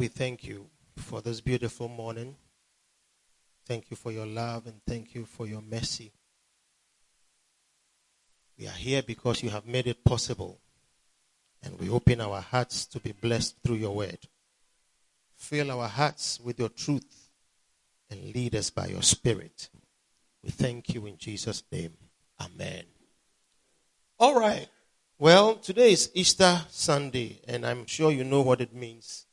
we 0.00 0.08
thank 0.08 0.44
you 0.44 0.64
for 0.96 1.20
this 1.20 1.42
beautiful 1.42 1.86
morning. 1.86 2.34
Thank 3.66 3.90
you 3.90 3.98
for 3.98 4.10
your 4.10 4.24
love 4.24 4.66
and 4.66 4.80
thank 4.86 5.14
you 5.14 5.26
for 5.26 5.46
your 5.46 5.60
mercy. 5.60 6.10
We 8.58 8.66
are 8.66 8.70
here 8.70 9.02
because 9.02 9.42
you 9.42 9.50
have 9.50 9.66
made 9.66 9.86
it 9.86 10.02
possible. 10.02 10.58
And 11.62 11.78
we 11.78 11.90
open 11.90 12.22
our 12.22 12.40
hearts 12.40 12.86
to 12.86 12.98
be 12.98 13.12
blessed 13.12 13.56
through 13.62 13.76
your 13.76 13.94
word. 13.94 14.20
Fill 15.36 15.70
our 15.70 15.86
hearts 15.86 16.40
with 16.40 16.58
your 16.58 16.70
truth 16.70 17.28
and 18.08 18.34
lead 18.34 18.54
us 18.54 18.70
by 18.70 18.86
your 18.86 19.02
spirit. 19.02 19.68
We 20.42 20.48
thank 20.48 20.94
you 20.94 21.04
in 21.04 21.18
Jesus' 21.18 21.62
name. 21.70 21.92
Amen. 22.40 22.84
All 24.18 24.40
right. 24.40 24.66
Well, 25.18 25.56
today 25.56 25.92
is 25.92 26.10
Easter 26.14 26.62
Sunday, 26.70 27.42
and 27.46 27.66
I'm 27.66 27.84
sure 27.84 28.10
you 28.10 28.24
know 28.24 28.40
what 28.40 28.62
it 28.62 28.74
means. 28.74 29.26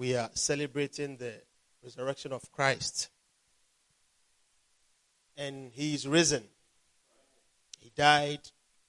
We 0.00 0.16
are 0.16 0.30
celebrating 0.32 1.18
the 1.18 1.34
resurrection 1.84 2.32
of 2.32 2.50
Christ. 2.50 3.10
And 5.36 5.70
he 5.72 5.92
is 5.92 6.08
risen. 6.08 6.42
He 7.78 7.92
died 7.94 8.40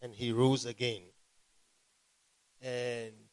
and 0.02 0.16
he 0.16 0.32
rose 0.32 0.66
again. 0.66 1.02
And 2.62 3.28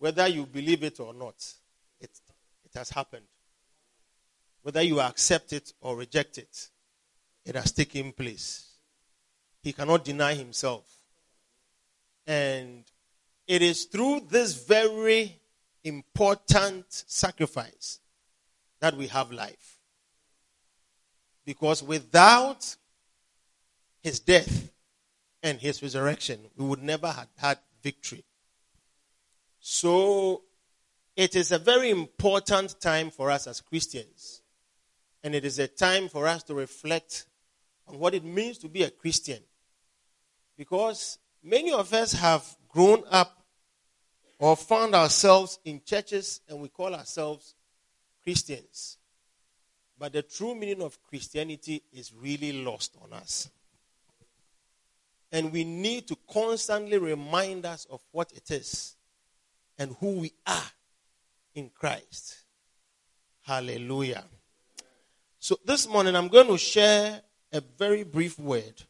whether 0.00 0.26
you 0.26 0.44
believe 0.44 0.82
it 0.82 0.98
or 0.98 1.14
not, 1.14 1.36
it, 2.00 2.10
it 2.64 2.72
has 2.74 2.90
happened. 2.90 3.26
Whether 4.62 4.82
you 4.82 5.00
accept 5.00 5.52
it 5.52 5.72
or 5.82 5.94
reject 5.94 6.36
it, 6.36 6.68
it 7.44 7.54
has 7.54 7.70
taken 7.70 8.10
place. 8.10 8.72
He 9.62 9.72
cannot 9.72 10.04
deny 10.04 10.34
himself. 10.34 10.84
And 12.26 12.82
it 13.46 13.62
is 13.62 13.84
through 13.84 14.26
this 14.28 14.54
very 14.66 15.41
important 15.84 16.84
sacrifice 16.88 18.00
that 18.80 18.96
we 18.96 19.06
have 19.08 19.32
life. 19.32 19.78
Because 21.44 21.82
without 21.82 22.76
his 24.02 24.20
death 24.20 24.70
and 25.42 25.58
his 25.58 25.82
resurrection, 25.82 26.40
we 26.56 26.66
would 26.66 26.82
never 26.82 27.08
have 27.08 27.28
had 27.36 27.58
victory. 27.82 28.24
So 29.60 30.42
it 31.16 31.36
is 31.36 31.52
a 31.52 31.58
very 31.58 31.90
important 31.90 32.80
time 32.80 33.10
for 33.10 33.30
us 33.30 33.46
as 33.46 33.60
Christians. 33.60 34.42
And 35.24 35.34
it 35.34 35.44
is 35.44 35.58
a 35.58 35.68
time 35.68 36.08
for 36.08 36.26
us 36.26 36.42
to 36.44 36.54
reflect 36.54 37.26
on 37.86 37.98
what 37.98 38.14
it 38.14 38.24
means 38.24 38.58
to 38.58 38.68
be 38.68 38.82
a 38.82 38.90
Christian. 38.90 39.40
Because 40.56 41.18
many 41.42 41.72
of 41.72 41.92
us 41.92 42.12
have 42.12 42.44
grown 42.68 43.04
up 43.10 43.41
or 44.42 44.56
found 44.56 44.92
ourselves 44.92 45.60
in 45.64 45.80
churches 45.86 46.40
and 46.48 46.58
we 46.58 46.68
call 46.68 46.92
ourselves 46.96 47.54
Christians. 48.24 48.98
But 49.96 50.14
the 50.14 50.22
true 50.22 50.56
meaning 50.56 50.82
of 50.82 51.00
Christianity 51.04 51.84
is 51.92 52.12
really 52.12 52.52
lost 52.64 52.96
on 53.00 53.12
us. 53.12 53.48
And 55.30 55.52
we 55.52 55.62
need 55.62 56.08
to 56.08 56.16
constantly 56.28 56.98
remind 56.98 57.64
us 57.64 57.86
of 57.88 58.00
what 58.10 58.32
it 58.32 58.50
is 58.50 58.96
and 59.78 59.94
who 60.00 60.18
we 60.18 60.32
are 60.44 60.70
in 61.54 61.70
Christ. 61.70 62.38
Hallelujah. 63.42 64.24
So 65.38 65.56
this 65.64 65.88
morning 65.88 66.16
I'm 66.16 66.26
going 66.26 66.48
to 66.48 66.58
share 66.58 67.20
a 67.52 67.60
very 67.78 68.02
brief 68.02 68.40
word 68.40 68.82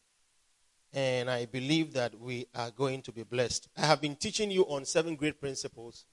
and 0.92 1.30
I 1.30 1.46
believe 1.46 1.94
that 1.94 2.18
we 2.18 2.46
are 2.54 2.70
going 2.70 3.02
to 3.02 3.12
be 3.12 3.22
blessed. 3.22 3.68
I 3.76 3.86
have 3.86 4.00
been 4.00 4.16
teaching 4.16 4.50
you 4.50 4.62
on 4.64 4.84
seven 4.84 5.16
great 5.16 5.40
principles, 5.40 6.04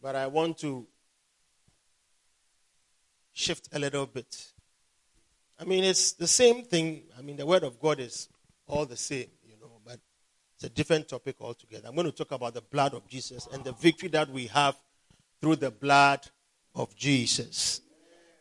but 0.00 0.14
I 0.14 0.26
want 0.28 0.58
to 0.58 0.86
shift 3.32 3.68
a 3.72 3.78
little 3.78 4.06
bit. 4.06 4.52
I 5.58 5.64
mean, 5.64 5.84
it's 5.84 6.12
the 6.12 6.26
same 6.26 6.62
thing. 6.62 7.04
I 7.18 7.22
mean, 7.22 7.36
the 7.36 7.46
word 7.46 7.64
of 7.64 7.80
God 7.80 7.98
is 7.98 8.28
all 8.66 8.86
the 8.86 8.96
same, 8.96 9.26
you 9.44 9.54
know, 9.60 9.80
but 9.84 9.98
it's 10.54 10.64
a 10.64 10.68
different 10.68 11.08
topic 11.08 11.36
altogether. 11.40 11.88
I'm 11.88 11.94
going 11.94 12.06
to 12.06 12.12
talk 12.12 12.30
about 12.32 12.54
the 12.54 12.62
blood 12.62 12.94
of 12.94 13.08
Jesus 13.08 13.48
and 13.52 13.64
the 13.64 13.72
victory 13.72 14.08
that 14.10 14.30
we 14.30 14.46
have 14.48 14.76
through 15.40 15.56
the 15.56 15.70
blood 15.70 16.20
of 16.74 16.94
Jesus. 16.94 17.80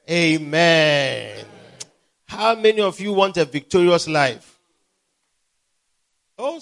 Amen. 0.09 1.45
How 2.27 2.55
many 2.55 2.81
of 2.81 2.99
you 2.99 3.13
want 3.13 3.37
a 3.37 3.45
victorious 3.45 4.07
life? 4.07 4.54
Oh, 6.37 6.61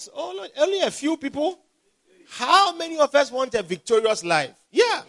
only 0.58 0.82
a 0.82 0.92
few 0.92 1.18
people. 1.18 1.60
How 2.30 2.76
many 2.76 2.98
of 2.98 3.14
us 3.16 3.32
want 3.32 3.54
a 3.56 3.64
victorious 3.64 4.24
life? 4.24 4.56
Yeah. 4.72 5.02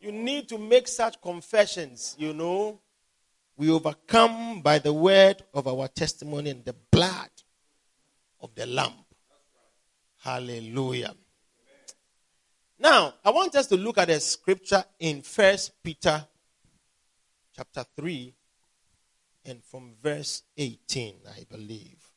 You 0.00 0.12
need 0.12 0.48
to 0.48 0.58
make 0.58 0.88
such 0.88 1.20
confessions, 1.20 2.16
you 2.18 2.32
know. 2.32 2.80
We 3.56 3.70
overcome 3.70 4.62
by 4.62 4.78
the 4.78 4.92
word 4.92 5.42
of 5.52 5.68
our 5.68 5.88
testimony 5.88 6.50
and 6.50 6.64
the 6.64 6.74
blood 6.90 7.28
of 8.40 8.54
the 8.54 8.64
Lamb. 8.64 8.92
Hallelujah. 10.22 11.14
Now, 12.78 13.14
I 13.22 13.30
want 13.30 13.54
us 13.56 13.66
to 13.66 13.76
look 13.76 13.98
at 13.98 14.08
a 14.08 14.18
scripture 14.20 14.82
in 14.98 15.20
First 15.20 15.82
Peter 15.82 16.26
chapter 17.54 17.84
3 17.96 18.34
and 19.44 19.62
from 19.62 19.92
verse 20.02 20.42
18, 20.56 21.16
I 21.36 21.44
believe. 21.50 22.09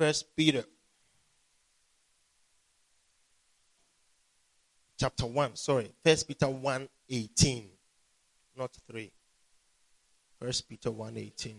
First 0.00 0.34
Peter 0.34 0.64
chapter 4.98 5.26
1, 5.26 5.56
sorry, 5.56 5.92
First 6.02 6.26
Peter 6.26 6.48
1 6.48 6.88
18, 7.10 7.68
not 8.56 8.70
3. 8.90 9.12
First 10.40 10.66
Peter 10.66 10.90
1 10.90 11.18
18. 11.18 11.56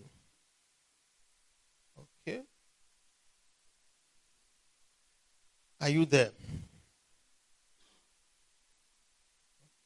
Okay. 2.00 2.42
Are 5.80 5.90
you 5.90 6.06
there? 6.06 6.32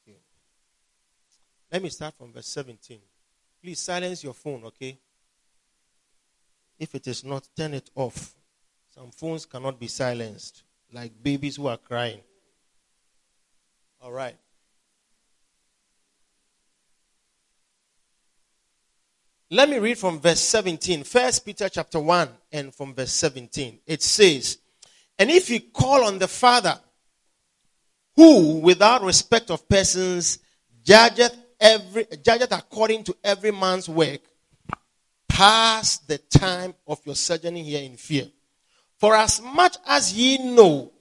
Okay. 0.07 0.17
Let 1.73 1.83
me 1.83 1.89
start 1.89 2.13
from 2.17 2.31
verse 2.31 2.47
17. 2.47 2.99
Please 3.61 3.81
silence 3.81 4.23
your 4.23 4.33
phone, 4.33 4.63
okay? 4.63 4.97
If 6.79 6.95
it 6.95 7.05
is 7.07 7.25
not, 7.25 7.49
turn 7.53 7.73
it 7.73 7.89
off. 7.95 8.33
Some 8.95 9.11
phones 9.11 9.45
cannot 9.45 9.77
be 9.77 9.87
silenced, 9.87 10.63
like 10.93 11.11
babies 11.21 11.57
who 11.57 11.67
are 11.67 11.77
crying. 11.77 12.21
All 14.01 14.11
right. 14.11 14.37
Let 19.51 19.69
me 19.69 19.79
read 19.79 19.97
from 19.97 20.19
verse 20.19 20.39
17. 20.39 21.03
First 21.03 21.45
Peter 21.45 21.67
chapter 21.67 21.99
1 21.99 22.29
and 22.53 22.73
from 22.73 22.95
verse 22.95 23.11
17. 23.11 23.79
It 23.85 24.01
says, 24.01 24.59
And 25.19 25.29
if 25.29 25.49
you 25.49 25.59
call 25.59 26.05
on 26.05 26.17
the 26.17 26.27
Father, 26.27 26.79
who 28.15 28.59
without 28.59 29.03
respect 29.03 29.51
of 29.51 29.67
persons 29.67 30.39
judgeth 30.83 31.37
every 31.59 32.05
judgeth 32.23 32.51
according 32.53 33.03
to 33.03 33.15
every 33.23 33.51
man's 33.51 33.89
work, 33.89 34.21
pass 35.27 35.97
the 35.97 36.17
time 36.17 36.73
of 36.87 36.99
your 37.05 37.15
sojourning 37.15 37.65
here 37.65 37.83
in 37.83 37.97
fear. 37.97 38.27
For 38.97 39.15
as 39.15 39.41
much 39.41 39.77
as 39.85 40.13
ye 40.13 40.37
know 40.37 40.91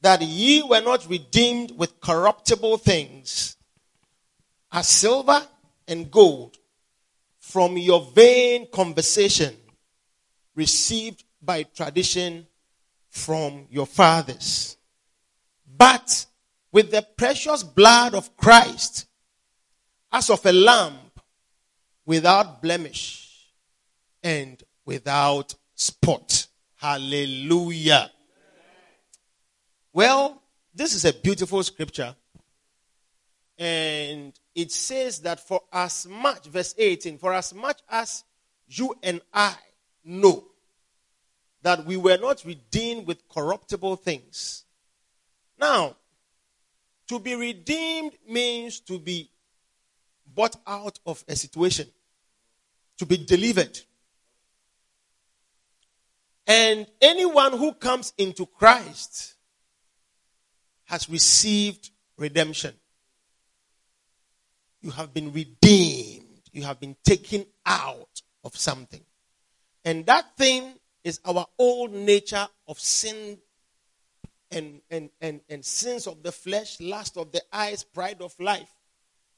that 0.00 0.22
ye 0.22 0.62
were 0.62 0.80
not 0.80 1.08
redeemed 1.08 1.72
with 1.76 2.00
corruptible 2.00 2.78
things, 2.78 3.56
as 4.72 4.88
silver 4.88 5.46
and 5.88 6.10
gold, 6.10 6.56
from 7.38 7.76
your 7.76 8.02
vain 8.14 8.68
conversation 8.70 9.56
received 10.54 11.24
by 11.40 11.62
tradition 11.62 12.46
from 13.08 13.66
your 13.70 13.86
fathers, 13.86 14.76
but 15.76 16.26
with 16.72 16.90
the 16.90 17.02
precious 17.16 17.62
blood 17.62 18.14
of 18.14 18.36
Christ, 18.36 19.06
as 20.12 20.30
of 20.30 20.44
a 20.44 20.52
lamb 20.52 20.98
without 22.04 22.62
blemish 22.62 23.50
and 24.22 24.62
without 24.84 25.54
spot. 25.74 26.45
Hallelujah. 26.76 28.10
Well, 29.92 30.42
this 30.74 30.94
is 30.94 31.04
a 31.04 31.12
beautiful 31.12 31.62
scripture. 31.62 32.14
And 33.58 34.38
it 34.54 34.70
says 34.70 35.20
that 35.20 35.40
for 35.40 35.62
as 35.72 36.06
much, 36.06 36.46
verse 36.46 36.74
18, 36.76 37.16
for 37.18 37.32
as 37.32 37.54
much 37.54 37.80
as 37.88 38.24
you 38.68 38.94
and 39.02 39.20
I 39.32 39.54
know 40.04 40.44
that 41.62 41.86
we 41.86 41.96
were 41.96 42.18
not 42.18 42.44
redeemed 42.44 43.06
with 43.06 43.26
corruptible 43.28 43.96
things. 43.96 44.64
Now, 45.58 45.96
to 47.08 47.18
be 47.18 47.34
redeemed 47.34 48.12
means 48.28 48.80
to 48.80 48.98
be 48.98 49.30
bought 50.26 50.56
out 50.66 50.98
of 51.06 51.24
a 51.26 51.34
situation, 51.34 51.88
to 52.98 53.06
be 53.06 53.16
delivered. 53.16 53.80
And 56.46 56.86
anyone 57.00 57.52
who 57.52 57.72
comes 57.74 58.12
into 58.16 58.46
Christ 58.46 59.34
has 60.84 61.08
received 61.10 61.90
redemption. 62.16 62.74
You 64.80 64.90
have 64.90 65.12
been 65.12 65.32
redeemed. 65.32 66.42
You 66.52 66.62
have 66.62 66.78
been 66.78 66.96
taken 67.04 67.44
out 67.64 68.22
of 68.44 68.56
something. 68.56 69.02
And 69.84 70.06
that 70.06 70.36
thing 70.36 70.74
is 71.02 71.20
our 71.24 71.46
old 71.58 71.92
nature 71.92 72.46
of 72.68 72.78
sin 72.78 73.38
and, 74.50 74.80
and, 74.90 75.10
and, 75.20 75.40
and 75.48 75.64
sins 75.64 76.06
of 76.06 76.22
the 76.22 76.32
flesh, 76.32 76.80
lust 76.80 77.16
of 77.16 77.32
the 77.32 77.42
eyes, 77.52 77.82
pride 77.82 78.22
of 78.22 78.38
life. 78.38 78.72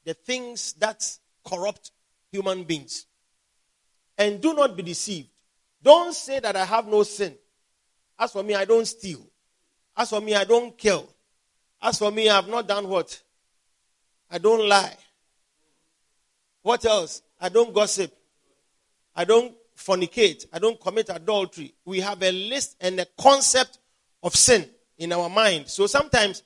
The 0.05 0.13
things 0.13 0.73
that 0.73 1.03
corrupt 1.43 1.91
human 2.31 2.63
beings. 2.63 3.07
And 4.17 4.39
do 4.39 4.53
not 4.53 4.77
be 4.77 4.83
deceived. 4.83 5.29
Don't 5.81 6.13
say 6.13 6.39
that 6.39 6.55
I 6.55 6.65
have 6.65 6.87
no 6.87 7.03
sin. 7.03 7.35
As 8.17 8.31
for 8.31 8.43
me, 8.43 8.55
I 8.55 8.65
don't 8.65 8.85
steal. 8.85 9.25
As 9.95 10.09
for 10.09 10.21
me, 10.21 10.35
I 10.35 10.43
don't 10.43 10.77
kill. 10.77 11.09
As 11.81 11.97
for 11.97 12.11
me, 12.11 12.29
I 12.29 12.35
have 12.35 12.47
not 12.47 12.67
done 12.67 12.87
what? 12.87 13.21
I 14.29 14.37
don't 14.37 14.67
lie. 14.67 14.95
What 16.61 16.85
else? 16.85 17.21
I 17.39 17.49
don't 17.49 17.73
gossip. 17.73 18.13
I 19.15 19.23
don't 19.23 19.53
fornicate. 19.77 20.45
I 20.51 20.59
don't 20.59 20.79
commit 20.79 21.09
adultery. 21.09 21.73
We 21.85 22.01
have 22.01 22.21
a 22.21 22.31
list 22.31 22.75
and 22.81 22.99
a 22.99 23.07
concept 23.19 23.79
of 24.21 24.35
sin 24.35 24.69
in 24.97 25.13
our 25.13 25.29
mind. 25.29 25.69
So 25.69 25.87
sometimes 25.87 26.43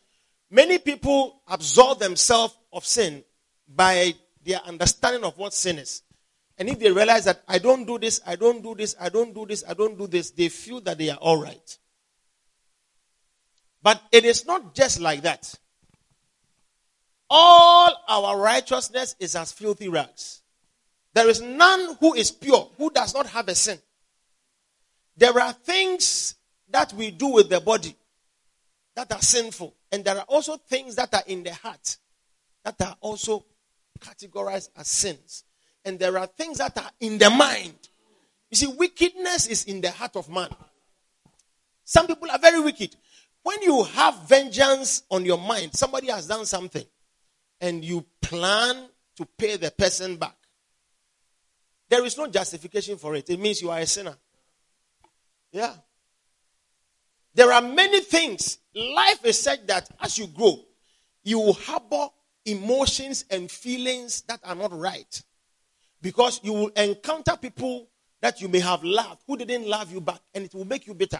many 0.50 0.77
people 0.77 1.41
absolve 1.47 2.00
themselves 2.00 2.56
of 2.71 2.85
sin 2.85 3.24
by 3.68 4.13
their 4.45 4.59
understanding 4.65 5.24
of 5.24 5.38
what 5.38 5.53
sin 5.53 5.80
is. 5.80 6.03
And 6.57 6.69
if 6.69 6.79
they 6.79 6.91
realize 6.91 7.25
that 7.25 7.44
I 7.47 7.57
don't 7.57 7.85
do 7.85 7.97
this, 7.97 8.21
I 8.25 8.35
don't 8.35 8.61
do 8.61 8.75
this, 8.75 8.95
I 9.00 9.09
don't 9.09 9.33
do 9.33 9.45
this, 9.45 9.63
I 9.67 9.73
don't 9.73 9.97
do 9.97 10.07
this, 10.07 10.31
they 10.31 10.50
feel 10.50 10.81
that 10.81 10.97
they 10.97 11.09
are 11.09 11.17
all 11.17 11.41
right. 11.41 11.77
But 13.81 14.01
it 14.11 14.23
is 14.23 14.45
not 14.45 14.75
just 14.75 15.00
like 15.00 15.23
that. 15.23 15.53
All 17.29 17.95
our 18.07 18.39
righteousness 18.39 19.15
is 19.19 19.35
as 19.35 19.51
filthy 19.51 19.89
rags. 19.89 20.41
There 21.13 21.29
is 21.29 21.41
none 21.41 21.95
who 22.00 22.13
is 22.13 22.31
pure, 22.31 22.69
who 22.77 22.89
does 22.91 23.13
not 23.13 23.27
have 23.27 23.47
a 23.47 23.56
sin. 23.56 23.79
There 25.17 25.39
are 25.39 25.53
things 25.53 26.35
that 26.69 26.94
we 26.94 27.11
do 27.11 27.27
with 27.27 27.49
the 27.49 27.59
body 27.59 27.95
that 28.95 29.11
are 29.11 29.21
sinful. 29.21 29.75
And 29.91 30.03
there 30.03 30.17
are 30.17 30.25
also 30.27 30.57
things 30.57 30.95
that 30.95 31.13
are 31.13 31.23
in 31.27 31.44
the 31.44 31.53
heart 31.53 31.97
that 32.63 32.81
are 32.81 32.95
also 33.01 33.45
categorized 33.99 34.69
as 34.75 34.88
sins. 34.88 35.44
And 35.85 36.00
there 36.00 36.18
are 36.18 36.27
things 36.27 36.59
that 36.59 36.77
are 36.77 36.91
in 37.00 37.18
the 37.18 37.30
mind. 37.30 37.75
You 38.50 38.57
see, 38.57 38.68
wickedness 38.68 39.47
is 39.47 39.65
in 39.65 39.81
the 39.81 39.91
heart 39.91 40.15
of 40.15 40.30
man. 40.30 40.50
Some 41.83 42.07
people 42.07 42.30
are 42.31 42.39
very 42.39 42.62
wicked. 42.62 42.95
When 43.41 43.62
you 43.62 43.83
have 43.83 44.27
vengeance 44.27 45.03
on 45.09 45.25
your 45.25 45.38
mind, 45.38 45.75
somebody 45.75 46.07
has 46.07 46.27
done 46.27 46.45
something, 46.45 46.85
and 47.59 47.83
you 47.83 48.06
plan 48.21 48.88
to 49.18 49.25
pay 49.25 49.57
the 49.57 49.71
person 49.71 50.15
back, 50.15 50.35
there 51.89 52.06
is 52.06 52.18
no 52.18 52.27
justification 52.27 52.97
for 52.97 53.15
it. 53.15 53.30
It 53.30 53.39
means 53.39 53.62
you 53.62 53.69
are 53.69 53.80
a 53.80 53.85
sinner. 53.85 54.15
Yeah. 55.51 55.74
There 57.35 57.51
are 57.51 57.62
many 57.62 58.00
things. 58.01 58.59
Life 58.74 59.25
is 59.25 59.41
such 59.41 59.65
that 59.68 59.89
as 60.00 60.18
you 60.18 60.27
grow, 60.27 60.59
you 61.24 61.53
harbor 61.53 62.07
emotions 62.45 63.25
and 63.30 63.50
feelings 63.50 64.21
that 64.24 64.39
are 64.44 64.56
not 64.56 64.71
right. 64.77 65.21
Because 66.03 66.39
you 66.44 66.53
will 66.53 66.67
encounter 66.75 67.35
people 67.35 67.88
that 68.21 68.39
you 68.41 68.47
may 68.47 68.59
have 68.59 68.83
loved 68.83 69.23
who 69.25 69.38
didn't 69.38 69.67
love 69.67 69.91
you 69.91 70.01
back, 70.01 70.19
and 70.35 70.45
it 70.45 70.53
will 70.53 70.65
make 70.65 70.85
you 70.85 70.94
bitter. 70.94 71.19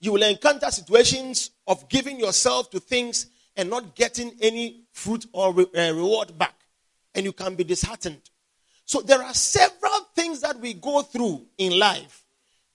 You 0.00 0.12
will 0.12 0.22
encounter 0.24 0.70
situations 0.70 1.52
of 1.66 1.88
giving 1.88 2.20
yourself 2.20 2.68
to 2.72 2.80
things 2.80 3.28
and 3.56 3.70
not 3.70 3.94
getting 3.94 4.32
any 4.42 4.82
fruit 4.92 5.24
or 5.32 5.54
re- 5.54 5.66
uh, 5.74 5.94
reward 5.94 6.36
back, 6.36 6.56
and 7.14 7.24
you 7.24 7.32
can 7.32 7.54
be 7.54 7.64
disheartened. 7.64 8.28
So 8.84 9.00
there 9.00 9.22
are 9.22 9.32
several 9.32 10.00
things 10.14 10.42
that 10.42 10.60
we 10.60 10.74
go 10.74 11.00
through 11.00 11.46
in 11.56 11.78
life, 11.78 12.26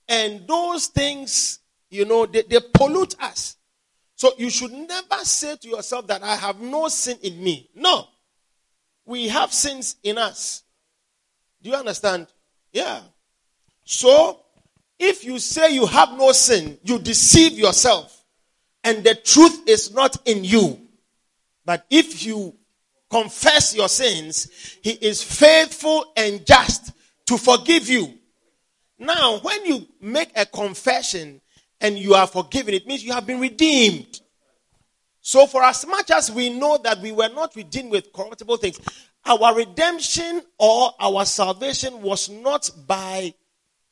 and 0.09 0.47
those 0.47 0.87
things 0.87 1.59
you 1.89 2.05
know, 2.05 2.25
they, 2.25 2.43
they 2.43 2.59
pollute 2.73 3.15
us. 3.19 3.55
So 4.15 4.31
you 4.37 4.49
should 4.49 4.71
never 4.71 5.23
say 5.23 5.55
to 5.57 5.67
yourself 5.67 6.07
that 6.07 6.23
I 6.23 6.35
have 6.35 6.59
no 6.59 6.87
sin 6.87 7.17
in 7.21 7.41
me. 7.41 7.69
No. 7.75 8.07
We 9.07 9.29
have 9.29 9.51
sins 9.51 9.95
in 10.03 10.19
us. 10.19 10.61
Do 11.63 11.71
you 11.71 11.75
understand? 11.75 12.27
Yeah. 12.71 13.01
So, 13.83 14.41
if 14.99 15.23
you 15.23 15.39
say 15.39 15.73
you 15.73 15.87
have 15.87 16.11
no 16.11 16.31
sin, 16.33 16.77
you 16.83 16.99
deceive 16.99 17.53
yourself. 17.53 18.23
And 18.83 19.03
the 19.03 19.15
truth 19.15 19.67
is 19.67 19.91
not 19.91 20.17
in 20.27 20.43
you. 20.43 20.79
But 21.65 21.85
if 21.89 22.23
you 22.23 22.55
confess 23.09 23.75
your 23.75 23.89
sins, 23.89 24.49
He 24.83 24.91
is 24.91 25.23
faithful 25.23 26.11
and 26.15 26.45
just 26.45 26.91
to 27.25 27.37
forgive 27.37 27.89
you. 27.89 28.13
Now, 28.99 29.39
when 29.39 29.65
you 29.65 29.87
make 29.99 30.31
a 30.35 30.45
confession, 30.45 31.41
and 31.79 31.97
you 31.97 32.13
are 32.13 32.27
forgiven, 32.27 32.73
it 32.73 32.87
means 32.87 33.03
you 33.03 33.13
have 33.13 33.25
been 33.25 33.39
redeemed. 33.39 34.21
So, 35.27 35.45
for 35.45 35.61
as 35.61 35.85
much 35.85 36.09
as 36.09 36.31
we 36.31 36.49
know 36.49 36.77
that 36.77 37.01
we 37.01 37.11
were 37.11 37.27
not 37.27 37.53
redeemed 37.53 37.91
with 37.91 38.13
corruptible 38.13 38.55
things, 38.55 38.79
our 39.25 39.53
redemption 39.53 40.41
or 40.57 40.91
our 41.01 41.25
salvation 41.25 42.01
was 42.01 42.29
not 42.29 42.71
by 42.87 43.33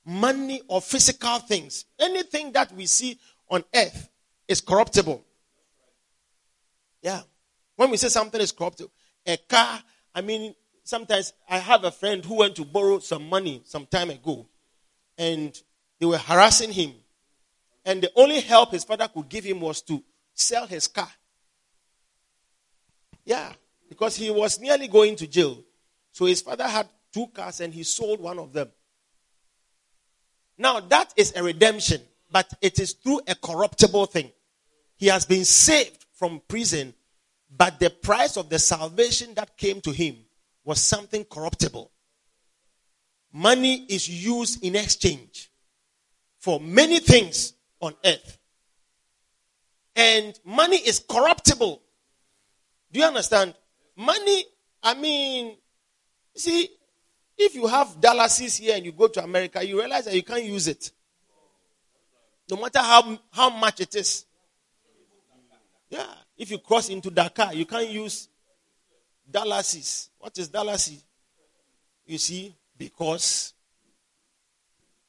money 0.05 0.61
or 0.69 0.79
physical 0.79 1.39
things. 1.39 1.83
Anything 1.99 2.53
that 2.53 2.71
we 2.71 2.85
see 2.85 3.19
on 3.49 3.65
earth 3.75 4.09
is 4.47 4.61
corruptible. 4.61 5.25
Yeah. 7.01 7.19
When 7.75 7.91
we 7.91 7.97
say 7.97 8.07
something 8.07 8.39
is 8.39 8.53
corruptible, 8.53 8.93
a 9.25 9.35
car, 9.35 9.83
I 10.13 10.21
mean, 10.21 10.55
sometimes 10.85 11.33
I 11.49 11.57
have 11.57 11.83
a 11.83 11.91
friend 11.91 12.23
who 12.23 12.35
went 12.35 12.55
to 12.55 12.63
borrow 12.63 12.99
some 12.99 13.27
money 13.27 13.61
some 13.65 13.87
time 13.87 14.09
ago, 14.09 14.47
and 15.17 15.53
they 15.99 16.05
were 16.05 16.17
harassing 16.17 16.71
him 16.71 16.93
and 17.85 18.01
the 18.01 18.11
only 18.15 18.39
help 18.39 18.71
his 18.71 18.85
father 18.85 19.09
could 19.09 19.27
give 19.27 19.43
him 19.43 19.59
was 19.59 19.81
to 19.81 20.01
sell 20.33 20.65
his 20.65 20.87
car. 20.87 21.09
Yeah, 23.25 23.51
because 23.89 24.15
he 24.15 24.29
was 24.29 24.59
nearly 24.59 24.87
going 24.87 25.15
to 25.17 25.27
jail. 25.27 25.63
So 26.11 26.25
his 26.25 26.41
father 26.41 26.67
had 26.67 26.87
two 27.11 27.27
cars 27.27 27.59
and 27.59 27.73
he 27.73 27.83
sold 27.83 28.19
one 28.19 28.39
of 28.39 28.53
them. 28.53 28.69
Now, 30.57 30.79
that 30.79 31.13
is 31.17 31.33
a 31.35 31.43
redemption, 31.43 32.01
but 32.31 32.53
it 32.61 32.79
is 32.79 32.93
through 32.93 33.21
a 33.27 33.35
corruptible 33.35 34.05
thing. 34.05 34.31
He 34.97 35.07
has 35.07 35.25
been 35.25 35.43
saved 35.43 36.05
from 36.13 36.41
prison, 36.47 36.93
but 37.49 37.79
the 37.79 37.89
price 37.89 38.37
of 38.37 38.49
the 38.49 38.59
salvation 38.59 39.33
that 39.33 39.57
came 39.57 39.81
to 39.81 39.91
him 39.91 40.17
was 40.63 40.79
something 40.79 41.25
corruptible. 41.25 41.91
Money 43.33 43.85
is 43.89 44.07
used 44.07 44.63
in 44.63 44.75
exchange 44.75 45.51
for 46.39 46.59
many 46.59 46.99
things 46.99 47.53
on 47.81 47.93
earth. 48.05 48.37
And 49.95 50.39
money 50.45 50.77
is 50.77 50.99
corruptible. 50.99 51.81
Do 52.91 52.99
you 52.99 53.05
understand? 53.05 53.53
Money, 53.95 54.45
I 54.83 54.93
mean, 54.93 55.57
see, 56.35 56.69
if 57.37 57.55
you 57.55 57.67
have 57.67 57.99
dollars 57.99 58.37
here 58.37 58.75
and 58.75 58.85
you 58.85 58.91
go 58.91 59.07
to 59.07 59.23
America, 59.23 59.65
you 59.65 59.79
realize 59.79 60.05
that 60.05 60.13
you 60.13 60.23
can't 60.23 60.43
use 60.43 60.67
it. 60.67 60.91
No 62.49 62.57
matter 62.57 62.79
how, 62.79 63.17
how 63.31 63.49
much 63.49 63.81
it 63.81 63.95
is. 63.95 64.25
Yeah. 65.89 66.05
If 66.37 66.51
you 66.51 66.59
cross 66.59 66.89
into 66.89 67.09
Dakar, 67.09 67.53
you 67.53 67.65
can't 67.65 67.89
use 67.89 68.27
dollars. 69.29 70.09
What 70.19 70.37
is 70.37 70.47
dollars? 70.49 71.03
You 72.05 72.17
see, 72.17 72.55
because 72.77 73.55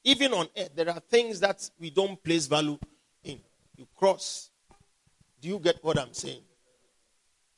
Even 0.07 0.33
on 0.35 0.47
earth, 0.57 0.71
there 0.77 0.89
are 0.89 1.01
things 1.01 1.41
that 1.41 1.69
we 1.81 1.91
don't 1.91 2.23
place 2.23 2.47
value 2.47 2.79
in. 3.25 3.41
You 3.77 3.89
cross. 3.97 4.51
Do 5.41 5.49
you 5.49 5.59
get 5.59 5.83
what 5.83 5.99
I'm 5.99 6.13
saying? 6.13 6.43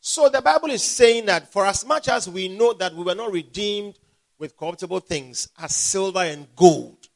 So 0.01 0.29
the 0.29 0.41
Bible 0.41 0.71
is 0.71 0.83
saying 0.83 1.27
that 1.27 1.53
for 1.53 1.67
as 1.67 1.85
much 1.85 2.09
as 2.09 2.29
we 2.29 2.49
know 2.49 2.73
that 2.75 2.95
we 2.95 3.05
were 3.05 3.15
not 3.15 3.33
redeemed 3.33 3.99
with 4.39 4.57
corruptible 4.57 5.01
things 5.01 5.49
as 5.59 5.75
silver 5.75 6.21
and 6.21 6.47
gold, 6.55 7.09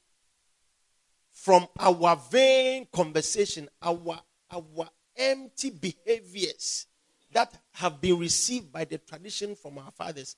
from 1.33 1.67
our 1.79 2.17
vain 2.31 2.87
conversation, 2.93 3.69
our, 3.83 4.21
our 4.51 4.89
empty 5.17 5.71
behaviors 5.71 6.87
that 7.33 7.53
have 7.73 8.01
been 8.01 8.19
received 8.19 8.71
by 8.73 8.85
the 8.85 8.99
tradition 8.99 9.57
from 9.57 9.79
our 9.79 9.91
fathers. 9.91 10.37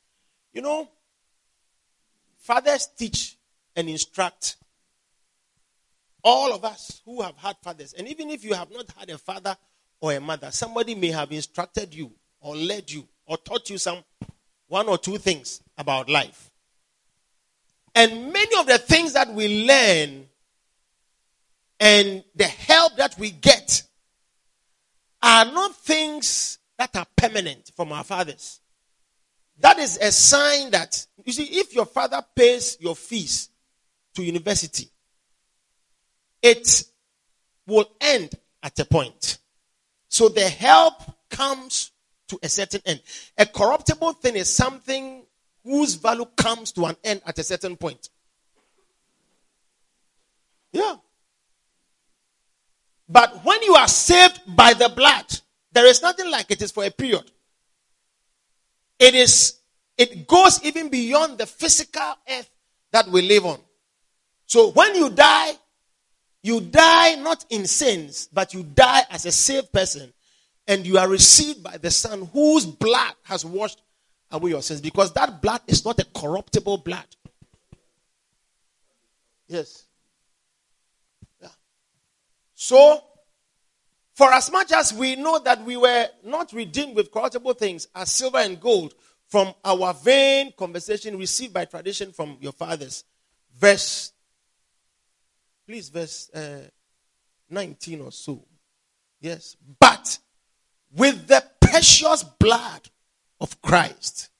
You 0.52 0.62
know, 0.62 0.88
fathers 2.38 2.88
teach 2.96 3.36
and 3.76 3.88
instruct 3.88 4.56
all 6.22 6.54
of 6.54 6.64
us 6.64 7.02
who 7.04 7.20
have 7.20 7.36
had 7.36 7.56
fathers. 7.62 7.92
And 7.92 8.08
even 8.08 8.30
if 8.30 8.42
you 8.42 8.54
have 8.54 8.70
not 8.70 8.86
had 8.96 9.10
a 9.10 9.18
father 9.18 9.56
or 10.00 10.12
a 10.12 10.20
mother, 10.20 10.50
somebody 10.52 10.94
may 10.94 11.10
have 11.10 11.32
instructed 11.32 11.92
you 11.92 12.12
or 12.44 12.54
led 12.54 12.90
you 12.90 13.08
or 13.26 13.36
taught 13.38 13.70
you 13.70 13.78
some 13.78 14.04
one 14.68 14.88
or 14.88 14.98
two 14.98 15.18
things 15.18 15.60
about 15.78 16.08
life. 16.08 16.50
And 17.94 18.32
many 18.32 18.58
of 18.58 18.66
the 18.66 18.78
things 18.78 19.14
that 19.14 19.32
we 19.32 19.66
learn 19.66 20.26
and 21.80 22.22
the 22.34 22.44
help 22.44 22.96
that 22.96 23.18
we 23.18 23.30
get 23.30 23.82
are 25.22 25.46
not 25.46 25.74
things 25.76 26.58
that 26.76 26.94
are 26.96 27.06
permanent 27.16 27.70
from 27.74 27.92
our 27.92 28.04
fathers. 28.04 28.60
That 29.60 29.78
is 29.78 29.96
a 29.98 30.12
sign 30.12 30.70
that, 30.72 31.06
you 31.24 31.32
see, 31.32 31.44
if 31.44 31.74
your 31.74 31.86
father 31.86 32.22
pays 32.34 32.76
your 32.80 32.94
fees 32.94 33.48
to 34.14 34.22
university, 34.22 34.90
it 36.42 36.84
will 37.66 37.88
end 38.00 38.34
at 38.62 38.78
a 38.78 38.84
point. 38.84 39.38
So 40.08 40.28
the 40.28 40.48
help 40.48 40.94
comes 41.30 41.92
to 42.28 42.38
a 42.42 42.48
certain 42.48 42.80
end. 42.86 43.00
A 43.36 43.46
corruptible 43.46 44.12
thing 44.14 44.36
is 44.36 44.54
something 44.54 45.24
whose 45.62 45.94
value 45.94 46.26
comes 46.36 46.72
to 46.72 46.86
an 46.86 46.96
end 47.04 47.22
at 47.26 47.38
a 47.38 47.42
certain 47.42 47.76
point. 47.76 48.08
Yeah. 50.72 50.96
But 53.08 53.44
when 53.44 53.62
you 53.62 53.74
are 53.74 53.88
saved 53.88 54.40
by 54.46 54.74
the 54.74 54.88
blood, 54.88 55.26
there 55.72 55.86
is 55.86 56.02
nothing 56.02 56.30
like 56.30 56.50
it 56.50 56.62
is 56.62 56.70
for 56.72 56.84
a 56.84 56.90
period. 56.90 57.30
It 58.98 59.14
is, 59.14 59.58
it 59.98 60.26
goes 60.26 60.62
even 60.62 60.88
beyond 60.88 61.38
the 61.38 61.46
physical 61.46 62.14
earth 62.30 62.50
that 62.92 63.08
we 63.08 63.22
live 63.22 63.44
on. 63.44 63.58
So 64.46 64.70
when 64.70 64.94
you 64.94 65.10
die, 65.10 65.52
you 66.42 66.60
die 66.60 67.16
not 67.16 67.44
in 67.50 67.66
sins, 67.66 68.28
but 68.32 68.54
you 68.54 68.62
die 68.62 69.02
as 69.10 69.26
a 69.26 69.32
saved 69.32 69.72
person, 69.72 70.12
and 70.66 70.86
you 70.86 70.98
are 70.98 71.08
received 71.08 71.62
by 71.62 71.76
the 71.76 71.90
Son 71.90 72.28
whose 72.32 72.66
blood 72.66 73.14
has 73.24 73.44
washed 73.44 73.80
away 74.30 74.50
your 74.50 74.62
sins, 74.62 74.80
because 74.80 75.12
that 75.12 75.40
blood 75.40 75.60
is 75.66 75.84
not 75.84 75.98
a 75.98 76.06
corruptible 76.16 76.78
blood. 76.78 77.06
Yes. 79.46 79.84
Yeah. 81.40 81.48
So 82.54 83.02
for 84.14 84.32
as 84.32 84.50
much 84.50 84.72
as 84.72 84.92
we 84.92 85.16
know 85.16 85.38
that 85.40 85.62
we 85.64 85.76
were 85.76 86.08
not 86.24 86.52
redeemed 86.52 86.96
with 86.96 87.10
corruptible 87.10 87.54
things 87.54 87.88
as 87.94 88.12
silver 88.12 88.38
and 88.38 88.60
gold 88.60 88.94
from 89.26 89.52
our 89.64 89.92
vain 89.92 90.52
conversation 90.56 91.18
received 91.18 91.52
by 91.52 91.64
tradition 91.64 92.12
from 92.12 92.36
your 92.40 92.52
fathers. 92.52 93.04
Verse, 93.56 94.12
please, 95.66 95.88
verse 95.88 96.30
uh, 96.30 96.68
19 97.50 98.00
or 98.02 98.12
so. 98.12 98.44
Yes. 99.20 99.56
But 99.80 100.18
with 100.96 101.26
the 101.26 101.44
precious 101.60 102.22
blood 102.22 102.88
of 103.40 103.60
Christ, 103.62 104.30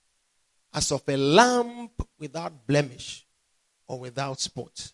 as 0.73 0.93
of 0.93 1.03
a 1.09 1.17
lamb 1.17 1.91
without 2.19 2.67
blemish 2.67 3.27
or 3.87 3.99
without 3.99 4.41
spot. 4.41 4.93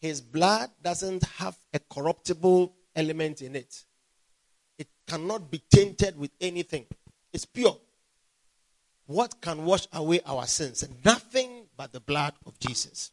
His 0.00 0.20
blood 0.20 0.70
doesn't 0.82 1.24
have 1.24 1.56
a 1.72 1.78
corruptible 1.78 2.74
element 2.94 3.42
in 3.42 3.56
it 3.56 3.84
it 4.78 4.88
cannot 5.06 5.50
be 5.50 5.60
tainted 5.70 6.16
with 6.16 6.30
anything. 6.40 6.86
It's 7.32 7.44
pure. 7.44 7.76
What 9.06 9.40
can 9.40 9.64
wash 9.64 9.86
away 9.92 10.20
our 10.24 10.46
sins? 10.46 10.86
Nothing 11.04 11.66
but 11.76 11.92
the 11.92 12.00
blood 12.00 12.34
of 12.46 12.58
Jesus. 12.58 13.10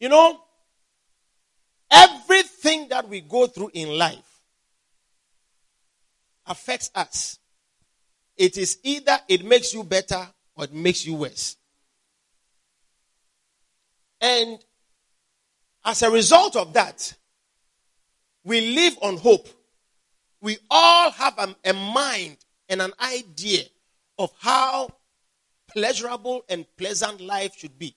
You 0.00 0.08
know, 0.08 0.40
everything 1.90 2.88
that 2.88 3.08
we 3.08 3.20
go 3.20 3.46
through 3.46 3.70
in 3.74 3.88
life 3.98 4.31
affects 6.46 6.90
us. 6.94 7.38
It 8.36 8.56
is 8.56 8.78
either 8.82 9.18
it 9.28 9.44
makes 9.44 9.74
you 9.74 9.84
better 9.84 10.26
or 10.56 10.64
it 10.64 10.72
makes 10.72 11.06
you 11.06 11.14
worse. 11.14 11.56
And 14.20 14.58
as 15.84 16.02
a 16.02 16.10
result 16.10 16.56
of 16.56 16.72
that, 16.74 17.14
we 18.44 18.74
live 18.74 18.96
on 19.02 19.16
hope 19.16 19.48
we 20.42 20.58
all 20.68 21.12
have 21.12 21.38
a, 21.38 21.54
a 21.64 21.72
mind 21.72 22.36
and 22.68 22.82
an 22.82 22.92
idea 23.00 23.62
of 24.18 24.30
how 24.40 24.92
pleasurable 25.72 26.44
and 26.48 26.66
pleasant 26.76 27.20
life 27.20 27.56
should 27.56 27.78
be. 27.78 27.94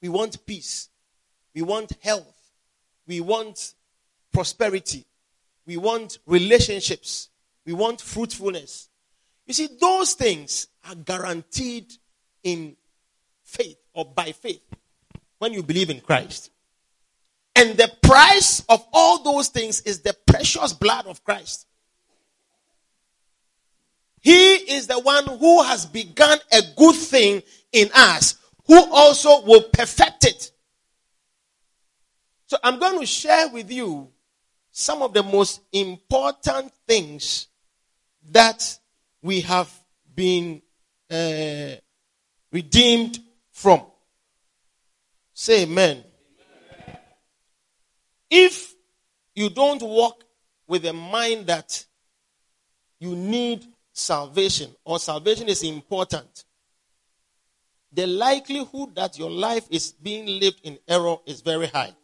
We 0.00 0.08
want 0.08 0.46
peace. 0.46 0.88
We 1.52 1.62
want 1.62 1.92
health. 2.00 2.52
We 3.08 3.20
want 3.20 3.74
prosperity. 4.32 5.04
We 5.66 5.76
want 5.76 6.18
relationships. 6.26 7.28
We 7.64 7.72
want 7.72 8.00
fruitfulness. 8.00 8.88
You 9.46 9.54
see, 9.54 9.68
those 9.80 10.14
things 10.14 10.68
are 10.88 10.94
guaranteed 10.94 11.92
in 12.42 12.76
faith 13.42 13.78
or 13.92 14.04
by 14.04 14.32
faith 14.32 14.62
when 15.38 15.52
you 15.52 15.62
believe 15.62 15.90
in 15.90 16.00
Christ. 16.00 16.50
And 17.54 17.76
the 17.76 17.90
price 18.02 18.62
of 18.68 18.86
all 18.92 19.22
those 19.22 19.48
things 19.48 19.80
is 19.82 20.00
the 20.00 20.14
precious 20.26 20.72
blood 20.72 21.06
of 21.06 21.24
Christ. 21.24 21.66
He 24.20 24.54
is 24.54 24.88
the 24.88 24.98
one 24.98 25.24
who 25.24 25.62
has 25.62 25.86
begun 25.86 26.38
a 26.52 26.60
good 26.76 26.96
thing 26.96 27.42
in 27.72 27.88
us, 27.94 28.36
who 28.66 28.92
also 28.92 29.42
will 29.42 29.62
perfect 29.72 30.24
it. 30.24 30.50
So 32.48 32.58
I'm 32.62 32.78
going 32.78 33.00
to 33.00 33.06
share 33.06 33.48
with 33.48 33.70
you 33.70 34.08
some 34.78 35.00
of 35.00 35.14
the 35.14 35.22
most 35.22 35.62
important 35.72 36.70
things 36.86 37.48
that 38.30 38.78
we 39.22 39.40
have 39.40 39.72
been 40.14 40.60
uh, 41.10 41.76
redeemed 42.52 43.18
from. 43.52 43.80
Say 45.32 45.62
amen. 45.62 46.04
If 48.28 48.74
you 49.34 49.48
don't 49.48 49.80
walk 49.80 50.22
with 50.66 50.84
a 50.84 50.92
mind 50.92 51.46
that 51.46 51.86
you 53.00 53.16
need 53.16 53.64
salvation 53.94 54.76
or 54.84 54.98
salvation 54.98 55.48
is 55.48 55.62
important, 55.62 56.44
the 57.90 58.06
likelihood 58.06 58.94
that 58.94 59.18
your 59.18 59.30
life 59.30 59.66
is 59.70 59.92
being 59.92 60.26
lived 60.38 60.60
in 60.64 60.78
error 60.86 61.16
is 61.24 61.40
very 61.40 61.68
high. 61.68 61.94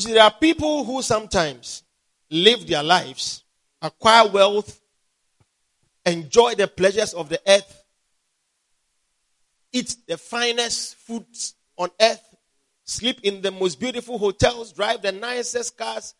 You 0.00 0.06
see, 0.06 0.12
there 0.14 0.22
are 0.22 0.30
people 0.30 0.82
who 0.82 1.02
sometimes 1.02 1.82
live 2.30 2.66
their 2.66 2.82
lives, 2.82 3.44
acquire 3.82 4.30
wealth, 4.30 4.80
enjoy 6.06 6.54
the 6.54 6.68
pleasures 6.68 7.12
of 7.12 7.28
the 7.28 7.38
earth, 7.46 7.84
eat 9.74 9.94
the 10.08 10.16
finest 10.16 10.94
foods 10.94 11.54
on 11.76 11.90
earth, 12.00 12.34
sleep 12.82 13.20
in 13.24 13.42
the 13.42 13.50
most 13.50 13.78
beautiful 13.78 14.16
hotels, 14.16 14.72
drive 14.72 15.02
the 15.02 15.12
nicest 15.12 15.76
cars. 15.76 16.14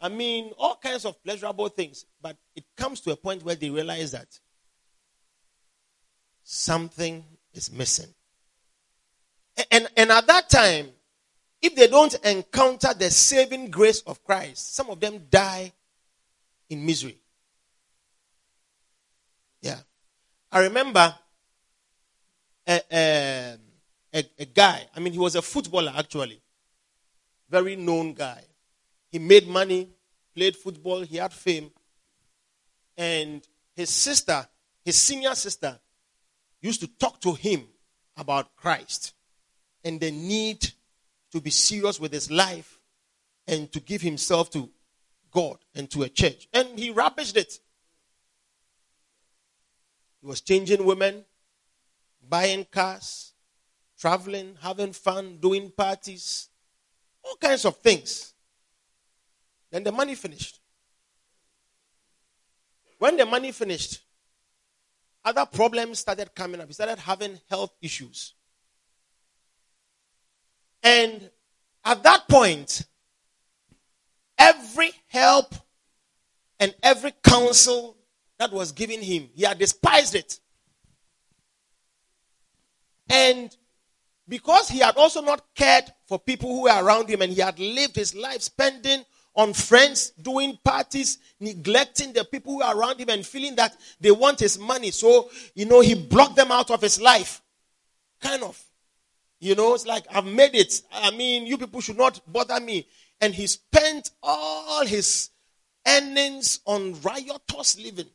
I 0.00 0.08
mean, 0.08 0.50
all 0.58 0.74
kinds 0.74 1.04
of 1.04 1.22
pleasurable 1.22 1.68
things. 1.68 2.06
But 2.20 2.36
it 2.56 2.64
comes 2.76 3.00
to 3.02 3.12
a 3.12 3.16
point 3.16 3.44
where 3.44 3.54
they 3.54 3.70
realize 3.70 4.10
that 4.10 4.26
something 6.42 7.24
is 7.54 7.70
missing. 7.70 8.12
And, 9.70 9.86
and 9.96 10.10
at 10.10 10.26
that 10.26 10.50
time, 10.50 10.88
if 11.62 11.74
they 11.74 11.86
don't 11.86 12.14
encounter 12.24 12.94
the 12.94 13.10
saving 13.10 13.70
grace 13.70 14.00
of 14.02 14.22
Christ, 14.24 14.74
some 14.74 14.90
of 14.90 15.00
them 15.00 15.26
die 15.30 15.72
in 16.68 16.84
misery. 16.84 17.18
Yeah. 19.60 19.78
I 20.50 20.60
remember 20.60 21.14
uh, 22.66 22.78
uh, 22.90 23.56
a, 24.12 24.24
a 24.38 24.44
guy. 24.54 24.86
I 24.94 25.00
mean, 25.00 25.12
he 25.12 25.18
was 25.18 25.36
a 25.36 25.42
footballer 25.42 25.92
actually. 25.96 26.40
Very 27.48 27.76
known 27.76 28.14
guy. 28.14 28.42
He 29.10 29.18
made 29.18 29.48
money, 29.48 29.88
played 30.34 30.56
football, 30.56 31.00
he 31.00 31.16
had 31.16 31.32
fame. 31.32 31.70
And 32.96 33.46
his 33.74 33.90
sister, 33.90 34.46
his 34.84 34.96
senior 34.96 35.34
sister, 35.34 35.78
used 36.60 36.80
to 36.80 36.86
talk 36.86 37.20
to 37.22 37.32
him 37.34 37.66
about 38.16 38.54
Christ. 38.56 39.14
and 39.84 40.00
the 40.00 40.10
need 40.10 40.72
to 41.32 41.40
be 41.40 41.50
serious 41.50 42.00
with 42.00 42.12
his 42.12 42.30
life 42.30 42.78
and 43.46 43.70
to 43.72 43.80
give 43.80 44.02
himself 44.02 44.50
to 44.50 44.68
God 45.30 45.58
and 45.74 45.90
to 45.90 46.02
a 46.02 46.08
church. 46.08 46.48
And 46.52 46.78
he 46.78 46.92
rubbished 46.92 47.36
it. 47.36 47.58
He 50.20 50.26
was 50.26 50.40
changing 50.40 50.84
women, 50.84 51.24
buying 52.28 52.66
cars, 52.70 53.32
traveling, 53.98 54.56
having 54.60 54.92
fun, 54.92 55.38
doing 55.40 55.70
parties, 55.70 56.48
all 57.24 57.36
kinds 57.36 57.64
of 57.64 57.76
things. 57.76 58.34
Then 59.70 59.84
the 59.84 59.92
money 59.92 60.14
finished. 60.14 60.60
When 62.98 63.16
the 63.16 63.24
money 63.24 63.52
finished, 63.52 64.00
other 65.24 65.46
problems 65.46 66.00
started 66.00 66.34
coming 66.34 66.60
up. 66.60 66.66
He 66.66 66.74
started 66.74 66.98
having 66.98 67.38
health 67.48 67.72
issues. 67.80 68.34
And 70.82 71.30
at 71.84 72.02
that 72.02 72.28
point, 72.28 72.86
every 74.38 74.92
help 75.08 75.54
and 76.58 76.74
every 76.82 77.12
counsel 77.22 77.96
that 78.38 78.52
was 78.52 78.72
given 78.72 79.02
him, 79.02 79.28
he 79.34 79.44
had 79.44 79.58
despised 79.58 80.14
it. 80.14 80.40
And 83.08 83.54
because 84.28 84.68
he 84.68 84.78
had 84.78 84.96
also 84.96 85.20
not 85.20 85.42
cared 85.54 85.84
for 86.06 86.18
people 86.18 86.48
who 86.54 86.62
were 86.62 86.84
around 86.84 87.08
him 87.08 87.20
and 87.22 87.32
he 87.32 87.40
had 87.40 87.58
lived 87.58 87.96
his 87.96 88.14
life 88.14 88.40
spending 88.40 89.04
on 89.34 89.52
friends, 89.52 90.10
doing 90.20 90.58
parties, 90.64 91.18
neglecting 91.40 92.12
the 92.12 92.24
people 92.24 92.54
who 92.54 92.62
are 92.62 92.76
around 92.76 93.00
him 93.00 93.08
and 93.10 93.26
feeling 93.26 93.56
that 93.56 93.76
they 94.00 94.10
want 94.10 94.38
his 94.38 94.58
money. 94.58 94.90
So, 94.90 95.30
you 95.54 95.66
know, 95.66 95.80
he 95.80 95.94
blocked 95.94 96.36
them 96.36 96.52
out 96.52 96.70
of 96.70 96.80
his 96.80 97.00
life. 97.00 97.42
Kind 98.20 98.42
of. 98.42 98.60
You 99.40 99.54
know, 99.54 99.74
it's 99.74 99.86
like, 99.86 100.04
I've 100.14 100.26
made 100.26 100.54
it. 100.54 100.82
I 100.92 101.10
mean, 101.12 101.46
you 101.46 101.56
people 101.56 101.80
should 101.80 101.96
not 101.96 102.20
bother 102.30 102.60
me. 102.60 102.86
And 103.22 103.34
he 103.34 103.46
spent 103.46 104.10
all 104.22 104.84
his 104.86 105.30
earnings 105.86 106.60
on 106.66 106.94
riotous 107.02 107.78
living. 107.78 108.06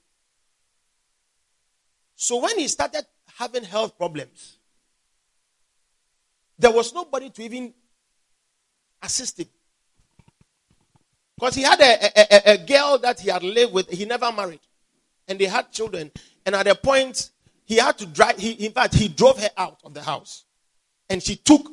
So 2.15 2.41
when 2.41 2.58
he 2.60 2.67
started 2.67 3.05
having 3.38 3.63
health 3.63 3.98
problems, 3.98 4.58
there 6.58 6.72
was 6.72 6.94
nobody 6.94 7.29
to 7.32 7.44
even 7.44 7.74
assist 9.01 9.39
him. 9.39 9.48
Because 11.38 11.55
he 11.55 11.63
had 11.63 11.82
a, 11.82 12.51
a, 12.51 12.53
a, 12.53 12.58
girl 12.65 12.98
that 13.00 13.20
he 13.20 13.29
had 13.29 13.44
lived 13.44 13.74
with, 13.74 13.89
he 13.89 14.05
never 14.05 14.32
married. 14.32 14.62
And 15.27 15.38
they 15.38 15.46
had 15.46 15.70
children. 15.72 16.10
And 16.46 16.55
at 16.55 16.65
a 16.67 16.75
point, 16.75 17.32
he 17.65 17.75
had 17.75 17.98
to 17.98 18.05
drive, 18.05 18.38
he, 18.38 18.51
in 18.51 18.72
fact, 18.72 18.94
he 18.94 19.10
drove 19.10 19.38
her 19.41 19.50
out 19.58 19.82
of 19.84 19.94
the 19.94 20.01
house. 20.01 20.44
And 21.09 21.21
she 21.21 21.35
took 21.35 21.71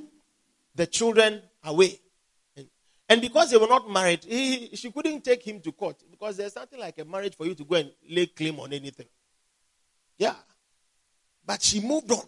the 0.75 0.87
children 0.87 1.43
away. 1.65 1.99
And, 2.57 2.67
and 3.09 3.21
because 3.21 3.51
they 3.51 3.57
were 3.57 3.67
not 3.67 3.91
married, 3.91 4.25
he, 4.25 4.71
she 4.75 4.91
couldn't 4.91 5.25
take 5.25 5.43
him 5.47 5.61
to 5.61 5.73
court. 5.73 5.97
Because 6.11 6.37
there's 6.37 6.57
nothing 6.57 6.81
like 6.81 6.99
a 6.99 7.05
marriage 7.05 7.37
for 7.37 7.47
you 7.47 7.55
to 7.55 7.65
go 7.65 7.77
and 7.77 7.91
lay 8.09 8.27
claim 8.27 8.61
on 8.61 8.73
anything. 8.73 9.07
Yeah. 10.19 10.35
But 11.45 11.63
she 11.63 11.81
moved 11.81 12.11
on 12.13 12.25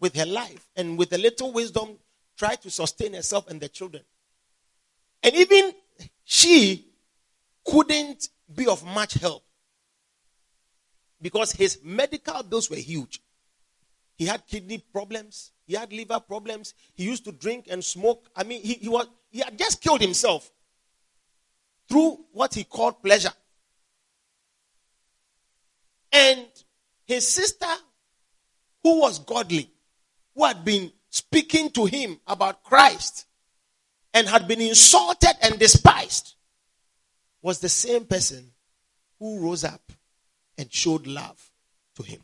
with 0.00 0.14
her 0.16 0.26
life 0.26 0.68
and 0.76 0.98
with 0.98 1.12
a 1.12 1.18
little 1.18 1.52
wisdom 1.52 1.98
tried 2.36 2.62
to 2.62 2.70
sustain 2.70 3.14
herself 3.14 3.48
and 3.48 3.60
the 3.60 3.68
children. 3.68 4.02
And 5.22 5.34
even 5.34 5.72
she 6.24 6.86
couldn't 7.64 8.28
be 8.54 8.66
of 8.66 8.84
much 8.84 9.14
help 9.14 9.42
because 11.20 11.52
his 11.52 11.80
medical 11.82 12.42
bills 12.42 12.70
were 12.70 12.76
huge. 12.76 13.20
He 14.16 14.26
had 14.26 14.46
kidney 14.46 14.78
problems, 14.78 15.52
he 15.68 15.74
had 15.74 15.92
liver 15.92 16.18
problems, 16.18 16.72
he 16.94 17.04
used 17.04 17.26
to 17.26 17.32
drink 17.32 17.66
and 17.70 17.84
smoke. 17.84 18.26
I 18.34 18.42
mean, 18.42 18.62
he, 18.62 18.72
he, 18.74 18.88
was, 18.88 19.06
he 19.30 19.40
had 19.40 19.56
just 19.58 19.82
killed 19.82 20.00
himself 20.00 20.50
through 21.90 22.18
what 22.32 22.54
he 22.54 22.64
called 22.64 23.02
pleasure. 23.02 23.32
And 26.10 26.46
his 27.04 27.28
sister, 27.28 27.66
who 28.82 29.00
was 29.00 29.18
godly, 29.18 29.70
who 30.34 30.46
had 30.46 30.64
been 30.64 30.90
speaking 31.10 31.68
to 31.72 31.84
him 31.84 32.18
about 32.26 32.64
Christ, 32.64 33.26
and 34.14 34.26
had 34.26 34.48
been 34.48 34.62
insulted 34.62 35.34
and 35.42 35.58
despised 35.58 36.34
was 37.42 37.60
the 37.60 37.68
same 37.68 38.06
person 38.06 38.52
who 39.18 39.38
rose 39.40 39.64
up 39.64 39.92
and 40.56 40.72
showed 40.72 41.06
love 41.06 41.50
to 41.96 42.02
him 42.02 42.22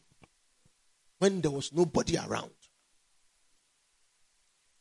when 1.19 1.43
there 1.43 1.51
was 1.51 1.75
nobody 1.75 2.17
around. 2.17 2.51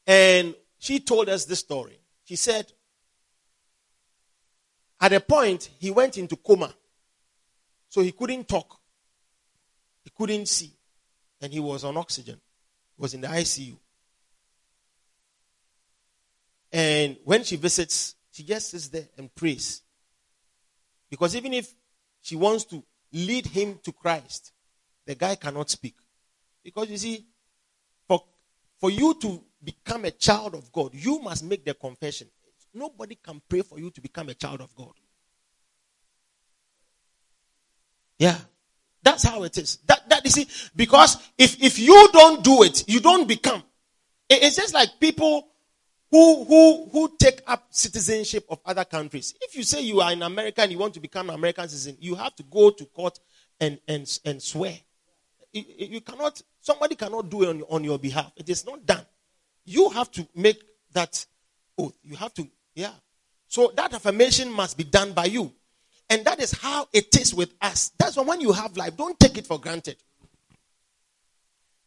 And 0.06 0.56
she 0.78 1.00
told 1.00 1.30
us 1.30 1.46
this 1.46 1.60
story. 1.60 2.00
She 2.26 2.36
said, 2.36 2.72
at 5.00 5.12
a 5.14 5.20
point, 5.20 5.70
he 5.80 5.92
went 5.92 6.18
into 6.18 6.36
coma. 6.38 6.74
So 7.90 8.02
he 8.02 8.12
couldn't 8.12 8.48
talk, 8.48 8.80
he 10.04 10.10
couldn't 10.10 10.48
see, 10.48 10.72
and 11.42 11.54
he 11.54 11.60
was 11.60 11.84
on 11.84 11.96
oxygen. 11.98 12.40
He 12.96 13.02
was 13.02 13.14
in 13.14 13.22
the 13.22 13.28
ICU. 13.28 13.78
And 16.72 17.18
when 17.24 17.44
she 17.44 17.56
visits, 17.56 18.16
she 18.32 18.44
just 18.44 18.72
sits 18.72 18.88
there 18.88 19.08
and 19.18 19.34
prays. 19.36 19.84
Because 21.10 21.36
even 21.36 21.54
if 21.54 21.72
she 22.22 22.36
wants 22.36 22.66
to 22.66 22.84
lead 23.12 23.46
him 23.46 23.80
to 23.84 23.92
Christ, 23.92 24.52
the 25.06 25.14
guy 25.14 25.36
cannot 25.36 25.70
speak. 25.70 25.96
Because 26.64 26.90
you 26.90 26.98
see, 26.98 27.26
for, 28.08 28.24
for 28.80 28.90
you 28.90 29.14
to 29.22 29.44
become 29.64 30.06
a 30.06 30.12
child 30.12 30.56
of 30.56 30.72
God, 30.72 30.94
you 30.94 31.20
must 31.20 31.44
make 31.44 31.64
the 31.66 31.74
confession. 31.74 32.28
Nobody 32.74 33.16
can 33.16 33.42
pray 33.48 33.62
for 33.62 33.80
you 33.80 33.92
to 33.92 34.02
become 34.02 34.30
a 34.30 34.34
child 34.34 34.62
of 34.62 34.76
God. 34.76 34.94
Yeah. 38.18 38.38
That's 39.04 39.24
how 39.24 39.44
it 39.44 39.58
is. 39.58 39.80
That, 39.86 40.10
that 40.10 40.24
you 40.24 40.32
see, 40.32 40.48
because 40.76 41.18
if, 41.38 41.62
if 41.62 41.78
you 41.78 42.10
don't 42.14 42.44
do 42.44 42.64
it, 42.64 42.88
you 42.88 43.00
don't 43.00 43.28
become. 43.28 43.62
It's 44.30 44.56
just 44.56 44.74
like 44.74 45.00
people 45.00 45.50
who, 46.10 46.46
who, 46.46 46.90
who 46.90 47.14
take 47.20 47.42
up 47.46 47.66
citizenship 47.70 48.46
of 48.50 48.60
other 48.66 48.86
countries. 48.86 49.34
If 49.42 49.56
you 49.56 49.64
say 49.64 49.82
you 49.82 50.00
are 50.00 50.14
in 50.14 50.24
America 50.24 50.62
and 50.62 50.72
you 50.72 50.78
want 50.78 50.94
to 50.94 51.02
become 51.02 51.30
an 51.30 51.36
American 51.36 51.68
citizen, 51.68 51.98
you 52.00 52.16
have 52.16 52.34
to 52.36 52.44
go 52.44 52.70
to 52.70 52.86
court 52.86 53.20
and, 53.60 53.78
and, 53.88 54.20
and 54.24 54.42
swear. 54.42 54.78
You, 55.52 55.64
you 55.68 56.02
cannot, 56.02 56.42
somebody 56.62 56.96
cannot 56.96 57.30
do 57.30 57.44
it 57.44 57.50
on, 57.50 57.62
on 57.64 57.84
your 57.84 58.00
behalf. 58.00 58.32
It 58.38 58.50
is 58.50 58.66
not 58.66 58.86
done. 58.86 59.06
You 59.66 59.90
have 59.90 60.12
to 60.12 60.28
make 60.36 60.62
that 60.94 61.26
oath. 61.78 61.98
You 62.04 62.16
have 62.16 62.34
to, 62.36 62.48
yeah. 62.76 62.92
So 63.48 63.72
that 63.76 63.94
affirmation 63.94 64.52
must 64.52 64.78
be 64.78 64.84
done 64.84 65.14
by 65.14 65.26
you. 65.26 65.54
And 66.10 66.26
that 66.26 66.40
is 66.42 66.52
how 66.52 66.88
it 66.92 67.16
is 67.20 67.34
with 67.34 67.54
us. 67.62 67.92
That's 67.98 68.18
why 68.18 68.24
when 68.24 68.42
you 68.42 68.52
have 68.52 68.76
life, 68.76 68.98
don't 68.98 69.20
take 69.20 69.38
it 69.38 69.48
for 69.48 69.60
granted. 69.60 69.98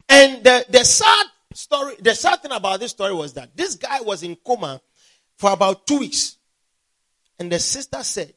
And 0.08 0.42
the, 0.42 0.64
the 0.68 0.84
sad 0.84 1.26
story, 1.52 1.96
the 2.00 2.14
sad 2.14 2.42
thing 2.42 2.52
about 2.52 2.80
this 2.80 2.92
story 2.92 3.14
was 3.14 3.34
that 3.34 3.56
this 3.56 3.74
guy 3.74 4.00
was 4.00 4.22
in 4.22 4.36
coma 4.36 4.80
for 5.36 5.52
about 5.52 5.86
two 5.86 5.98
weeks. 5.98 6.38
And 7.38 7.52
the 7.52 7.58
sister 7.58 8.02
said, 8.02 8.32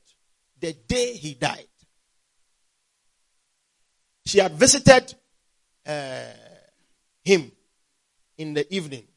the 0.60 0.74
day 0.74 1.14
he 1.14 1.36
died, 1.36 1.68
she 4.26 4.40
had 4.40 4.52
visited 4.54 5.16
uh, 5.86 6.24
him 7.24 7.52
in 8.38 8.54
the 8.54 8.72
evening 8.74 9.08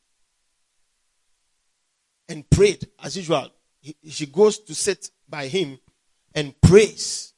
and 2.33 2.49
prayed 2.49 2.89
as 3.05 3.17
usual. 3.17 3.49
He, 3.81 3.95
she 4.09 4.27
goes 4.27 4.59
to 4.61 4.75
sit 4.75 5.11
by 5.29 5.49
him 5.49 5.79
and 6.35 6.59
prays 6.61 7.35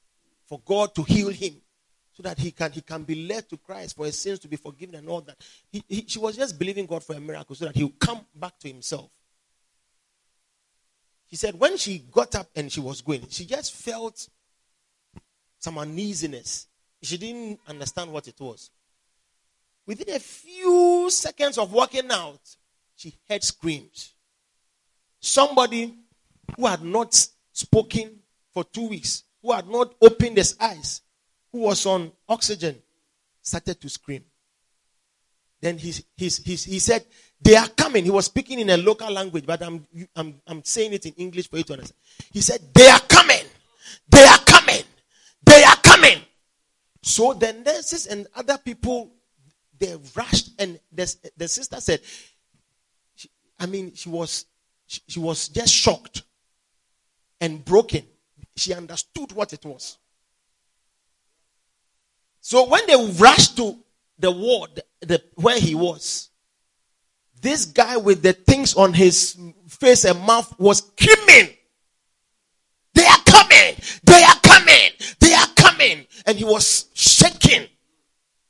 for 0.47 0.61
God 0.65 0.95
to 0.95 1.03
heal 1.03 1.31
him 1.31 1.55
so 2.13 2.23
that 2.23 2.39
he 2.39 2.53
can 2.53 2.71
he 2.71 2.81
can 2.81 3.03
be 3.03 3.27
led 3.27 3.49
to 3.49 3.57
Christ 3.57 3.97
for 3.97 4.07
his 4.07 4.19
sins 4.19 4.39
to 4.39 4.49
be 4.49 4.57
forgiven 4.57 4.95
and 4.95 5.09
all 5.09 5.21
that. 5.23 5.37
He, 5.71 5.83
he, 5.89 6.05
she 6.07 6.21
was 6.21 6.37
just 6.37 6.57
believing 6.59 6.87
God 6.87 7.03
for 7.03 7.15
a 7.15 7.21
miracle 7.21 7.57
so 7.57 7.65
that 7.65 7.75
he 7.75 7.83
would 7.83 7.99
come 7.99 8.21
back 8.35 8.57
to 8.61 8.69
himself. 8.69 9.11
She 11.29 11.37
said 11.37 11.59
when 11.59 11.77
she 11.77 11.99
got 11.99 12.37
up 12.37 12.49
and 12.55 12.71
she 12.71 12.81
was 12.81 13.01
going, 13.01 13.27
she 13.29 13.47
just 13.47 13.75
felt 13.75 14.29
some 15.59 15.77
uneasiness. 15.77 16.69
She 17.03 17.19
didn't 17.19 17.59
understand 17.67 18.13
what 18.13 18.29
it 18.29 18.39
was. 18.39 18.71
Within 19.87 20.15
a 20.15 20.21
few 20.21 21.09
seconds 21.11 21.59
of 21.59 21.73
walking 21.73 22.11
out, 22.11 22.41
she 22.95 23.15
heard 23.29 23.43
screams. 23.43 24.14
Somebody 25.25 25.95
who 26.55 26.67
had 26.67 26.83
not 26.83 27.15
spoken 27.51 28.19
for 28.53 28.63
two 28.63 28.89
weeks, 28.89 29.25
who 29.41 29.53
had 29.53 29.67
not 29.67 29.95
opened 30.03 30.37
his 30.37 30.55
eyes, 30.61 31.01
who 31.51 31.61
was 31.61 31.87
on 31.87 32.13
oxygen 32.29 32.77
started 33.41 33.81
to 33.81 33.89
scream. 33.89 34.23
Then 35.63 35.79
he, 35.79 35.93
he, 36.15 36.29
he, 36.29 36.55
he 36.57 36.79
said, 36.79 37.07
They 37.41 37.57
are 37.57 37.69
coming. 37.69 38.05
He 38.05 38.11
was 38.11 38.27
speaking 38.27 38.59
in 38.59 38.69
a 38.69 38.77
local 38.77 39.11
language, 39.11 39.47
but 39.47 39.63
I'm, 39.63 39.87
I'm, 40.15 40.43
I'm 40.47 40.63
saying 40.63 40.93
it 40.93 41.07
in 41.07 41.15
English 41.15 41.49
for 41.49 41.57
you 41.57 41.63
to 41.65 41.73
understand. 41.73 41.97
He 42.31 42.43
said, 42.43 42.61
They 42.75 42.87
are 42.87 43.01
coming. 43.01 43.47
They 44.07 44.25
are 44.27 44.39
coming. 44.45 44.83
They 45.47 45.65
are 45.65 45.77
coming. 45.77 46.19
So 47.03 47.33
the 47.33 47.55
nurses 47.55 48.07
and 48.09 48.27
other 48.37 48.59
people, 48.59 49.11
they 49.79 49.97
rushed, 50.15 50.51
and 50.59 50.79
the, 50.93 51.17
the 51.35 51.49
sister 51.49 51.81
said, 51.81 52.01
I 53.59 53.65
mean, 53.65 53.95
she 53.95 54.11
was, 54.11 54.45
she, 54.95 55.03
she 55.09 55.21
was 55.21 55.49
just 55.49 55.73
shocked 55.73 56.23
and 57.41 57.65
broken. 57.65 58.05
She 58.57 58.73
understood 58.73 59.33
what 59.33 59.53
it 59.53 59.65
was. 59.65 59.99
So 62.41 62.69
when 62.69 62.87
they 62.87 63.13
rushed 63.19 63.57
to 63.57 63.77
the 64.19 64.31
ward 64.31 64.83
the, 65.01 65.23
where 65.35 65.59
he 65.59 65.75
was, 65.75 66.31
this 67.41 67.65
guy 67.65 67.97
with 67.97 68.23
the 68.23 68.33
things 68.33 68.75
on 68.75 68.93
his 68.93 69.37
face 69.69 70.05
and 70.05 70.21
mouth 70.21 70.55
was 70.59 70.79
screaming. 70.79 71.55
They 72.95 73.05
are 73.05 73.23
coming! 73.27 73.75
They 74.05 74.23
are 74.23 74.41
coming! 74.43 74.91
They 75.21 75.35
are 75.35 75.49
coming! 75.57 76.07
And 76.27 76.39
he 76.39 76.45
was 76.45 76.87
shaking. 76.95 77.67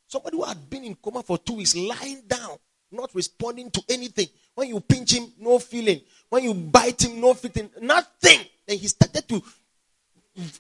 Somebody 0.07 0.37
who 0.37 0.45
had 0.45 0.69
been 0.69 0.85
in 0.85 0.95
coma 0.97 1.23
for 1.23 1.39
two 1.39 1.55
weeks, 1.55 1.75
lying 1.75 2.23
down, 2.29 2.59
not 2.93 3.11
responding 3.15 3.71
to 3.71 3.83
anything. 3.89 4.29
When 4.55 4.69
you 4.69 4.81
pinch 4.81 5.13
him, 5.13 5.33
no 5.39 5.59
feeling. 5.59 6.01
When 6.29 6.45
you 6.45 6.55
bite 6.55 7.05
him, 7.05 7.21
no 7.21 7.35
feeling. 7.35 7.71
Nothing. 7.81 8.41
Then 8.67 8.79
he 8.79 8.87
started 8.89 9.29
to 9.29 9.43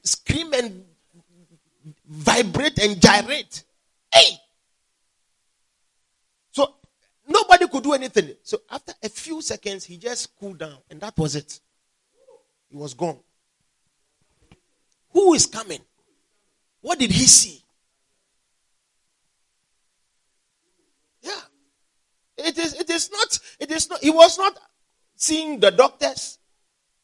scream 0.03 0.53
and 0.53 0.85
vibrate 2.07 2.79
and 2.79 3.01
gyrate. 3.01 3.65
Hey! 4.13 4.39
So 6.51 6.75
nobody 7.27 7.69
could 7.69 7.83
do 7.83 7.93
anything. 7.93 8.35
So 8.43 8.59
after 8.71 8.93
a 9.03 9.09
few 9.09 9.43
seconds, 9.43 9.85
he 9.85 9.97
just 9.97 10.39
cooled 10.39 10.59
down, 10.59 10.79
and 10.91 11.01
that 11.01 11.17
was 11.17 11.37
it. 11.37 11.61
He 12.69 12.77
was 12.77 12.95
gone. 12.95 13.19
Who 15.13 15.35
is 15.35 15.47
coming? 15.47 15.81
What 16.81 16.99
did 16.99 17.11
he 17.11 17.25
see? 17.25 17.63
Yeah. 21.23 21.41
It 22.45 22.59
is 22.59 22.75
it 22.75 22.91
is 22.91 23.11
not 23.11 23.39
it 23.59 23.71
is 23.71 23.89
not 23.89 24.03
he 24.03 24.11
was 24.11 24.39
not 24.39 24.59
seeing 25.17 25.61
the 25.61 25.71
doctors 25.71 26.39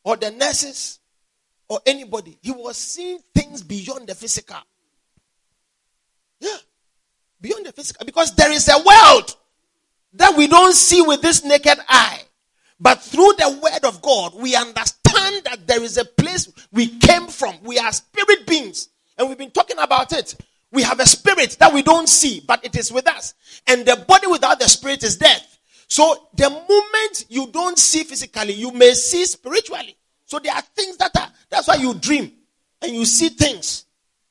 or 0.05 0.17
the 0.17 0.31
nurses 0.31 0.99
or 1.69 1.81
anybody. 1.87 2.37
He 2.43 2.51
was 2.51 2.77
seeing 2.77 3.21
things 3.35 3.63
beyond 3.63 4.09
the 4.09 4.15
physical. 4.15 4.59
Yeah. 6.41 6.57
Beyond 7.41 7.67
the 7.67 7.73
physical. 7.73 8.05
Because 8.05 8.35
there 8.35 8.53
is 8.53 8.69
a 8.69 8.77
world 8.77 9.37
that 10.15 10.37
we 10.37 10.47
don't 10.47 10.75
see 10.75 11.01
with 11.01 11.23
this 11.23 11.45
naked 11.45 11.79
eye. 11.89 12.23
But 12.81 13.03
through 13.03 13.35
the 13.39 13.61
word 13.63 13.85
of 13.85 14.03
God, 14.03 14.35
we 14.35 14.57
understand 14.57 15.45
that 15.45 15.67
there 15.67 15.83
is 15.83 15.97
a 15.97 16.05
place 16.05 16.51
we 16.73 16.89
came 16.99 17.29
from. 17.29 17.55
We 17.63 17.79
are 17.79 17.93
spirit 17.93 18.47
beings. 18.47 18.89
And 19.17 19.29
we've 19.29 19.39
been 19.39 19.51
talking 19.51 19.79
about 19.79 20.13
it. 20.13 20.35
We 20.73 20.83
have 20.83 21.01
a 21.01 21.07
spirit 21.07 21.57
that 21.59 21.73
we 21.73 21.83
don't 21.83 22.09
see, 22.09 22.43
but 22.47 22.65
it 22.65 22.77
is 22.77 22.93
with 22.93 23.09
us. 23.09 23.35
And 23.67 23.85
the 23.85 23.97
body 24.07 24.27
without 24.29 24.61
the 24.61 24.69
spirit 24.69 25.03
is 25.03 25.17
death. 25.17 25.59
So 25.89 26.29
the 26.35 26.49
moment 26.49 27.27
you 27.29 27.49
don't 27.49 27.79
see 27.79 28.05
physically, 28.05 28.53
you 28.53 28.71
may 28.71 28.95
see 28.95 29.25
spiritually. 29.25 29.97
So 30.27 30.39
there 30.39 30.55
are 30.55 30.63
things 30.63 30.97
that 30.99 31.17
are, 31.17 31.29
that's 31.49 31.67
why 31.67 31.75
you 31.75 31.95
dream 31.95 32.33
and 32.81 32.95
you 32.95 33.05
see 33.05 33.31
things. 33.31 33.87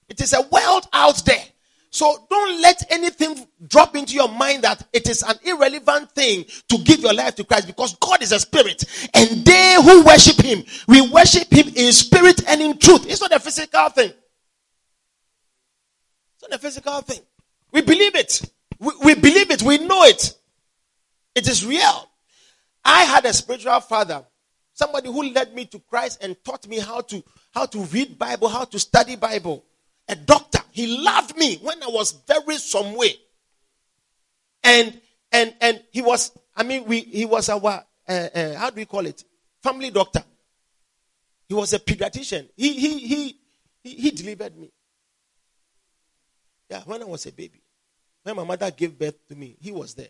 It 0.07 0.21
is 0.21 0.33
a 0.33 0.41
world 0.41 0.87
out 0.93 1.23
there. 1.25 1.43
So 1.91 2.25
don't 2.29 2.61
let 2.61 2.89
anything 2.91 3.47
drop 3.67 3.95
into 3.95 4.13
your 4.13 4.29
mind 4.29 4.63
that 4.63 4.85
it 4.93 5.09
is 5.09 5.23
an 5.23 5.35
irrelevant 5.43 6.11
thing 6.11 6.45
to 6.69 6.77
give 6.77 6.99
your 6.99 7.13
life 7.13 7.35
to 7.35 7.43
Christ 7.43 7.67
because 7.67 7.95
God 7.95 8.21
is 8.21 8.31
a 8.31 8.39
spirit 8.39 8.85
and 9.13 9.43
they 9.43 9.75
who 9.83 10.05
worship 10.05 10.39
him, 10.41 10.63
we 10.87 11.01
worship 11.09 11.51
him 11.51 11.67
in 11.75 11.91
spirit 11.91 12.41
and 12.47 12.61
in 12.61 12.77
truth. 12.77 13.05
It's 13.09 13.21
not 13.21 13.33
a 13.33 13.39
physical 13.39 13.89
thing. 13.89 14.13
A 16.51 16.57
physical 16.57 17.01
thing. 17.01 17.21
We 17.71 17.81
believe 17.81 18.15
it. 18.15 18.41
We, 18.79 18.91
we 19.03 19.13
believe 19.15 19.51
it. 19.51 19.61
We 19.61 19.77
know 19.77 20.03
it. 20.03 20.33
It 21.35 21.47
is 21.47 21.65
real. 21.65 22.09
I 22.83 23.03
had 23.03 23.25
a 23.25 23.33
spiritual 23.33 23.79
father, 23.81 24.25
somebody 24.73 25.07
who 25.11 25.31
led 25.31 25.53
me 25.53 25.65
to 25.65 25.79
Christ 25.79 26.23
and 26.23 26.35
taught 26.43 26.67
me 26.67 26.79
how 26.79 27.01
to 27.01 27.23
how 27.51 27.65
to 27.67 27.79
read 27.85 28.17
Bible, 28.17 28.47
how 28.47 28.65
to 28.65 28.79
study 28.79 29.15
Bible 29.15 29.63
a 30.09 30.15
doctor. 30.15 30.59
He 30.71 30.87
loved 30.97 31.37
me 31.37 31.57
when 31.61 31.81
I 31.83 31.87
was 31.87 32.11
very 32.27 32.57
some 32.57 32.95
way. 32.95 33.13
And 34.63 34.99
and 35.31 35.53
and 35.61 35.83
he 35.91 36.01
was, 36.01 36.31
I 36.55 36.63
mean, 36.63 36.85
we 36.85 37.01
he 37.01 37.25
was 37.25 37.47
our 37.49 37.85
uh, 38.07 38.11
uh, 38.11 38.55
how 38.55 38.69
do 38.71 38.75
we 38.77 38.85
call 38.85 39.05
it? 39.05 39.23
Family 39.61 39.91
doctor. 39.91 40.23
He 41.47 41.53
was 41.53 41.73
a 41.73 41.79
pediatrician. 41.79 42.49
He 42.57 42.73
he 42.73 42.99
he 42.99 43.39
he, 43.83 43.89
he 43.95 44.11
delivered 44.11 44.57
me. 44.57 44.71
Yeah, 46.69 46.81
when 46.85 47.01
I 47.01 47.05
was 47.05 47.25
a 47.25 47.31
baby. 47.31 47.61
When 48.23 48.35
my 48.35 48.43
mother 48.43 48.69
gave 48.71 48.97
birth 48.97 49.27
to 49.27 49.35
me, 49.35 49.57
he 49.59 49.71
was 49.71 49.93
there. 49.95 50.09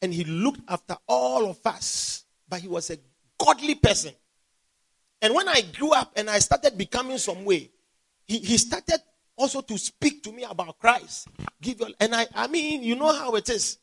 And 0.00 0.14
he 0.14 0.24
looked 0.24 0.60
after 0.68 0.96
all 1.06 1.50
of 1.50 1.58
us. 1.64 2.24
But 2.48 2.60
he 2.60 2.68
was 2.68 2.90
a 2.90 2.98
godly 3.38 3.74
person. 3.74 4.14
And 5.20 5.34
when 5.34 5.48
I 5.48 5.62
grew 5.76 5.92
up 5.92 6.12
and 6.16 6.30
I 6.30 6.38
started 6.38 6.78
becoming 6.78 7.18
some 7.18 7.44
way, 7.44 7.70
he, 8.24 8.38
he 8.38 8.56
started 8.56 9.00
also 9.36 9.60
to 9.60 9.76
speak 9.76 10.22
to 10.22 10.32
me 10.32 10.44
about 10.44 10.78
Christ. 10.78 11.28
Give 11.60 11.80
your 11.80 11.90
and 12.00 12.14
I 12.14 12.26
I 12.34 12.46
mean, 12.46 12.82
you 12.82 12.94
know 12.94 13.12
how 13.12 13.34
it 13.34 13.48
is. 13.48 13.78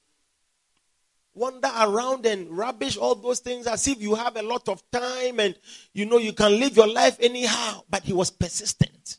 Wander 1.33 1.71
around 1.77 2.25
and 2.25 2.49
rubbish 2.49 2.95
all 2.95 3.15
those 3.15 3.39
things 3.39 3.67
as 3.67 3.85
if 3.89 4.01
you 4.01 4.15
have 4.15 4.37
a 4.37 4.41
lot 4.41 4.69
of 4.69 4.81
time 4.89 5.41
and 5.41 5.53
you 5.93 6.05
know 6.05 6.17
you 6.17 6.31
can 6.31 6.57
live 6.57 6.77
your 6.77 6.87
life 6.87 7.17
anyhow. 7.19 7.83
But 7.89 8.03
he 8.03 8.13
was 8.13 8.31
persistent. 8.31 9.17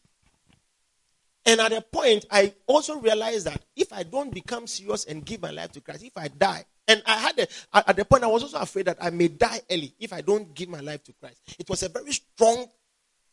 And 1.47 1.61
at 1.61 1.73
a 1.73 1.81
point, 1.81 2.27
I 2.31 2.53
also 2.67 2.99
realized 2.99 3.47
that 3.47 3.65
if 3.77 3.93
I 3.93 4.03
don't 4.03 4.35
become 4.35 4.67
serious 4.67 5.05
and 5.05 5.25
give 5.25 5.41
my 5.41 5.51
life 5.51 5.71
to 5.73 5.81
Christ, 5.81 6.03
if 6.03 6.17
I 6.17 6.27
die, 6.27 6.65
and 6.89 7.03
I 7.07 7.17
had 7.19 7.39
a, 7.39 7.89
at 7.89 7.97
the 7.97 8.05
point 8.05 8.25
I 8.25 8.27
was 8.27 8.43
also 8.43 8.59
afraid 8.59 8.87
that 8.87 8.99
I 9.01 9.11
may 9.11 9.29
die 9.29 9.61
early 9.71 9.95
if 9.99 10.13
I 10.13 10.21
don't 10.21 10.53
give 10.55 10.69
my 10.69 10.81
life 10.81 11.05
to 11.05 11.13
Christ. 11.13 11.41
It 11.59 11.69
was 11.69 11.85
a 11.85 11.89
very 11.89 12.13
strong 12.13 12.67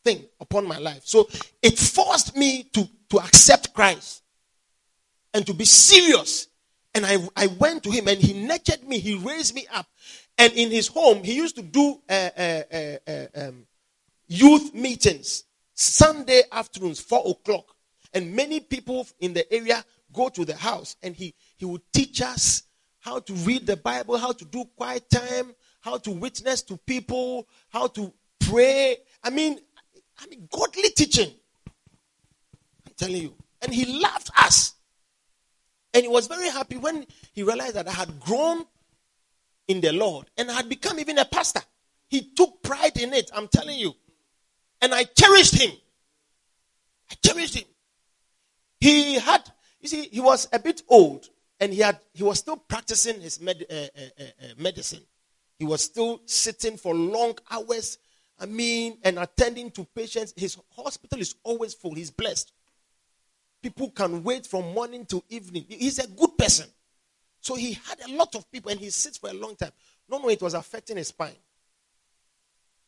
thing 0.04 0.24
upon 0.40 0.66
my 0.66 0.78
life. 0.78 1.02
So 1.04 1.28
it 1.60 1.78
forced 1.78 2.36
me 2.36 2.64
to, 2.72 2.88
to 3.10 3.18
accept 3.18 3.74
Christ 3.74 4.22
and 5.32 5.46
to 5.46 5.54
be 5.54 5.64
serious. 5.64 6.48
And 6.94 7.04
I, 7.04 7.16
I 7.36 7.48
went 7.48 7.82
to 7.84 7.90
him 7.90 8.06
and 8.06 8.20
he 8.20 8.46
nurtured 8.46 8.84
me, 8.86 8.98
he 8.98 9.14
raised 9.14 9.54
me 9.54 9.66
up. 9.72 9.86
And 10.38 10.52
in 10.52 10.70
his 10.70 10.88
home, 10.88 11.22
he 11.24 11.34
used 11.34 11.56
to 11.56 11.62
do 11.62 12.00
uh, 12.08 12.30
uh, 12.36 12.62
uh, 12.72 13.26
um, 13.36 13.66
youth 14.26 14.74
meetings, 14.74 15.44
Sunday 15.74 16.42
afternoons, 16.50 17.00
4 17.00 17.30
o'clock. 17.30 17.73
And 18.14 18.34
many 18.34 18.60
people 18.60 19.06
in 19.18 19.34
the 19.34 19.52
area 19.52 19.84
go 20.12 20.28
to 20.28 20.44
the 20.44 20.54
house 20.54 20.96
and 21.02 21.14
he, 21.14 21.34
he 21.56 21.64
would 21.64 21.82
teach 21.92 22.22
us 22.22 22.62
how 23.00 23.18
to 23.18 23.32
read 23.34 23.66
the 23.66 23.76
Bible, 23.76 24.16
how 24.16 24.32
to 24.32 24.44
do 24.44 24.64
quiet 24.76 25.10
time, 25.10 25.52
how 25.80 25.98
to 25.98 26.12
witness 26.12 26.62
to 26.62 26.78
people, 26.78 27.46
how 27.68 27.88
to 27.88 28.12
pray. 28.40 28.96
I 29.22 29.30
mean, 29.30 29.58
I 30.18 30.26
mean, 30.28 30.48
godly 30.50 30.90
teaching. 30.90 31.30
I'm 32.86 32.92
telling 32.96 33.22
you. 33.22 33.34
And 33.60 33.74
he 33.74 34.00
loved 34.00 34.30
us. 34.38 34.74
And 35.92 36.02
he 36.02 36.08
was 36.08 36.28
very 36.28 36.48
happy 36.48 36.76
when 36.76 37.06
he 37.32 37.42
realized 37.42 37.74
that 37.74 37.88
I 37.88 37.92
had 37.92 38.20
grown 38.20 38.64
in 39.68 39.80
the 39.80 39.92
Lord 39.92 40.26
and 40.36 40.50
I 40.50 40.54
had 40.54 40.68
become 40.68 40.98
even 41.00 41.18
a 41.18 41.24
pastor. 41.24 41.62
He 42.08 42.22
took 42.34 42.62
pride 42.62 42.96
in 42.96 43.12
it, 43.12 43.30
I'm 43.34 43.48
telling 43.48 43.78
you. 43.78 43.92
And 44.80 44.94
I 44.94 45.04
cherished 45.04 45.60
him. 45.60 45.72
I 47.10 47.14
cherished 47.24 47.56
him. 47.56 47.64
He 48.84 49.14
had, 49.14 49.50
you 49.80 49.88
see, 49.88 50.08
he 50.12 50.20
was 50.20 50.46
a 50.52 50.58
bit 50.58 50.82
old 50.88 51.28
and 51.58 51.72
he 51.72 51.80
had 51.80 51.98
he 52.12 52.22
was 52.22 52.38
still 52.38 52.58
practicing 52.58 53.18
his 53.18 53.40
med, 53.40 53.64
uh, 53.70 53.74
uh, 53.74 54.22
uh, 54.22 54.46
medicine. 54.58 55.00
He 55.58 55.64
was 55.64 55.82
still 55.82 56.20
sitting 56.26 56.76
for 56.76 56.94
long 56.94 57.38
hours 57.50 57.96
I 58.38 58.46
mean, 58.46 58.98
and 59.02 59.18
attending 59.18 59.70
to 59.70 59.84
patients. 59.84 60.34
His 60.36 60.58
hospital 60.76 61.18
is 61.18 61.34
always 61.44 61.72
full. 61.72 61.94
He's 61.94 62.10
blessed. 62.10 62.52
People 63.62 63.90
can 63.90 64.22
wait 64.22 64.46
from 64.46 64.74
morning 64.74 65.06
to 65.06 65.22
evening. 65.30 65.64
He's 65.66 65.98
a 65.98 66.06
good 66.06 66.36
person. 66.36 66.66
So 67.40 67.54
he 67.54 67.72
had 67.88 68.00
a 68.06 68.12
lot 68.12 68.34
of 68.34 68.50
people 68.52 68.70
and 68.70 68.80
he 68.80 68.90
sits 68.90 69.16
for 69.16 69.30
a 69.30 69.34
long 69.34 69.56
time. 69.56 69.72
No, 70.10 70.18
no, 70.18 70.28
it 70.28 70.42
was 70.42 70.52
affecting 70.52 70.98
his 70.98 71.08
spine. 71.08 71.36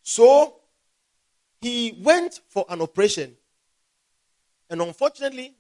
So 0.03 0.57
he 1.61 1.99
went 2.03 2.41
for 2.49 2.67
an 2.69 2.83
operation. 2.83 3.35
And 4.69 4.83
unfortunately, 4.83 5.55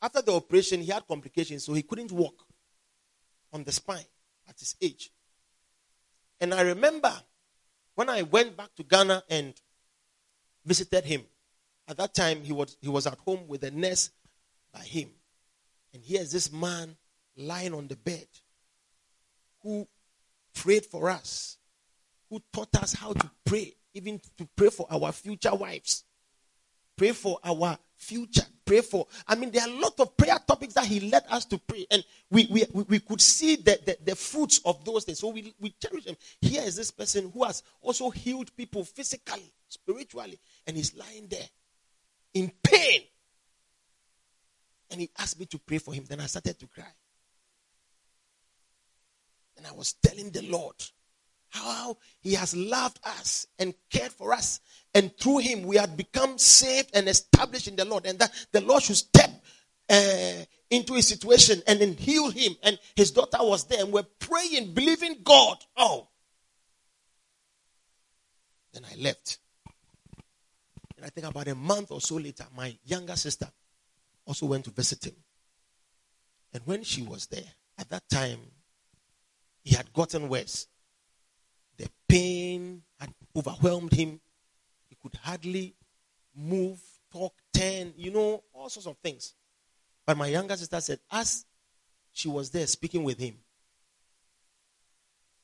after 0.00 0.22
the 0.22 0.32
operation, 0.32 0.80
he 0.80 0.90
had 0.90 1.06
complications, 1.06 1.64
so 1.64 1.72
he 1.72 1.82
couldn't 1.82 2.12
walk 2.12 2.44
on 3.52 3.64
the 3.64 3.72
spine 3.72 4.04
at 4.48 4.58
his 4.58 4.76
age. 4.80 5.10
And 6.40 6.52
I 6.52 6.62
remember 6.62 7.12
when 7.94 8.10
I 8.10 8.22
went 8.22 8.56
back 8.56 8.74
to 8.76 8.82
Ghana 8.82 9.24
and 9.30 9.54
visited 10.64 11.04
him, 11.04 11.22
at 11.88 11.96
that 11.96 12.14
time 12.14 12.42
he 12.42 12.52
was, 12.52 12.76
he 12.80 12.88
was 12.88 13.06
at 13.06 13.18
home 13.18 13.46
with 13.48 13.62
a 13.64 13.70
nurse 13.70 14.10
by 14.72 14.80
him. 14.80 15.08
And 15.94 16.02
here's 16.04 16.32
this 16.32 16.52
man 16.52 16.96
lying 17.36 17.72
on 17.72 17.88
the 17.88 17.96
bed 17.96 18.26
who 19.62 19.86
prayed 20.54 20.84
for 20.84 21.08
us, 21.08 21.56
who 22.28 22.42
taught 22.52 22.74
us 22.76 22.92
how 22.92 23.12
to 23.12 23.30
pray, 23.44 23.74
even 23.94 24.20
to 24.36 24.46
pray 24.56 24.68
for 24.68 24.86
our 24.90 25.12
future 25.12 25.54
wives, 25.54 26.04
pray 26.96 27.12
for 27.12 27.38
our 27.42 27.78
future. 27.96 28.46
Pray 28.66 28.82
for. 28.82 29.06
I 29.26 29.36
mean, 29.36 29.50
there 29.50 29.62
are 29.62 29.68
a 29.70 29.80
lot 29.80 29.98
of 30.00 30.16
prayer 30.16 30.38
topics 30.46 30.74
that 30.74 30.84
he 30.84 31.00
led 31.00 31.24
us 31.30 31.44
to 31.46 31.58
pray, 31.58 31.86
and 31.90 32.04
we 32.30 32.46
we, 32.50 32.66
we 32.88 32.98
could 32.98 33.20
see 33.20 33.56
the, 33.56 33.78
the, 33.86 33.96
the 34.04 34.16
fruits 34.16 34.60
of 34.64 34.84
those 34.84 35.04
things. 35.04 35.20
So 35.20 35.28
we, 35.28 35.54
we 35.60 35.70
cherish 35.80 36.04
him. 36.04 36.16
Here 36.40 36.62
is 36.62 36.76
this 36.76 36.90
person 36.90 37.30
who 37.32 37.44
has 37.44 37.62
also 37.80 38.10
healed 38.10 38.54
people 38.56 38.84
physically, 38.84 39.52
spiritually, 39.68 40.38
and 40.66 40.76
he's 40.76 40.94
lying 40.94 41.28
there 41.28 41.48
in 42.34 42.52
pain. 42.62 43.02
And 44.90 45.00
he 45.00 45.10
asked 45.18 45.38
me 45.40 45.46
to 45.46 45.58
pray 45.58 45.78
for 45.78 45.94
him. 45.94 46.04
Then 46.08 46.20
I 46.20 46.26
started 46.26 46.58
to 46.60 46.66
cry. 46.66 46.84
And 49.56 49.66
I 49.66 49.72
was 49.72 49.94
telling 49.94 50.30
the 50.30 50.42
Lord 50.42 50.76
how 51.56 51.96
he 52.20 52.34
has 52.34 52.54
loved 52.54 52.98
us 53.04 53.46
and 53.58 53.74
cared 53.90 54.12
for 54.12 54.32
us. 54.32 54.60
And 54.94 55.16
through 55.18 55.38
him, 55.38 55.62
we 55.62 55.76
had 55.76 55.96
become 55.96 56.38
saved 56.38 56.90
and 56.94 57.08
established 57.08 57.68
in 57.68 57.76
the 57.76 57.84
Lord. 57.84 58.06
And 58.06 58.18
that 58.18 58.32
the 58.52 58.60
Lord 58.60 58.82
should 58.82 58.96
step 58.96 59.30
uh, 59.88 60.44
into 60.70 60.94
his 60.94 61.08
situation 61.08 61.62
and 61.66 61.80
then 61.80 61.94
heal 61.94 62.30
him. 62.30 62.54
And 62.62 62.78
his 62.94 63.10
daughter 63.10 63.38
was 63.40 63.64
there, 63.64 63.82
and 63.82 63.92
we're 63.92 64.04
praying, 64.18 64.72
believing 64.74 65.16
God. 65.22 65.58
Oh. 65.76 66.08
Then 68.72 68.84
I 68.90 69.00
left. 69.00 69.38
And 70.96 71.04
I 71.04 71.08
think 71.10 71.26
about 71.26 71.48
a 71.48 71.54
month 71.54 71.90
or 71.90 72.00
so 72.00 72.16
later, 72.16 72.46
my 72.56 72.76
younger 72.84 73.16
sister 73.16 73.50
also 74.26 74.46
went 74.46 74.64
to 74.64 74.70
visit 74.70 75.06
him. 75.06 75.16
And 76.52 76.62
when 76.66 76.82
she 76.82 77.02
was 77.02 77.26
there, 77.26 77.52
at 77.78 77.90
that 77.90 78.08
time, 78.08 78.40
he 79.62 79.74
had 79.74 79.92
gotten 79.92 80.28
worse. 80.28 80.66
The 81.76 81.88
pain 82.08 82.82
had 82.98 83.12
overwhelmed 83.34 83.92
him. 83.92 84.20
He 84.88 84.96
could 85.00 85.16
hardly 85.16 85.74
move, 86.34 86.80
talk, 87.12 87.34
turn, 87.52 87.92
you 87.96 88.10
know, 88.10 88.42
all 88.52 88.68
sorts 88.68 88.86
of 88.86 88.96
things. 88.98 89.34
But 90.04 90.16
my 90.16 90.28
younger 90.28 90.56
sister 90.56 90.80
said, 90.80 91.00
as 91.10 91.44
she 92.12 92.28
was 92.28 92.50
there 92.50 92.66
speaking 92.66 93.04
with 93.04 93.18
him, 93.18 93.36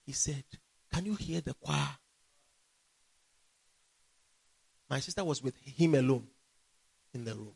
he 0.04 0.12
said, 0.12 0.44
Can 0.92 1.06
you 1.06 1.14
hear 1.14 1.40
the 1.40 1.54
choir? 1.54 1.96
My 4.88 5.00
sister 5.00 5.24
was 5.24 5.42
with 5.42 5.56
him 5.56 5.94
alone 5.94 6.26
in 7.14 7.24
the 7.24 7.34
room. 7.34 7.54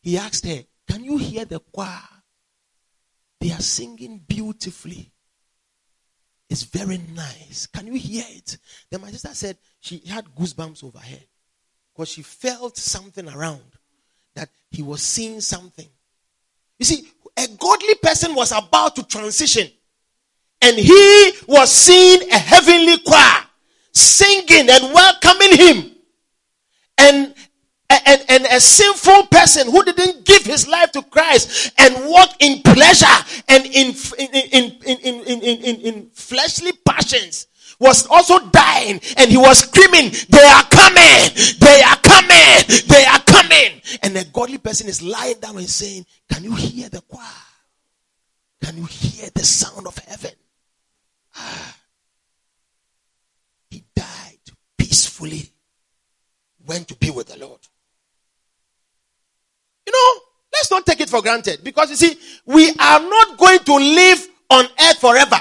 He 0.00 0.16
asked 0.16 0.46
her, 0.46 0.64
Can 0.88 1.04
you 1.04 1.18
hear 1.18 1.44
the 1.44 1.60
choir? 1.60 2.02
They 3.38 3.52
are 3.52 3.60
singing 3.60 4.18
beautifully. 4.26 5.12
It's 6.50 6.64
very 6.64 6.98
nice. 7.14 7.68
Can 7.68 7.86
you 7.86 7.94
hear 7.94 8.24
it? 8.28 8.58
Then 8.90 9.00
my 9.00 9.10
sister 9.12 9.32
said 9.32 9.56
she 9.78 10.02
had 10.08 10.26
goosebumps 10.34 10.82
over 10.82 10.98
her 10.98 11.18
because 11.94 12.08
she 12.08 12.22
felt 12.22 12.76
something 12.76 13.28
around 13.28 13.62
that 14.34 14.50
he 14.70 14.82
was 14.82 15.00
seeing 15.00 15.40
something. 15.40 15.88
You 16.78 16.84
see, 16.84 17.06
a 17.36 17.46
godly 17.56 17.94
person 18.02 18.34
was 18.34 18.50
about 18.50 18.96
to 18.96 19.04
transition 19.04 19.68
and 20.60 20.76
he 20.76 21.32
was 21.46 21.70
seeing 21.70 22.28
a 22.32 22.38
heavenly 22.38 22.98
choir 22.98 23.44
singing 23.92 24.68
and 24.68 24.92
welcoming 24.92 25.56
him. 25.56 25.92
And 26.98 27.34
and, 27.90 28.24
and 28.28 28.44
a 28.46 28.60
sinful 28.60 29.26
person 29.26 29.70
who 29.70 29.82
didn't 29.84 30.24
give 30.24 30.44
his 30.44 30.68
life 30.68 30.92
to 30.92 31.02
Christ 31.02 31.72
and 31.78 31.94
walk 32.08 32.30
in 32.40 32.62
pleasure 32.62 33.06
and 33.48 33.66
in, 33.66 33.94
in, 34.18 34.28
in, 34.30 35.04
in, 35.04 35.42
in, 35.42 35.42
in, 35.42 35.80
in 35.80 36.10
fleshly 36.10 36.72
passions 36.86 37.48
was 37.80 38.06
also 38.06 38.38
dying 38.50 39.00
and 39.16 39.30
he 39.30 39.36
was 39.36 39.60
screaming, 39.60 40.12
They 40.28 40.44
are 40.44 40.64
coming! 40.64 41.30
They 41.58 41.82
are 41.82 41.96
coming! 41.96 42.64
They 42.88 43.04
are 43.06 43.20
coming! 43.20 43.80
And 44.02 44.16
a 44.16 44.24
godly 44.24 44.58
person 44.58 44.88
is 44.88 45.02
lying 45.02 45.40
down 45.40 45.56
and 45.56 45.68
saying, 45.68 46.06
Can 46.30 46.44
you 46.44 46.54
hear 46.54 46.88
the 46.88 47.00
choir? 47.00 47.24
Can 48.62 48.76
you 48.76 48.84
hear 48.84 49.30
the 49.34 49.42
sound 49.42 49.86
of 49.86 49.96
heaven? 49.98 50.32
Ah. 51.36 51.76
He 53.70 53.82
died 53.96 54.38
peacefully, 54.76 55.50
went 56.66 56.86
to 56.88 56.94
be 56.96 57.10
with 57.10 57.28
the 57.28 57.38
Lord. 57.38 57.60
Know, 60.00 60.20
let's 60.52 60.70
not 60.70 60.86
take 60.86 61.00
it 61.00 61.10
for 61.10 61.22
granted 61.22 61.62
because 61.62 61.90
you 61.90 61.96
see, 61.96 62.18
we 62.46 62.70
are 62.70 63.00
not 63.00 63.36
going 63.38 63.60
to 63.60 63.74
live 63.74 64.28
on 64.50 64.64
earth 64.64 64.98
forever. 64.98 65.36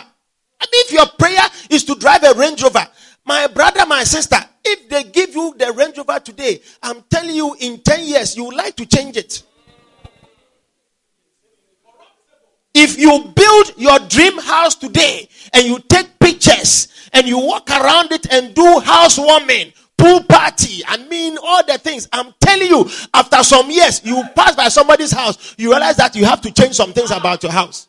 I 0.61 0.65
mean, 0.65 0.85
if 0.85 0.91
your 0.91 1.07
prayer 1.07 1.45
is 1.69 1.83
to 1.85 1.95
drive 1.95 2.23
a 2.23 2.33
Range 2.33 2.61
Rover, 2.61 2.87
my 3.25 3.47
brother, 3.47 3.85
my 3.85 4.03
sister, 4.03 4.37
if 4.63 4.89
they 4.89 5.03
give 5.03 5.33
you 5.33 5.55
the 5.57 5.71
Range 5.71 5.97
Rover 5.97 6.19
today, 6.19 6.61
I'm 6.83 7.03
telling 7.09 7.35
you, 7.35 7.55
in 7.59 7.79
10 7.79 8.03
years, 8.05 8.35
you 8.35 8.45
would 8.45 8.55
like 8.55 8.75
to 8.75 8.85
change 8.85 9.17
it. 9.17 9.43
If 12.73 12.97
you 12.97 13.33
build 13.35 13.73
your 13.77 13.99
dream 13.99 14.37
house 14.37 14.75
today 14.75 15.27
and 15.53 15.65
you 15.65 15.79
take 15.79 16.19
pictures 16.19 16.87
and 17.13 17.27
you 17.27 17.39
walk 17.39 17.69
around 17.69 18.11
it 18.11 18.31
and 18.31 18.53
do 18.53 18.79
housewarming, 18.79 19.73
pool 19.99 20.23
party. 20.23 20.81
I 20.87 20.97
mean, 21.07 21.37
all 21.43 21.63
the 21.65 21.77
things. 21.77 22.07
I'm 22.11 22.33
telling 22.39 22.67
you, 22.67 22.89
after 23.13 23.43
some 23.43 23.69
years, 23.69 24.01
you 24.03 24.23
pass 24.35 24.55
by 24.55 24.69
somebody's 24.69 25.11
house, 25.11 25.55
you 25.57 25.69
realize 25.71 25.97
that 25.97 26.15
you 26.15 26.25
have 26.25 26.41
to 26.41 26.51
change 26.51 26.75
some 26.75 26.93
things 26.93 27.11
about 27.11 27.43
your 27.43 27.51
house. 27.51 27.87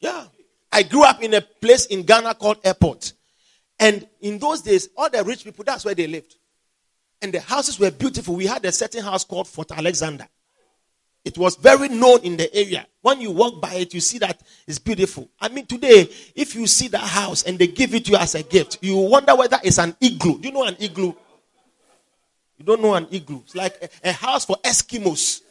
Yeah. 0.00 0.24
I 0.70 0.82
grew 0.82 1.04
up 1.04 1.22
in 1.22 1.34
a 1.34 1.40
place 1.40 1.86
in 1.86 2.02
Ghana 2.02 2.34
called 2.34 2.58
Airport. 2.64 3.12
And 3.80 4.06
in 4.20 4.38
those 4.38 4.60
days, 4.60 4.88
all 4.96 5.08
the 5.08 5.22
rich 5.24 5.44
people, 5.44 5.64
that's 5.64 5.84
where 5.84 5.94
they 5.94 6.06
lived. 6.06 6.36
And 7.22 7.32
the 7.32 7.40
houses 7.40 7.78
were 7.78 7.90
beautiful. 7.90 8.34
We 8.34 8.46
had 8.46 8.64
a 8.64 8.72
certain 8.72 9.02
house 9.02 9.24
called 9.24 9.48
Fort 9.48 9.70
Alexander. 9.72 10.26
It 11.24 11.36
was 11.36 11.56
very 11.56 11.88
known 11.88 12.20
in 12.20 12.36
the 12.36 12.52
area. 12.54 12.86
When 13.02 13.20
you 13.20 13.30
walk 13.30 13.60
by 13.60 13.74
it, 13.74 13.92
you 13.92 14.00
see 14.00 14.18
that 14.18 14.40
it's 14.66 14.78
beautiful. 14.78 15.28
I 15.40 15.48
mean, 15.48 15.66
today, 15.66 16.08
if 16.34 16.54
you 16.54 16.66
see 16.66 16.88
that 16.88 16.98
house 17.00 17.42
and 17.42 17.58
they 17.58 17.66
give 17.66 17.94
it 17.94 18.06
to 18.06 18.12
you 18.12 18.16
as 18.16 18.34
a 18.34 18.42
gift, 18.42 18.78
you 18.80 18.96
wonder 18.96 19.34
whether 19.34 19.58
it's 19.62 19.78
an 19.78 19.94
igloo. 20.00 20.38
Do 20.38 20.48
you 20.48 20.54
know 20.54 20.64
an 20.64 20.76
igloo? 20.78 21.12
You 22.56 22.64
don't 22.64 22.80
know 22.80 22.94
an 22.94 23.06
igloo. 23.10 23.40
It's 23.44 23.54
like 23.54 23.76
a, 24.04 24.08
a 24.08 24.12
house 24.12 24.44
for 24.44 24.56
Eskimos. 24.64 25.42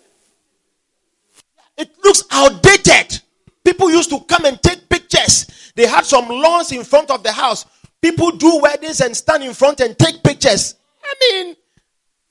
It 1.77 1.91
looks 2.03 2.23
outdated. 2.31 3.21
People 3.63 3.91
used 3.91 4.09
to 4.09 4.19
come 4.21 4.45
and 4.45 4.61
take 4.61 4.89
pictures. 4.89 5.71
They 5.75 5.85
had 5.85 6.05
some 6.05 6.27
lawns 6.27 6.71
in 6.71 6.83
front 6.83 7.11
of 7.11 7.21
the 7.21 7.31
house. 7.31 7.65
People 8.01 8.31
do 8.31 8.59
weddings 8.61 9.01
and 9.01 9.15
stand 9.15 9.43
in 9.43 9.53
front 9.53 9.79
and 9.79 9.97
take 9.97 10.23
pictures. 10.23 10.75
I 11.03 11.13
mean, 11.19 11.55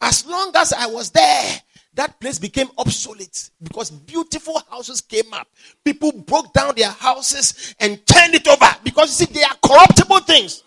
as 0.01 0.27
long 0.27 0.53
as 0.55 0.73
I 0.73 0.87
was 0.87 1.11
there, 1.11 1.61
that 1.97 2.21
place 2.21 2.39
became 2.39 2.69
obsolete 2.77 3.51
because 3.63 3.91
beautiful 3.91 4.63
houses 4.71 5.01
came 5.01 5.33
up. 5.33 5.49
People 5.83 6.13
broke 6.13 6.53
down 6.53 6.75
their 6.77 6.91
houses 6.91 7.75
and 7.81 8.07
turned 8.07 8.35
it 8.35 8.47
over 8.47 8.67
because 8.85 9.19
you 9.19 9.27
see, 9.27 9.33
they 9.33 9.43
are 9.43 9.57
corruptible 9.65 10.21
things, 10.21 10.63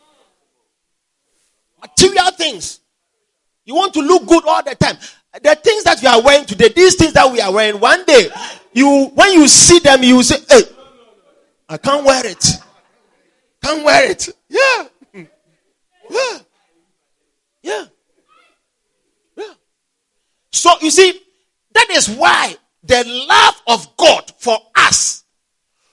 material 1.80 2.32
things. 2.32 2.80
You 3.64 3.76
want 3.76 3.94
to 3.94 4.02
look 4.02 4.26
good 4.26 4.44
all 4.48 4.64
the 4.64 4.74
time. 4.74 4.98
The 5.40 5.54
things 5.64 5.84
that 5.84 6.02
you 6.02 6.10
are 6.10 6.20
wearing 6.20 6.46
today, 6.46 6.70
these 6.70 6.96
things 6.96 7.14
that 7.14 7.32
we 7.32 7.40
are 7.40 7.54
wearing, 7.54 7.80
one 7.80 8.04
day, 8.06 8.30
you 8.74 9.12
when 9.14 9.34
you 9.34 9.48
see 9.48 9.78
them, 9.78 10.02
you 10.02 10.24
say, 10.24 10.38
"Hey, 10.50 10.64
I 11.70 11.78
can't 11.78 12.04
wear 12.04 12.26
it. 12.26 12.44
Can't 13.64 13.86
wear 13.86 14.10
it." 14.10 14.30
Yeah, 14.50 14.88
yeah, 16.10 16.40
yeah. 17.62 17.86
So 20.52 20.72
you 20.82 20.92
see, 20.92 21.20
that 21.74 21.90
is 21.92 22.10
why 22.10 22.56
the 22.84 23.04
love 23.30 23.62
of 23.68 23.98
God 23.98 24.32
for 24.38 24.58
us 24.76 25.24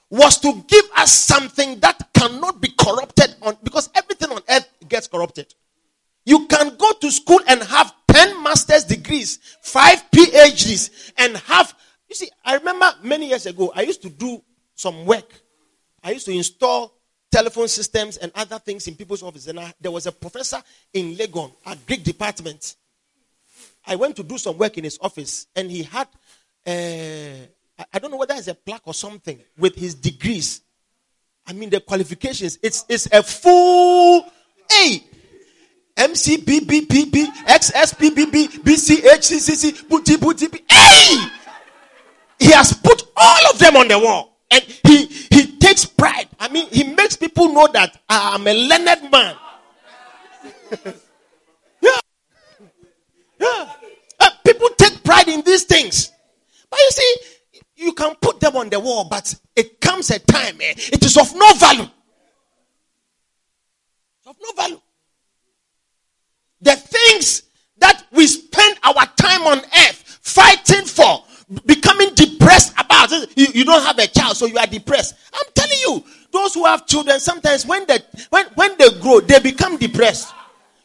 was 0.09 0.39
to 0.41 0.65
give 0.69 0.85
us 0.97 1.13
something 1.13 1.81
that 1.81 2.09
cannot 2.15 2.61
be 2.61 2.69
corrupted 2.69 3.35
on 3.43 3.57
because 3.63 3.91
everything 3.95 4.31
on 4.31 4.41
earth 4.49 4.69
gets 4.89 5.09
corrupted. 5.09 5.53
You 6.25 6.47
can 6.47 6.77
go 6.77 6.93
to 6.93 7.11
school 7.11 7.41
and 7.49 7.63
have 7.63 7.93
10 8.09 8.43
master's 8.43 8.85
degrees, 8.85 9.39
5 9.63 10.11
PhDs, 10.11 11.13
and 11.19 11.37
have 11.37 11.75
you 12.09 12.15
see, 12.15 12.31
I 12.45 12.55
remember 12.55 12.93
many 13.03 13.29
years 13.29 13.47
ago, 13.47 13.73
I 13.75 13.83
used 13.83 14.03
to 14.03 14.11
do 14.11 14.43
some 14.75 15.07
work. 15.07 15.29
I 16.03 16.13
used 16.13 16.27
to 16.27 16.33
install 16.33 16.93
telephone 17.31 17.69
systems 17.69 18.17
and 18.17 18.31
other 18.35 18.59
things 18.59 18.87
in 18.87 18.95
people's 18.95 19.23
offices. 19.23 19.49
And 19.49 19.59
I, 19.59 19.73
there 19.81 19.91
was 19.91 20.07
a 20.07 20.13
professor 20.13 20.63
in 20.93 21.17
Legon, 21.17 21.53
a 21.67 21.77
Greek 21.87 22.05
department. 22.05 22.77
I 23.87 23.97
went 23.97 24.17
to 24.17 24.23
do 24.23 24.37
some 24.39 24.59
work 24.59 24.77
in 24.79 24.85
his 24.85 24.99
office, 25.01 25.47
and 25.55 25.71
he 25.71 25.85
had, 25.85 26.09
uh, 26.67 27.85
I 27.93 27.99
don't 27.99 28.11
know 28.11 28.17
whether 28.17 28.35
it's 28.35 28.49
a 28.49 28.55
plaque 28.55 28.83
or 28.85 28.95
something 28.95 29.39
with 29.57 29.77
his 29.77 29.95
degrees. 29.95 30.63
I 31.47 31.53
mean, 31.53 31.71
the 31.71 31.81
qualifications. 31.81 32.59
It's, 32.63 32.85
it's 32.89 33.07
a 33.07 33.23
full 33.23 34.27
A. 34.73 35.05
MCBBPB, 35.97 37.27
XSPBB, 37.47 38.49
BCHCCC, 38.63 39.89
Booty 39.89 40.17
Booty, 40.17 40.47
A. 40.71 41.31
He 42.39 42.51
has 42.53 42.75
put 42.75 43.03
all 43.17 43.51
of 43.51 43.59
them 43.59 43.77
on 43.77 43.89
the 43.89 43.99
wall. 43.99 44.37
And 44.51 44.63
he, 44.63 45.07
he 45.07 45.57
takes 45.59 45.87
pride. 45.87 46.29
I 46.39 46.49
mean, 46.49 46.69
he 46.69 46.85
makes 46.85 47.17
people 47.17 47.53
know 47.53 47.69
that 47.73 47.99
I'm 48.09 48.47
a 48.47 48.53
learned 48.53 49.11
man. 49.11 49.37
Uh, 54.19 54.31
people 54.45 54.69
take 54.77 55.03
pride 55.05 55.29
in 55.29 55.43
these 55.43 55.65
things. 55.65 56.13
But 56.71 56.79
you 56.81 56.91
see, 56.91 57.17
you 57.77 57.93
can 57.93 58.15
put 58.21 58.41
them 58.41 58.57
on 58.57 58.71
the 58.71 58.81
wall, 58.81 59.07
but 59.09 59.35
it 59.55 59.81
comes 59.81 60.11
a 60.11 60.19
time, 60.19 60.57
eh, 60.61 60.75
it 60.77 61.05
is 61.05 61.17
of 61.17 61.35
no 61.35 61.53
value. 61.55 61.89
Of 64.27 64.37
no 64.43 64.53
value. 64.57 64.81
The 66.61 66.77
things 66.77 67.43
that 67.79 68.05
we 68.13 68.27
spend 68.27 68.79
our 68.83 69.07
time 69.17 69.43
on 69.43 69.59
earth 69.59 70.19
fighting 70.23 70.87
for, 70.87 71.25
becoming 71.65 72.15
depressed 72.15 72.73
about. 72.79 73.13
Eh, 73.13 73.27
you, 73.37 73.47
you 73.55 73.65
don't 73.65 73.83
have 73.83 73.99
a 73.99 74.07
child, 74.07 74.37
so 74.37 74.47
you 74.47 74.59
are 74.59 74.67
depressed. 74.67 75.15
I'm 75.33 75.47
telling 75.55 75.79
you, 75.81 76.05
those 76.33 76.55
who 76.55 76.65
have 76.65 76.87
children, 76.87 77.21
sometimes 77.21 77.67
when 77.67 77.87
they, 77.87 77.99
when, 78.31 78.47
when 78.55 78.77
they 78.79 78.91
grow, 79.01 79.21
they 79.21 79.39
become 79.39 79.77
depressed. 79.77 80.33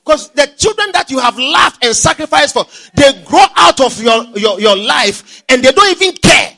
Because 0.04 0.30
the 0.32 0.48
children 0.58 0.92
that 0.94 1.12
you 1.12 1.20
have 1.20 1.38
laughed 1.38 1.86
and 1.86 1.96
sacrificed 1.96 2.54
for, 2.54 2.66
they 2.96 3.24
grow 3.24 3.46
out 3.56 3.80
of 3.80 4.02
your, 4.02 4.24
your, 4.38 4.60
your 4.60 4.76
life 4.76 5.44
and 5.48 5.64
they 5.64 5.72
don't 5.72 6.02
even 6.02 6.16
care. 6.16 6.58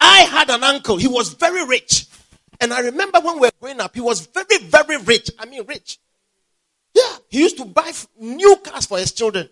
I 0.00 0.18
had 0.22 0.50
an 0.50 0.62
uncle, 0.62 0.96
he 0.96 1.08
was 1.08 1.32
very 1.34 1.64
rich. 1.66 2.06
And 2.60 2.72
I 2.72 2.80
remember 2.80 3.20
when 3.20 3.36
we 3.36 3.40
were 3.40 3.50
growing 3.60 3.80
up, 3.80 3.94
he 3.94 4.00
was 4.00 4.26
very, 4.26 4.58
very 4.64 4.98
rich. 4.98 5.30
I 5.38 5.46
mean, 5.46 5.64
rich. 5.66 5.98
Yeah, 6.94 7.16
he 7.28 7.40
used 7.40 7.56
to 7.56 7.64
buy 7.64 7.90
new 8.18 8.56
cars 8.56 8.86
for 8.86 8.98
his 8.98 9.12
children. 9.12 9.48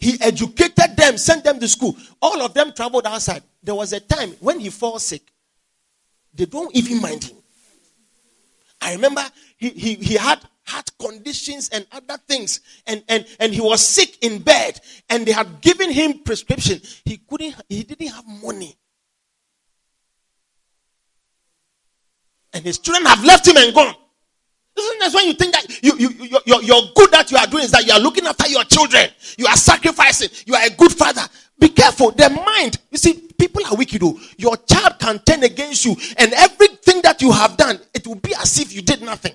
He 0.00 0.16
educated 0.20 0.96
them, 0.96 1.16
sent 1.16 1.44
them 1.44 1.58
to 1.60 1.68
school. 1.68 1.96
All 2.20 2.42
of 2.42 2.54
them 2.54 2.72
traveled 2.72 3.06
outside. 3.06 3.42
There 3.62 3.74
was 3.74 3.92
a 3.92 4.00
time 4.00 4.30
when 4.40 4.60
he 4.60 4.70
falls 4.70 5.04
sick, 5.04 5.22
they 6.34 6.44
don't 6.44 6.74
even 6.74 7.00
mind 7.00 7.24
him. 7.24 7.37
I 8.80 8.94
remember 8.94 9.22
he, 9.56 9.70
he, 9.70 9.94
he 9.94 10.14
had 10.14 10.40
heart 10.66 10.90
conditions 11.00 11.68
and 11.70 11.86
other 11.90 12.18
things, 12.28 12.60
and, 12.86 13.02
and, 13.08 13.26
and 13.40 13.54
he 13.54 13.60
was 13.60 13.86
sick 13.86 14.22
in 14.22 14.40
bed, 14.40 14.80
and 15.08 15.26
they 15.26 15.32
had 15.32 15.60
given 15.60 15.90
him 15.90 16.20
prescription. 16.20 16.80
He 17.04 17.18
couldn't, 17.18 17.54
he 17.68 17.82
didn't 17.82 18.08
have 18.08 18.26
money. 18.26 18.76
And 22.52 22.64
his 22.64 22.78
children 22.78 23.06
have 23.06 23.24
left 23.24 23.46
him 23.46 23.56
and 23.56 23.74
gone. 23.74 23.94
Isn't 24.78 24.98
that 25.00 25.12
when 25.12 25.26
you 25.26 25.34
think 25.34 25.52
that 25.54 25.82
you, 25.82 25.96
you, 25.98 26.10
you, 26.10 26.38
you're, 26.46 26.62
you're 26.62 26.82
good 26.94 27.10
that 27.10 27.30
you 27.30 27.36
are 27.36 27.46
doing 27.46 27.64
is 27.64 27.72
that 27.72 27.84
you 27.84 27.92
are 27.92 28.00
looking 28.00 28.26
after 28.26 28.48
your 28.48 28.64
children. 28.64 29.08
You 29.36 29.46
are 29.46 29.56
sacrificing. 29.56 30.28
You 30.46 30.54
are 30.54 30.66
a 30.66 30.70
good 30.70 30.92
father. 30.92 31.22
Be 31.58 31.68
careful. 31.70 32.12
The 32.12 32.30
mind, 32.30 32.78
you 32.90 32.98
see, 32.98 33.14
people 33.36 33.64
are 33.66 33.76
wicked. 33.76 34.00
Though. 34.00 34.18
Your 34.36 34.56
child 34.56 34.98
can 34.98 35.18
turn 35.20 35.42
against 35.42 35.84
you, 35.84 35.96
and 36.16 36.32
everything 36.32 37.02
that 37.02 37.20
you 37.20 37.32
have 37.32 37.56
done, 37.56 37.80
it 37.94 38.06
will 38.06 38.16
be 38.16 38.34
as 38.34 38.60
if 38.60 38.72
you 38.72 38.82
did 38.82 39.02
nothing. 39.02 39.34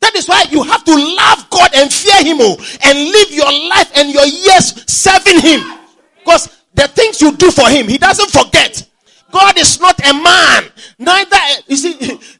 That 0.00 0.16
is 0.16 0.28
why 0.28 0.44
you 0.50 0.62
have 0.64 0.84
to 0.84 0.94
love 0.94 1.50
God 1.50 1.70
and 1.76 1.92
fear 1.92 2.24
Him 2.24 2.38
oh, 2.40 2.56
and 2.84 2.98
live 2.98 3.30
your 3.30 3.68
life 3.68 3.90
and 3.94 4.10
your 4.10 4.26
years 4.26 4.84
serving 4.90 5.40
Him. 5.40 5.60
Because 6.18 6.48
the 6.74 6.88
things 6.88 7.20
you 7.20 7.32
do 7.36 7.50
for 7.50 7.68
Him, 7.68 7.86
He 7.86 7.98
doesn't 7.98 8.30
forget. 8.30 8.88
God 9.30 9.58
is 9.58 9.80
not 9.80 9.98
a 10.06 10.12
man. 10.12 10.64
Neither, 10.98 11.36
you 11.66 11.76
see, 11.76 11.94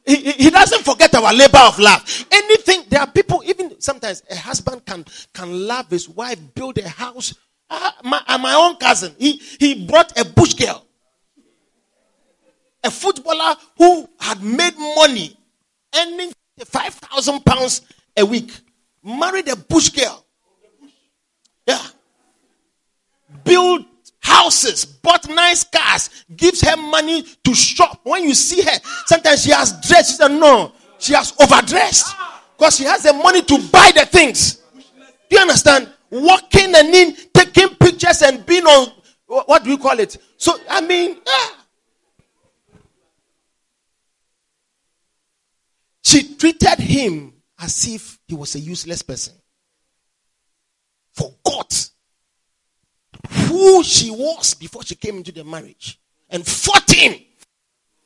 he, 0.05 0.31
he, 0.31 0.49
doesn't 0.51 0.83
forget 0.83 1.13
our 1.15 1.33
labor 1.33 1.57
of 1.57 1.79
love. 1.79 2.25
Anything, 2.31 2.83
there 2.87 3.01
are 3.01 3.07
people, 3.07 3.41
even 3.45 3.81
sometimes 3.81 4.21
a 4.29 4.35
husband 4.35 4.85
can, 4.85 5.03
can 5.33 5.67
love 5.67 5.89
his 5.89 6.07
wife, 6.07 6.39
build 6.53 6.77
a 6.77 6.87
house. 6.87 7.33
Uh, 7.75 7.91
my, 8.03 8.21
uh, 8.27 8.37
my 8.37 8.53
own 8.53 8.75
cousin, 8.75 9.15
he, 9.17 9.41
he 9.59 9.85
brought 9.85 10.17
a 10.19 10.23
bush 10.23 10.53
girl. 10.53 10.85
A 12.83 12.91
footballer 12.91 13.55
who 13.77 14.07
had 14.19 14.43
made 14.43 14.77
money, 14.77 15.35
earning 15.95 16.31
5,000 16.63 17.43
pounds 17.43 17.81
a 18.15 18.23
week. 18.23 18.51
Married 19.03 19.47
a 19.47 19.55
bush 19.55 19.89
girl. 19.89 20.23
Yeah. 21.65 21.81
Build 23.43 23.85
houses, 24.19 24.85
bought 24.85 25.27
nice 25.29 25.63
cars, 25.63 26.25
gives 26.35 26.61
her 26.61 26.77
money 26.77 27.23
to 27.43 27.55
shop. 27.55 28.01
When 28.03 28.23
you 28.23 28.35
see 28.35 28.61
her, 28.61 28.79
sometimes 29.07 29.43
she 29.43 29.51
has 29.51 29.71
dressed. 29.87 30.11
She 30.11 30.17
said, 30.17 30.27
no, 30.27 30.73
she 30.99 31.13
has 31.13 31.33
overdressed 31.41 32.15
because 32.55 32.77
she 32.77 32.83
has 32.83 33.01
the 33.01 33.13
money 33.13 33.41
to 33.41 33.57
buy 33.71 33.91
the 33.95 34.05
things. 34.05 34.61
Do 35.29 35.37
you 35.37 35.39
understand? 35.39 35.92
Walking 36.15 36.75
and 36.75 36.93
in, 36.93 37.15
taking 37.33 37.69
pictures 37.69 38.21
and 38.21 38.45
being 38.45 38.65
on, 38.65 38.91
what 39.25 39.63
do 39.63 39.71
you 39.71 39.79
call 39.79 39.99
it? 39.99 40.15
So, 40.37 40.55
I 40.69 40.79
mean, 40.81 41.17
yeah. 41.25 41.47
She 46.03 46.35
treated 46.35 46.77
him 46.77 47.33
as 47.59 47.87
if 47.87 48.19
he 48.27 48.35
was 48.35 48.53
a 48.53 48.59
useless 48.59 49.01
person. 49.01 49.33
Forgot 51.13 51.89
who 53.47 53.81
she 53.83 54.11
was 54.11 54.53
before 54.53 54.83
she 54.83 54.93
came 54.93 55.17
into 55.17 55.31
the 55.31 55.43
marriage 55.43 55.99
and 56.29 56.45
fought 56.45 56.91
him 56.91 57.15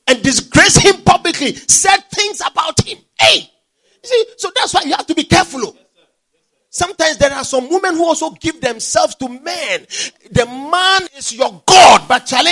and 0.08 0.24
disgraced 0.24 0.82
him 0.82 1.02
publicly, 1.04 1.56
said 1.56 1.98
things 2.10 2.40
about 2.40 2.80
him. 2.88 3.00
Hey, 3.20 3.52
see, 4.02 4.26
so 4.38 4.50
that's 4.56 4.74
why 4.74 4.84
you 4.86 4.92
have 4.92 5.08
to 5.08 5.14
be 5.14 5.26
careful. 5.26 5.60
Oh. 5.66 5.76
Sometimes 6.78 7.18
there 7.18 7.34
are 7.34 7.44
some 7.44 7.68
women 7.72 7.96
who 7.96 8.06
also 8.06 8.30
give 8.30 8.62
themselves 8.62 9.16
to 9.16 9.28
men. 9.28 9.88
The 10.30 10.46
man 10.46 11.08
is 11.18 11.34
your 11.34 11.64
God, 11.66 12.08
but 12.08 12.28
Charlie, 12.28 12.52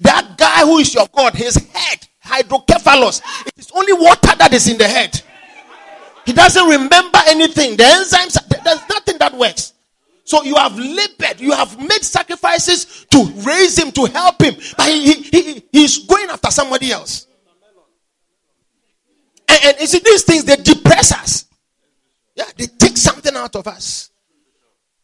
that 0.00 0.38
guy 0.38 0.60
who 0.60 0.78
is 0.78 0.94
your 0.94 1.06
God, 1.12 1.34
his 1.34 1.56
head, 1.56 2.08
hydrocephalus, 2.20 3.20
it 3.44 3.52
is 3.58 3.70
only 3.74 3.92
water 3.92 4.34
that 4.38 4.54
is 4.54 4.66
in 4.66 4.78
the 4.78 4.88
head. 4.88 5.20
He 6.24 6.32
doesn't 6.32 6.66
remember 6.66 7.18
anything. 7.26 7.76
The 7.76 7.82
enzymes, 7.82 8.64
there's 8.64 8.88
nothing 8.88 9.18
that 9.18 9.34
works. 9.34 9.74
So 10.24 10.42
you 10.42 10.54
have 10.54 10.78
labored, 10.78 11.38
you 11.38 11.52
have 11.52 11.78
made 11.78 12.02
sacrifices 12.02 13.04
to 13.10 13.24
raise 13.46 13.78
him, 13.78 13.92
to 13.92 14.06
help 14.06 14.40
him, 14.40 14.54
but 14.78 14.88
he, 14.88 15.12
he, 15.12 15.62
he's 15.70 15.98
going 16.06 16.30
after 16.30 16.50
somebody 16.50 16.92
else. 16.92 17.26
And, 19.46 19.64
and 19.66 19.80
you 19.80 19.86
see, 19.86 19.98
these 19.98 20.22
things 20.22 20.46
they 20.46 20.56
depress 20.56 21.12
us. 21.12 21.44
Yeah, 22.36 22.44
they 22.56 22.66
take 22.66 22.96
something 22.96 23.34
out 23.34 23.56
of 23.56 23.66
us. 23.66 24.10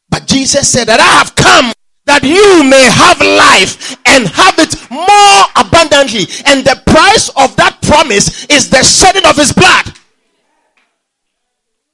But 0.08 0.26
Jesus 0.26 0.68
said 0.68 0.88
that 0.88 1.00
I 1.00 1.18
have 1.18 1.34
come 1.34 1.72
that 2.04 2.22
you 2.22 2.64
may 2.68 2.84
have 2.92 3.20
life 3.20 3.96
and 4.06 4.28
have 4.28 4.58
it 4.58 4.74
more 4.90 5.42
abundantly. 5.56 6.26
And 6.46 6.64
the 6.64 6.80
price 6.86 7.30
of 7.30 7.56
that 7.56 7.80
promise 7.82 8.44
is 8.46 8.68
the 8.68 8.82
shedding 8.82 9.24
of 9.24 9.36
his 9.36 9.52
blood. 9.52 9.86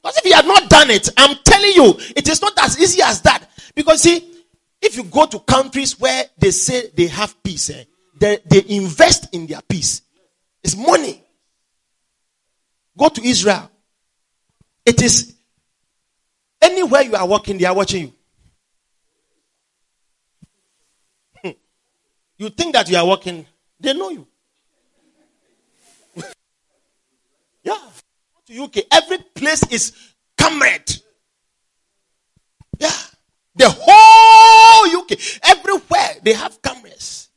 Because 0.03 0.17
if 0.19 0.25
he 0.25 0.33
had 0.33 0.47
not 0.47 0.69
done 0.69 0.91
it, 0.91 1.09
I'm 1.17 1.37
telling 1.45 1.73
you, 1.73 1.95
it 2.17 2.29
is 2.29 2.43
not 2.43 2.55
as 2.63 2.81
easy 2.81 3.03
as 3.03 3.21
that. 3.23 3.47
Because 3.75 4.03
see, 4.03 4.43
if 4.81 4.97
you 4.97 5.05
go 5.05 5.27
to 5.27 5.39
countries 5.41 6.01
where 6.01 6.25
they 6.39 6.51
say 6.51 6.91
they 6.97 7.09
have 7.09 7.41
peace, 7.43 7.71
eh, 7.71 7.85
they, 8.19 8.39
they 8.47 8.65
invest 8.69 9.33
in 9.35 9.47
their 9.47 9.61
peace. 9.69 10.03
It's 10.65 10.77
money. 10.77 11.23
Go 12.97 13.09
to 13.09 13.23
Israel. 13.25 13.71
It 14.89 15.03
is 15.03 15.35
anywhere 16.63 17.03
you 17.03 17.15
are 17.15 17.29
walking, 17.29 17.59
they 17.59 17.67
are 17.67 17.75
watching 17.75 18.07
you. 18.07 18.13
Hmm. 21.45 21.51
You 22.39 22.49
think 22.49 22.73
that 22.73 22.89
you 22.89 22.97
are 22.97 23.07
walking, 23.07 23.45
they 23.79 23.93
know 23.93 24.09
you. 24.09 24.27
yeah 27.63 27.77
to 28.47 28.63
UK, 28.63 28.77
every 28.91 29.19
place 29.35 29.63
is 29.71 29.93
cameraed. 30.39 31.03
Yeah. 32.79 32.91
The 33.57 33.69
whole 33.69 35.01
UK, 35.03 35.19
everywhere 35.51 36.17
they 36.23 36.33
have 36.33 36.63
cameras. 36.63 37.29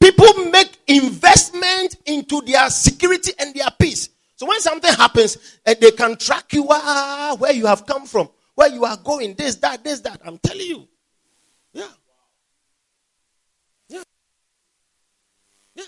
People 0.00 0.46
make 0.50 0.76
investment 0.88 1.98
into 2.06 2.40
their 2.40 2.68
security 2.70 3.30
and 3.38 3.54
their 3.54 3.68
peace. 3.78 4.08
So 4.42 4.48
when 4.48 4.60
something 4.60 4.92
happens, 4.92 5.38
uh, 5.64 5.72
they 5.80 5.92
can 5.92 6.16
track 6.16 6.52
you 6.52 6.66
ah, 6.68 7.36
where 7.38 7.52
you 7.52 7.64
have 7.66 7.86
come 7.86 8.06
from, 8.06 8.28
where 8.56 8.68
you 8.68 8.84
are 8.84 8.96
going, 8.96 9.34
this, 9.34 9.54
that, 9.54 9.84
this, 9.84 10.00
that. 10.00 10.20
I'm 10.24 10.36
telling 10.38 10.66
you. 10.66 10.88
Yeah. 11.72 11.86
Yeah. 13.88 14.02
Yeah. 15.76 15.84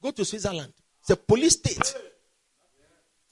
Go 0.00 0.12
to 0.12 0.24
Switzerland. 0.24 0.72
It's 1.00 1.10
a 1.10 1.16
police 1.16 1.54
state. 1.54 1.92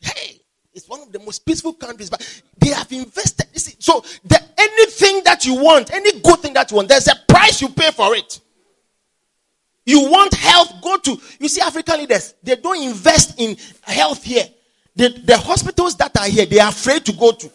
Hey, 0.01 0.41
it's 0.75 0.89
one 0.89 1.03
of 1.03 1.13
the 1.13 1.21
most 1.21 1.47
peaceful 1.47 1.75
countries, 1.75 2.11
but 2.11 2.43
they 2.59 2.71
have 2.71 2.91
invested. 2.91 3.47
See, 3.57 3.77
so 3.79 4.05
the, 4.25 4.43
anything 4.59 5.23
that 5.23 5.47
you 5.47 5.63
want, 5.63 5.93
any 5.93 6.21
good 6.23 6.41
thing 6.41 6.55
that 6.55 6.73
you 6.73 6.79
want, 6.79 6.89
there's 6.89 7.07
a 7.07 7.15
price 7.29 7.63
you 7.63 7.69
pay 7.69 7.93
for 7.93 8.17
it. 8.17 8.41
You 9.87 10.11
want 10.11 10.35
health, 10.35 10.83
go 10.83 10.99
to, 10.99 11.21
you 11.39 11.49
see, 11.49 11.61
African 11.61 12.01
leaders, 12.01 12.35
they 12.43 12.57
don't 12.57 12.83
invest 12.83 13.39
in 13.39 13.57
health 13.83 14.25
here. 14.25 14.45
The, 14.97 15.11
the 15.25 15.39
hospitals 15.39 15.95
that 15.97 16.19
are 16.19 16.27
here, 16.27 16.45
they 16.45 16.59
are 16.59 16.71
afraid 16.71 17.05
to 17.07 17.13
go 17.13 17.31
to. 17.31 17.51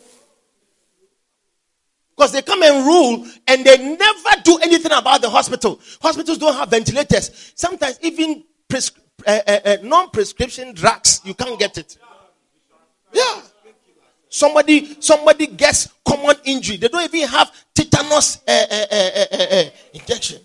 Because 2.15 2.31
they 2.31 2.41
come 2.41 2.63
and 2.63 2.85
rule 2.85 3.27
and 3.47 3.65
they 3.65 3.77
never 3.77 4.41
do 4.43 4.57
anything 4.59 4.91
about 4.93 5.21
the 5.21 5.29
hospital. 5.29 5.81
Hospitals 6.01 6.37
don't 6.37 6.55
have 6.55 6.69
ventilators. 6.69 7.51
Sometimes 7.55 7.99
even 8.01 8.43
uh, 8.73 8.79
uh, 9.27 9.59
uh, 9.65 9.77
non 9.83 10.09
prescription 10.09 10.73
drugs, 10.73 11.19
you 11.25 11.33
can't 11.33 11.59
get 11.59 11.77
it. 11.77 11.97
Yeah. 13.11 13.41
Somebody, 14.29 15.01
somebody 15.01 15.47
gets 15.47 15.89
common 16.07 16.37
injury. 16.45 16.77
They 16.77 16.87
don't 16.87 17.13
even 17.13 17.27
have 17.27 17.51
tetanus 17.75 18.39
injection. 19.93 20.41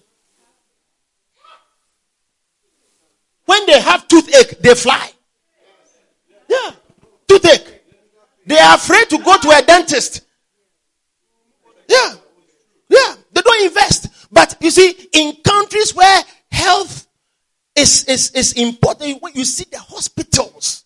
When 3.56 3.66
they 3.66 3.80
have 3.80 4.06
toothache, 4.06 4.58
they 4.60 4.74
fly. 4.74 5.10
Yeah, 6.48 6.72
toothache. 7.26 7.82
They 8.44 8.58
are 8.58 8.74
afraid 8.74 9.08
to 9.10 9.18
go 9.18 9.36
to 9.38 9.50
a 9.50 9.62
dentist. 9.62 10.20
Yeah, 11.88 12.14
yeah, 12.88 13.14
they 13.32 13.40
don't 13.40 13.64
invest. 13.64 14.08
But 14.30 14.56
you 14.60 14.70
see, 14.70 15.08
in 15.12 15.36
countries 15.42 15.94
where 15.94 16.22
health 16.50 17.08
is, 17.74 18.04
is, 18.04 18.30
is 18.32 18.52
important, 18.52 19.22
when 19.22 19.32
you 19.34 19.44
see 19.46 19.64
the 19.70 19.78
hospitals, 19.78 20.84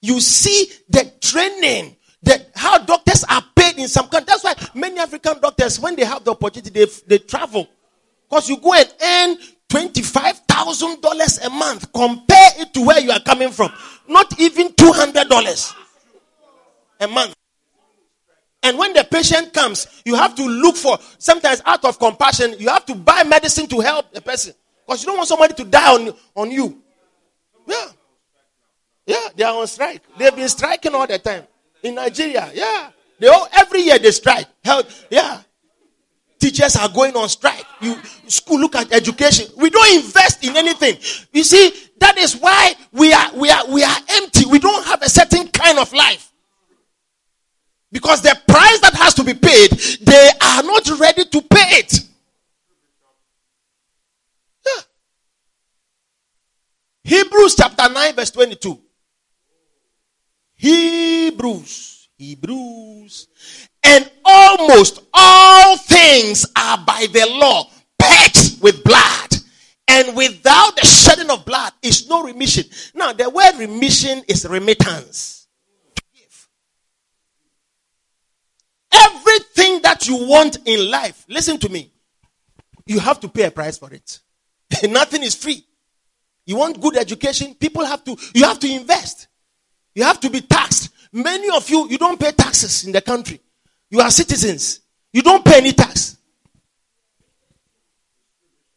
you 0.00 0.20
see 0.20 0.72
the 0.88 1.12
training, 1.20 1.96
that 2.22 2.50
how 2.54 2.78
doctors 2.78 3.24
are 3.28 3.44
paid 3.54 3.78
in 3.78 3.88
some 3.88 4.08
countries. 4.08 4.40
That's 4.42 4.44
why 4.44 4.80
many 4.80 4.98
African 4.98 5.38
doctors, 5.40 5.78
when 5.78 5.96
they 5.96 6.04
have 6.04 6.24
the 6.24 6.30
opportunity, 6.30 6.70
they, 6.70 6.86
they 7.06 7.18
travel. 7.18 7.68
Because 8.28 8.48
you 8.48 8.56
go 8.56 8.72
and 8.72 8.94
earn 9.02 9.36
$25,000 9.70 11.46
a 11.46 11.50
month. 11.50 11.92
Compare 11.92 12.50
it 12.58 12.74
to 12.74 12.82
where 12.82 13.00
you 13.00 13.10
are 13.10 13.20
coming 13.20 13.50
from. 13.50 13.72
Not 14.08 14.38
even 14.40 14.68
$200 14.68 15.74
a 17.00 17.08
month. 17.08 17.34
And 18.62 18.76
when 18.76 18.92
the 18.92 19.04
patient 19.04 19.52
comes, 19.52 19.86
you 20.04 20.14
have 20.16 20.34
to 20.34 20.44
look 20.44 20.76
for, 20.76 20.98
sometimes 21.18 21.62
out 21.64 21.84
of 21.84 21.98
compassion, 21.98 22.54
you 22.58 22.68
have 22.68 22.84
to 22.86 22.94
buy 22.94 23.22
medicine 23.24 23.66
to 23.68 23.80
help 23.80 24.12
the 24.12 24.20
person. 24.20 24.54
Because 24.86 25.02
you 25.02 25.06
don't 25.06 25.16
want 25.18 25.28
somebody 25.28 25.54
to 25.54 25.64
die 25.64 25.94
on, 25.94 26.14
on 26.34 26.50
you. 26.50 26.82
Yeah. 27.66 27.86
Yeah, 29.06 29.28
they 29.36 29.44
are 29.44 29.54
on 29.54 29.66
strike. 29.66 30.02
They've 30.18 30.34
been 30.34 30.48
striking 30.48 30.94
all 30.94 31.06
the 31.06 31.18
time. 31.18 31.44
In 31.82 31.94
Nigeria, 31.94 32.50
yeah. 32.52 32.90
They 33.18 33.28
all, 33.28 33.48
every 33.56 33.82
year 33.82 33.98
they 33.98 34.10
strike. 34.10 34.46
Health, 34.64 35.06
yeah. 35.10 35.40
Teachers 36.38 36.76
are 36.76 36.88
going 36.88 37.16
on 37.16 37.28
strike. 37.28 37.64
You 37.80 37.96
school 38.28 38.60
look 38.60 38.76
at 38.76 38.92
education. 38.92 39.46
We 39.56 39.70
don't 39.70 40.04
invest 40.04 40.44
in 40.44 40.56
anything. 40.56 40.96
You 41.32 41.42
see, 41.42 41.72
that 41.98 42.16
is 42.16 42.36
why 42.36 42.74
we 42.92 43.12
are 43.12 43.32
we 43.34 43.50
are 43.50 43.66
we 43.68 43.82
are 43.82 43.96
empty. 44.10 44.46
We 44.46 44.58
don't 44.58 44.84
have 44.86 45.02
a 45.02 45.08
certain 45.08 45.48
kind 45.48 45.78
of 45.78 45.92
life. 45.92 46.32
Because 47.90 48.20
the 48.22 48.38
price 48.46 48.80
that 48.80 48.94
has 48.94 49.14
to 49.14 49.24
be 49.24 49.34
paid, 49.34 49.70
they 50.02 50.30
are 50.40 50.62
not 50.62 50.88
ready 51.00 51.24
to 51.24 51.42
pay 51.42 51.78
it. 51.78 52.00
Yeah. 54.66 54.82
Hebrews 57.04 57.54
chapter 57.56 57.88
9, 57.88 58.14
verse 58.14 58.30
22. 58.30 58.78
Hebrews, 60.56 62.08
Hebrews, 62.16 63.28
and 63.88 64.10
almost 64.22 65.00
all 65.14 65.76
things 65.78 66.44
are 66.54 66.78
by 66.86 67.06
the 67.10 67.26
law 67.30 67.70
purged 67.98 68.62
with 68.62 68.84
blood. 68.84 69.34
And 69.90 70.14
without 70.14 70.76
the 70.76 70.86
shedding 70.86 71.30
of 71.30 71.46
blood 71.46 71.72
is 71.82 72.06
no 72.08 72.22
remission. 72.22 72.64
Now, 72.94 73.14
the 73.14 73.30
word 73.30 73.56
remission 73.58 74.22
is 74.28 74.46
remittance. 74.46 75.46
Everything 78.92 79.80
that 79.82 80.06
you 80.06 80.28
want 80.28 80.58
in 80.66 80.90
life, 80.90 81.24
listen 81.28 81.58
to 81.58 81.68
me, 81.70 81.90
you 82.86 83.00
have 83.00 83.20
to 83.20 83.28
pay 83.28 83.44
a 83.44 83.50
price 83.50 83.78
for 83.78 83.92
it. 83.92 84.20
Nothing 84.90 85.22
is 85.22 85.34
free. 85.34 85.64
You 86.44 86.56
want 86.56 86.80
good 86.80 86.96
education, 86.96 87.54
people 87.54 87.84
have 87.84 88.04
to, 88.04 88.16
you 88.34 88.44
have 88.44 88.58
to 88.58 88.70
invest. 88.70 89.28
You 89.94 90.04
have 90.04 90.20
to 90.20 90.30
be 90.30 90.42
taxed. 90.42 90.90
Many 91.12 91.48
of 91.56 91.68
you, 91.70 91.88
you 91.88 91.96
don't 91.96 92.20
pay 92.20 92.32
taxes 92.32 92.84
in 92.84 92.92
the 92.92 93.00
country. 93.00 93.40
You 93.90 94.00
are 94.00 94.10
citizens. 94.10 94.80
You 95.12 95.22
don't 95.22 95.44
pay 95.44 95.58
any 95.58 95.72
tax. 95.72 96.16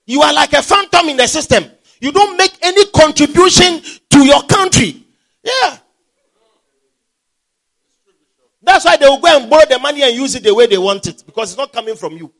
You 0.06 0.22
are 0.22 0.34
like 0.34 0.54
a 0.54 0.62
phantom 0.62 1.10
in 1.10 1.18
the 1.18 1.28
system. 1.28 1.66
You 2.00 2.12
don't 2.12 2.36
make 2.38 2.58
any 2.62 2.86
contribution 2.88 3.82
to 4.10 4.26
your 4.26 4.44
country. 4.44 5.06
Yeah. 5.44 5.78
That's 8.64 8.86
why 8.86 8.98
they 8.98 9.08
will 9.08 9.20
go 9.20 9.38
and 9.40 9.50
borrow 9.50 9.66
the 9.68 9.80
money 9.80 10.04
and 10.04 10.14
use 10.16 10.36
it 10.36 10.44
the 10.44 10.54
way 10.54 10.68
they 10.68 10.78
want 10.78 11.08
it 11.08 11.24
because 11.26 11.52
it's 11.52 11.58
not 11.58 11.74
coming 11.74 11.96
from 11.96 12.14
you. 12.14 12.32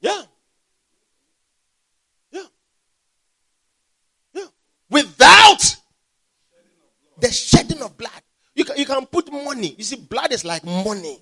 Yeah. 0.00 0.22
Yeah. 2.30 2.42
Yeah. 4.32 4.44
Without 4.90 5.76
the 7.20 7.30
shedding 7.30 7.82
of 7.82 7.96
blood. 7.96 8.22
You 8.58 8.64
can, 8.64 8.76
you 8.76 8.86
can 8.86 9.06
put 9.06 9.32
money. 9.32 9.76
You 9.78 9.84
see, 9.84 9.94
blood 9.94 10.32
is 10.32 10.44
like 10.44 10.64
money. 10.64 11.20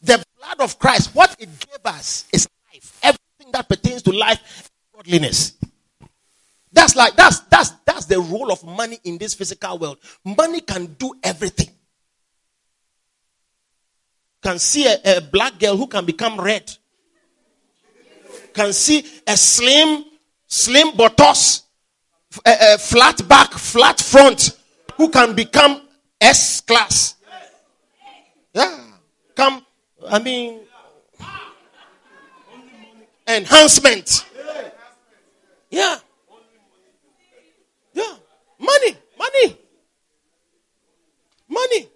The 0.00 0.24
blood 0.38 0.60
of 0.60 0.78
Christ, 0.78 1.14
what 1.14 1.36
it 1.38 1.50
gave 1.60 1.84
us 1.84 2.24
is 2.32 2.48
life. 2.72 2.98
Everything 3.02 3.52
that 3.52 3.68
pertains 3.68 4.00
to 4.04 4.10
life 4.10 4.70
godliness. 4.94 5.52
That's 6.72 6.96
like 6.96 7.14
that's 7.14 7.40
that's 7.40 7.72
that's 7.84 8.06
the 8.06 8.18
role 8.18 8.50
of 8.50 8.64
money 8.64 9.00
in 9.04 9.18
this 9.18 9.34
physical 9.34 9.78
world. 9.78 9.98
Money 10.24 10.62
can 10.62 10.86
do 10.98 11.12
everything. 11.22 11.68
Can 14.42 14.58
see 14.58 14.86
a, 14.86 15.18
a 15.18 15.20
black 15.20 15.58
girl 15.58 15.76
who 15.76 15.88
can 15.88 16.06
become 16.06 16.40
red. 16.40 16.72
Can 18.54 18.72
see 18.72 19.04
a 19.26 19.36
slim, 19.36 20.06
slim 20.46 20.96
buttocks, 20.96 21.64
a, 22.46 22.74
a 22.74 22.78
flat 22.78 23.28
back, 23.28 23.52
flat 23.52 24.00
front, 24.00 24.56
who 25.02 25.08
can 25.08 25.34
become 25.34 25.82
S 26.20 26.60
class. 26.60 27.16
Yeah. 28.54 28.78
Come, 29.34 29.66
I 30.08 30.20
mean, 30.20 30.60
enhancement. 33.26 34.24
Yeah. 35.70 35.98
Yeah. 37.92 38.14
Money. 38.60 38.96
Money. 39.18 39.56
Money. 41.48 41.88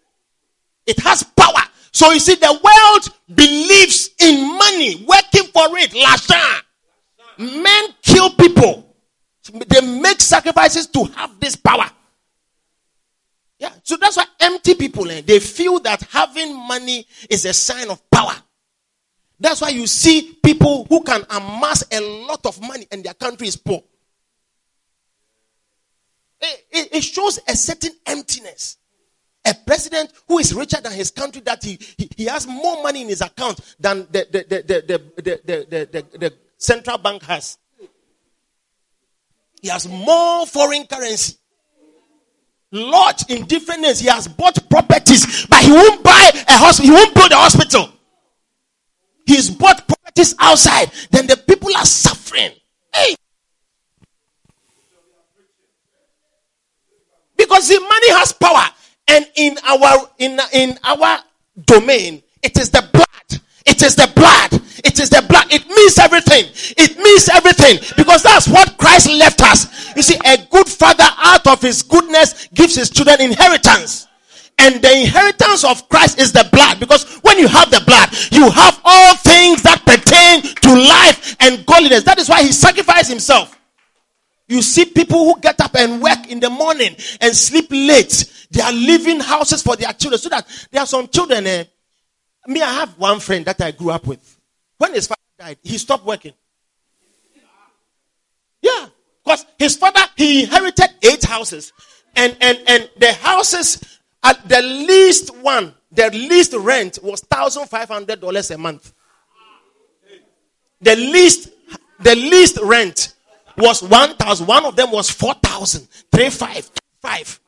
It 0.85 0.99
has 1.01 1.23
power. 1.23 1.63
So 1.93 2.11
you 2.11 2.19
see, 2.19 2.35
the 2.35 2.59
world 2.61 3.37
believes 3.37 4.11
in 4.19 4.59
money, 4.59 5.07
working 5.07 5.49
for 5.53 5.79
it. 5.79 5.95
L'argent. 5.95 7.63
Men 7.63 7.85
kill 8.03 8.31
people. 8.31 8.97
They 9.69 10.01
make 10.01 10.21
sacrifices 10.21 10.89
to 10.89 11.05
have 11.05 11.39
this 11.39 11.55
power. 11.55 11.89
Yeah. 13.59 13.73
So 13.83 13.97
that's 13.97 14.17
why 14.17 14.25
empty 14.41 14.75
people, 14.75 15.11
eh, 15.11 15.23
they 15.25 15.41
feel 15.41 15.81
that 15.81 16.03
having 16.11 16.55
money 16.55 17.07
is 17.31 17.45
a 17.45 17.53
sign 17.53 17.91
of 17.91 18.11
power. 18.11 18.35
That's 19.39 19.61
why 19.61 19.69
you 19.69 19.87
see 19.87 20.39
people 20.43 20.87
who 20.89 21.03
can 21.03 21.23
amass 21.31 21.85
a 21.91 22.01
lot 22.27 22.45
of 22.47 22.61
money 22.61 22.87
and 22.91 23.05
their 23.05 23.15
country 23.15 23.49
is 23.49 23.57
poor. 23.57 23.83
It, 26.41 26.67
it, 26.71 26.95
it 26.97 27.01
shows 27.05 27.39
a 27.47 27.55
certain 27.55 27.93
emptiness. 28.07 28.79
A 29.47 29.55
president 29.55 30.13
who 30.27 30.39
is 30.39 30.53
richer 30.53 30.81
than 30.81 30.93
his 30.93 31.11
country, 31.11 31.41
that 31.43 31.63
he, 31.63 31.79
he, 31.97 32.11
he 32.17 32.25
has 32.25 32.47
more 32.47 32.83
money 32.83 33.03
in 33.03 33.09
his 33.09 33.21
account 33.21 33.61
than 33.79 34.01
the, 34.11 34.27
the, 34.31 34.45
the, 34.49 34.63
the, 34.67 35.23
the, 35.23 35.41
the, 35.45 35.89
the, 35.91 36.19
the 36.19 36.33
central 36.59 36.99
bank 36.99 37.23
has. 37.23 37.57
He 39.63 39.69
has 39.69 39.89
more 39.89 40.47
foreign 40.47 40.85
currency. 40.87 41.37
Lodged 42.73 43.31
in 43.31 43.47
different 43.47 43.83
names. 43.83 44.01
He 44.01 44.09
has 44.09 44.29
bought 44.29 44.69
properties, 44.69 45.47
but 45.47 45.63
he 45.63 45.71
won't 45.71 46.03
buy 46.03 46.31
a 46.49 46.53
hospital. 46.59 46.91
He 46.91 46.97
won't 46.97 47.15
build 47.15 47.33
a 47.33 47.37
hospital. 47.37 47.91
He's 49.25 49.51
bought 49.51 49.87
properties 49.87 50.35
outside. 50.39 50.91
Then 51.11 51.27
the 51.27 51.37
people 51.37 51.75
are 51.77 51.85
suffering. 51.85 52.51
Hey. 52.95 53.15
Because 57.37 57.69
the 57.69 57.81
money 57.81 58.11
has 58.13 58.33
power. 58.33 58.65
And 59.09 59.27
in 59.37 59.57
our 59.65 60.11
in, 60.19 60.41
in 60.53 60.79
our 60.83 61.21
domain, 61.65 62.23
it 62.43 62.59
is 62.59 62.71
the 62.71 62.89
blood. 62.93 63.41
It 63.67 63.83
is 63.83 63.97
the 63.97 64.11
blood. 64.15 64.63
It 64.85 65.01
is 65.01 65.11
the 65.11 65.23
blood. 65.29 65.53
It 65.53 65.67
means 65.67 65.99
everything. 65.99 66.45
It 66.77 66.97
means 66.99 67.29
everything. 67.29 67.79
Because 67.97 68.23
that's 68.23 68.49
what 68.49 68.79
Christ 68.79 69.11
left 69.11 69.43
us. 69.43 69.95
You 69.97 70.03
see, 70.03 70.19
a 70.25 70.39
good 70.51 70.69
father 70.69 71.07
out 71.19 71.47
of 71.47 71.61
his 71.61 71.83
goodness 71.83 72.49
gives 72.55 72.77
his 72.77 72.91
children 72.91 73.21
inheritance. 73.21 74.07
And 74.59 74.81
the 74.81 75.01
inheritance 75.01 75.65
of 75.65 75.89
Christ 75.89 76.19
is 76.21 76.33
the 76.33 76.49
blood. 76.53 76.81
Because 76.81 77.19
when 77.23 77.39
you 77.39 77.49
have 77.49 77.71
the 77.71 77.83
blood, 77.85 78.11
you 78.31 78.49
have 78.51 78.81
all 78.85 79.17
things 79.17 79.63
that 79.63 79.85
pertain 79.85 80.43
to 80.43 80.89
life 80.89 81.37
and 81.41 81.67
godliness. 81.67 82.05
That 82.05 82.19
is 82.19 82.29
why 82.29 82.43
he 82.43 82.53
sacrificed 82.53 83.11
himself. 83.11 83.59
You 84.49 84.63
see 84.63 84.85
people 84.85 85.25
who 85.25 85.41
get 85.41 85.61
up 85.61 85.75
and 85.75 86.01
work 86.01 86.29
in 86.29 86.39
the 86.39 86.49
morning 86.51 86.95
and 87.21 87.35
sleep 87.35 87.67
late. 87.71 88.47
They 88.51 88.61
are 88.61 88.73
leaving 88.73 89.19
houses 89.19 89.63
for 89.63 89.75
their 89.75 89.93
children. 89.93 90.21
So 90.21 90.29
that 90.29 90.47
there 90.71 90.83
are 90.83 90.87
some 90.87 91.09
children. 91.09 91.47
Eh, 91.47 91.65
me, 92.49 92.63
I 92.63 92.73
have 92.73 92.99
one 92.99 93.21
friend 93.21 93.45
that 93.47 93.61
I 93.61 93.71
grew 93.71 93.91
up 93.91 94.07
with. 94.07 94.39
When 94.79 94.95
his 94.95 95.07
father 95.07 95.21
died, 95.39 95.59
he 95.63 95.79
stopped 95.79 96.05
working. 96.05 96.33
Yeah. 98.61 98.89
Because 99.25 99.45
his 99.59 99.77
father, 99.77 100.01
he 100.17 100.45
inherited 100.45 100.89
eight 101.03 101.25
houses. 101.25 101.73
And, 102.15 102.37
and, 102.41 102.59
and 102.67 102.91
the 102.97 103.13
houses, 103.13 104.01
at 104.23 104.49
the 104.49 104.63
least 104.63 105.37
one, 105.39 105.75
the 105.93 106.11
least 106.11 106.55
rent 106.55 106.99
was 107.03 107.23
$1,500 107.23 108.55
a 108.55 108.59
month. 108.59 108.93
The 110.81 110.97
least, 110.97 111.51
the 112.01 112.15
least 112.15 112.59
rent 112.63 113.15
was 113.57 113.83
1,000. 113.83 114.47
One 114.47 114.65
of 114.67 114.77
them 114.77 114.91
was 114.91 115.11
4,000. 115.11 115.89
Three, 116.13 116.31
five, 116.31 116.71
five 117.01 117.41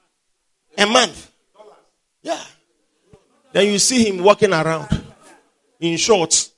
a 0.77 0.87
month. 0.87 1.31
Yeah. 2.23 2.43
Then 3.53 3.73
you 3.73 3.79
see 3.79 4.09
him 4.09 4.23
walking 4.23 4.53
around 4.53 5.05
in 5.81 5.97
shorts. 5.97 6.53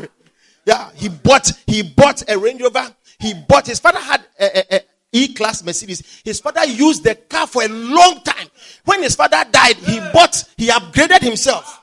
yeah, 0.64 0.90
he 0.94 1.08
bought 1.08 1.50
he 1.66 1.82
bought 1.82 2.28
a 2.28 2.38
Range 2.38 2.62
Rover. 2.62 2.94
He 3.18 3.34
bought 3.34 3.66
his 3.66 3.78
father 3.78 3.98
had 3.98 4.24
a, 4.38 4.58
a, 4.58 4.76
a 4.76 4.80
E-class 5.12 5.64
Mercedes. 5.64 6.22
His 6.24 6.40
father 6.40 6.64
used 6.64 7.04
the 7.04 7.14
car 7.14 7.46
for 7.46 7.62
a 7.62 7.68
long 7.68 8.22
time. 8.22 8.46
When 8.84 9.02
his 9.02 9.16
father 9.16 9.44
died, 9.50 9.76
he 9.76 9.98
bought 10.12 10.44
he 10.56 10.68
upgraded 10.68 11.20
himself. 11.20 11.78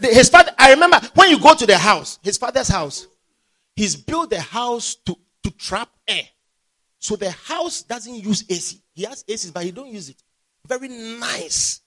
His 0.00 0.30
father, 0.30 0.52
I 0.58 0.70
remember 0.70 1.00
when 1.14 1.30
you 1.30 1.38
go 1.38 1.54
to 1.54 1.66
the 1.66 1.76
house, 1.76 2.18
his 2.22 2.38
father's 2.38 2.68
house, 2.68 3.06
he's 3.74 3.94
built 3.94 4.30
the 4.30 4.40
house 4.40 4.94
to, 5.04 5.16
to 5.42 5.50
trap 5.50 5.90
air. 6.08 6.24
So 6.98 7.16
the 7.16 7.30
house 7.30 7.82
doesn't 7.82 8.14
use 8.14 8.44
AC. 8.48 8.80
He 8.94 9.04
has 9.04 9.24
AC, 9.28 9.50
but 9.52 9.64
he 9.64 9.72
don't 9.72 9.92
use 9.92 10.08
it. 10.08 10.16
Very 10.66 10.88
nice. 10.88 11.82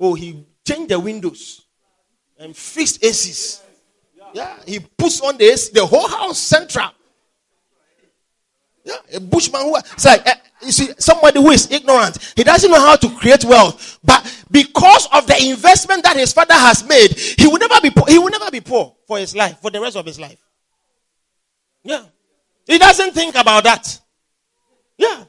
Oh, 0.00 0.14
he 0.14 0.46
changed 0.66 0.88
the 0.88 0.98
windows 0.98 1.66
and 2.38 2.56
fixed 2.56 3.02
ACs. 3.02 3.60
Yeah, 4.32 4.56
he 4.66 4.80
puts 4.80 5.20
on 5.20 5.36
the 5.36 5.44
AC, 5.44 5.72
the 5.74 5.84
whole 5.84 6.08
house 6.08 6.38
central. 6.38 6.90
Yeah, 8.82 8.96
a 9.14 9.20
bushman 9.20 9.62
who 9.62 9.72
like 9.72 10.26
uh, 10.26 10.34
you 10.62 10.72
see 10.72 10.88
somebody 10.98 11.38
who 11.40 11.50
is 11.50 11.70
ignorant. 11.70 12.16
He 12.34 12.44
doesn't 12.44 12.70
know 12.70 12.80
how 12.80 12.96
to 12.96 13.10
create 13.16 13.44
wealth, 13.44 13.98
but 14.02 14.44
because 14.50 15.06
of 15.12 15.26
the 15.26 15.36
investment 15.50 16.02
that 16.04 16.16
his 16.16 16.32
father 16.32 16.54
has 16.54 16.82
made, 16.88 17.12
he 17.12 17.46
will 17.46 17.58
never 17.58 17.78
be 17.82 17.90
poor. 17.90 18.06
He 18.08 18.18
will 18.18 18.30
never 18.30 18.50
be 18.50 18.60
poor 18.60 18.96
for 19.06 19.18
his 19.18 19.36
life, 19.36 19.58
for 19.60 19.70
the 19.70 19.80
rest 19.80 19.96
of 19.96 20.06
his 20.06 20.18
life. 20.18 20.38
Yeah, 21.82 22.04
he 22.66 22.78
doesn't 22.78 23.12
think 23.12 23.34
about 23.34 23.64
that. 23.64 24.00
Yeah, 24.96 25.24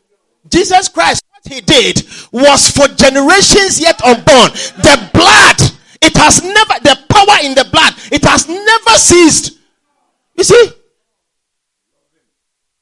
Jesus 0.50 0.88
Christ, 0.88 1.24
he 1.46 1.62
did 1.62 2.04
was 2.32 2.70
for 2.70 2.88
generations 2.88 3.80
yet 3.80 4.02
unborn. 4.04 4.52
The 4.82 5.10
blood, 5.14 5.62
it 6.02 6.16
has 6.18 6.44
never, 6.44 6.74
the 6.84 6.98
power 7.10 7.38
in 7.44 7.56
the 7.56 7.68
blood, 7.72 7.94
it 8.12 8.24
has 8.24 8.48
never 8.48 8.98
ceased. 8.98 9.58
You 10.36 10.44
see? 10.44 10.72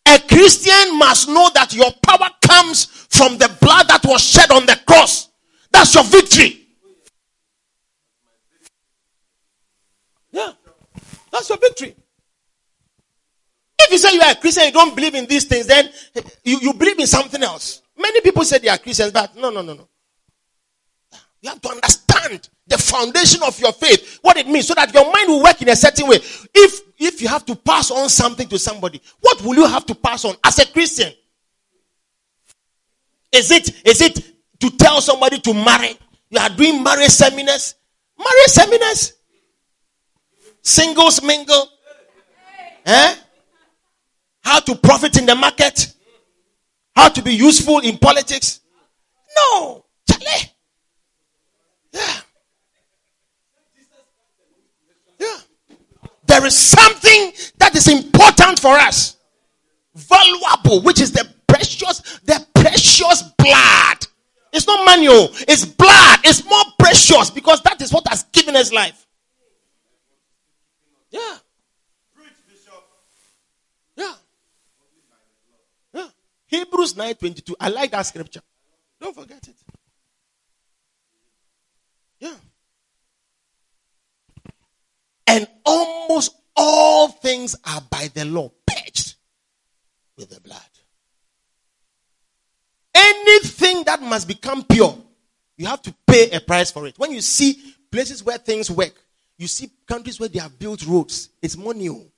A 0.08 0.20
Christian 0.28 0.98
must 0.98 1.28
know 1.28 1.50
that 1.54 1.74
your 1.74 1.92
power 2.04 2.30
comes 2.42 2.86
from 2.86 3.38
the 3.38 3.56
blood 3.62 3.88
that 3.88 4.02
was 4.06 4.24
shed 4.24 4.52
on 4.52 4.66
the 4.66 4.80
cross. 4.88 5.30
That's 5.72 5.94
your 5.94 6.04
victory. 6.04 6.68
Yeah. 10.32 10.54
That's 11.32 11.50
your 11.50 11.58
victory. 11.60 11.96
If 13.80 13.92
you 13.92 13.98
say 13.98 14.14
you 14.14 14.22
are 14.22 14.32
a 14.32 14.36
Christian, 14.36 14.66
you 14.66 14.72
don't 14.72 14.96
believe 14.96 15.16
in 15.16 15.26
these 15.26 15.46
things, 15.46 15.68
then 15.68 15.90
you, 16.44 16.60
you 16.60 16.74
believe 16.74 17.00
in 17.00 17.08
something 17.08 17.42
else. 17.42 17.82
Many 18.00 18.22
people 18.22 18.46
say 18.46 18.60
they 18.60 18.70
are 18.70 18.78
Christians, 18.78 19.12
but 19.12 19.36
no, 19.36 19.50
no, 19.50 19.62
no, 19.62 19.74
no. 19.74 19.88
You 21.42 21.50
have 21.50 21.62
to 21.62 21.70
understand 21.70 22.50
the 22.66 22.78
foundation 22.78 23.42
of 23.44 23.60
your 23.60 23.74
faith, 23.74 24.20
what 24.22 24.38
it 24.38 24.48
means, 24.48 24.68
so 24.68 24.74
that 24.74 24.94
your 24.94 25.12
mind 25.12 25.28
will 25.28 25.44
work 25.44 25.62
in 25.62 25.70
a 25.70 25.76
certain 25.76 26.08
way. 26.08 26.16
If 26.16 26.82
if 26.98 27.22
you 27.22 27.28
have 27.28 27.46
to 27.46 27.56
pass 27.56 27.92
on 27.92 28.08
something 28.10 28.48
to 28.48 28.58
somebody, 28.58 29.02
what 29.20 29.42
will 29.42 29.56
you 29.56 29.66
have 29.68 29.86
to 29.88 29.96
pass 29.96 30.24
on 30.24 30.36
as 30.44 30.60
a 30.60 30.66
Christian? 30.66 31.12
Is 33.32 33.52
it 33.52 33.86
is 33.86 34.02
it 34.02 34.16
to 34.60 34.70
tell 34.72 35.02
somebody 35.02 35.40
to 35.40 35.54
marry? 35.54 35.98
You 36.30 36.40
are 36.40 36.50
doing 36.50 36.82
marriage 36.82 37.10
seminars, 37.10 37.76
marriage 38.18 38.48
seminars, 38.48 39.14
singles 40.62 41.22
mingle, 41.22 41.70
eh? 42.86 43.16
How 44.42 44.60
to 44.62 44.76
profit 44.76 45.18
in 45.18 45.26
the 45.26 45.36
market, 45.36 45.94
how 47.00 47.10
to 47.10 47.22
be 47.22 47.34
useful 47.34 47.80
in 47.80 47.98
politics. 47.98 48.60
No, 49.38 49.86
Charlie. 50.10 50.52
Yeah. 51.94 52.16
Yeah. 55.20 55.38
There 56.28 56.46
is 56.46 56.56
something 56.56 57.32
that 57.58 57.76
is 57.76 57.88
important 57.88 58.60
for 58.60 58.76
us. 58.76 59.18
Valuable, 59.96 60.82
which 60.82 61.00
is 61.00 61.12
the 61.12 61.28
precious, 61.48 62.20
the 62.26 62.46
precious 62.54 63.24
blood. 63.38 63.98
It's 64.52 64.68
not 64.68 64.86
manual, 64.86 65.30
oh. 65.32 65.46
it's 65.48 65.66
blood. 65.66 66.20
It's 66.24 66.44
more 66.46 66.64
precious 66.78 67.30
because 67.30 67.62
that 67.62 67.82
is 67.82 67.94
what 67.94 68.08
has 68.08 68.24
given 68.24 68.56
us 68.56 68.74
life. 68.74 69.06
Yeah. 71.12 71.38
Yeah. 73.96 74.14
Hebrews 76.50 76.96
9:22. 76.96 77.56
I 77.60 77.70
like 77.70 77.92
that 77.92 78.02
scripture. 78.02 78.42
Don't 79.00 79.16
forget 79.16 79.48
it. 79.48 79.56
Yeah. 82.20 82.36
And 85.28 85.48
almost 85.64 86.36
all 86.56 87.10
things 87.10 87.56
are 87.64 87.82
by 87.82 88.10
the 88.14 88.26
law 88.26 88.52
purged 88.66 89.16
with 90.18 90.32
the 90.32 90.42
blood. 90.42 90.60
Anything 92.96 93.84
that 93.84 94.02
must 94.02 94.28
become 94.28 94.64
pure, 94.64 94.98
you 95.56 95.68
have 95.68 95.84
to 95.84 95.94
pay 96.08 96.32
a 96.32 96.42
price 96.42 96.72
for 96.72 96.88
it. 96.88 96.98
When 96.98 97.12
you 97.12 97.22
see 97.22 97.76
places 97.92 98.24
where 98.24 98.40
things 98.40 98.72
work, 98.72 98.94
you 99.38 99.48
see 99.48 99.70
countries 99.88 100.20
where 100.20 100.30
they 100.30 100.40
have 100.40 100.58
built 100.58 100.86
roads, 100.86 101.30
it's 101.42 101.56
more 101.56 101.76
new. 101.76 101.96
Oh. 101.96 102.12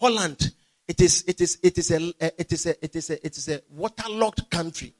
Holland, 0.00 0.52
it 0.86 1.00
is 1.00 1.24
it 1.26 1.40
is 1.40 1.58
it 1.62 1.78
is 1.78 1.90
a 1.90 2.40
it 2.40 2.52
is 2.52 2.66
a 2.66 2.84
it 2.84 2.96
is 2.96 3.10
a 3.10 3.26
it 3.26 3.36
is 3.36 3.48
a 3.48 3.60
waterlogged 3.70 4.50
country. 4.50 4.92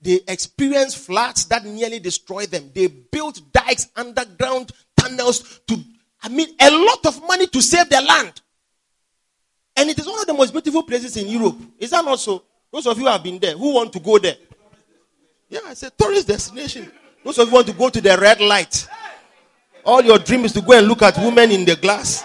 They 0.00 0.20
experienced 0.28 0.98
floods 0.98 1.46
that 1.46 1.64
nearly 1.64 1.98
destroyed 1.98 2.50
them. 2.50 2.70
They 2.74 2.86
built 2.86 3.40
dikes, 3.52 3.88
underground 3.96 4.70
tunnels 4.96 5.60
to, 5.66 5.76
I 6.22 6.28
mean, 6.28 6.48
a 6.60 6.70
lot 6.70 7.04
of 7.06 7.20
money 7.26 7.48
to 7.48 7.60
save 7.60 7.88
their 7.88 8.02
land. 8.02 8.40
And 9.76 9.90
it 9.90 9.98
is 9.98 10.06
one 10.06 10.20
of 10.20 10.26
the 10.26 10.34
most 10.34 10.52
beautiful 10.52 10.84
places 10.84 11.16
in 11.16 11.26
Europe. 11.28 11.56
Is 11.78 11.90
that 11.90 12.04
not 12.04 12.20
so? 12.20 12.44
Those 12.72 12.86
of 12.86 12.98
you 12.98 13.06
have 13.06 13.22
been 13.22 13.38
there, 13.38 13.56
who 13.56 13.74
want 13.74 13.92
to 13.92 14.00
go 14.00 14.18
there? 14.18 14.36
Yeah, 15.48 15.70
it's 15.70 15.82
a 15.82 15.90
tourist 15.90 16.28
destination. 16.28 16.92
Those 17.24 17.38
of 17.38 17.48
you 17.48 17.54
want 17.54 17.66
to 17.66 17.72
go 17.72 17.88
to 17.88 18.00
the 18.00 18.16
red 18.18 18.40
light. 18.40 18.86
All 19.84 20.02
your 20.02 20.18
dream 20.18 20.44
is 20.44 20.52
to 20.52 20.60
go 20.60 20.78
and 20.78 20.86
look 20.86 21.02
at 21.02 21.16
women 21.18 21.50
in 21.50 21.64
the 21.64 21.76
glass. 21.76 22.22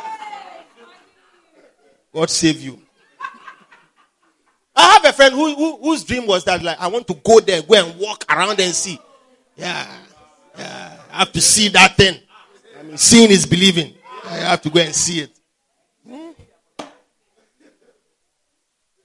God 2.13 2.29
save 2.29 2.61
you. 2.61 2.79
I 4.75 4.93
have 4.93 5.05
a 5.05 5.13
friend 5.13 5.33
who, 5.33 5.55
who, 5.55 5.77
whose 5.77 6.03
dream 6.03 6.25
was 6.25 6.43
that 6.45 6.61
like 6.63 6.79
I 6.79 6.87
want 6.87 7.07
to 7.07 7.13
go 7.13 7.39
there, 7.39 7.61
go 7.61 7.75
and 7.75 7.99
walk 7.99 8.25
around 8.29 8.59
and 8.59 8.73
see. 8.73 8.99
Yeah, 9.55 9.87
yeah. 10.57 10.97
I 11.11 11.19
have 11.19 11.31
to 11.31 11.41
see 11.41 11.69
that 11.69 11.95
thing. 11.95 12.19
I 12.79 12.83
mean, 12.83 12.97
seeing 12.97 13.29
is 13.29 13.45
believing. 13.45 13.93
I 14.25 14.35
have 14.37 14.61
to 14.61 14.69
go 14.69 14.79
and 14.79 14.93
see 14.95 15.21
it. 15.21 15.39
Hmm? 16.07 16.31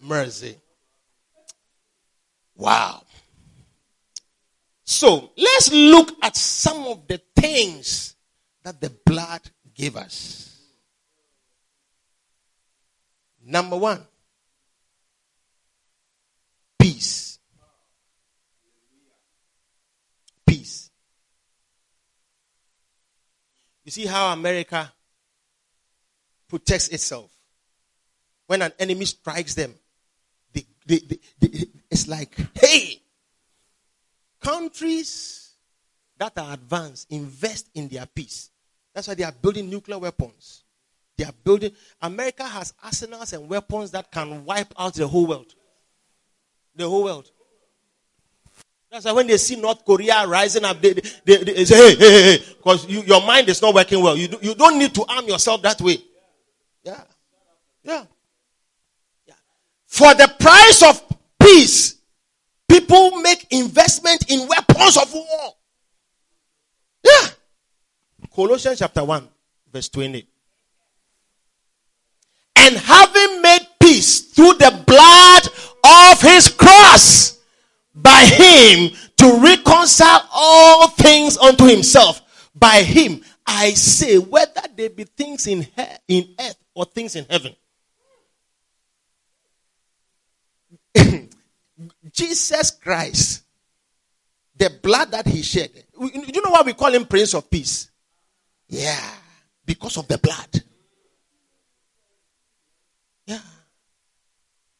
Mercy. 0.01 0.57
Wow. 2.57 3.03
So 4.85 5.33
let's 5.37 5.71
look 5.71 6.13
at 6.23 6.35
some 6.35 6.87
of 6.87 7.07
the 7.07 7.21
things 7.37 8.17
that 8.63 8.81
the 8.81 8.91
blood 9.05 9.43
gave 9.75 9.97
us. 9.97 10.58
Number 13.51 13.79
one, 13.79 14.07
peace. 16.79 17.39
Peace. 20.47 20.91
You 23.85 23.91
see 23.91 24.05
how 24.05 24.35
America 24.35 24.93
protects 26.47 26.89
itself. 26.89 27.31
When 28.49 28.61
an 28.61 28.73
enemy 28.79 29.07
strikes 29.07 29.55
them, 29.55 29.75
they, 30.53 30.67
they, 30.85 30.99
they, 31.41 31.65
it's 31.91 32.07
like, 32.07 32.37
hey, 32.53 33.01
countries 34.43 35.55
that 36.19 36.37
are 36.37 36.53
advanced 36.53 37.11
invest 37.11 37.71
in 37.75 37.89
their 37.89 38.05
peace. 38.05 38.51
That's 38.95 39.09
why 39.09 39.15
they 39.15 39.25
are 39.25 39.33
building 39.33 39.71
nuclear 39.71 39.99
weapons. 39.99 40.65
They 41.19 41.25
are 41.25 41.35
building. 41.45 41.73
America 42.01 42.45
has 42.45 42.73
arsenals 42.83 43.35
and 43.35 43.47
weapons 43.47 43.91
that 43.91 44.11
can 44.11 44.47
wipe 44.47 44.73
out 44.79 44.95
the 44.95 45.07
whole 45.07 45.27
world 45.27 45.55
the 46.75 46.89
whole 46.89 47.05
world. 47.05 47.31
That's 48.91 49.05
why 49.05 49.13
when 49.13 49.27
they 49.27 49.37
see 49.37 49.57
North 49.57 49.85
Korea 49.85 50.27
rising 50.27 50.65
up, 50.65 50.81
they, 50.81 50.95
they, 51.25 51.43
they 51.43 51.65
say, 51.67 51.75
hey, 51.75 51.97
hey, 51.97 52.23
hey, 52.23 52.45
because 52.57 52.87
you, 52.89 53.03
your 53.03 53.21
mind 53.27 53.49
is 53.49 53.61
not 53.61 53.75
working 53.75 54.01
well. 54.03 54.17
You, 54.17 54.29
do, 54.29 54.39
you 54.41 54.55
don't 54.55 54.79
need 54.79 54.95
to 54.95 55.05
arm 55.09 55.27
yourself 55.27 55.61
that 55.63 55.81
way. 55.81 55.99
Yeah. 56.85 57.03
Yeah. 57.83 58.05
Yeah. 59.27 59.35
For 59.87 60.15
the 60.15 60.33
price 60.39 60.83
of 60.85 61.03
peace, 61.39 61.99
People 62.69 63.23
make 63.23 63.47
investment 63.51 64.31
in 64.31 64.47
weapons 64.47 64.97
of 64.99 65.13
war. 65.13 65.55
Yeah. 67.03 67.29
Colossians 68.35 68.79
chapter 68.79 69.03
1, 69.03 69.27
verse 69.73 69.89
20. 69.89 70.27
And 72.69 72.77
having 72.77 73.41
made 73.41 73.67
peace 73.81 74.21
through 74.21 74.53
the 74.55 74.85
blood 74.87 75.49
of 76.13 76.21
his 76.21 76.51
cross, 76.51 77.39
by 77.95 78.27
him 78.27 78.91
to 79.17 79.41
reconcile 79.41 80.29
all 80.31 80.89
things 80.89 81.39
unto 81.39 81.65
himself. 81.65 82.21
By 82.55 82.83
him, 82.83 83.23
I 83.47 83.71
say, 83.71 84.19
whether 84.19 84.61
there 84.77 84.91
be 84.91 85.05
things 85.05 85.47
in, 85.47 85.67
in 86.09 86.29
earth 86.39 86.59
or 86.75 86.85
things 86.85 87.17
in 87.17 87.25
heaven. 87.31 87.57
Jesus 92.13 92.71
Christ, 92.73 93.45
the 94.55 94.69
blood 94.83 95.13
that 95.13 95.27
he 95.27 95.41
shed. 95.41 95.71
You 95.99 96.43
know 96.43 96.51
why 96.51 96.61
we 96.67 96.75
call 96.75 96.93
him 96.93 97.07
Prince 97.07 97.33
of 97.33 97.51
Peace? 97.51 97.91
Yeah, 98.69 99.11
because 99.65 99.97
of 99.97 100.07
the 100.07 100.19
blood. 100.19 100.65
Yeah. 103.29 103.41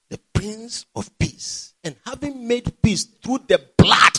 The 0.09 0.19
Prince 0.39 0.87
of 0.95 1.11
Peace. 1.19 1.75
And 1.83 1.97
having 2.07 2.47
made 2.47 2.81
peace 2.81 3.05
through 3.05 3.41
the 3.49 3.61
blood 3.77 4.13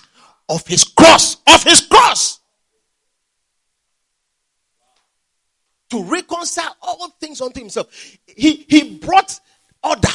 of 0.49 0.67
his 0.67 0.83
cross, 0.83 1.37
of 1.47 1.63
his 1.63 1.79
cross. 1.81 2.41
To 5.91 6.03
reconcile 6.03 6.75
all 6.81 7.09
things 7.21 7.39
unto 7.39 7.61
himself. 7.61 7.87
He, 8.27 8.65
he 8.67 8.97
brought 8.97 9.39
order. 9.81 10.09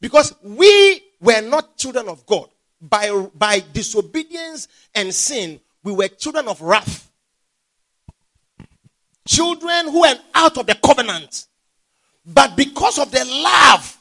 Because 0.00 0.34
we 0.42 1.00
were 1.20 1.42
not 1.42 1.76
children 1.76 2.08
of 2.08 2.26
God. 2.26 2.48
By, 2.80 3.10
by 3.34 3.62
disobedience 3.72 4.66
and 4.94 5.14
sin, 5.14 5.60
we 5.84 5.92
were 5.92 6.08
children 6.08 6.48
of 6.48 6.60
wrath. 6.60 7.08
Children 9.28 9.90
who 9.90 10.00
went 10.00 10.20
out 10.34 10.58
of 10.58 10.66
the 10.66 10.74
covenant. 10.74 11.46
But 12.26 12.56
because 12.56 12.98
of 12.98 13.12
the 13.12 13.24
love 13.24 13.99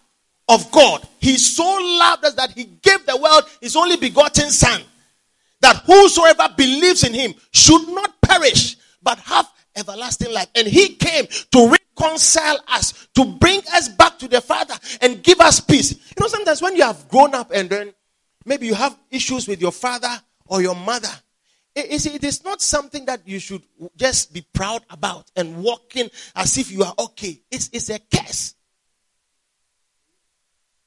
of 0.50 0.70
God, 0.72 1.08
He 1.20 1.38
so 1.38 1.64
loved 1.64 2.26
us 2.26 2.34
that 2.34 2.52
He 2.52 2.66
gave 2.66 3.06
the 3.06 3.16
world 3.16 3.43
His 3.62 3.76
only 3.76 3.95
begotten 3.95 4.50
Son. 4.50 4.82
That 5.62 5.78
whosoever 5.86 6.54
believes 6.58 7.04
in 7.04 7.14
Him 7.14 7.34
should 7.52 7.88
not 7.89 8.20
perish, 8.22 8.76
but 9.02 9.20
have 9.20 9.47
everlasting 9.76 10.34
life. 10.34 10.47
And 10.56 10.68
He 10.68 10.95
came 10.95 11.28
to 11.52 11.76
reconcile 12.00 12.60
us, 12.68 13.08
to 13.16 13.26
bring 13.26 13.62
us 13.74 13.88
back 13.89 14.18
to 14.20 14.28
the 14.28 14.41
Father 14.41 14.74
and 15.02 15.24
give 15.24 15.39
us 15.39 15.60
peace. 15.60 15.93
You 15.93 16.22
know, 16.22 16.28
sometimes 16.28 16.62
when 16.62 16.76
you 16.76 16.84
have 16.84 17.08
grown 17.08 17.36
up 17.36 17.52
and 17.54 17.70
then 17.70 17.93
maybe 18.45 18.66
you 18.66 18.74
have 18.74 18.97
issues 19.12 19.47
with 19.47 19.62
your 19.62 19.72
father 19.72 20.12
or 20.47 20.62
your 20.62 20.76
mother, 20.76 21.10
it, 21.76 22.06
it 22.06 22.24
is 22.24 22.43
not 22.43 22.62
something 22.62 23.06
that 23.06 23.22
you 23.28 23.39
should 23.39 23.62
just 23.95 24.34
be 24.34 24.41
proud 24.54 24.84
about 24.89 25.30
and 25.36 25.62
walking 25.62 26.10
as 26.36 26.58
if 26.58 26.72
you 26.72 26.84
are 26.84 26.93
okay. 26.97 27.39
It's, 27.52 27.70
it's 27.72 27.89
a 27.89 28.00
curse. 28.00 28.56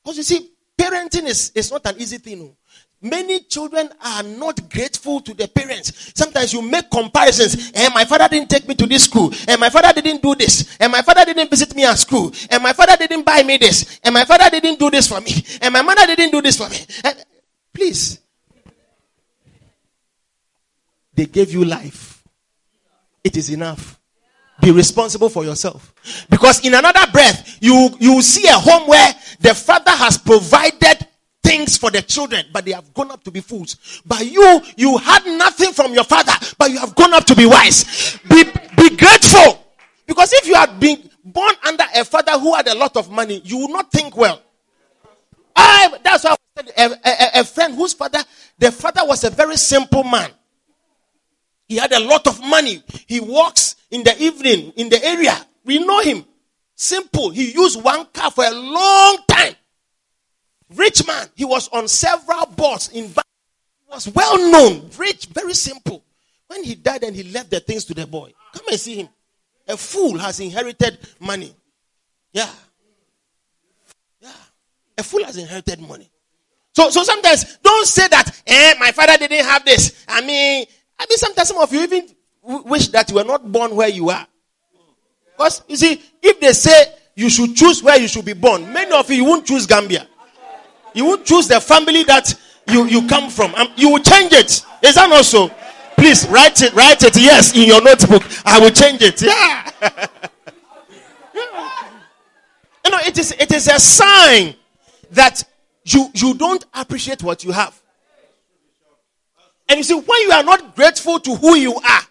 Because 0.02 0.16
you 0.16 0.22
see, 0.22 0.50
parenting 0.76 1.24
is, 1.24 1.52
is 1.54 1.70
not 1.70 1.86
an 1.86 2.00
easy 2.00 2.18
thing. 2.18 2.42
Oh. 2.42 2.56
Many 3.04 3.40
children 3.40 3.88
are 4.00 4.22
not 4.22 4.70
grateful 4.70 5.20
to 5.22 5.34
their 5.34 5.48
parents. 5.48 6.12
Sometimes 6.14 6.52
you 6.52 6.62
make 6.62 6.88
comparisons. 6.88 7.72
And 7.74 7.76
eh, 7.76 7.88
my 7.92 8.04
father 8.04 8.28
didn't 8.28 8.48
take 8.48 8.68
me 8.68 8.76
to 8.76 8.86
this 8.86 9.04
school. 9.04 9.26
And 9.26 9.50
eh, 9.50 9.56
my 9.56 9.70
father 9.70 10.00
didn't 10.00 10.22
do 10.22 10.36
this. 10.36 10.76
And 10.78 10.92
my 10.92 11.02
father 11.02 11.24
didn't 11.24 11.50
visit 11.50 11.74
me 11.74 11.84
at 11.84 11.98
school. 11.98 12.32
And 12.48 12.62
my 12.62 12.72
father 12.72 12.96
didn't 12.96 13.24
buy 13.24 13.42
me 13.42 13.56
this. 13.56 13.98
And 14.04 14.14
my 14.14 14.24
father 14.24 14.48
didn't 14.50 14.78
do 14.78 14.88
this 14.88 15.08
for 15.08 15.20
me. 15.20 15.32
And 15.60 15.72
my 15.72 15.82
mother 15.82 16.06
didn't 16.06 16.30
do 16.30 16.40
this 16.40 16.56
for 16.56 16.68
me. 16.68 16.76
And 17.02 17.24
please. 17.74 18.20
They 21.14 21.26
gave 21.26 21.52
you 21.52 21.64
life. 21.64 22.22
It 23.24 23.36
is 23.36 23.50
enough. 23.50 23.98
Be 24.62 24.70
responsible 24.70 25.28
for 25.28 25.44
yourself. 25.44 25.92
Because 26.30 26.64
in 26.64 26.72
another 26.72 27.10
breath, 27.10 27.58
you, 27.60 27.90
you 27.98 28.22
see 28.22 28.46
a 28.48 28.52
home 28.52 28.88
where 28.88 29.12
the 29.40 29.54
father 29.54 29.90
has 29.90 30.16
provided 30.16 31.08
things 31.42 31.76
for 31.76 31.90
the 31.90 32.00
children, 32.00 32.46
but 32.52 32.64
they 32.64 32.70
have 32.70 32.94
grown 32.94 33.10
up 33.10 33.24
to 33.24 33.32
be 33.32 33.40
fools. 33.40 34.00
But 34.06 34.24
you, 34.24 34.60
you 34.76 34.96
had 34.98 35.26
nothing 35.26 35.72
from 35.72 35.92
your 35.92 36.04
father, 36.04 36.32
but 36.56 36.70
you 36.70 36.78
have 36.78 36.94
grown 36.94 37.12
up 37.12 37.24
to 37.24 37.34
be 37.34 37.44
wise. 37.44 38.18
Be, 38.28 38.44
be 38.76 38.96
grateful. 38.96 39.66
Because 40.06 40.32
if 40.32 40.46
you 40.46 40.54
had 40.54 40.78
been 40.78 41.10
born 41.24 41.54
under 41.66 41.84
a 41.96 42.04
father 42.04 42.38
who 42.38 42.54
had 42.54 42.68
a 42.68 42.74
lot 42.76 42.96
of 42.96 43.10
money, 43.10 43.42
you 43.44 43.58
would 43.58 43.70
not 43.70 43.90
think 43.90 44.16
well. 44.16 44.40
I, 45.56 45.98
that's 46.04 46.22
why 46.22 46.36
I 46.56 46.62
said 46.62 46.72
a, 46.76 47.38
a, 47.38 47.40
a 47.40 47.44
friend 47.44 47.74
whose 47.74 47.94
father, 47.94 48.20
the 48.58 48.70
father 48.70 49.00
was 49.04 49.24
a 49.24 49.30
very 49.30 49.56
simple 49.56 50.04
man. 50.04 50.30
He 51.72 51.78
had 51.78 51.92
a 51.92 52.00
lot 52.00 52.26
of 52.26 52.38
money. 52.44 52.82
He 53.06 53.18
walks 53.18 53.76
in 53.90 54.04
the 54.04 54.14
evening 54.22 54.74
in 54.76 54.90
the 54.90 55.02
area. 55.02 55.34
We 55.64 55.78
know 55.78 56.00
him. 56.00 56.26
Simple. 56.74 57.30
He 57.30 57.50
used 57.50 57.82
one 57.82 58.04
car 58.12 58.30
for 58.30 58.44
a 58.44 58.50
long 58.50 59.16
time. 59.26 59.54
Rich 60.74 61.06
man. 61.06 61.28
He 61.34 61.46
was 61.46 61.68
on 61.68 61.88
several 61.88 62.44
boards 62.44 62.90
in 62.90 63.06
He 63.06 63.14
was 63.90 64.06
well 64.10 64.36
known. 64.50 64.90
Rich, 64.98 65.28
very 65.32 65.54
simple. 65.54 66.04
When 66.46 66.62
he 66.62 66.74
died 66.74 67.04
and 67.04 67.16
he 67.16 67.22
left 67.22 67.48
the 67.48 67.60
things 67.60 67.86
to 67.86 67.94
the 67.94 68.06
boy. 68.06 68.34
Come 68.52 68.66
and 68.68 68.78
see 68.78 68.96
him. 68.96 69.08
A 69.66 69.78
fool 69.78 70.18
has 70.18 70.40
inherited 70.40 70.98
money. 71.20 71.56
Yeah. 72.34 72.50
Yeah. 74.20 74.28
A 74.98 75.02
fool 75.02 75.24
has 75.24 75.38
inherited 75.38 75.80
money. 75.80 76.10
So, 76.74 76.90
so 76.90 77.02
sometimes 77.02 77.56
don't 77.62 77.86
say 77.86 78.08
that, 78.08 78.42
eh, 78.46 78.74
my 78.78 78.92
father 78.92 79.16
didn't 79.16 79.46
have 79.46 79.64
this. 79.64 80.04
I 80.06 80.20
mean, 80.20 80.66
I 81.02 81.06
mean, 81.08 81.18
sometimes 81.18 81.48
some 81.48 81.58
of 81.58 81.72
you 81.72 81.82
even 81.82 82.06
wish 82.42 82.88
that 82.88 83.08
you 83.10 83.16
were 83.16 83.24
not 83.24 83.50
born 83.50 83.74
where 83.74 83.88
you 83.88 84.08
are. 84.10 84.24
Because, 85.36 85.62
you 85.66 85.76
see, 85.76 86.00
if 86.22 86.38
they 86.38 86.52
say 86.52 86.94
you 87.16 87.28
should 87.28 87.56
choose 87.56 87.82
where 87.82 87.98
you 87.98 88.06
should 88.06 88.24
be 88.24 88.34
born, 88.34 88.72
many 88.72 88.92
of 88.92 89.10
you, 89.10 89.16
you 89.16 89.24
won't 89.24 89.44
choose 89.44 89.66
Gambia. 89.66 90.06
You 90.94 91.04
won't 91.06 91.24
choose 91.26 91.48
the 91.48 91.60
family 91.60 92.04
that 92.04 92.32
you, 92.68 92.86
you 92.86 93.08
come 93.08 93.30
from. 93.30 93.52
Um, 93.56 93.68
you 93.74 93.90
will 93.90 93.98
change 93.98 94.32
it. 94.32 94.64
Is 94.82 94.94
that 94.94 95.08
not 95.08 95.24
so? 95.24 95.48
Please 95.96 96.28
write 96.28 96.62
it, 96.62 96.72
write 96.72 97.02
it, 97.02 97.16
yes, 97.16 97.56
in 97.56 97.66
your 97.66 97.82
notebook. 97.82 98.22
I 98.44 98.60
will 98.60 98.70
change 98.70 99.02
it. 99.02 99.20
Yeah. 99.22 99.70
You 102.84 102.90
know, 102.90 102.98
it 103.06 103.16
is, 103.16 103.30
it 103.38 103.52
is 103.52 103.68
a 103.68 103.78
sign 103.78 104.54
that 105.12 105.44
you, 105.84 106.08
you 106.14 106.34
don't 106.34 106.64
appreciate 106.74 107.22
what 107.22 107.44
you 107.44 107.52
have. 107.52 107.80
And 109.72 109.78
you 109.78 109.84
see, 109.84 109.94
when 109.94 110.20
you 110.20 110.32
are 110.32 110.42
not 110.42 110.76
grateful 110.76 111.18
to 111.18 111.34
who 111.34 111.56
you 111.56 111.74
are, 111.74 112.02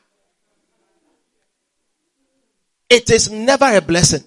it 2.90 3.08
is 3.12 3.30
never 3.30 3.66
a 3.78 3.80
blessing. 3.80 4.24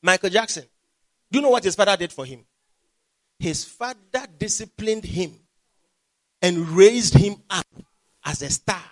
Michael 0.00 0.30
Jackson, 0.30 0.62
do 1.28 1.40
you 1.40 1.42
know 1.42 1.50
what 1.50 1.64
his 1.64 1.74
father 1.74 1.96
did 1.96 2.12
for 2.12 2.24
him? 2.24 2.44
His 3.40 3.64
father 3.64 4.28
disciplined 4.38 5.04
him 5.04 5.34
and 6.40 6.68
raised 6.68 7.14
him 7.14 7.42
up 7.50 7.66
as 8.24 8.42
a 8.42 8.50
star, 8.50 8.84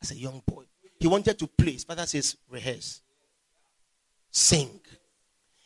as 0.00 0.12
a 0.12 0.16
young 0.16 0.40
boy. 0.46 0.62
He 1.00 1.08
wanted 1.08 1.36
to 1.40 1.48
play. 1.48 1.72
His 1.72 1.82
father 1.82 2.06
says, 2.06 2.36
rehearse, 2.48 3.02
sing. 4.30 4.78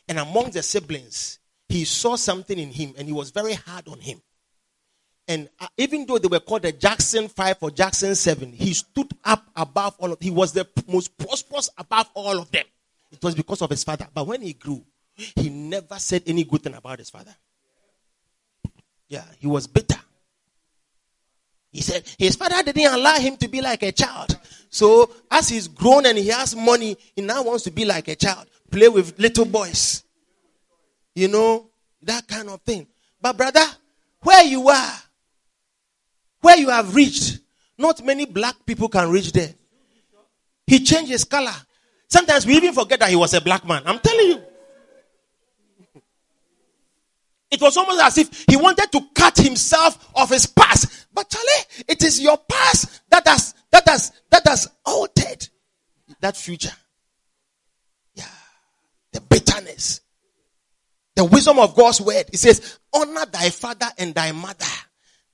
And 0.07 0.17
among 0.17 0.49
the 0.49 0.63
siblings, 0.63 1.37
he 1.67 1.85
saw 1.85 2.15
something 2.15 2.57
in 2.57 2.71
him 2.71 2.95
and 2.97 3.07
he 3.07 3.13
was 3.13 3.29
very 3.29 3.53
hard 3.53 3.87
on 3.87 3.99
him. 3.99 4.19
And 5.29 5.47
uh, 5.59 5.67
even 5.77 6.07
though 6.07 6.17
they 6.17 6.27
were 6.27 6.39
called 6.39 6.63
the 6.63 6.71
Jackson 6.71 7.27
5 7.27 7.57
or 7.61 7.69
Jackson 7.69 8.15
7, 8.15 8.51
he 8.51 8.73
stood 8.73 9.11
up 9.23 9.45
above 9.55 9.95
all 9.99 10.11
of 10.11 10.17
He 10.19 10.31
was 10.31 10.53
the 10.53 10.67
most 10.87 11.15
prosperous 11.19 11.69
above 11.77 12.09
all 12.15 12.39
of 12.39 12.49
them. 12.49 12.65
It 13.11 13.23
was 13.23 13.35
because 13.35 13.61
of 13.61 13.69
his 13.69 13.83
father. 13.83 14.07
But 14.11 14.25
when 14.25 14.41
he 14.41 14.53
grew, 14.53 14.83
he 15.13 15.49
never 15.49 15.99
said 15.99 16.23
any 16.25 16.43
good 16.43 16.63
thing 16.63 16.73
about 16.73 16.97
his 16.97 17.11
father. 17.11 17.35
Yeah, 19.07 19.23
he 19.37 19.45
was 19.45 19.67
bitter. 19.67 19.99
He 21.71 21.81
said 21.81 22.03
his 22.17 22.35
father 22.35 22.63
didn't 22.63 22.91
allow 22.91 23.19
him 23.19 23.37
to 23.37 23.47
be 23.47 23.61
like 23.61 23.83
a 23.83 23.91
child. 23.91 24.35
So 24.71 25.11
as 25.29 25.49
he's 25.49 25.67
grown 25.67 26.07
and 26.07 26.17
he 26.17 26.29
has 26.29 26.55
money, 26.55 26.97
he 27.15 27.21
now 27.21 27.43
wants 27.43 27.65
to 27.65 27.71
be 27.71 27.85
like 27.85 28.07
a 28.07 28.15
child, 28.15 28.47
play 28.71 28.89
with 28.89 29.19
little 29.19 29.45
boys. 29.45 30.03
You 31.13 31.27
know, 31.27 31.69
that 32.01 32.27
kind 32.27 32.49
of 32.49 32.61
thing. 32.61 32.87
But 33.21 33.37
brother, 33.37 33.65
where 34.21 34.43
you 34.43 34.67
are, 34.69 34.93
where 36.41 36.57
you 36.57 36.69
have 36.69 36.95
reached, 36.95 37.39
not 37.77 38.03
many 38.03 38.25
black 38.25 38.55
people 38.65 38.89
can 38.89 39.09
reach 39.09 39.31
there. 39.31 39.53
He 40.67 40.83
changed 40.83 41.11
his 41.11 41.23
color. 41.23 41.53
Sometimes 42.07 42.45
we 42.45 42.55
even 42.55 42.73
forget 42.73 42.99
that 42.99 43.09
he 43.09 43.15
was 43.15 43.33
a 43.33 43.41
black 43.41 43.65
man. 43.65 43.83
I'm 43.85 43.99
telling 43.99 44.27
you. 44.27 44.41
It 47.51 47.61
was 47.61 47.75
almost 47.77 48.01
as 48.01 48.17
if 48.19 48.45
he 48.47 48.55
wanted 48.57 48.91
to 48.91 49.01
cut 49.15 49.37
himself 49.37 50.09
off 50.15 50.29
his 50.29 50.45
past. 50.45 51.07
But 51.13 51.29
Charlie, 51.29 51.85
it 51.87 52.03
is 52.03 52.21
your 52.21 52.37
past 52.37 53.01
that 53.09 53.27
has 53.27 53.55
that 53.71 53.87
has 53.87 54.11
that 54.29 54.47
has 54.47 54.67
altered 54.85 55.47
that 56.21 56.37
future. 56.37 56.73
Yeah. 58.13 58.25
The 59.13 59.21
bitterness. 59.21 60.01
The 61.15 61.25
wisdom 61.25 61.57
of 61.59 61.75
God's 61.75 62.01
word. 62.01 62.25
It 62.31 62.37
says, 62.37 62.79
honor 62.93 63.25
thy 63.25 63.49
father 63.49 63.87
and 63.97 64.13
thy 64.13 64.31
mother 64.31 64.65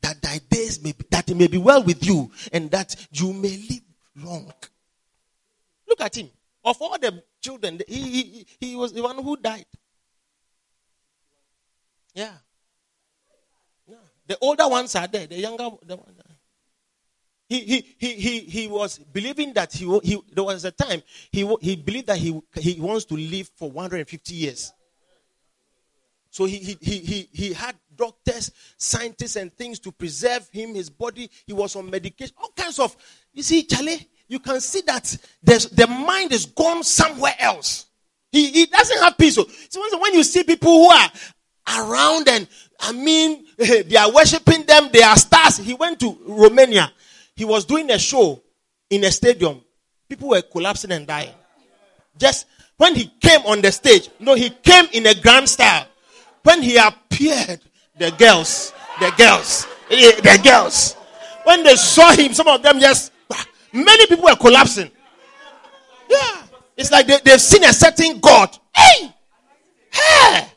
that 0.05 0.21
thy 0.21 0.39
days 0.49 0.83
may 0.83 0.91
be, 0.91 1.03
that 1.09 1.29
it 1.29 1.35
may 1.35 1.47
be 1.47 1.57
well 1.57 1.81
with 1.81 2.05
you 2.05 2.31
and 2.53 2.69
that 2.69 2.95
you 3.11 3.33
may 3.33 3.57
live 3.57 4.23
long. 4.23 4.53
Look 5.87 6.01
at 6.01 6.15
him. 6.15 6.29
Of 6.63 6.79
all 6.79 6.97
the 6.99 7.23
children, 7.41 7.81
he, 7.87 8.01
he, 8.01 8.47
he 8.59 8.75
was 8.75 8.93
the 8.93 9.01
one 9.01 9.15
who 9.23 9.35
died. 9.37 9.65
Yeah. 12.13 12.33
yeah. 13.87 13.95
The 14.27 14.37
older 14.41 14.67
ones 14.67 14.95
are 14.95 15.07
there. 15.07 15.25
The 15.25 15.37
younger, 15.37 15.69
the 15.83 15.95
one, 15.95 16.13
he, 17.49 17.59
he, 17.59 17.95
he, 17.97 18.13
he, 18.13 18.39
he 18.41 18.67
was 18.67 18.99
believing 18.99 19.53
that 19.53 19.73
he, 19.73 19.99
he, 20.03 20.19
there 20.31 20.43
was 20.43 20.65
a 20.65 20.71
time 20.71 21.01
he, 21.31 21.51
he 21.61 21.75
believed 21.75 22.07
that 22.07 22.17
he, 22.17 22.39
he 22.55 22.79
wants 22.79 23.05
to 23.05 23.15
live 23.15 23.49
for 23.55 23.71
150 23.71 24.33
years. 24.33 24.71
So 26.29 26.45
he, 26.45 26.57
he, 26.57 26.77
he, 26.81 26.99
he, 26.99 27.29
he 27.31 27.53
had 27.53 27.75
doctors, 27.95 28.51
scientists, 28.77 29.35
and 29.35 29.53
things 29.53 29.79
to 29.79 29.91
preserve 29.91 30.47
him, 30.51 30.75
his 30.75 30.89
body. 30.89 31.29
He 31.45 31.53
was 31.53 31.75
on 31.75 31.89
medication, 31.89 32.35
all 32.41 32.51
kinds 32.55 32.79
of. 32.79 32.95
You 33.33 33.43
see, 33.43 33.63
Charlie, 33.63 34.07
you 34.27 34.39
can 34.39 34.59
see 34.61 34.81
that 34.85 35.17
the 35.43 35.87
mind 35.87 36.31
is 36.31 36.45
gone 36.45 36.83
somewhere 36.83 37.35
else. 37.39 37.85
He, 38.31 38.51
he 38.51 38.65
doesn't 38.65 39.01
have 39.01 39.17
peace. 39.17 39.35
So 39.35 39.99
when 39.99 40.13
you 40.13 40.23
see 40.23 40.43
people 40.43 40.71
who 40.71 40.89
are 40.89 41.09
around 41.79 42.27
and, 42.27 42.47
I 42.79 42.91
mean, 42.91 43.45
they 43.57 43.95
are 43.95 44.11
worshiping 44.11 44.63
them, 44.65 44.89
they 44.91 45.01
are 45.01 45.15
stars. 45.15 45.57
He 45.57 45.73
went 45.73 45.99
to 46.01 46.17
Romania 46.27 46.91
he 47.35 47.45
was 47.45 47.65
doing 47.65 47.89
a 47.91 47.99
show 47.99 48.41
in 48.89 49.03
a 49.03 49.11
stadium. 49.11 49.61
People 50.07 50.29
were 50.29 50.41
collapsing 50.41 50.91
and 50.91 51.05
dying. 51.05 51.33
Just 52.17 52.47
when 52.77 52.95
he 52.95 53.11
came 53.19 53.41
on 53.41 53.61
the 53.61 53.71
stage, 53.71 54.09
no, 54.19 54.35
he 54.35 54.49
came 54.49 54.85
in 54.93 55.05
a 55.05 55.13
grand 55.13 55.49
style. 55.49 55.87
When 56.43 56.61
he 56.61 56.77
appeared, 56.77 57.59
the 57.97 58.11
girls, 58.11 58.73
the 58.99 59.11
girls, 59.17 59.67
the 59.89 60.41
girls, 60.43 60.95
when 61.43 61.63
they 61.63 61.75
saw 61.75 62.11
him, 62.11 62.33
some 62.33 62.47
of 62.47 62.61
them 62.61 62.79
just, 62.79 63.11
ah, 63.31 63.45
many 63.71 64.07
people 64.07 64.25
were 64.25 64.35
collapsing. 64.35 64.91
Yeah. 66.09 66.41
It's 66.77 66.91
like 66.91 67.07
they, 67.07 67.19
they've 67.23 67.39
seen 67.41 67.63
a 67.63 67.73
certain 67.73 68.19
God. 68.19 68.57
Hey! 68.73 69.13
Hey! 69.91 70.47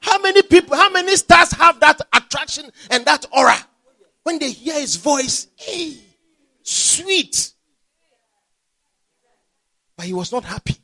How 0.00 0.18
many 0.20 0.42
people, 0.42 0.76
how 0.76 0.90
many 0.90 1.14
stars 1.16 1.52
have 1.52 1.78
that 1.80 2.00
attraction 2.12 2.70
and 2.90 3.04
that 3.04 3.26
aura? 3.32 3.56
When 4.24 4.38
they 4.38 4.50
hear 4.50 4.80
his 4.80 4.96
voice, 4.96 5.48
hey, 5.56 5.96
sweet. 6.62 7.52
But 9.96 10.06
he 10.06 10.12
was 10.12 10.32
not 10.32 10.44
happy. 10.44 10.76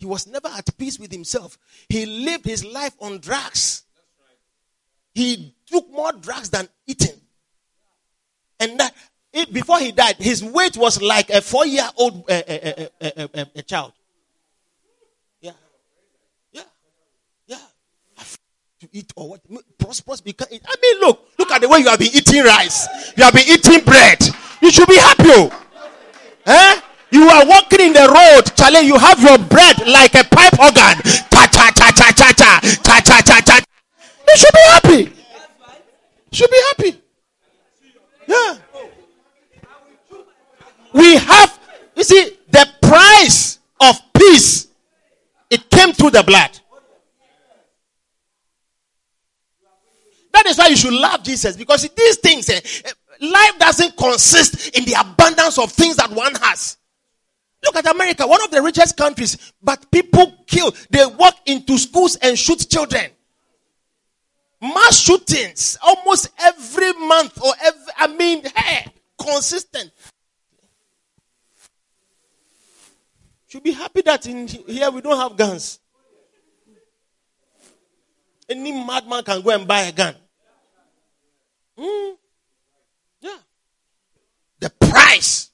He 0.00 0.06
was 0.06 0.26
never 0.26 0.48
at 0.48 0.66
peace 0.78 0.98
with 0.98 1.12
himself. 1.12 1.58
He 1.86 2.06
lived 2.06 2.46
his 2.46 2.64
life 2.64 2.94
on 3.00 3.18
drugs. 3.18 3.82
He 5.14 5.54
took 5.66 5.90
more 5.90 6.12
drugs 6.12 6.48
than 6.48 6.66
eating. 6.86 7.20
And 8.58 8.80
that 8.80 8.94
it, 9.30 9.52
before 9.52 9.78
he 9.78 9.92
died, 9.92 10.16
his 10.18 10.42
weight 10.42 10.78
was 10.78 11.02
like 11.02 11.28
a 11.28 11.42
four 11.42 11.66
year 11.66 11.86
old 11.98 12.24
uh, 12.30 12.42
uh, 13.02 13.28
uh, 13.34 13.62
child. 13.66 13.92
Yeah, 15.42 15.52
yeah, 16.50 16.62
yeah. 17.46 17.58
To 18.80 18.88
eat 18.92 19.12
or 19.16 19.28
what? 19.28 19.42
Prosperous 19.76 20.22
because 20.22 20.48
it, 20.50 20.62
I 20.66 20.76
mean, 20.80 21.00
look, 21.00 21.28
look 21.38 21.50
at 21.50 21.60
the 21.60 21.68
way 21.68 21.80
you 21.80 21.88
have 21.90 21.98
been 21.98 22.14
eating 22.14 22.42
rice. 22.42 22.88
You 23.18 23.24
have 23.24 23.34
been 23.34 23.48
eating 23.48 23.84
bread. 23.84 24.18
You 24.62 24.70
should 24.70 24.88
be 24.88 24.96
happy. 24.96 25.24
Oh. 25.26 25.66
Eh? 26.46 26.80
You 27.10 27.28
are 27.28 27.46
walking 27.46 27.80
in 27.80 27.92
the 27.92 28.06
road, 28.06 28.54
Charlie. 28.56 28.86
You 28.86 28.96
have 28.96 29.20
your 29.20 29.38
bread 29.38 29.86
like 29.86 30.14
a 30.14 30.24
pipe 30.24 30.58
organ. 30.58 31.02
Cha 31.30 31.46
cha 31.50 31.70
cha 31.74 31.90
cha 31.90 32.12
cha 32.12 32.32
cha 32.32 32.60
cha 32.60 33.00
cha 33.00 33.20
cha 33.20 33.40
cha. 33.40 33.60
You 34.28 34.36
should 34.36 34.52
be 34.52 34.60
happy. 34.66 35.12
Should 36.32 36.50
be 36.50 36.62
happy. 36.68 37.00
Yeah. 38.28 38.58
We 40.92 41.16
have, 41.16 41.58
you 41.96 42.04
see, 42.04 42.36
the 42.50 42.68
price 42.80 43.58
of 43.80 43.96
peace. 44.12 44.68
It 45.50 45.68
came 45.68 45.92
through 45.92 46.10
the 46.10 46.22
blood. 46.22 46.58
That 50.32 50.46
is 50.46 50.58
why 50.58 50.68
you 50.68 50.76
should 50.76 50.92
love 50.92 51.24
Jesus 51.24 51.56
because 51.56 51.88
these 51.88 52.18
things, 52.18 52.48
eh, 52.48 52.60
eh, 52.84 52.90
life 53.20 53.58
doesn't 53.58 53.96
consist 53.96 54.76
in 54.76 54.84
the 54.84 54.94
abundance 54.98 55.58
of 55.58 55.72
things 55.72 55.96
that 55.96 56.10
one 56.10 56.34
has. 56.36 56.76
Look 57.64 57.76
at 57.76 57.90
America, 57.90 58.26
one 58.26 58.42
of 58.42 58.50
the 58.50 58.62
richest 58.62 58.96
countries, 58.96 59.52
but 59.62 59.90
people 59.90 60.44
kill. 60.46 60.74
They 60.88 61.04
walk 61.06 61.36
into 61.46 61.78
schools 61.78 62.16
and 62.16 62.38
shoot 62.38 62.66
children. 62.70 63.10
Mass 64.62 64.98
shootings 64.98 65.78
almost 65.82 66.30
every 66.38 66.92
month 66.92 67.42
or 67.42 67.52
every, 67.62 67.92
I 67.96 68.06
mean, 68.08 68.42
hey, 68.54 68.86
consistent. 69.18 69.90
Should 73.48 73.62
be 73.62 73.72
happy 73.72 74.02
that 74.02 74.26
in 74.26 74.46
here 74.46 74.90
we 74.90 75.00
don't 75.00 75.18
have 75.18 75.36
guns. 75.36 75.80
Any 78.48 78.72
madman 78.72 79.22
can 79.22 79.42
go 79.42 79.50
and 79.50 79.66
buy 79.66 79.82
a 79.82 79.92
gun. 79.92 80.14
Mm. 81.78 82.16
Yeah. 83.20 83.36
The 84.60 84.70
price 84.70 85.49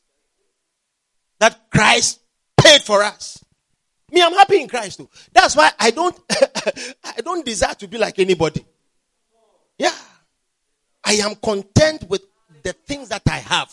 that 1.39 1.70
Christ 1.70 2.20
paid 2.61 2.82
for 2.82 3.03
us. 3.03 3.45
Me, 4.11 4.22
I'm 4.22 4.32
happy 4.32 4.61
in 4.61 4.68
Christ 4.68 4.99
too. 4.99 5.09
That's 5.32 5.57
why 5.57 5.70
I 5.78 5.91
don't 5.91 6.18
I 7.05 7.20
don't 7.22 7.45
desire 7.45 7.74
to 7.74 7.89
be 7.89 7.99
like 7.99 8.18
anybody. 8.18 8.64
Yeah. 9.78 9.95
I 11.05 11.14
am 11.14 11.37
content 11.37 12.09
with 12.09 12.22
the 12.62 12.72
things 12.72 13.09
that 13.11 13.22
I 13.28 13.39
have. 13.39 13.72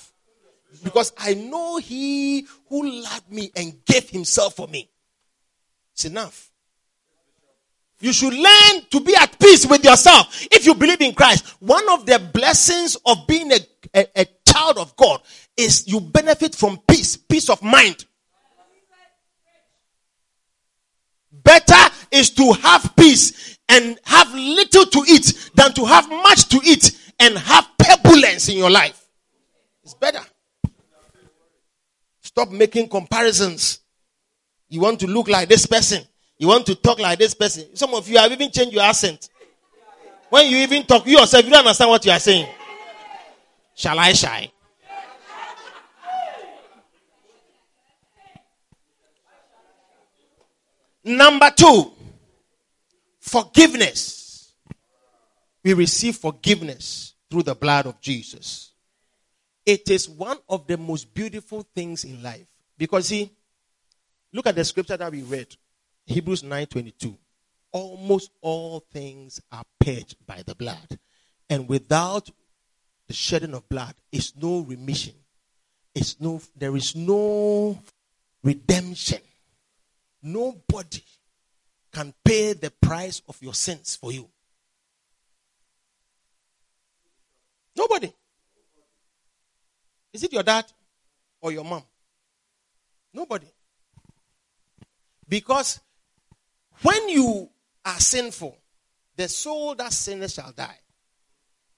Because 0.83 1.13
I 1.17 1.33
know 1.33 1.77
he 1.77 2.47
who 2.67 3.01
loved 3.01 3.31
me 3.31 3.51
and 3.55 3.83
gave 3.85 4.09
himself 4.09 4.55
for 4.55 4.67
me. 4.67 4.89
It's 5.93 6.05
enough. 6.05 6.51
You 8.03 8.11
should 8.11 8.33
learn 8.33 8.81
to 8.91 8.99
be 8.99 9.15
at 9.15 9.39
peace 9.39 9.65
with 9.65 9.81
yourself. 9.85 10.45
If 10.51 10.65
you 10.65 10.75
believe 10.75 10.99
in 10.99 11.13
Christ, 11.13 11.55
one 11.61 11.89
of 11.89 12.05
the 12.05 12.19
blessings 12.33 12.97
of 13.05 13.25
being 13.27 13.49
a, 13.53 13.59
a, 13.95 14.21
a 14.23 14.25
child 14.45 14.77
of 14.77 14.93
God 14.97 15.21
is 15.55 15.87
you 15.87 16.01
benefit 16.01 16.53
from 16.53 16.79
peace, 16.85 17.15
peace 17.15 17.49
of 17.49 17.63
mind. 17.63 18.05
Better 21.31 21.95
is 22.11 22.29
to 22.31 22.51
have 22.51 22.93
peace 22.97 23.57
and 23.69 23.97
have 24.03 24.33
little 24.33 24.85
to 24.85 25.05
eat 25.07 25.51
than 25.55 25.71
to 25.71 25.85
have 25.85 26.09
much 26.09 26.49
to 26.49 26.59
eat 26.65 26.99
and 27.21 27.37
have 27.37 27.69
turbulence 27.77 28.49
in 28.49 28.57
your 28.57 28.69
life. 28.69 29.01
It's 29.81 29.93
better. 29.93 30.19
Stop 32.19 32.49
making 32.49 32.89
comparisons. 32.89 33.79
You 34.67 34.81
want 34.81 34.99
to 34.99 35.07
look 35.07 35.29
like 35.29 35.47
this 35.47 35.65
person. 35.65 36.03
You 36.37 36.47
want 36.47 36.65
to 36.65 36.75
talk 36.75 36.99
like 36.99 37.19
this 37.19 37.33
person. 37.33 37.75
Some 37.75 37.93
of 37.93 38.07
you 38.07 38.17
have 38.17 38.31
even 38.31 38.51
changed 38.51 38.73
your 38.73 38.83
accent. 38.83 39.29
When 40.29 40.49
you 40.49 40.57
even 40.57 40.83
talk, 40.83 41.05
you 41.05 41.19
yourself, 41.19 41.43
you 41.43 41.51
don't 41.51 41.59
understand 41.59 41.89
what 41.89 42.05
you 42.05 42.11
are 42.11 42.19
saying. 42.19 42.47
Shall 43.75 43.99
I 43.99 44.13
shy? 44.13 44.51
Number 51.03 51.51
two, 51.55 51.91
forgiveness. 53.19 54.53
We 55.63 55.73
receive 55.73 56.15
forgiveness 56.17 57.13
through 57.29 57.43
the 57.43 57.55
blood 57.55 57.85
of 57.85 57.99
Jesus. 58.01 58.71
It 59.65 59.89
is 59.89 60.09
one 60.09 60.37
of 60.49 60.67
the 60.67 60.77
most 60.77 61.13
beautiful 61.13 61.65
things 61.73 62.03
in 62.03 62.21
life. 62.21 62.45
Because, 62.77 63.07
see, 63.07 63.31
look 64.33 64.47
at 64.47 64.55
the 64.55 64.65
scripture 64.65 64.97
that 64.97 65.11
we 65.11 65.21
read. 65.21 65.55
Hebrews 66.05 66.43
9:22. 66.43 67.17
Almost 67.71 68.31
all 68.41 68.81
things 68.81 69.41
are 69.51 69.65
purged 69.79 70.17
by 70.25 70.43
the 70.43 70.55
blood. 70.55 70.99
And 71.49 71.67
without 71.67 72.29
the 73.07 73.13
shedding 73.13 73.53
of 73.53 73.67
blood 73.69 73.95
is 74.11 74.35
no 74.35 74.59
remission. 74.59 75.15
It's 75.95 76.19
no 76.19 76.41
there 76.55 76.75
is 76.75 76.95
no 76.95 77.81
redemption. 78.43 79.21
Nobody 80.21 81.03
can 81.91 82.13
pay 82.23 82.53
the 82.53 82.71
price 82.71 83.21
of 83.27 83.41
your 83.41 83.53
sins 83.53 83.95
for 83.95 84.11
you. 84.11 84.29
Nobody. 87.75 88.13
Is 90.11 90.23
it 90.23 90.31
your 90.31 90.43
dad 90.43 90.65
or 91.41 91.51
your 91.51 91.63
mom? 91.63 91.83
Nobody. 93.13 93.47
Because 95.27 95.79
when 96.83 97.09
you 97.09 97.49
are 97.85 97.99
sinful, 97.99 98.57
the 99.15 99.27
soul 99.27 99.75
that 99.75 99.93
sinners 99.93 100.33
shall 100.33 100.51
die. 100.51 100.77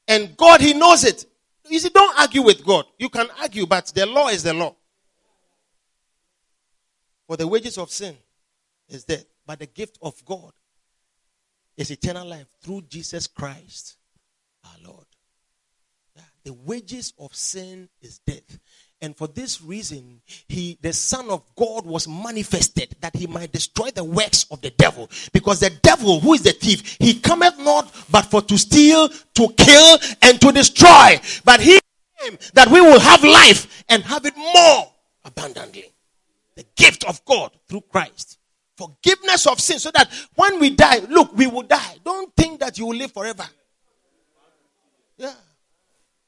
And 0.07 0.35
God, 0.37 0.61
He 0.61 0.73
knows 0.73 1.03
it. 1.03 1.25
You 1.67 1.79
see, 1.79 1.89
don't 1.89 2.19
argue 2.19 2.43
with 2.43 2.63
God. 2.63 2.85
You 2.99 3.09
can 3.09 3.27
argue, 3.41 3.65
but 3.65 3.87
the 3.87 4.05
law 4.05 4.27
is 4.27 4.43
the 4.43 4.53
law. 4.53 4.75
For 7.27 7.37
the 7.37 7.47
wages 7.47 7.77
of 7.77 7.89
sin 7.89 8.15
is 8.87 9.03
death. 9.03 9.25
But 9.47 9.59
the 9.59 9.65
gift 9.65 9.97
of 10.01 10.23
God 10.25 10.51
is 11.77 11.91
eternal 11.91 12.27
life 12.27 12.47
through 12.61 12.83
Jesus 12.83 13.27
Christ 13.27 13.97
our 14.63 14.91
Lord. 14.91 15.05
The 16.43 16.53
wages 16.53 17.13
of 17.19 17.35
sin 17.35 17.89
is 18.01 18.19
death. 18.19 18.59
And 19.05 19.15
for 19.15 19.27
this 19.27 19.61
reason, 19.61 20.19
he, 20.47 20.79
the 20.81 20.91
Son 20.91 21.29
of 21.29 21.43
God, 21.55 21.85
was 21.85 22.07
manifested 22.07 22.95
that 23.01 23.15
he 23.15 23.27
might 23.27 23.51
destroy 23.51 23.91
the 23.91 24.03
works 24.03 24.47
of 24.49 24.61
the 24.61 24.71
devil. 24.71 25.11
Because 25.31 25.59
the 25.59 25.69
devil, 25.69 26.19
who 26.19 26.33
is 26.33 26.41
the 26.41 26.53
thief, 26.53 26.97
he 26.99 27.19
cometh 27.19 27.59
not 27.59 27.93
but 28.09 28.23
for 28.23 28.41
to 28.41 28.57
steal, 28.57 29.09
to 29.09 29.47
kill, 29.55 29.99
and 30.23 30.41
to 30.41 30.51
destroy. 30.51 31.21
But 31.43 31.59
he 31.59 31.79
came 32.19 32.35
that 32.55 32.67
we 32.71 32.81
will 32.81 32.99
have 32.99 33.23
life 33.23 33.83
and 33.89 34.01
have 34.01 34.25
it 34.25 34.35
more 34.35 34.91
abundantly. 35.23 35.93
The 36.55 36.65
gift 36.75 37.03
of 37.03 37.23
God 37.25 37.51
through 37.69 37.81
Christ. 37.81 38.39
Forgiveness 38.75 39.45
of 39.45 39.59
sin, 39.59 39.77
so 39.77 39.91
that 39.91 40.11
when 40.33 40.59
we 40.59 40.71
die, 40.71 41.01
look, 41.09 41.37
we 41.37 41.45
will 41.45 41.61
die. 41.61 41.97
Don't 42.03 42.35
think 42.35 42.59
that 42.59 42.79
you 42.79 42.87
will 42.87 42.97
live 42.97 43.11
forever. 43.11 43.45
Yeah. 45.15 45.33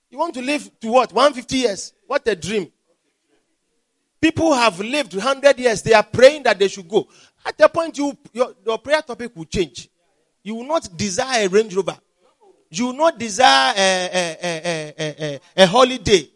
You 0.10 0.18
want 0.18 0.34
to 0.36 0.42
live 0.42 0.70
to 0.80 0.88
what? 0.90 1.12
150 1.12 1.58
years? 1.58 1.94
What 2.06 2.28
a 2.28 2.36
dream. 2.36 2.72
People 4.22 4.54
have 4.54 4.80
lived 4.80 5.14
100 5.14 5.60
years. 5.60 5.82
They 5.82 5.94
are 5.94 6.04
praying 6.04 6.44
that 6.44 6.58
they 6.58 6.68
should 6.68 6.88
go. 6.88 7.08
At 7.46 7.58
the 7.58 7.68
point, 7.68 7.98
you, 7.98 8.18
your, 8.34 8.54
your 8.66 8.78
prayer 8.80 9.02
topic 9.02 9.36
will 9.36 9.46
change. 9.46 9.90
You 10.44 10.56
will 10.56 10.66
not 10.66 10.90
desire 10.98 11.46
a 11.46 11.50
Range 11.50 11.76
Rover. 11.76 11.98
You 12.70 12.88
will 12.88 12.94
not 12.94 13.20
desire 13.20 13.74
a, 13.78 14.38
a, 14.44 14.94
a, 15.00 15.40
a 15.56 15.68
holiday. 15.68 16.30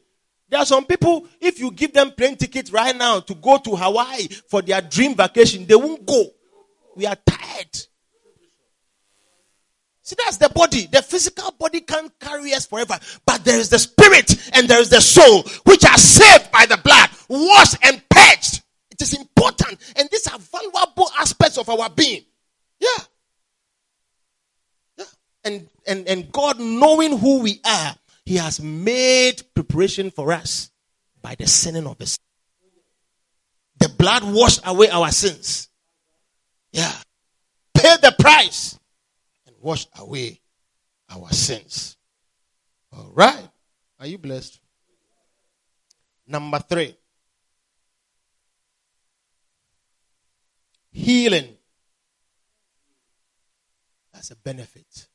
There 0.50 0.60
are 0.60 0.66
some 0.66 0.86
people, 0.86 1.28
if 1.40 1.60
you 1.60 1.72
give 1.72 1.94
them 1.94 2.12
plane 2.12 2.36
tickets 2.36 2.72
right 2.72 2.96
now 2.96 3.22
to 3.22 3.34
go 3.36 3.58
to 3.58 3.76
Hawaii 3.76 4.28
for 4.50 4.62
their 4.62 4.82
dream 4.82 5.16
vacation, 5.16 5.66
they 5.66 5.76
won't 5.76 6.06
go. 6.06 6.26
We 6.96 7.06
are 7.06 7.16
tired. 7.16 7.88
See, 10.12 10.18
that's 10.26 10.36
the 10.36 10.50
body. 10.50 10.88
The 10.88 11.02
physical 11.02 11.52
body 11.52 11.80
can't 11.80 12.12
carry 12.20 12.54
us 12.54 12.66
forever. 12.66 13.00
But 13.26 13.46
there 13.46 13.58
is 13.58 13.70
the 13.70 13.80
spirit 13.80 14.52
and 14.54 14.68
there 14.68 14.82
is 14.82 14.90
the 14.90 15.00
soul, 15.00 15.44
which 15.64 15.86
are 15.86 15.98
saved 15.98 16.52
by 16.52 16.66
the 16.66 16.76
blood, 16.76 17.10
washed 17.30 17.78
and 17.82 18.04
purged. 18.10 18.62
It 18.90 19.02
is 19.02 19.14
important. 19.14 19.80
And 19.96 20.10
these 20.12 20.28
are 20.28 20.38
valuable 20.38 21.10
aspects 21.18 21.58
of 21.58 21.70
our 21.70 21.90
being. 21.90 22.26
Yeah. 22.82 22.90
Yeah. 24.98 25.06
And, 25.46 25.70
and, 25.88 26.06
and 26.10 26.30
God, 26.30 26.60
knowing 26.60 27.18
who 27.18 27.40
we 27.40 27.62
are, 27.64 27.96
He 28.26 28.36
has 28.36 28.60
made 28.60 29.44
preparation 29.56 30.12
for 30.12 30.34
us 30.34 30.72
by 31.22 31.36
the 31.36 31.48
sending 31.48 31.88
of 31.88 31.98
His. 32.00 32.20
The 33.80 33.88
blood 33.88 34.26
washed 34.26 34.60
away 34.66 34.90
our 34.90 35.10
sins. 35.12 35.70
Yeah. 36.74 36.92
Pay 37.74 37.96
the 38.02 38.14
price 38.20 38.78
wash 39.62 39.88
away 39.98 40.40
our 41.10 41.30
sins. 41.32 41.98
All 42.92 43.12
right. 43.14 43.48
Are 44.00 44.08
you 44.08 44.18
blessed? 44.18 44.60
Number 46.28 46.60
three 46.60 46.96
healing. 50.92 51.58
That's 54.14 54.32
a 54.32 54.36
benefit. 54.36 55.08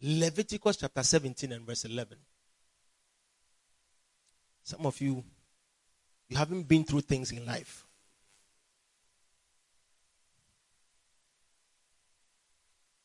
Leviticus 0.00 0.76
chapter 0.76 1.02
17 1.02 1.52
and 1.52 1.66
verse 1.66 1.84
11. 1.84 2.18
Some 4.62 4.86
of 4.86 5.00
you, 5.00 5.22
you 6.28 6.36
haven't 6.36 6.62
been 6.68 6.84
through 6.84 7.02
things 7.02 7.32
in 7.32 7.44
life. 7.44 7.83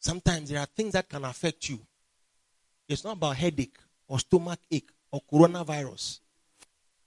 Sometimes 0.10 0.50
there 0.50 0.60
are 0.60 0.66
things 0.66 0.94
that 0.94 1.08
can 1.08 1.24
affect 1.24 1.70
you. 1.70 1.80
It's 2.88 3.04
not 3.04 3.18
about 3.18 3.36
headache 3.36 3.78
or 4.08 4.18
stomach 4.18 4.58
ache 4.72 4.90
or 5.12 5.22
coronavirus. 5.32 6.22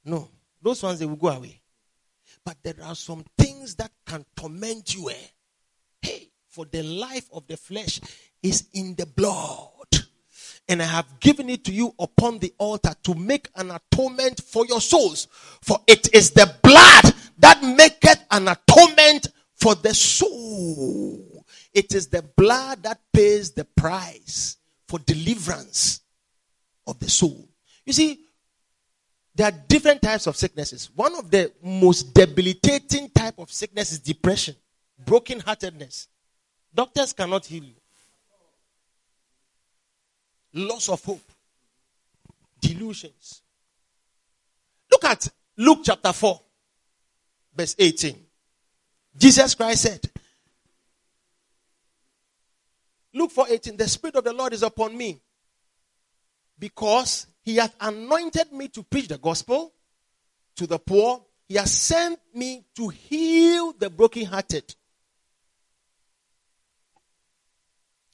No, 0.05 0.29
those 0.63 0.85
ones 0.85 1.01
they 1.01 1.07
will 1.07 1.17
go 1.17 1.27
away. 1.27 1.61
But 2.45 2.59
there 2.63 2.77
are 2.85 2.95
some 2.95 3.25
things 3.37 3.75
that 3.75 3.91
can 4.07 4.25
torment 4.37 4.95
you. 4.95 5.11
Eh? 5.11 5.27
Hey, 6.01 6.29
for 6.47 6.65
the 6.65 6.85
life 6.85 7.29
of 7.33 7.45
the 7.49 7.57
flesh 7.57 8.01
is 8.41 8.69
in 8.73 8.95
the 8.95 9.07
blood. 9.07 9.69
And 10.69 10.81
I 10.81 10.87
have 10.87 11.19
given 11.19 11.51
it 11.51 11.65
to 11.65 11.73
you 11.73 11.93
upon 11.99 12.39
the 12.39 12.55
altar 12.57 12.95
to 13.03 13.15
make 13.17 13.49
an 13.57 13.73
atonement 13.73 14.41
for 14.45 14.65
your 14.67 14.81
souls. 14.81 15.27
For 15.61 15.81
it 15.89 16.15
is 16.15 16.31
the 16.31 16.55
blood 16.63 17.13
that 17.39 17.65
maketh 17.65 18.25
an 18.31 18.47
atonement 18.47 19.27
for 19.57 19.75
the 19.75 19.93
soul. 19.93 21.32
It 21.75 21.95
is 21.95 22.09
the 22.09 22.23
blood 22.23 22.83
that 22.83 23.01
pays 23.13 23.53
the 23.53 23.65
price 23.65 24.57
for 24.87 24.99
deliverance 24.99 26.01
of 26.87 26.99
the 26.99 27.09
soul. 27.09 27.49
You 27.87 27.93
see, 27.93 28.21
there 29.35 29.49
are 29.49 29.59
different 29.69 30.03
types 30.03 30.27
of 30.27 30.37
sicknesses. 30.37 30.91
One 30.95 31.15
of 31.17 31.31
the 31.31 31.53
most 31.63 32.13
debilitating 32.15 33.09
type 33.11 33.39
of 33.39 33.51
sickness 33.51 33.93
is 33.93 33.99
depression, 33.99 34.55
brokenheartedness. 35.05 36.09
Doctors 36.75 37.13
cannot 37.13 37.47
heal 37.47 37.65
you. 37.65 37.75
Loss 40.55 40.91
of 40.91 41.03
hope, 41.03 41.33
delusions. 42.61 43.41
Look 44.91 45.05
at 45.05 45.29
Luke 45.57 45.81
chapter 45.85 46.13
4, 46.13 46.41
verse 47.57 47.75
18. 47.79 48.17
Jesus 49.17 49.55
Christ 49.55 49.83
said, 49.83 50.11
Luke 53.15 53.31
4 53.31 53.47
18, 53.51 53.77
the 53.77 53.89
Spirit 53.89 54.17
of 54.17 54.25
the 54.25 54.33
Lord 54.33 54.53
is 54.53 54.63
upon 54.63 54.97
me 54.97 55.21
because 56.59 57.27
he 57.43 57.57
hath 57.57 57.75
anointed 57.81 58.53
me 58.53 58.69
to 58.69 58.83
preach 58.83 59.09
the 59.09 59.19
gospel 59.19 59.73
to 60.57 60.67
the 60.67 60.79
poor. 60.79 61.25
He 61.49 61.57
has 61.57 61.73
sent 61.73 62.19
me 62.35 62.65
to 62.77 62.89
heal 62.89 63.73
the 63.73 63.91
brokenhearted. 63.91 64.75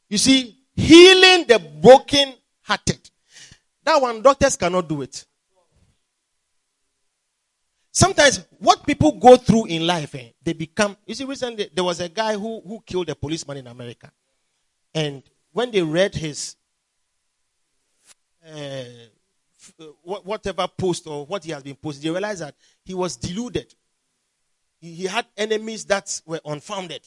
You 0.09 0.19
see, 0.19 0.57
healing 0.75 1.47
the 1.47 1.59
brokenhearted. 1.59 3.11
That 3.85 4.01
one, 4.01 4.23
doctors 4.23 4.57
cannot 4.57 4.89
do 4.89 5.03
it. 5.03 5.25
Sometimes 7.93 8.47
what 8.59 8.87
people 8.87 9.13
go 9.13 9.37
through 9.37 9.67
in 9.67 9.87
life, 9.87 10.15
eh, 10.15 10.31
they 10.43 10.53
become. 10.53 10.97
You 11.07 11.15
see, 11.15 11.25
recently 11.25 11.69
there 11.75 11.85
was 11.85 12.01
a 12.01 12.09
guy 12.09 12.35
who, 12.35 12.61
who 12.61 12.81
killed 12.87 13.09
a 13.11 13.15
policeman 13.15 13.59
in 13.59 13.67
America. 13.67 14.11
And 14.95 15.23
when 15.53 15.71
they 15.71 15.83
read 15.83 16.15
his 16.15 16.57
uh, 18.47 18.85
whatever 20.03 20.67
post 20.67 21.07
or 21.07 21.27
what 21.27 21.45
he 21.45 21.53
has 21.53 21.63
been 21.63 21.77
posting, 21.77 22.05
they 22.05 22.11
realized 22.11 22.43
that 22.43 22.55
he 22.85 22.95
was 22.95 23.17
deluded. 23.17 23.75
He, 24.81 24.95
he 24.95 25.05
had 25.05 25.27
enemies 25.37 25.85
that 25.87 26.21
were 26.27 26.41
unfounded. 26.45 27.03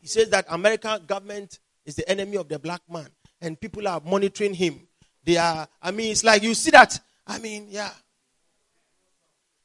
He 0.00 0.06
says 0.06 0.30
that 0.30 0.46
American 0.48 1.04
government 1.06 1.58
is 1.84 1.96
the 1.96 2.08
enemy 2.08 2.36
of 2.36 2.48
the 2.48 2.58
black 2.58 2.82
man, 2.90 3.08
and 3.40 3.60
people 3.60 3.88
are 3.88 4.00
monitoring 4.04 4.54
him. 4.54 4.86
They 5.24 5.36
are. 5.36 5.66
I 5.82 5.90
mean, 5.90 6.12
it's 6.12 6.24
like 6.24 6.42
you 6.42 6.54
see 6.54 6.70
that. 6.70 7.00
I 7.26 7.38
mean, 7.38 7.66
yeah. 7.70 7.90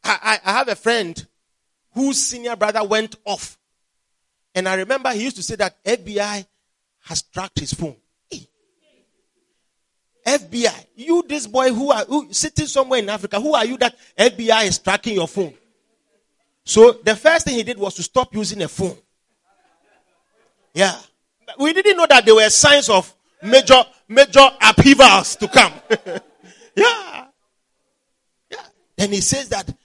I, 0.04 0.40
I, 0.44 0.52
I 0.52 0.54
have 0.58 0.68
a 0.68 0.76
friend 0.76 1.26
whose 1.94 2.18
senior 2.18 2.56
brother 2.56 2.84
went 2.84 3.16
off 3.26 3.58
and 4.56 4.68
I 4.68 4.76
remember 4.76 5.10
he 5.12 5.24
used 5.24 5.36
to 5.38 5.44
say 5.44 5.56
that 5.56 5.84
FBI 5.84 6.46
has 7.02 7.22
tracked 7.22 7.60
his 7.60 7.74
phone. 7.74 7.96
FBI, 10.26 10.86
you 10.96 11.24
this 11.28 11.48
boy 11.48 11.74
who 11.74 11.92
are 11.92 12.06
who, 12.06 12.32
sitting 12.32 12.66
somewhere 12.66 13.00
in 13.00 13.10
Africa, 13.10 13.40
who 13.42 13.54
are 13.54 13.66
you 13.66 13.78
that 13.78 13.96
FBI 14.18 14.68
is 14.68 14.80
tracking 14.80 15.16
your 15.16 15.28
phone? 15.28 15.54
So 16.64 16.94
the 17.04 17.16
first 17.16 17.46
thing 17.46 17.56
he 17.56 17.64
did 17.64 17.78
was 17.78 17.96
to 17.96 18.04
stop 18.04 18.34
using 18.34 18.62
a 18.62 18.68
phone. 18.70 18.96
Yeah. 20.74 20.98
We 21.60 21.74
didn't 21.74 21.98
know 21.98 22.08
that 22.08 22.26
there 22.26 22.36
were 22.36 22.50
signs 22.50 22.90
of 22.90 23.14
major 23.42 23.84
major 24.08 24.48
upheavals 24.62 25.36
to 25.36 25.48
come. 25.48 25.74
yeah. 26.76 27.26
Yeah. 28.50 28.58
And 28.98 29.14
he 29.14 29.20
says 29.20 29.50
that 29.50 29.76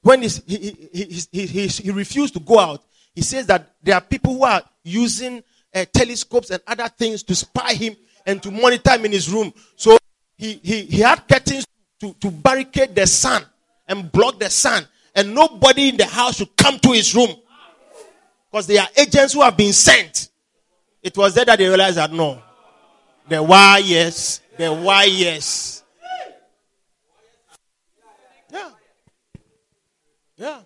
when 0.00 0.22
he, 0.22 0.28
he, 0.46 1.26
he, 1.32 1.46
he, 1.46 1.66
he 1.66 1.90
refused 1.90 2.34
to 2.34 2.40
go 2.40 2.58
out, 2.60 2.84
he 3.18 3.22
says 3.22 3.46
that 3.46 3.74
there 3.82 3.96
are 3.96 4.00
people 4.00 4.32
who 4.32 4.44
are 4.44 4.62
using 4.84 5.42
uh, 5.74 5.84
telescopes 5.92 6.50
and 6.50 6.62
other 6.64 6.86
things 6.86 7.24
to 7.24 7.34
spy 7.34 7.74
him 7.74 7.96
and 8.24 8.40
to 8.40 8.48
monitor 8.48 8.92
him 8.92 9.06
in 9.06 9.10
his 9.10 9.28
room. 9.28 9.52
So 9.74 9.98
he, 10.36 10.60
he, 10.62 10.82
he 10.82 11.00
had 11.00 11.26
curtains 11.26 11.66
to, 11.98 12.14
to 12.14 12.30
barricade 12.30 12.94
the 12.94 13.08
sun 13.08 13.42
and 13.88 14.12
block 14.12 14.38
the 14.38 14.48
sun. 14.48 14.86
And 15.16 15.34
nobody 15.34 15.88
in 15.88 15.96
the 15.96 16.06
house 16.06 16.36
should 16.36 16.56
come 16.56 16.78
to 16.78 16.92
his 16.92 17.12
room. 17.12 17.34
Because 18.52 18.68
they 18.68 18.78
are 18.78 18.86
agents 18.96 19.32
who 19.32 19.42
have 19.42 19.56
been 19.56 19.72
sent. 19.72 20.28
It 21.02 21.16
was 21.16 21.34
there 21.34 21.44
that 21.46 21.58
they 21.58 21.66
realized 21.66 21.96
that 21.96 22.12
no. 22.12 22.40
The 23.28 23.42
why 23.42 23.82
yes. 23.84 24.42
The 24.56 24.72
why 24.72 25.06
yes. 25.06 25.82
Yeah. 28.52 28.70
Yeah. 30.36 30.60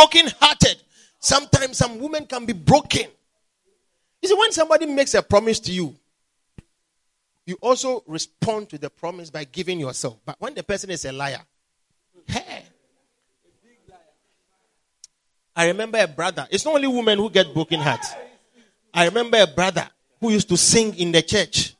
Broken 0.00 0.32
hearted. 0.40 0.76
Sometimes 1.18 1.76
some 1.76 1.98
women 1.98 2.26
can 2.26 2.46
be 2.46 2.52
broken. 2.52 3.06
You 4.22 4.28
see, 4.28 4.34
when 4.34 4.52
somebody 4.52 4.86
makes 4.86 5.14
a 5.14 5.22
promise 5.22 5.60
to 5.60 5.72
you, 5.72 5.94
you 7.46 7.56
also 7.60 8.02
respond 8.06 8.68
to 8.70 8.78
the 8.78 8.90
promise 8.90 9.30
by 9.30 9.44
giving 9.44 9.80
yourself. 9.80 10.18
But 10.24 10.36
when 10.38 10.54
the 10.54 10.62
person 10.62 10.90
is 10.90 11.04
a 11.04 11.12
liar, 11.12 11.40
hey. 12.26 12.64
I 15.56 15.66
remember 15.66 15.98
a 15.98 16.06
brother. 16.06 16.46
It's 16.50 16.64
not 16.64 16.74
only 16.74 16.86
women 16.86 17.18
who 17.18 17.28
get 17.28 17.52
broken 17.52 17.80
hearts. 17.80 18.12
I 18.94 19.06
remember 19.06 19.38
a 19.40 19.46
brother 19.46 19.88
who 20.20 20.30
used 20.30 20.48
to 20.48 20.56
sing 20.56 20.96
in 20.96 21.12
the 21.12 21.22
church. 21.22 21.74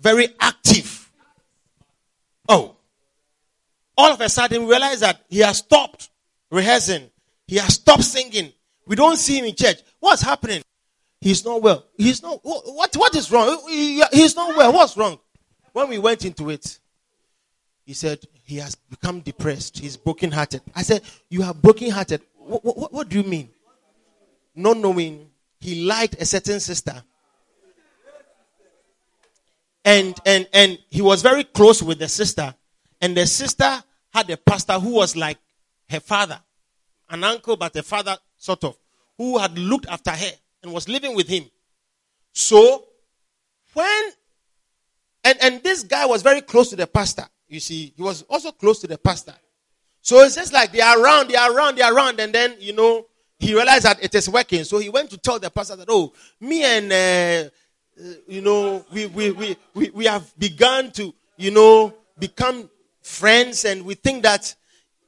Very 0.00 0.28
active. 0.40 1.10
Oh. 2.48 2.76
All 3.96 4.12
of 4.12 4.20
a 4.20 4.28
sudden, 4.28 4.62
we 4.62 4.70
realize 4.70 5.00
that 5.00 5.20
he 5.28 5.40
has 5.40 5.58
stopped 5.58 6.08
rehearsing. 6.50 7.10
He 7.46 7.56
has 7.56 7.74
stopped 7.74 8.04
singing. 8.04 8.52
We 8.86 8.96
don't 8.96 9.16
see 9.16 9.38
him 9.38 9.46
in 9.46 9.54
church. 9.54 9.78
What's 10.00 10.22
happening? 10.22 10.62
He's 11.20 11.44
not 11.44 11.60
well. 11.62 11.84
He's 11.96 12.22
not. 12.22 12.40
What, 12.42 12.94
what 12.96 13.14
is 13.14 13.30
wrong? 13.30 13.62
He's 13.68 14.36
not 14.36 14.56
well. 14.56 14.72
What's 14.72 14.96
wrong? 14.96 15.18
When 15.72 15.88
we 15.88 15.98
went 15.98 16.24
into 16.24 16.50
it, 16.50 16.78
he 17.84 17.94
said 17.94 18.20
he 18.44 18.56
has 18.56 18.74
become 18.74 19.20
depressed. 19.20 19.78
He's 19.78 19.96
brokenhearted. 19.96 20.62
I 20.74 20.82
said, 20.82 21.02
You 21.28 21.42
are 21.42 21.54
brokenhearted. 21.54 22.22
What, 22.36 22.64
what, 22.64 22.92
what 22.92 23.08
do 23.08 23.20
you 23.20 23.28
mean? 23.28 23.50
Not 24.54 24.76
knowing 24.78 25.30
he 25.60 25.84
liked 25.84 26.20
a 26.20 26.24
certain 26.24 26.60
sister. 26.60 27.02
And, 29.84 30.14
and, 30.26 30.48
and 30.52 30.78
he 30.90 31.00
was 31.00 31.22
very 31.22 31.44
close 31.44 31.82
with 31.82 31.98
the 31.98 32.08
sister. 32.08 32.54
And 33.00 33.16
the 33.16 33.26
sister 33.26 33.82
had 34.12 34.28
a 34.30 34.36
pastor 34.36 34.74
who 34.74 34.90
was 34.90 35.16
like 35.16 35.38
her 35.88 36.00
father, 36.00 36.40
an 37.10 37.24
uncle, 37.24 37.56
but 37.56 37.74
a 37.76 37.82
father, 37.82 38.16
sort 38.36 38.64
of, 38.64 38.76
who 39.16 39.38
had 39.38 39.58
looked 39.58 39.86
after 39.88 40.10
her 40.10 40.32
and 40.62 40.72
was 40.72 40.88
living 40.88 41.14
with 41.14 41.28
him. 41.28 41.44
So, 42.32 42.84
when, 43.74 44.10
and, 45.24 45.38
and 45.40 45.62
this 45.62 45.82
guy 45.82 46.06
was 46.06 46.22
very 46.22 46.40
close 46.40 46.70
to 46.70 46.76
the 46.76 46.86
pastor. 46.86 47.24
You 47.48 47.60
see, 47.60 47.92
he 47.96 48.02
was 48.02 48.22
also 48.22 48.52
close 48.52 48.80
to 48.80 48.86
the 48.86 48.98
pastor. 48.98 49.34
So 50.00 50.20
it's 50.20 50.36
just 50.36 50.52
like 50.52 50.72
they 50.72 50.80
are 50.80 51.00
around, 51.00 51.28
they 51.28 51.36
are 51.36 51.52
around, 51.52 51.76
they 51.76 51.82
are 51.82 51.94
around, 51.94 52.20
and 52.20 52.32
then, 52.32 52.56
you 52.58 52.72
know, 52.72 53.06
he 53.38 53.54
realized 53.54 53.84
that 53.84 54.02
it 54.02 54.14
is 54.14 54.28
working. 54.28 54.64
So 54.64 54.78
he 54.78 54.88
went 54.88 55.10
to 55.10 55.18
tell 55.18 55.38
the 55.38 55.50
pastor 55.50 55.76
that, 55.76 55.88
oh, 55.90 56.12
me 56.40 56.64
and, 56.64 56.92
uh, 56.92 57.50
uh, 58.00 58.14
you 58.26 58.40
know, 58.40 58.84
we, 58.92 59.06
we, 59.06 59.30
we, 59.32 59.56
we, 59.74 59.90
we 59.90 60.04
have 60.06 60.32
begun 60.38 60.90
to, 60.92 61.14
you 61.36 61.50
know, 61.50 61.94
become 62.18 62.68
friends, 63.02 63.64
and 63.64 63.84
we 63.84 63.94
think 63.94 64.22
that 64.22 64.54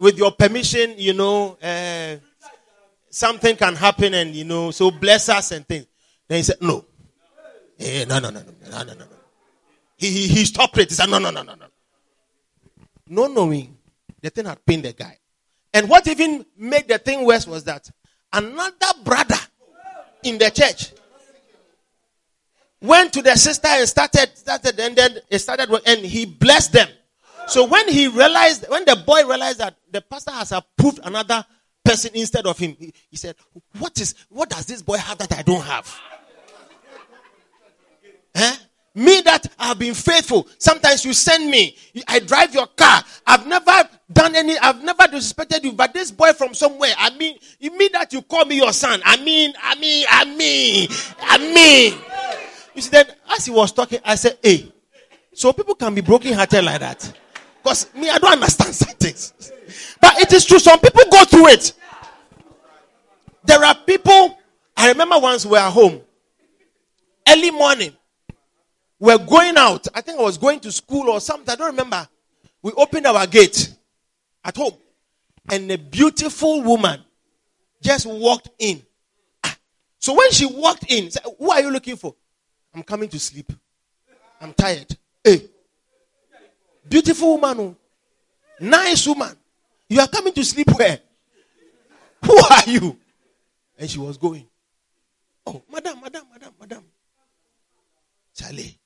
with 0.00 0.16
your 0.16 0.32
permission, 0.32 0.94
you 0.96 1.12
know, 1.12 1.58
uh, 1.62 2.16
something 3.10 3.54
can 3.54 3.76
happen 3.76 4.14
and, 4.14 4.34
you 4.34 4.44
know, 4.44 4.70
so 4.70 4.90
bless 4.90 5.28
us 5.28 5.52
and 5.52 5.68
things. 5.68 5.86
Then 6.26 6.38
he 6.38 6.42
said, 6.42 6.56
no. 6.60 6.86
Eh, 7.78 8.06
no, 8.08 8.18
no, 8.18 8.30
no, 8.30 8.40
no, 8.40 8.70
no, 8.70 8.82
no, 8.82 8.94
no. 8.94 9.04
He, 9.96 10.10
he, 10.10 10.28
he 10.28 10.44
stopped 10.46 10.78
it. 10.78 10.88
He 10.88 10.94
said, 10.94 11.10
no, 11.10 11.18
no, 11.18 11.30
no, 11.30 11.42
no, 11.42 11.54
no. 11.54 11.66
No 13.06 13.26
knowing, 13.26 13.76
the 14.20 14.30
thing 14.30 14.46
had 14.46 14.64
pained 14.64 14.84
the 14.84 14.92
guy. 14.92 15.18
And 15.74 15.88
what 15.88 16.08
even 16.08 16.46
made 16.56 16.88
the 16.88 16.98
thing 16.98 17.26
worse 17.26 17.46
was 17.46 17.64
that 17.64 17.90
another 18.32 18.92
brother 19.04 19.38
in 20.22 20.38
the 20.38 20.50
church 20.50 20.92
went 22.80 23.12
to 23.12 23.22
the 23.22 23.36
sister 23.36 23.68
and 23.68 23.88
started, 23.88 24.30
started, 24.34 24.80
and 24.80 24.96
then 24.96 25.18
it 25.28 25.38
started, 25.40 25.70
and 25.86 26.00
he 26.00 26.24
blessed 26.24 26.72
them. 26.72 26.88
So 27.48 27.66
when 27.66 27.88
he 27.88 28.06
realized, 28.08 28.64
when 28.68 28.84
the 28.84 28.96
boy 28.96 29.26
realized 29.26 29.58
that 29.58 29.76
the 29.90 30.00
pastor 30.00 30.30
has 30.32 30.52
approved 30.52 31.00
another 31.02 31.44
person 31.84 32.10
instead 32.14 32.46
of 32.46 32.58
him. 32.58 32.76
He, 32.78 32.92
he 33.10 33.16
said, 33.16 33.36
What 33.78 33.98
is 34.00 34.14
what 34.28 34.48
does 34.50 34.66
this 34.66 34.82
boy 34.82 34.96
have 34.98 35.18
that 35.18 35.32
I 35.36 35.42
don't 35.42 35.62
have? 35.62 36.00
eh? 38.34 38.56
Me 38.94 39.20
that 39.22 39.46
I've 39.58 39.78
been 39.78 39.94
faithful. 39.94 40.48
Sometimes 40.58 41.04
you 41.04 41.12
send 41.12 41.48
me. 41.50 41.76
I 42.08 42.18
drive 42.18 42.52
your 42.54 42.66
car. 42.66 43.02
I've 43.26 43.46
never 43.46 43.88
done 44.12 44.34
any, 44.34 44.58
I've 44.58 44.82
never 44.82 45.04
disrespected 45.04 45.62
you. 45.62 45.72
But 45.72 45.94
this 45.94 46.10
boy 46.10 46.32
from 46.32 46.54
somewhere, 46.54 46.92
I 46.98 47.10
mean, 47.10 47.38
you 47.60 47.76
mean 47.76 47.90
that 47.92 48.12
you 48.12 48.22
call 48.22 48.44
me 48.44 48.56
your 48.56 48.72
son. 48.72 49.00
I 49.04 49.16
mean, 49.22 49.52
I 49.62 49.76
mean, 49.76 50.06
I 50.10 50.24
mean, 50.24 50.88
I 51.20 51.38
mean. 51.38 51.98
You 52.74 52.82
see, 52.82 52.90
then 52.90 53.06
as 53.30 53.46
he 53.46 53.52
was 53.52 53.70
talking, 53.72 54.00
I 54.04 54.16
said, 54.16 54.38
Hey, 54.42 54.72
so 55.32 55.52
people 55.52 55.76
can 55.76 55.94
be 55.94 56.00
broken 56.00 56.32
hearted 56.32 56.64
like 56.64 56.80
that. 56.80 57.12
Because 57.62 57.92
me, 57.94 58.08
I 58.08 58.18
don't 58.18 58.32
understand 58.32 58.74
some 58.74 58.94
things. 58.96 59.32
But 60.00 60.18
it 60.18 60.32
is 60.32 60.44
true. 60.44 60.58
Some 60.58 60.80
people 60.80 61.02
go 61.10 61.24
through 61.24 61.48
it. 61.48 61.72
There 63.44 63.64
are 63.64 63.74
people, 63.74 64.38
I 64.76 64.88
remember 64.88 65.18
once 65.18 65.44
we 65.44 65.52
were 65.52 65.60
home, 65.60 66.00
early 67.28 67.50
morning, 67.50 67.96
we're 68.98 69.18
going 69.18 69.56
out. 69.56 69.86
I 69.94 70.00
think 70.00 70.18
I 70.18 70.22
was 70.22 70.38
going 70.38 70.60
to 70.60 70.72
school 70.72 71.08
or 71.08 71.20
something. 71.20 71.50
I 71.50 71.56
don't 71.56 71.68
remember. 71.70 72.06
We 72.62 72.72
opened 72.72 73.06
our 73.06 73.26
gate 73.26 73.74
at 74.44 74.56
home, 74.56 74.74
and 75.50 75.70
a 75.70 75.78
beautiful 75.78 76.62
woman 76.62 77.02
just 77.82 78.06
walked 78.06 78.50
in. 78.58 78.82
Ah. 79.42 79.56
So 79.98 80.14
when 80.14 80.30
she 80.30 80.44
walked 80.44 80.90
in, 80.90 81.10
said, 81.10 81.22
Who 81.38 81.50
are 81.50 81.60
you 81.60 81.70
looking 81.70 81.96
for? 81.96 82.14
I'm 82.74 82.82
coming 82.82 83.08
to 83.08 83.18
sleep. 83.18 83.52
I'm 84.40 84.52
tired. 84.52 84.96
Hey. 85.24 85.48
Beautiful 86.90 87.38
woman. 87.38 87.60
Oh. 87.60 87.76
Nice 88.58 89.06
woman. 89.06 89.34
You 89.88 90.00
are 90.00 90.08
coming 90.08 90.32
to 90.34 90.44
sleep 90.44 90.68
where? 90.76 90.98
Who 92.26 92.36
are 92.36 92.64
you? 92.66 92.98
And 93.78 93.88
she 93.88 93.98
was 93.98 94.18
going. 94.18 94.46
Oh, 95.46 95.62
madam, 95.72 96.00
madam, 96.02 96.24
madam, 96.32 96.52
madam. 96.60 96.84
Charlie. 98.34 98.76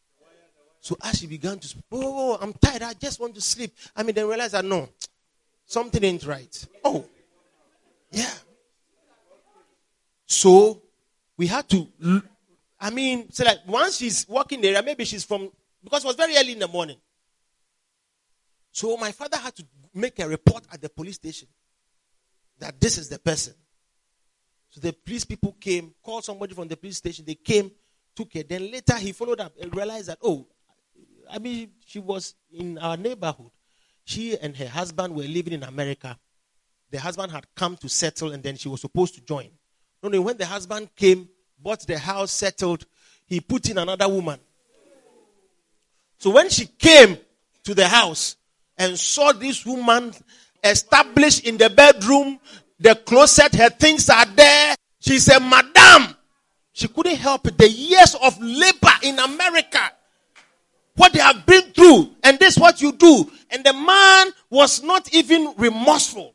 So 0.80 0.96
as 1.02 1.18
she 1.18 1.26
began 1.26 1.58
to 1.58 1.66
speak, 1.66 1.82
oh, 1.90 2.02
oh, 2.02 2.32
oh, 2.32 2.38
I'm 2.42 2.52
tired. 2.52 2.82
I 2.82 2.92
just 2.92 3.18
want 3.18 3.34
to 3.36 3.40
sleep. 3.40 3.74
I 3.96 4.02
mean, 4.02 4.14
then 4.14 4.28
realize 4.28 4.52
that 4.52 4.66
no, 4.66 4.86
something 5.64 6.04
ain't 6.04 6.26
right. 6.26 6.66
Oh, 6.84 7.06
yeah. 8.10 8.30
So 10.26 10.82
we 11.38 11.46
had 11.46 11.66
to, 11.70 11.88
I 12.78 12.90
mean, 12.90 13.30
so 13.32 13.44
like 13.44 13.60
once 13.66 13.96
she's 13.96 14.28
walking 14.28 14.60
there, 14.60 14.82
maybe 14.82 15.06
she's 15.06 15.24
from, 15.24 15.50
because 15.82 16.04
it 16.04 16.06
was 16.06 16.16
very 16.16 16.36
early 16.36 16.52
in 16.52 16.58
the 16.58 16.68
morning. 16.68 16.98
So 18.74 18.96
my 18.96 19.12
father 19.12 19.36
had 19.36 19.54
to 19.54 19.64
make 19.94 20.18
a 20.18 20.28
report 20.28 20.64
at 20.72 20.82
the 20.82 20.88
police 20.88 21.14
station 21.14 21.46
that 22.58 22.80
this 22.80 22.98
is 22.98 23.08
the 23.08 23.20
person. 23.20 23.54
So 24.68 24.80
the 24.80 24.92
police 24.92 25.24
people 25.24 25.56
came, 25.60 25.94
called 26.02 26.24
somebody 26.24 26.54
from 26.54 26.66
the 26.66 26.76
police 26.76 26.96
station. 26.96 27.24
They 27.24 27.36
came, 27.36 27.70
took 28.16 28.34
it. 28.34 28.48
Then 28.48 28.72
later 28.72 28.96
he 28.96 29.12
followed 29.12 29.38
up 29.38 29.52
and 29.62 29.72
realized 29.76 30.08
that, 30.08 30.18
oh, 30.24 30.48
I 31.30 31.38
mean, 31.38 31.70
she 31.86 32.00
was 32.00 32.34
in 32.50 32.76
our 32.78 32.96
neighborhood. 32.96 33.52
She 34.04 34.36
and 34.36 34.56
her 34.56 34.66
husband 34.68 35.14
were 35.14 35.22
living 35.22 35.52
in 35.52 35.62
America. 35.62 36.18
The 36.90 36.98
husband 36.98 37.30
had 37.30 37.46
come 37.54 37.76
to 37.76 37.88
settle 37.88 38.32
and 38.32 38.42
then 38.42 38.56
she 38.56 38.68
was 38.68 38.80
supposed 38.80 39.14
to 39.14 39.20
join. 39.20 39.50
No, 40.02 40.20
when 40.20 40.36
the 40.36 40.46
husband 40.46 40.88
came, 40.96 41.28
bought 41.60 41.86
the 41.86 41.96
house, 41.96 42.32
settled, 42.32 42.86
he 43.24 43.38
put 43.40 43.70
in 43.70 43.78
another 43.78 44.08
woman. 44.08 44.40
So 46.18 46.30
when 46.30 46.48
she 46.48 46.66
came 46.66 47.18
to 47.62 47.72
the 47.72 47.86
house, 47.86 48.34
and 48.78 48.98
saw 48.98 49.32
this 49.32 49.64
woman 49.64 50.12
established 50.62 51.46
in 51.46 51.56
the 51.56 51.70
bedroom, 51.70 52.38
the 52.80 52.94
closet, 52.94 53.54
her 53.54 53.70
things 53.70 54.08
are 54.10 54.26
there. 54.26 54.74
She 55.00 55.18
said, 55.18 55.40
Madam, 55.40 56.16
she 56.72 56.88
couldn't 56.88 57.16
help 57.16 57.46
it. 57.46 57.58
The 57.58 57.68
years 57.68 58.16
of 58.20 58.40
labor 58.40 58.92
in 59.02 59.18
America, 59.18 59.80
what 60.96 61.12
they 61.12 61.20
have 61.20 61.44
been 61.46 61.62
through, 61.72 62.10
and 62.22 62.38
this 62.38 62.56
what 62.56 62.80
you 62.80 62.92
do. 62.92 63.30
And 63.50 63.64
the 63.64 63.72
man 63.72 64.28
was 64.50 64.82
not 64.82 65.12
even 65.14 65.54
remorseful. 65.56 66.34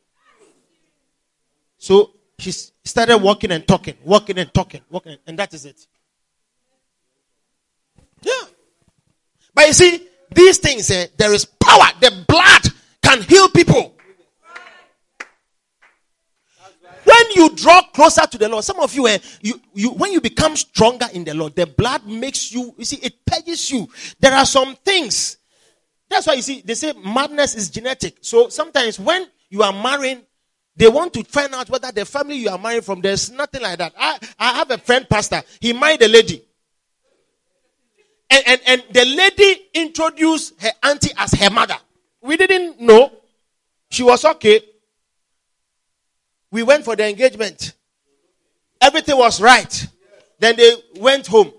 So 1.78 2.12
she 2.38 2.52
started 2.84 3.18
walking 3.18 3.50
and 3.50 3.66
talking, 3.66 3.96
walking 4.04 4.38
and 4.38 4.52
talking, 4.52 4.80
walking, 4.90 5.16
and 5.26 5.38
that 5.38 5.52
is 5.52 5.66
it. 5.66 5.86
Yeah. 8.22 8.32
But 9.54 9.66
you 9.66 9.72
see, 9.72 10.08
these 10.32 10.58
things, 10.58 10.90
eh, 10.90 11.06
there 11.16 11.32
is 11.32 11.44
power. 11.44 11.86
The 12.00 12.24
blood 12.26 12.62
can 13.02 13.22
heal 13.22 13.48
people. 13.48 13.94
When 17.04 17.30
you 17.34 17.50
draw 17.56 17.82
closer 17.92 18.26
to 18.26 18.38
the 18.38 18.48
Lord, 18.48 18.64
some 18.64 18.78
of 18.80 18.94
you, 18.94 19.08
eh, 19.08 19.18
you, 19.40 19.60
you, 19.74 19.90
when 19.90 20.12
you 20.12 20.20
become 20.20 20.54
stronger 20.54 21.06
in 21.12 21.24
the 21.24 21.34
Lord, 21.34 21.56
the 21.56 21.66
blood 21.66 22.06
makes 22.06 22.52
you, 22.52 22.74
you 22.78 22.84
see, 22.84 22.96
it 22.96 23.24
purges 23.24 23.70
you. 23.70 23.88
There 24.20 24.32
are 24.32 24.46
some 24.46 24.76
things. 24.76 25.38
That's 26.08 26.26
why 26.26 26.34
you 26.34 26.42
see, 26.42 26.60
they 26.60 26.74
say 26.74 26.92
madness 26.92 27.54
is 27.54 27.70
genetic. 27.70 28.18
So 28.20 28.48
sometimes 28.48 28.98
when 28.98 29.26
you 29.48 29.62
are 29.62 29.72
marrying, 29.72 30.22
they 30.76 30.88
want 30.88 31.12
to 31.14 31.24
find 31.24 31.54
out 31.54 31.68
whether 31.68 31.90
the 31.92 32.04
family 32.04 32.36
you 32.36 32.48
are 32.48 32.58
marrying 32.58 32.82
from, 32.82 33.00
there's 33.00 33.30
nothing 33.30 33.62
like 33.62 33.78
that. 33.78 33.92
I, 33.98 34.18
I 34.38 34.52
have 34.54 34.70
a 34.70 34.78
friend 34.78 35.08
pastor. 35.08 35.42
He 35.60 35.72
married 35.72 36.02
a 36.02 36.08
lady. 36.08 36.44
And, 38.30 38.44
and, 38.46 38.60
and 38.66 38.84
the 38.92 39.04
lady 39.04 39.68
introduced 39.74 40.60
her 40.62 40.70
auntie 40.82 41.12
as 41.16 41.32
her 41.32 41.50
mother. 41.50 41.76
We 42.22 42.36
didn't 42.36 42.80
know. 42.80 43.12
She 43.90 44.02
was 44.02 44.24
okay. 44.24 44.60
We 46.52 46.62
went 46.62 46.84
for 46.84 46.96
the 46.96 47.08
engagement. 47.08 47.72
Everything 48.80 49.16
was 49.16 49.40
right. 49.40 49.86
Then 50.38 50.56
they 50.56 50.72
went 50.96 51.26
home. 51.26 51.52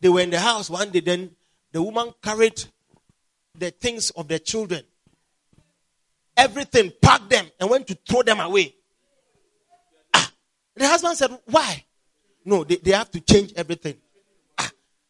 They 0.00 0.08
were 0.08 0.20
in 0.20 0.30
the 0.30 0.40
house 0.40 0.68
one 0.68 0.90
day. 0.90 1.00
Then 1.00 1.30
the 1.72 1.82
woman 1.82 2.12
carried 2.22 2.62
the 3.58 3.70
things 3.70 4.10
of 4.10 4.28
the 4.28 4.38
children, 4.38 4.82
everything, 6.36 6.92
packed 7.00 7.30
them, 7.30 7.46
and 7.60 7.70
went 7.70 7.86
to 7.86 7.94
throw 8.08 8.22
them 8.22 8.40
away. 8.40 8.74
Ah, 10.14 10.30
the 10.74 10.86
husband 10.86 11.16
said, 11.16 11.38
Why? 11.46 11.84
No, 12.44 12.64
they, 12.64 12.76
they 12.76 12.90
have 12.92 13.10
to 13.10 13.20
change 13.20 13.52
everything. 13.54 13.96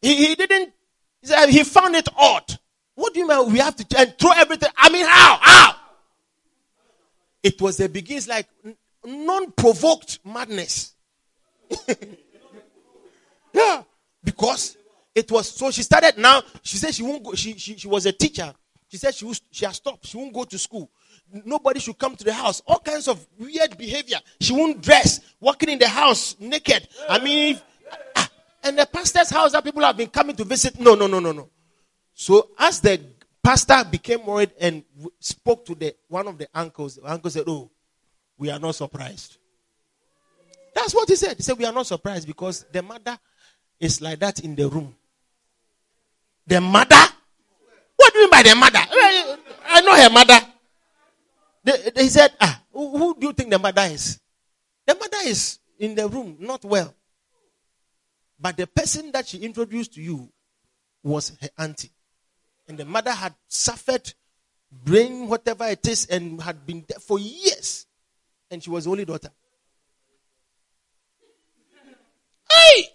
He, 0.03 0.27
he 0.27 0.35
didn't, 0.35 0.73
he 1.21 1.27
said, 1.27 1.47
he 1.47 1.63
found 1.63 1.95
it 1.95 2.09
odd. 2.17 2.59
What 2.95 3.13
do 3.13 3.21
you 3.21 3.27
mean 3.27 3.53
we 3.53 3.59
have 3.59 3.75
to 3.77 3.97
and 3.97 4.13
throw 4.19 4.31
everything? 4.31 4.69
I 4.77 4.89
mean, 4.89 5.05
how? 5.05 5.39
How? 5.41 5.75
It 7.41 7.59
was 7.61 7.77
the 7.77 7.89
beginnings 7.89 8.27
like 8.27 8.47
non 9.03 9.51
provoked 9.53 10.19
madness. 10.25 10.93
yeah, 13.53 13.83
because 14.23 14.77
it 15.15 15.31
was 15.31 15.49
so 15.49 15.71
she 15.71 15.81
started 15.83 16.17
now. 16.17 16.43
She 16.61 16.77
said 16.77 16.93
she 16.93 17.03
won't 17.03 17.23
go. 17.23 17.33
She, 17.33 17.57
she, 17.57 17.77
she 17.77 17.87
was 17.87 18.05
a 18.05 18.11
teacher. 18.11 18.53
She 18.89 18.97
said 18.97 19.15
she, 19.15 19.25
was, 19.25 19.41
she 19.49 19.65
has 19.65 19.77
stopped. 19.77 20.05
She 20.05 20.17
won't 20.17 20.33
go 20.33 20.43
to 20.43 20.57
school. 20.59 20.91
Nobody 21.45 21.79
should 21.79 21.97
come 21.97 22.15
to 22.15 22.23
the 22.23 22.33
house. 22.33 22.61
All 22.67 22.79
kinds 22.79 23.07
of 23.07 23.25
weird 23.39 23.75
behavior. 23.75 24.19
She 24.39 24.53
won't 24.53 24.81
dress. 24.83 25.19
Walking 25.39 25.69
in 25.69 25.79
the 25.79 25.87
house 25.87 26.35
naked. 26.39 26.87
I 27.09 27.17
mean, 27.17 27.55
if, 27.55 27.63
ah, 28.15 28.29
and 28.63 28.77
the 28.77 28.85
pastor's 28.85 29.29
house 29.29 29.51
that 29.51 29.63
people 29.63 29.81
have 29.81 29.97
been 29.97 30.09
coming 30.09 30.35
to 30.35 30.43
visit. 30.43 30.79
No, 30.79 30.95
no, 30.95 31.07
no, 31.07 31.19
no, 31.19 31.31
no. 31.31 31.49
So 32.13 32.49
as 32.57 32.79
the 32.79 32.99
pastor 33.43 33.83
became 33.89 34.25
worried 34.25 34.51
and 34.59 34.83
spoke 35.19 35.65
to 35.65 35.75
the 35.75 35.95
one 36.07 36.27
of 36.27 36.37
the 36.37 36.47
uncles, 36.53 36.95
the 36.95 37.11
uncle 37.11 37.29
said, 37.29 37.43
"Oh, 37.47 37.69
we 38.37 38.49
are 38.49 38.59
not 38.59 38.75
surprised." 38.75 39.37
That's 40.73 40.93
what 40.93 41.07
he 41.07 41.15
said. 41.15 41.37
He 41.37 41.43
said, 41.43 41.57
"We 41.57 41.65
are 41.65 41.73
not 41.73 41.87
surprised 41.87 42.27
because 42.27 42.65
the 42.71 42.81
mother 42.81 43.17
is 43.79 44.01
like 44.01 44.19
that 44.19 44.39
in 44.39 44.55
the 44.55 44.67
room." 44.67 44.95
The 46.45 46.59
mother? 46.59 47.03
What 47.95 48.13
do 48.13 48.19
you 48.19 48.25
mean 48.25 48.31
by 48.31 48.43
the 48.43 48.55
mother? 48.55 48.79
I 49.65 49.81
know 49.81 49.95
her 49.95 50.09
mother. 50.09 50.39
They, 51.63 51.89
they 51.95 52.07
said, 52.09 52.31
ah, 52.41 52.61
who, 52.71 52.97
who 52.97 53.15
do 53.17 53.27
you 53.27 53.33
think 53.33 53.49
the 53.49 53.59
mother 53.59 53.83
is? 53.83 54.19
The 54.85 54.95
mother 54.95 55.17
is 55.25 55.59
in 55.79 55.95
the 55.95 56.07
room, 56.07 56.35
not 56.39 56.63
well. 56.65 56.93
But 58.43 58.57
the 58.57 58.67
person 58.67 59.09
that 59.13 59.25
she 59.25 59.37
introduced 59.37 59.93
to 59.93 60.01
you 60.01 60.29
was 61.01 61.31
her 61.41 61.47
auntie. 61.57 61.93
And 62.67 62.77
the 62.77 62.83
mother 62.83 63.11
had 63.11 63.33
suffered 63.47 64.13
brain, 64.69 65.29
whatever 65.29 65.65
it 65.67 65.87
is, 65.87 66.07
and 66.07 66.41
had 66.41 66.65
been 66.65 66.83
there 66.85 66.99
for 66.99 67.17
years. 67.17 67.85
And 68.51 68.61
she 68.61 68.69
was 68.69 68.83
the 68.83 68.89
only 68.89 69.05
daughter. 69.05 69.29
Hey! 72.51 72.89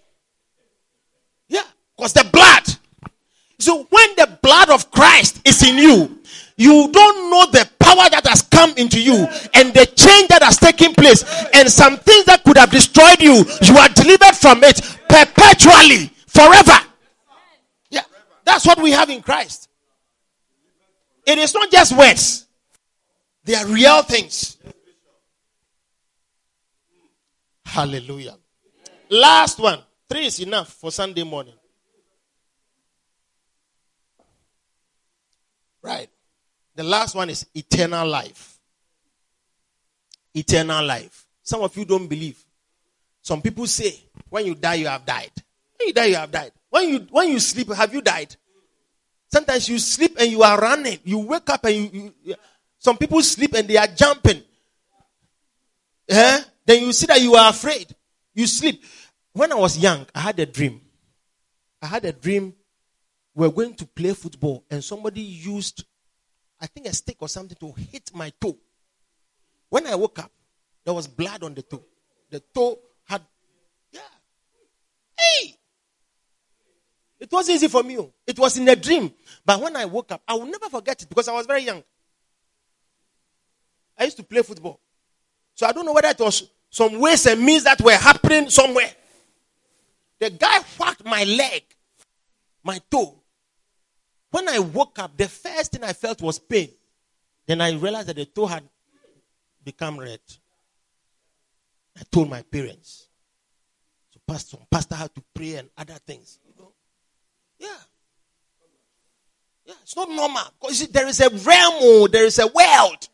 Yeah, 1.47 1.65
because 1.97 2.13
the 2.13 2.29
blood. 2.31 2.67
So 3.59 3.83
when 3.89 4.15
the 4.15 4.39
blood 4.41 4.69
of 4.69 4.89
Christ 4.89 5.41
is 5.45 5.61
in 5.67 5.77
you, 5.77 6.19
you 6.55 6.89
don't 6.91 7.29
know 7.29 7.45
the 7.51 7.69
power 7.79 8.09
that 8.09 8.25
has 8.27 8.41
come 8.41 8.73
into 8.77 9.01
you 9.01 9.15
and 9.53 9.73
the 9.73 9.85
change 9.95 10.29
that 10.29 10.41
has 10.41 10.57
taken 10.57 10.93
place 10.93 11.23
and 11.53 11.69
some 11.69 11.97
things 11.97 12.25
that 12.25 12.43
could 12.43 12.57
have 12.57 12.71
destroyed 12.71 13.21
you, 13.21 13.45
you 13.61 13.77
are 13.77 13.89
delivered 13.89 14.35
from 14.35 14.63
it 14.63 14.81
perpetually, 15.07 16.11
forever. 16.27 16.85
Yeah, 17.89 18.03
that's 18.45 18.65
what 18.65 18.81
we 18.81 18.91
have 18.91 19.09
in 19.09 19.21
Christ. 19.21 19.69
It 21.25 21.37
is 21.37 21.53
not 21.53 21.69
just 21.69 21.97
words, 21.97 22.47
they 23.43 23.55
are 23.55 23.67
real 23.67 24.01
things. 24.03 24.57
Hallelujah. 27.65 28.35
Last 29.09 29.59
one. 29.59 29.79
Three 30.09 30.25
is 30.25 30.39
enough 30.39 30.73
for 30.73 30.91
Sunday 30.91 31.23
morning. 31.23 31.53
Right. 35.89 36.09
The 36.75 36.83
last 36.83 37.15
one 37.15 37.31
is 37.31 37.47
eternal 37.55 38.07
life. 38.07 38.59
Eternal 40.35 40.85
life. 40.85 41.25
Some 41.41 41.61
of 41.63 41.75
you 41.75 41.83
don't 41.83 42.05
believe. 42.05 42.37
Some 43.23 43.41
people 43.41 43.65
say, 43.65 43.95
when 44.29 44.45
you 44.45 44.53
die, 44.53 44.75
you 44.75 44.87
have 44.87 45.03
died. 45.03 45.31
When 45.77 45.87
you 45.87 45.93
die, 45.93 46.05
you 46.05 46.15
have 46.15 46.29
died. 46.29 46.51
When 46.69 46.89
you 46.89 47.07
when 47.09 47.29
you 47.29 47.39
sleep, 47.39 47.73
have 47.73 47.91
you 47.91 48.01
died? 48.01 48.35
Sometimes 49.31 49.67
you 49.67 49.79
sleep 49.79 50.15
and 50.19 50.29
you 50.29 50.43
are 50.43 50.59
running. 50.59 50.99
You 51.03 51.17
wake 51.19 51.49
up 51.49 51.65
and 51.65 51.75
you, 51.75 52.13
you 52.23 52.35
some 52.77 52.95
people 52.95 53.23
sleep 53.23 53.55
and 53.55 53.67
they 53.67 53.77
are 53.77 53.87
jumping. 53.87 54.43
Eh? 56.07 56.41
Then 56.67 56.83
you 56.83 56.93
see 56.93 57.07
that 57.07 57.19
you 57.19 57.33
are 57.33 57.49
afraid. 57.49 57.95
You 58.35 58.45
sleep. 58.45 58.83
When 59.33 59.51
I 59.51 59.55
was 59.55 59.75
young, 59.79 60.05
I 60.13 60.19
had 60.19 60.39
a 60.39 60.45
dream. 60.45 60.81
I 61.81 61.87
had 61.87 62.05
a 62.05 62.11
dream 62.11 62.53
were 63.39 63.49
going 63.49 63.73
to 63.73 63.85
play 63.85 64.13
football 64.13 64.65
and 64.69 64.83
somebody 64.83 65.21
used, 65.21 65.85
I 66.59 66.67
think, 66.67 66.87
a 66.87 66.93
stick 66.93 67.15
or 67.21 67.29
something 67.29 67.55
to 67.61 67.71
hit 67.71 68.11
my 68.13 68.33
toe. 68.41 68.57
When 69.69 69.87
I 69.87 69.95
woke 69.95 70.19
up, 70.19 70.29
there 70.83 70.93
was 70.93 71.07
blood 71.07 71.43
on 71.43 71.53
the 71.53 71.61
toe. 71.61 71.85
The 72.29 72.41
toe 72.53 72.77
had, 73.05 73.21
yeah. 73.93 74.01
Hey! 75.17 75.55
It 77.17 77.31
was 77.31 77.49
easy 77.49 77.69
for 77.69 77.81
me. 77.81 77.97
Oh. 77.97 78.11
It 78.27 78.37
was 78.37 78.57
in 78.57 78.67
a 78.67 78.75
dream. 78.75 79.13
But 79.45 79.61
when 79.61 79.73
I 79.77 79.85
woke 79.85 80.11
up, 80.11 80.21
I 80.27 80.33
will 80.33 80.45
never 80.45 80.67
forget 80.67 81.01
it 81.01 81.07
because 81.07 81.29
I 81.29 81.33
was 81.33 81.45
very 81.45 81.63
young. 81.63 81.81
I 83.97 84.03
used 84.03 84.17
to 84.17 84.23
play 84.23 84.41
football. 84.41 84.81
So 85.55 85.65
I 85.65 85.71
don't 85.71 85.85
know 85.85 85.93
whether 85.93 86.09
it 86.09 86.19
was 86.19 86.49
some 86.69 86.99
ways 86.99 87.25
and 87.25 87.41
means 87.41 87.63
that 87.63 87.79
were 87.79 87.93
happening 87.93 88.49
somewhere. 88.49 88.91
The 90.19 90.29
guy 90.29 90.59
whacked 90.77 91.05
my 91.05 91.23
leg, 91.23 91.63
my 92.63 92.81
toe, 92.91 93.18
when 94.31 94.47
I 94.47 94.59
woke 94.59 94.99
up, 94.99 95.17
the 95.17 95.27
first 95.27 95.71
thing 95.71 95.83
I 95.83 95.93
felt 95.93 96.21
was 96.21 96.39
pain. 96.39 96.69
Then 97.47 97.61
I 97.61 97.71
realized 97.71 98.07
that 98.09 98.15
the 98.15 98.25
toe 98.25 98.45
had 98.45 98.63
become 99.63 99.99
red. 99.99 100.19
I 101.97 102.03
told 102.11 102.29
my 102.29 102.43
parents. 102.43 103.07
So 104.13 104.19
pastor, 104.27 104.57
pastor 104.69 104.95
had 104.95 105.15
to 105.15 105.23
pray 105.33 105.55
and 105.55 105.69
other 105.77 105.95
things. 106.05 106.39
Yeah. 107.57 107.67
Yeah, 109.65 109.73
it's 109.81 109.95
not 109.95 110.09
normal. 110.09 110.43
Because 110.59 110.87
there 110.87 111.07
is 111.07 111.19
a 111.19 111.29
realm, 111.29 111.75
oh, 111.81 112.07
there 112.07 112.25
is 112.25 112.39
a 112.39 112.47
world. 112.47 113.09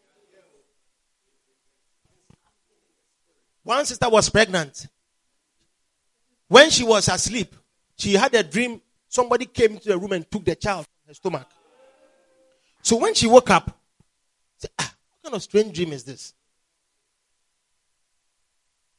One 3.64 3.86
sister 3.86 4.08
was 4.10 4.30
pregnant. 4.30 4.88
When 6.48 6.70
she 6.70 6.84
was 6.84 7.08
asleep, 7.08 7.56
she 7.98 8.14
had 8.14 8.34
a 8.36 8.44
dream. 8.44 8.82
Somebody 9.08 9.46
came 9.46 9.72
into 9.72 9.88
the 9.88 9.98
room 9.98 10.12
and 10.12 10.30
took 10.30 10.46
the 10.46 10.56
child 10.56 10.86
her 11.07 11.14
stomach. 11.14 11.48
So 12.82 12.98
when 12.98 13.14
she 13.14 13.27
woke 13.27 13.49
up, 13.49 13.77
said, 14.57 14.72
ah, 14.80 14.94
what 15.22 15.30
kind 15.30 15.36
of 15.36 15.44
strange 15.44 15.73
dream 15.73 15.91
is 15.94 16.03
this? 16.03 16.34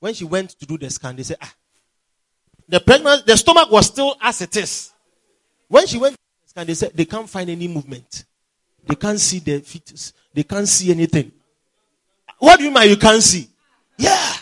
When 0.00 0.14
she 0.14 0.24
went 0.24 0.50
to 0.50 0.66
do 0.66 0.76
the 0.78 0.90
scan, 0.90 1.16
they 1.16 1.22
said, 1.22 1.38
ah, 1.40 1.54
the 2.68 2.80
pregnancy, 2.80 3.24
the 3.26 3.36
stomach 3.36 3.70
was 3.70 3.86
still 3.86 4.16
as 4.20 4.40
it 4.42 4.56
is. 4.56 4.92
When 5.68 5.86
she 5.86 5.98
went 5.98 6.14
to 6.14 6.18
the 6.44 6.48
scan, 6.48 6.66
they 6.66 6.74
said 6.74 6.92
they 6.94 7.04
can't 7.04 7.28
find 7.28 7.48
any 7.48 7.68
movement. 7.68 8.24
They 8.86 8.94
can't 8.94 9.18
see 9.18 9.40
the 9.40 9.60
fetus. 9.60 10.12
They 10.32 10.42
can't 10.42 10.68
see 10.68 10.90
anything. 10.90 11.32
What 12.38 12.58
do 12.58 12.64
you 12.64 12.70
mean 12.70 12.88
you 12.88 12.96
can't 12.96 13.22
see? 13.22 13.48
Yeah. 13.96 14.34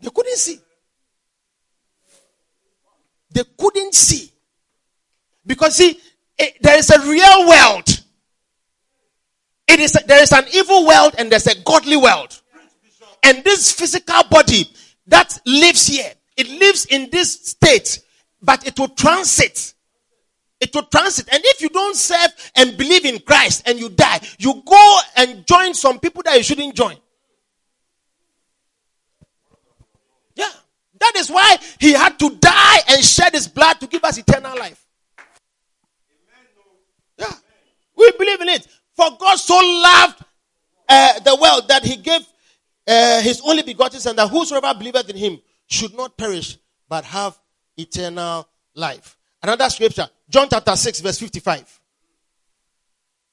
They 0.00 0.10
couldn't 0.10 0.36
see. 0.36 0.60
They 3.30 3.42
couldn't 3.58 3.94
see. 3.94 4.30
Because 5.46 5.76
see, 5.76 6.00
it, 6.38 6.56
there 6.60 6.78
is 6.78 6.90
a 6.90 7.00
real 7.00 7.48
world. 7.48 7.88
It 9.66 9.80
is 9.80 9.92
there 10.06 10.22
is 10.22 10.32
an 10.32 10.44
evil 10.52 10.86
world 10.86 11.14
and 11.18 11.30
there's 11.30 11.46
a 11.46 11.60
godly 11.62 11.96
world. 11.96 12.40
And 13.22 13.42
this 13.42 13.72
physical 13.72 14.22
body 14.30 14.70
that 15.06 15.38
lives 15.46 15.86
here, 15.86 16.12
it 16.36 16.48
lives 16.48 16.84
in 16.86 17.08
this 17.10 17.32
state, 17.32 18.00
but 18.42 18.66
it 18.66 18.78
will 18.78 18.88
transit. 18.88 19.74
It 20.60 20.74
will 20.74 20.84
transit. 20.84 21.28
And 21.32 21.42
if 21.44 21.60
you 21.60 21.68
don't 21.68 21.96
serve 21.96 22.30
and 22.56 22.76
believe 22.76 23.04
in 23.04 23.18
Christ 23.20 23.62
and 23.66 23.78
you 23.78 23.88
die, 23.88 24.20
you 24.38 24.62
go 24.64 24.98
and 25.16 25.46
join 25.46 25.74
some 25.74 25.98
people 25.98 26.22
that 26.24 26.36
you 26.36 26.42
shouldn't 26.42 26.74
join. 26.74 26.96
Yeah. 30.34 30.50
That 31.00 31.16
is 31.16 31.30
why 31.30 31.58
he 31.80 31.92
had 31.92 32.18
to 32.18 32.30
die 32.36 32.78
and 32.88 33.02
shed 33.04 33.32
his 33.34 33.48
blood 33.48 33.80
to 33.80 33.86
give 33.86 34.04
us 34.04 34.18
eternal 34.18 34.56
life. 34.58 34.84
Yeah. 37.18 37.32
We 37.96 38.12
believe 38.18 38.40
in 38.40 38.48
it. 38.48 38.66
For 38.94 39.06
God 39.18 39.36
so 39.36 39.54
loved 39.54 40.24
uh, 40.88 41.20
the 41.20 41.36
world 41.36 41.68
that 41.68 41.84
he 41.84 41.96
gave 41.96 42.26
uh, 42.86 43.20
his 43.22 43.40
only 43.44 43.62
begotten 43.62 44.00
son 44.00 44.16
that 44.16 44.28
whosoever 44.28 44.72
believeth 44.78 45.08
in 45.08 45.16
him 45.16 45.40
should 45.66 45.94
not 45.94 46.16
perish 46.16 46.58
but 46.88 47.04
have 47.04 47.38
eternal 47.76 48.46
life. 48.74 49.16
Another 49.42 49.68
scripture, 49.70 50.08
John 50.28 50.48
chapter 50.50 50.76
6, 50.76 51.00
verse 51.00 51.18
55. 51.18 51.80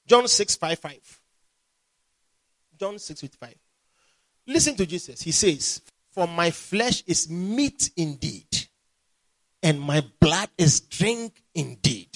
John 0.06 0.26
6, 0.26 0.56
5, 0.56 0.78
5. 0.78 1.20
John 2.78 2.98
6 2.98 3.20
55. 3.20 3.54
Listen 4.48 4.74
to 4.74 4.84
Jesus. 4.84 5.22
He 5.22 5.30
says, 5.30 5.82
For 6.10 6.26
my 6.26 6.50
flesh 6.50 7.04
is 7.06 7.30
meat 7.30 7.90
indeed, 7.96 8.48
and 9.62 9.80
my 9.80 10.04
blood 10.18 10.48
is 10.58 10.80
drink 10.80 11.40
indeed. 11.54 12.11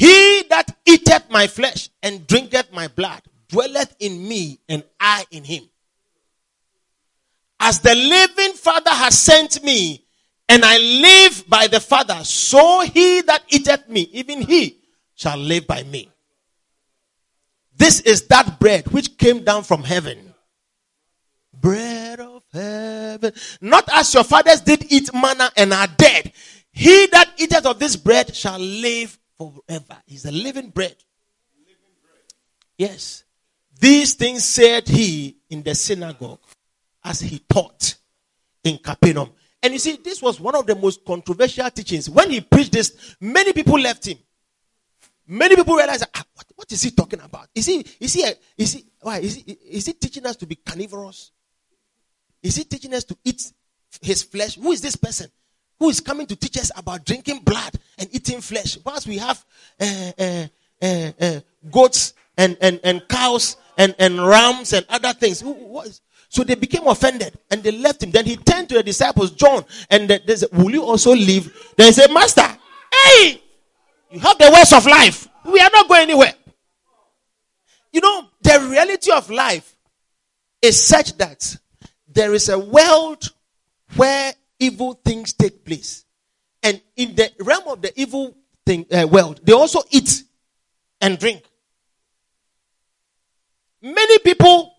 He 0.00 0.44
that 0.48 0.78
eateth 0.86 1.28
my 1.28 1.46
flesh 1.46 1.90
and 2.02 2.26
drinketh 2.26 2.72
my 2.72 2.88
blood 2.88 3.20
dwelleth 3.50 3.94
in 3.98 4.26
me, 4.26 4.58
and 4.66 4.82
I 4.98 5.26
in 5.30 5.44
him. 5.44 5.68
As 7.60 7.80
the 7.80 7.94
living 7.94 8.54
Father 8.54 8.92
has 8.92 9.18
sent 9.18 9.62
me, 9.62 10.02
and 10.48 10.64
I 10.64 10.78
live 10.78 11.44
by 11.50 11.66
the 11.66 11.80
Father, 11.80 12.18
so 12.24 12.80
he 12.80 13.20
that 13.20 13.42
eateth 13.50 13.90
me, 13.90 14.08
even 14.14 14.40
he, 14.40 14.78
shall 15.14 15.36
live 15.36 15.66
by 15.66 15.82
me. 15.82 16.10
This 17.76 18.00
is 18.00 18.26
that 18.28 18.58
bread 18.58 18.88
which 18.92 19.18
came 19.18 19.44
down 19.44 19.64
from 19.64 19.82
heaven. 19.82 20.32
Bread 21.52 22.20
of 22.20 22.42
heaven. 22.54 23.34
Not 23.60 23.86
as 23.92 24.14
your 24.14 24.24
fathers 24.24 24.62
did 24.62 24.90
eat 24.90 25.12
manna 25.12 25.50
and 25.58 25.74
are 25.74 25.88
dead. 25.98 26.32
He 26.72 27.06
that 27.08 27.34
eateth 27.36 27.66
of 27.66 27.78
this 27.78 27.96
bread 27.96 28.34
shall 28.34 28.58
live 28.58 29.18
forever. 29.40 29.96
He's 30.06 30.24
the 30.24 30.32
living 30.32 30.68
bread. 30.68 30.96
Yes. 32.76 33.24
These 33.78 34.14
things 34.14 34.44
said 34.44 34.86
he 34.86 35.38
in 35.48 35.62
the 35.62 35.74
synagogue 35.74 36.40
as 37.02 37.20
he 37.20 37.38
taught 37.38 37.94
in 38.62 38.78
Capernaum. 38.78 39.30
And 39.62 39.72
you 39.72 39.78
see, 39.78 39.98
this 40.02 40.20
was 40.20 40.40
one 40.40 40.54
of 40.54 40.66
the 40.66 40.74
most 40.74 41.04
controversial 41.04 41.70
teachings. 41.70 42.10
When 42.10 42.30
he 42.30 42.40
preached 42.42 42.72
this, 42.72 43.16
many 43.20 43.52
people 43.52 43.78
left 43.78 44.06
him. 44.06 44.18
Many 45.26 45.56
people 45.56 45.76
realized, 45.76 46.04
ah, 46.14 46.24
what, 46.34 46.46
what 46.56 46.72
is 46.72 46.82
he 46.82 46.90
talking 46.90 47.20
about? 47.20 47.48
Is 47.54 47.66
he, 47.66 47.86
is 48.00 48.12
he, 48.12 48.26
is 48.58 48.72
he, 48.72 48.84
why, 49.00 49.18
is 49.18 49.36
he, 49.36 49.52
is 49.52 49.86
he 49.86 49.92
teaching 49.94 50.26
us 50.26 50.36
to 50.36 50.46
be 50.46 50.56
carnivorous? 50.56 51.30
Is 52.42 52.56
he 52.56 52.64
teaching 52.64 52.92
us 52.94 53.04
to 53.04 53.16
eat 53.24 53.52
his 54.02 54.22
flesh? 54.22 54.56
Who 54.56 54.72
is 54.72 54.80
this 54.80 54.96
person? 54.96 55.30
Who 55.80 55.88
is 55.88 56.00
coming 56.00 56.26
to 56.26 56.36
teach 56.36 56.58
us 56.58 56.70
about 56.76 57.06
drinking 57.06 57.40
blood 57.40 57.72
and 57.98 58.08
eating 58.12 58.42
flesh? 58.42 58.78
Whilst 58.84 59.06
we 59.06 59.16
have 59.16 59.44
uh, 59.80 60.12
uh, 60.18 61.12
uh, 61.20 61.40
goats 61.70 62.12
and, 62.36 62.56
and, 62.60 62.80
and 62.84 63.08
cows 63.08 63.56
and, 63.78 63.94
and 63.98 64.24
rams 64.24 64.74
and 64.74 64.84
other 64.90 65.14
things. 65.14 65.42
So 66.28 66.44
they 66.44 66.54
became 66.54 66.86
offended 66.86 67.36
and 67.50 67.62
they 67.62 67.72
left 67.72 68.02
him. 68.02 68.10
Then 68.10 68.26
he 68.26 68.36
turned 68.36 68.68
to 68.68 68.76
the 68.76 68.82
disciples, 68.82 69.30
John, 69.32 69.64
and 69.88 70.08
they 70.08 70.36
said, 70.36 70.50
Will 70.52 70.70
you 70.70 70.82
also 70.84 71.12
leave? 71.12 71.50
Then 71.76 71.86
he 71.86 71.92
said, 71.92 72.12
Master, 72.12 72.46
hey, 72.92 73.42
you 74.10 74.20
have 74.20 74.38
the 74.38 74.50
words 74.52 74.72
of 74.74 74.84
life. 74.84 75.28
We 75.46 75.60
are 75.60 75.70
not 75.72 75.88
going 75.88 76.02
anywhere. 76.02 76.34
You 77.90 78.02
know, 78.02 78.28
the 78.42 78.68
reality 78.70 79.10
of 79.10 79.30
life 79.30 79.74
is 80.62 80.86
such 80.86 81.16
that 81.16 81.56
there 82.06 82.34
is 82.34 82.48
a 82.50 82.58
world 82.58 83.32
where 83.96 84.34
evil 84.60 84.94
things 85.04 85.32
take 85.32 85.64
place. 85.64 86.04
And 86.62 86.80
in 86.94 87.14
the 87.16 87.32
realm 87.40 87.66
of 87.66 87.82
the 87.82 87.98
evil 88.00 88.36
thing, 88.64 88.86
uh, 88.92 89.06
world, 89.10 89.40
they 89.42 89.52
also 89.52 89.80
eat 89.90 90.22
and 91.00 91.18
drink. 91.18 91.42
Many 93.82 94.18
people 94.18 94.74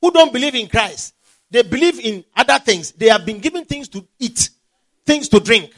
who 0.00 0.10
don't 0.10 0.32
believe 0.32 0.56
in 0.56 0.66
Christ, 0.66 1.14
they 1.48 1.62
believe 1.62 2.00
in 2.00 2.24
other 2.36 2.58
things. 2.58 2.92
They 2.92 3.08
have 3.08 3.24
been 3.24 3.38
given 3.38 3.64
things 3.64 3.88
to 3.90 4.06
eat, 4.18 4.50
things 5.06 5.28
to 5.28 5.38
drink. 5.38 5.72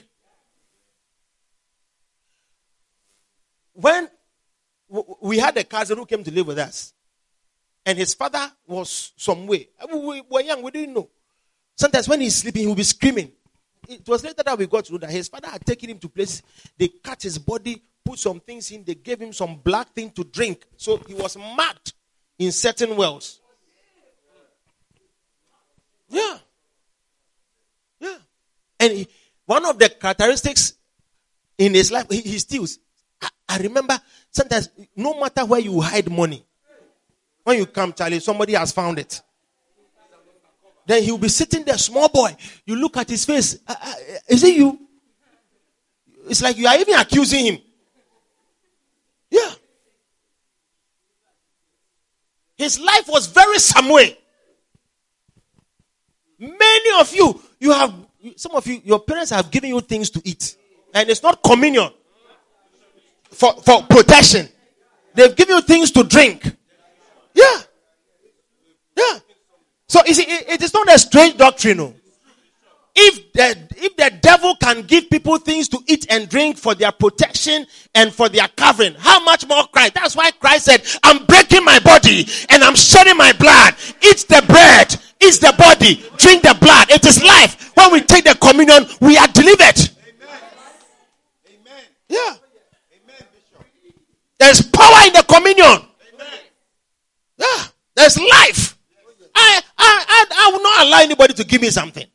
When 3.74 4.08
we 5.20 5.38
had 5.38 5.56
a 5.58 5.64
cousin 5.64 5.98
who 5.98 6.06
came 6.06 6.24
to 6.24 6.30
live 6.30 6.46
with 6.46 6.58
us, 6.58 6.94
and 7.84 7.98
his 7.98 8.14
father 8.14 8.50
was 8.66 9.12
some 9.16 9.46
way. 9.46 9.68
We 9.92 10.22
were 10.22 10.40
young, 10.40 10.62
we 10.62 10.70
didn't 10.70 10.94
know. 10.94 11.10
Sometimes 11.76 12.08
when 12.08 12.20
he's 12.20 12.36
sleeping, 12.36 12.62
he'll 12.62 12.74
be 12.74 12.82
screaming. 12.82 13.32
It 13.88 14.06
was 14.06 14.24
later 14.24 14.42
that 14.44 14.58
we 14.58 14.66
got 14.66 14.84
to 14.86 14.92
know 14.92 14.98
that 14.98 15.10
his 15.10 15.28
father 15.28 15.48
had 15.48 15.64
taken 15.64 15.90
him 15.90 15.98
to 15.98 16.08
place. 16.08 16.42
They 16.78 16.88
cut 16.88 17.22
his 17.22 17.38
body, 17.38 17.82
put 18.04 18.18
some 18.18 18.40
things 18.40 18.70
in, 18.70 18.84
they 18.84 18.94
gave 18.94 19.20
him 19.20 19.32
some 19.32 19.56
black 19.56 19.92
thing 19.92 20.10
to 20.10 20.24
drink. 20.24 20.64
So 20.76 20.96
he 21.06 21.14
was 21.14 21.36
marked 21.36 21.94
in 22.38 22.52
certain 22.52 22.96
wells. 22.96 23.40
Yeah. 26.08 26.38
Yeah. 28.00 28.16
And 28.78 28.92
he, 28.92 29.08
one 29.46 29.64
of 29.66 29.78
the 29.78 29.88
characteristics 29.88 30.74
in 31.58 31.74
his 31.74 31.90
life, 31.90 32.06
he, 32.10 32.20
he 32.20 32.38
steals. 32.38 32.78
I, 33.20 33.28
I, 33.48 33.58
remember 33.58 33.98
sometimes, 34.30 34.68
no 34.96 35.18
matter 35.18 35.44
where 35.44 35.60
you 35.60 35.80
hide 35.80 36.10
money, 36.10 36.44
when 37.42 37.58
you 37.58 37.66
come, 37.66 37.92
Charlie, 37.92 38.20
somebody 38.20 38.54
has 38.54 38.72
found 38.72 38.98
it. 38.98 39.20
Then 40.86 41.02
he'll 41.02 41.18
be 41.18 41.28
sitting 41.28 41.64
there, 41.64 41.78
small 41.78 42.08
boy. 42.08 42.36
You 42.66 42.76
look 42.76 42.96
at 42.96 43.08
his 43.08 43.24
face. 43.24 43.58
Uh, 43.66 43.74
uh, 43.80 43.94
is 44.28 44.44
it 44.44 44.56
you? 44.56 44.78
It's 46.28 46.42
like 46.42 46.56
you 46.56 46.66
are 46.66 46.78
even 46.78 46.94
accusing 46.94 47.46
him. 47.46 47.58
Yeah. 49.30 49.50
His 52.56 52.78
life 52.80 53.08
was 53.08 53.26
very 53.26 53.58
some 53.58 53.88
way. 53.88 54.16
Many 56.38 57.00
of 57.00 57.14
you, 57.14 57.40
you 57.58 57.72
have, 57.72 57.94
some 58.36 58.54
of 58.54 58.66
you, 58.66 58.80
your 58.84 59.00
parents 59.00 59.30
have 59.30 59.50
given 59.50 59.70
you 59.70 59.80
things 59.80 60.10
to 60.10 60.22
eat. 60.24 60.56
And 60.92 61.08
it's 61.08 61.22
not 61.22 61.42
communion 61.42 61.90
for, 63.30 63.54
for 63.54 63.82
protection. 63.82 64.48
They've 65.14 65.34
given 65.34 65.56
you 65.56 65.62
things 65.62 65.90
to 65.92 66.04
drink. 66.04 66.44
Yeah. 67.34 67.60
Yeah. 68.96 69.18
So 69.94 70.00
you 70.06 70.14
see, 70.14 70.24
it, 70.24 70.48
it 70.48 70.62
is 70.62 70.74
not 70.74 70.92
a 70.92 70.98
strange 70.98 71.36
doctrine. 71.36 71.76
No. 71.76 71.94
If 72.96 73.32
the, 73.32 73.56
if 73.76 73.94
the 73.94 74.10
devil 74.20 74.56
can 74.56 74.82
give 74.82 75.08
people 75.08 75.38
things 75.38 75.68
to 75.68 75.78
eat 75.86 76.06
and 76.10 76.28
drink 76.28 76.56
for 76.56 76.74
their 76.74 76.90
protection 76.90 77.64
and 77.94 78.12
for 78.12 78.28
their 78.28 78.48
covering, 78.56 78.96
how 78.98 79.22
much 79.22 79.46
more 79.46 79.62
Christ? 79.68 79.94
That's 79.94 80.16
why 80.16 80.32
Christ 80.32 80.64
said, 80.64 80.82
I'm 81.04 81.24
breaking 81.26 81.64
my 81.64 81.78
body 81.78 82.26
and 82.50 82.64
I'm 82.64 82.74
shedding 82.74 83.16
my 83.16 83.32
blood. 83.34 83.76
Eat 84.02 84.26
the 84.28 84.42
bread, 84.48 84.96
eat 85.22 85.40
the 85.40 85.54
body, 85.56 86.04
drink 86.16 86.42
the 86.42 86.56
blood. 86.60 86.90
It 86.90 87.06
is 87.06 87.22
life. 87.22 87.70
When 87.76 87.92
we 87.92 88.00
take 88.00 88.24
the 88.24 88.34
communion, 88.34 88.86
we 89.00 89.16
are 89.16 89.28
delivered. 89.28 89.78
Amen. 90.18 90.40
Amen. 91.46 91.84
Yeah. 92.08 92.18
Amen, 92.18 93.28
There's 94.40 94.60
power 94.60 95.06
in 95.06 95.12
the 95.12 95.24
communion. 95.28 95.86
Yeah. 97.38 97.64
There's 97.94 98.18
life. 98.18 98.74
I, 99.34 99.60
I, 99.78 100.04
I, 100.08 100.24
I 100.30 100.50
will 100.52 100.62
not 100.62 100.78
allow 100.94 101.02
anybody 101.02 101.34
to 101.34 101.44
give 101.44 101.60
me 101.60 101.70
something. 101.70 102.06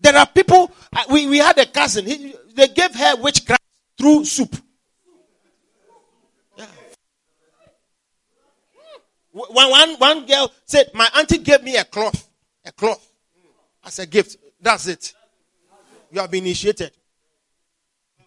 There 0.00 0.16
are 0.16 0.26
people, 0.26 0.70
we, 1.10 1.26
we 1.26 1.38
had 1.38 1.58
a 1.58 1.66
cousin, 1.66 2.06
he, 2.06 2.34
they 2.54 2.68
gave 2.68 2.94
her 2.94 3.16
witchcraft 3.16 3.62
through 3.98 4.24
soup. 4.26 4.54
Yeah. 6.56 6.66
One, 9.32 9.70
one, 9.70 9.94
one 9.94 10.26
girl 10.26 10.52
said, 10.66 10.90
My 10.94 11.08
auntie 11.16 11.38
gave 11.38 11.62
me 11.62 11.76
a 11.76 11.84
cloth, 11.84 12.28
a 12.64 12.72
cloth 12.72 13.10
as 13.84 13.98
a 13.98 14.06
gift. 14.06 14.36
That's 14.60 14.86
it. 14.86 15.14
You 16.12 16.20
have 16.20 16.30
been 16.30 16.44
initiated. 16.44 16.92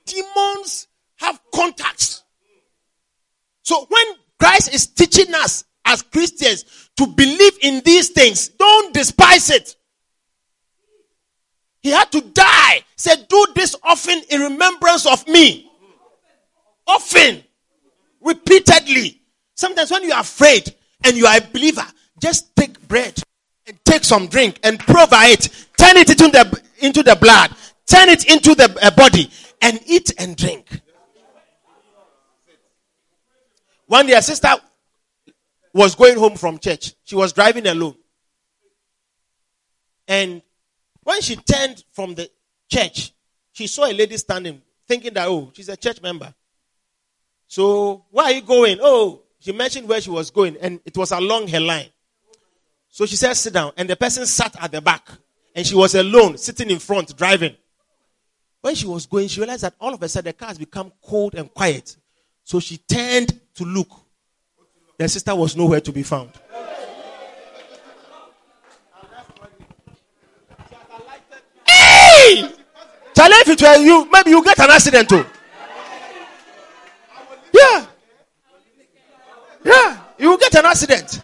Demons 0.06 0.88
have 1.18 1.40
contacts. 1.54 2.24
So 3.62 3.86
when 3.88 4.06
Christ 4.40 4.74
is 4.74 4.88
teaching 4.88 5.34
us 5.36 5.66
as 5.86 6.02
Christians 6.02 6.79
to 7.00 7.08
believe 7.08 7.58
in 7.62 7.82
these 7.86 8.10
things, 8.10 8.50
don't 8.50 8.94
despise 8.94 9.50
it. 9.50 9.74
He 11.82 11.92
had 11.92 12.12
to 12.12 12.20
die. 12.20 12.84
Said, 12.98 13.26
do 13.30 13.46
this 13.56 13.74
often 13.84 14.22
in 14.30 14.42
remembrance 14.42 15.06
of 15.06 15.26
me. 15.30 15.72
Often. 16.86 17.42
Repeatedly. 18.20 19.22
Sometimes 19.56 19.92
when 19.92 20.04
you 20.04 20.12
are 20.12 20.20
afraid 20.20 20.76
and 21.06 21.16
you 21.16 21.26
are 21.26 21.38
a 21.38 21.42
believer, 21.42 21.86
just 22.22 22.54
take 22.58 22.86
bread 22.90 23.18
and 23.66 23.80
take 23.86 24.04
some 24.04 24.28
drink 24.28 24.60
and 24.64 24.78
provide 24.78 25.40
it. 25.40 25.68
Turn 25.78 25.96
it 25.96 26.10
into 26.10 26.28
the, 26.28 26.62
into 26.80 27.02
the 27.02 27.16
blood. 27.16 27.56
Turn 27.86 28.10
it 28.10 28.30
into 28.30 28.56
the 28.56 28.78
uh, 28.82 28.92
body 28.92 29.32
and 29.62 29.80
eat 29.86 30.12
and 30.18 30.36
drink. 30.36 30.82
One 33.88 34.06
day 34.06 34.16
a 34.16 34.22
sister 34.22 34.54
was 35.74 35.96
going 35.96 36.18
home 36.18 36.36
from 36.36 36.58
church. 36.58 36.94
She 37.04 37.16
was 37.16 37.34
driving 37.34 37.68
alone. 37.68 37.96
And 40.08 40.42
when 41.04 41.22
she 41.22 41.36
turned 41.36 41.84
from 41.92 42.16
the 42.16 42.30
church, 42.68 43.14
she 43.52 43.68
saw 43.68 43.86
a 43.86 43.94
lady 43.94 44.18
standing, 44.18 44.62
thinking 44.88 45.14
that, 45.14 45.28
oh, 45.28 45.52
she's 45.54 45.70
a 45.70 45.78
church 45.78 46.02
member. 46.02 46.34
So, 47.48 48.06
where 48.12 48.26
are 48.26 48.32
you 48.32 48.42
going? 48.42 48.80
Oh, 48.82 49.24
she 49.40 49.52
mentioned 49.52 49.88
where 49.88 50.02
she 50.02 50.10
was 50.10 50.32
going, 50.32 50.58
and 50.58 50.80
it 50.86 50.98
was 50.98 51.12
along 51.12 51.48
her 51.50 51.60
line. 51.60 51.90
So 52.90 53.06
she 53.06 53.16
said, 53.16 53.34
sit 53.34 53.54
down. 53.54 53.72
And 53.78 53.90
the 53.90 53.96
person 53.96 54.26
sat 54.26 54.56
at 54.62 54.72
the 54.72 54.82
back. 54.82 55.08
And 55.56 55.66
she 55.66 55.76
was 55.76 55.96
alone, 55.96 56.38
sitting 56.38 56.70
in 56.70 56.80
front, 56.80 57.16
driving. 57.16 57.56
When 58.62 58.76
she 58.76 58.86
was 58.86 59.06
going, 59.06 59.28
she 59.28 59.40
realized 59.40 59.64
that 59.64 59.76
all 59.80 59.94
of 59.94 60.04
a 60.04 60.10
sudden 60.10 60.30
the 60.30 60.34
car 60.34 60.50
has 60.50 60.58
become 60.58 60.92
cold 61.02 61.36
and 61.36 61.54
quiet. 61.54 61.96
So 62.44 62.60
she 62.60 62.78
turned 62.78 63.40
to 63.56 63.64
look. 63.64 63.90
The 65.00 65.08
sister 65.08 65.34
was 65.34 65.56
nowhere 65.56 65.80
to 65.80 65.94
be 65.94 66.04
found. 66.04 66.30
Hey! 71.66 72.52
Challenge 73.16 73.48
it 73.48 73.62
were 73.62 73.78
you, 73.78 74.10
maybe 74.12 74.32
you 74.32 74.44
get 74.44 74.60
an 74.60 74.70
accident 74.70 75.08
too. 75.08 75.26
Yeah. 77.54 77.86
Yeah. 79.64 80.02
You 80.18 80.38
get 80.38 80.54
an 80.56 80.66
accident. 80.66 81.22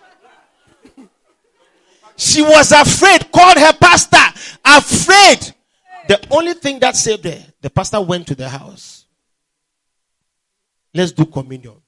She 2.15 2.41
was 2.41 2.71
afraid, 2.71 3.29
called 3.29 3.57
her 3.57 3.73
pastor, 3.73 4.17
afraid. 4.63 5.53
The 6.07 6.25
only 6.31 6.53
thing 6.53 6.79
that 6.79 6.95
saved 6.95 7.25
her, 7.25 7.43
the 7.59 7.69
pastor 7.69 7.99
went 7.99 8.27
to 8.27 8.35
the 8.35 8.47
house. 8.47 9.05
Let's 10.93 11.11
do 11.11 11.25
communion. 11.25 11.81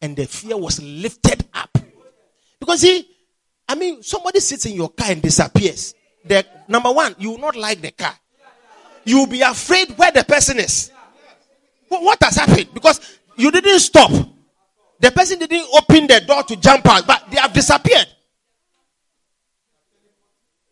And 0.00 0.16
the 0.16 0.26
fear 0.26 0.56
was 0.56 0.80
lifted 0.82 1.44
up. 1.52 1.76
Because 2.60 2.80
see, 2.80 3.08
I 3.68 3.74
mean, 3.74 4.02
somebody 4.02 4.40
sits 4.40 4.66
in 4.66 4.74
your 4.74 4.90
car 4.90 5.10
and 5.10 5.20
disappears. 5.20 5.94
The 6.24 6.44
number 6.68 6.92
one, 6.92 7.14
you 7.18 7.30
will 7.30 7.38
not 7.38 7.56
like 7.56 7.80
the 7.80 7.90
car. 7.90 8.14
You 9.04 9.18
will 9.18 9.26
be 9.26 9.40
afraid 9.40 9.96
where 9.96 10.12
the 10.12 10.24
person 10.24 10.58
is. 10.58 10.90
What 11.88 12.22
has 12.22 12.36
happened? 12.36 12.68
Because 12.74 13.18
you 13.36 13.50
didn't 13.50 13.80
stop. 13.80 14.10
The 15.00 15.10
person 15.10 15.38
didn't 15.38 15.66
open 15.74 16.06
the 16.06 16.20
door 16.26 16.42
to 16.42 16.56
jump 16.56 16.86
out, 16.86 17.06
but 17.06 17.30
they 17.30 17.38
have 17.38 17.52
disappeared. 17.52 18.06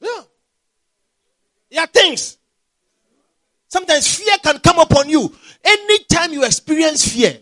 Yeah. 0.01 0.23
There 1.71 1.87
things. 1.87 2.37
Sometimes 3.69 4.17
fear 4.17 4.37
can 4.43 4.59
come 4.59 4.79
upon 4.79 5.09
you. 5.09 5.35
Anytime 5.65 6.33
you 6.33 6.45
experience 6.45 7.07
fear, 7.13 7.39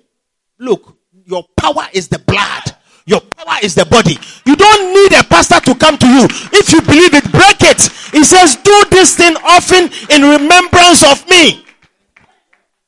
look, 0.58 0.93
your 1.26 1.44
power 1.56 1.86
is 1.92 2.08
the 2.08 2.18
blood. 2.20 2.76
Your 3.06 3.20
power 3.20 3.58
is 3.62 3.74
the 3.74 3.84
body. 3.84 4.16
You 4.46 4.56
don't 4.56 4.94
need 4.94 5.12
a 5.18 5.24
pastor 5.24 5.60
to 5.60 5.74
come 5.74 5.98
to 5.98 6.06
you. 6.06 6.26
If 6.52 6.72
you 6.72 6.80
believe 6.80 7.12
it, 7.12 7.30
break 7.30 7.60
it. 7.60 7.82
He 8.12 8.24
says, 8.24 8.56
Do 8.56 8.84
this 8.90 9.16
thing 9.16 9.36
often 9.44 9.90
in 10.10 10.22
remembrance 10.22 11.04
of 11.04 11.28
me. 11.28 11.64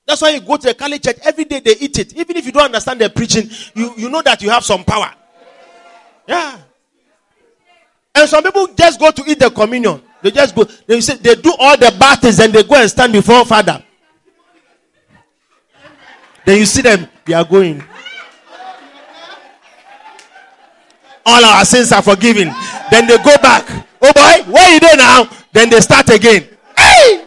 That's 0.07 0.23
why 0.23 0.31
you 0.31 0.41
go 0.41 0.57
to 0.57 0.71
a 0.71 0.75
Catholic 0.75 1.03
church 1.03 1.19
every 1.25 1.45
day 1.45 1.61
they 1.61 1.77
eat 1.79 1.99
it. 1.99 2.17
Even 2.17 2.37
if 2.37 2.47
you 2.47 2.53
don't 2.53 2.65
understand 2.65 3.01
their 3.01 3.09
preaching, 3.09 3.51
you, 3.75 3.93
you 3.97 4.09
know 4.09 4.23
that 4.23 4.41
you 4.41 4.49
have 4.51 4.65
some 4.65 4.85
power. 4.85 5.13
Yeah. 6.27 6.59
And 8.15 8.29
some 8.29 8.43
people 8.43 8.69
just 8.69 8.99
go 8.99 9.11
to 9.11 9.23
eat 9.27 9.41
the 9.41 9.51
communion. 9.51 10.01
They 10.23 10.31
just 10.31 10.55
go, 10.55 10.65
they 10.87 11.01
say 11.01 11.17
they 11.17 11.35
do 11.35 11.55
all 11.59 11.77
the 11.77 11.95
battles 11.99 12.39
and 12.41 12.53
they 12.53 12.63
go 12.63 12.77
and 12.77 12.89
stand 12.89 13.13
before 13.13 13.45
Father. 13.45 13.83
Then 16.47 16.59
you 16.59 16.65
see 16.65 16.83
them, 16.83 17.09
they 17.25 17.35
are 17.35 17.45
going. 17.45 17.83
All 21.27 21.45
our 21.45 21.65
sins 21.65 21.91
are 21.93 22.03
forgiven. 22.03 22.55
Then 22.91 23.07
they 23.07 23.19
go 23.19 23.37
back. 23.43 23.67
Oh 24.01 24.13
boy, 24.13 24.57
are 24.57 24.73
you 24.73 24.81
there 24.81 24.97
now? 24.97 25.29
Then 25.53 25.71
they 25.71 25.81
start 25.81 26.09
again. 26.11 26.49
Hey! 26.77 27.25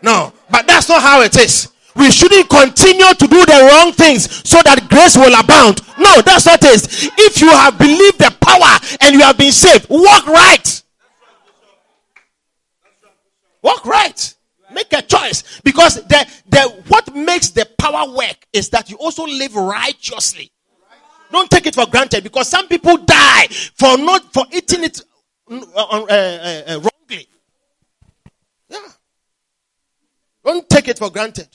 No, 0.00 0.32
but 0.50 0.66
that's 0.66 0.88
not 0.88 1.02
how 1.02 1.20
it 1.20 1.36
is. 1.36 1.72
We 1.94 2.10
shouldn't 2.10 2.48
continue 2.48 3.12
to 3.12 3.26
do 3.26 3.44
the 3.44 3.68
wrong 3.70 3.92
things 3.92 4.48
so 4.48 4.58
that 4.64 4.88
grace 4.88 5.16
will 5.16 5.38
abound. 5.38 5.82
No, 5.98 6.22
that's 6.22 6.46
not 6.46 6.60
it. 6.62 6.88
If 7.18 7.40
you 7.40 7.50
have 7.50 7.76
believed 7.78 8.18
the 8.18 8.34
power 8.40 8.78
and 9.02 9.14
you 9.14 9.20
have 9.20 9.36
been 9.36 9.52
saved, 9.52 9.88
walk 9.90 10.26
right. 10.26 10.82
Walk 13.62 13.84
right. 13.84 14.34
Make 14.72 14.92
a 14.94 15.02
choice. 15.02 15.60
Because 15.62 15.96
the, 16.06 16.26
the 16.48 16.82
what 16.88 17.14
makes 17.14 17.50
the 17.50 17.68
power 17.78 18.10
work 18.10 18.46
is 18.52 18.70
that 18.70 18.88
you 18.88 18.96
also 18.96 19.24
live 19.24 19.54
righteously. 19.54 20.51
Don't 21.32 21.50
take 21.50 21.66
it 21.66 21.74
for 21.74 21.86
granted 21.86 22.22
because 22.22 22.48
some 22.48 22.68
people 22.68 22.98
die 22.98 23.46
for 23.74 23.96
not 23.96 24.32
for 24.32 24.44
eating 24.52 24.84
it 24.84 25.00
uh, 25.50 25.60
uh, 25.74 26.06
uh, 26.08 26.62
uh 26.66 26.80
wrongly. 26.80 27.26
Yeah. 28.68 28.78
Don't 30.44 30.68
take 30.68 30.88
it 30.88 30.98
for 30.98 31.10
granted. 31.10 31.48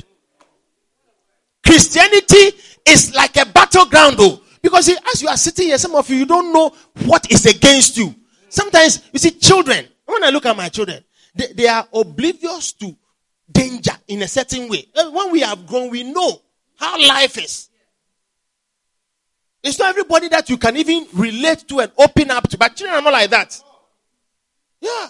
Christianity 1.65 2.57
is 2.85 3.13
like 3.15 3.37
a 3.37 3.45
battleground 3.45 4.17
though. 4.17 4.41
Because 4.61 4.89
as 4.89 5.21
you 5.21 5.27
are 5.27 5.37
sitting 5.37 5.67
here, 5.67 5.77
some 5.77 5.95
of 5.95 6.09
you, 6.09 6.17
you 6.17 6.25
don't 6.25 6.51
know 6.51 6.73
what 7.05 7.31
is 7.31 7.45
against 7.45 7.97
you. 7.97 8.13
Sometimes, 8.49 9.01
you 9.13 9.19
see, 9.19 9.31
children, 9.31 9.85
when 10.05 10.23
I 10.23 10.29
look 10.29 10.45
at 10.45 10.57
my 10.57 10.69
children, 10.69 11.03
they, 11.35 11.53
they 11.53 11.67
are 11.67 11.87
oblivious 11.93 12.73
to 12.73 12.95
danger 13.51 13.91
in 14.07 14.23
a 14.23 14.27
certain 14.27 14.67
way. 14.67 14.85
When 14.95 15.31
we 15.31 15.41
have 15.41 15.67
grown, 15.67 15.89
we 15.89 16.03
know 16.03 16.41
how 16.77 16.97
life 17.07 17.37
is. 17.37 17.69
It's 19.67 19.79
not 19.79 19.89
everybody 19.89 20.29
that 20.29 20.49
you 20.49 20.57
can 20.57 20.77
even 20.77 21.07
relate 21.13 21.67
to 21.67 21.79
and 21.81 21.91
open 21.97 22.31
up 22.31 22.47
to, 22.49 22.57
but 22.57 22.75
children 22.75 22.99
are 22.99 23.01
not 23.01 23.13
like 23.13 23.29
that. 23.29 23.61
Yeah. 24.79 25.07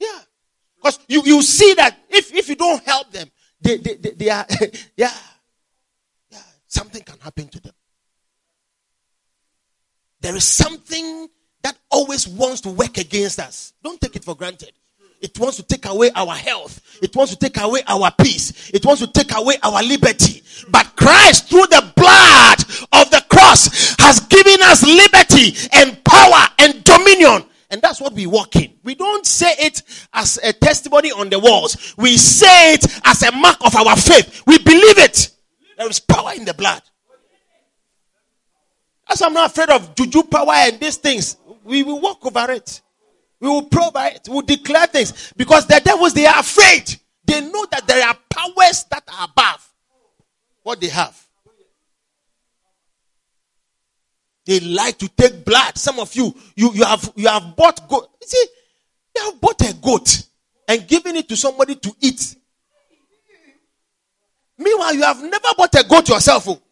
Yeah. 0.00 0.20
Because 0.76 0.98
you, 1.08 1.22
you 1.24 1.42
see 1.42 1.74
that 1.74 1.96
if, 2.10 2.34
if 2.34 2.48
you 2.48 2.56
don't 2.56 2.82
help 2.84 3.10
them, 3.12 3.28
they, 3.60 3.76
they, 3.78 3.94
they, 3.94 4.10
they 4.10 4.30
are, 4.30 4.46
yeah, 4.96 5.12
yeah, 6.30 6.38
something 6.66 7.02
can 7.02 7.18
happen 7.20 7.48
to 7.48 7.60
them. 7.60 7.72
There 10.20 10.36
is 10.36 10.44
something 10.44 11.28
that 11.62 11.76
always 11.90 12.28
wants 12.28 12.60
to 12.62 12.70
work 12.70 12.98
against 12.98 13.40
us. 13.40 13.72
Don't 13.82 14.00
take 14.00 14.16
it 14.16 14.24
for 14.24 14.34
granted. 14.34 14.72
It 15.20 15.38
wants 15.38 15.56
to 15.56 15.62
take 15.62 15.86
away 15.86 16.10
our 16.14 16.34
health. 16.34 16.80
It 17.02 17.14
wants 17.16 17.34
to 17.34 17.38
take 17.38 17.60
away 17.60 17.80
our 17.86 18.10
peace. 18.12 18.70
It 18.70 18.84
wants 18.84 19.00
to 19.00 19.10
take 19.10 19.34
away 19.36 19.56
our 19.62 19.82
liberty. 19.82 20.42
But 20.68 20.94
Christ, 20.94 21.48
through 21.48 21.66
the 21.66 21.92
blood 21.96 22.60
of 22.92 23.10
the 23.10 23.24
cross, 23.36 23.94
has 23.98 24.20
given 24.20 24.56
us 24.62 24.82
liberty 24.82 25.54
and 25.72 26.02
power 26.04 26.46
and 26.58 26.82
dominion. 26.84 27.44
And 27.70 27.82
that's 27.82 28.00
what 28.00 28.12
we 28.12 28.26
walk 28.26 28.56
in. 28.56 28.72
We 28.84 28.94
don't 28.94 29.26
say 29.26 29.52
it 29.58 29.82
as 30.14 30.38
a 30.42 30.52
testimony 30.52 31.10
on 31.12 31.28
the 31.28 31.38
walls. 31.38 31.94
We 31.98 32.16
say 32.16 32.74
it 32.74 32.86
as 33.04 33.22
a 33.22 33.32
mark 33.32 33.56
of 33.64 33.74
our 33.74 33.96
faith. 33.96 34.42
We 34.46 34.58
believe 34.58 34.98
it. 34.98 35.30
There 35.76 35.88
is 35.88 36.00
power 36.00 36.32
in 36.34 36.44
the 36.44 36.54
blood. 36.54 36.82
As 39.08 39.20
I'm 39.20 39.34
not 39.34 39.50
afraid 39.50 39.70
of 39.70 39.94
juju 39.94 40.22
power 40.24 40.52
and 40.52 40.80
these 40.80 40.96
things, 40.96 41.36
we 41.64 41.82
will 41.82 42.00
walk 42.00 42.24
over 42.24 42.52
it. 42.52 42.80
We 43.40 43.48
will 43.48 43.64
provide, 43.64 44.20
we 44.28 44.34
will 44.34 44.42
declare 44.42 44.86
things 44.86 45.32
because 45.36 45.66
the 45.66 45.80
devils 45.84 46.14
they 46.14 46.26
are 46.26 46.40
afraid. 46.40 46.96
They 47.24 47.40
know 47.40 47.66
that 47.70 47.86
there 47.86 48.06
are 48.06 48.16
powers 48.30 48.84
that 48.90 49.02
are 49.12 49.28
above 49.30 49.72
what 50.62 50.80
they 50.80 50.88
have. 50.88 51.25
They 54.46 54.60
like 54.60 54.96
to 54.98 55.08
take 55.08 55.44
blood. 55.44 55.76
Some 55.76 55.98
of 55.98 56.14
you, 56.14 56.32
you, 56.54 56.72
you 56.72 56.84
have 56.84 57.12
you 57.16 57.26
have 57.28 57.56
bought 57.56 57.86
goat. 57.88 58.08
You 58.22 58.28
see, 58.28 58.46
you 59.16 59.22
have 59.24 59.40
bought 59.40 59.60
a 59.68 59.74
goat 59.74 60.22
and 60.68 60.86
given 60.86 61.16
it 61.16 61.28
to 61.28 61.36
somebody 61.36 61.74
to 61.74 61.92
eat. 62.00 62.36
Meanwhile, 64.56 64.94
you 64.94 65.02
have 65.02 65.20
never 65.22 65.48
bought 65.56 65.74
a 65.74 65.84
goat 65.86 66.08
yourself. 66.08 66.48
Oh. 66.48 66.62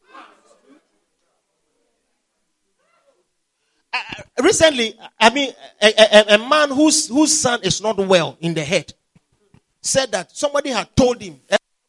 Uh, 3.92 3.98
recently, 4.42 4.94
I 5.20 5.30
mean, 5.30 5.52
a, 5.82 5.86
a, 5.86 6.34
a, 6.34 6.38
man 6.48 6.70
whose, 6.70 7.08
whose 7.08 7.38
son 7.38 7.60
is 7.62 7.80
not 7.80 7.96
well 7.98 8.36
in 8.40 8.54
the 8.54 8.64
head 8.64 8.92
said 9.80 10.10
that 10.12 10.34
somebody 10.36 10.70
had 10.70 10.94
told 10.96 11.20
him, 11.20 11.40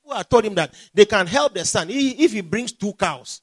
who 0.04 0.14
had 0.14 0.30
told 0.30 0.46
him 0.46 0.54
that 0.56 0.74
they 0.94 1.06
can 1.06 1.26
help 1.26 1.54
the 1.56 1.66
son 1.66 1.88
if 1.90 2.32
he 2.32 2.42
brings 2.42 2.74
two 2.74 2.94
cows. 2.94 3.42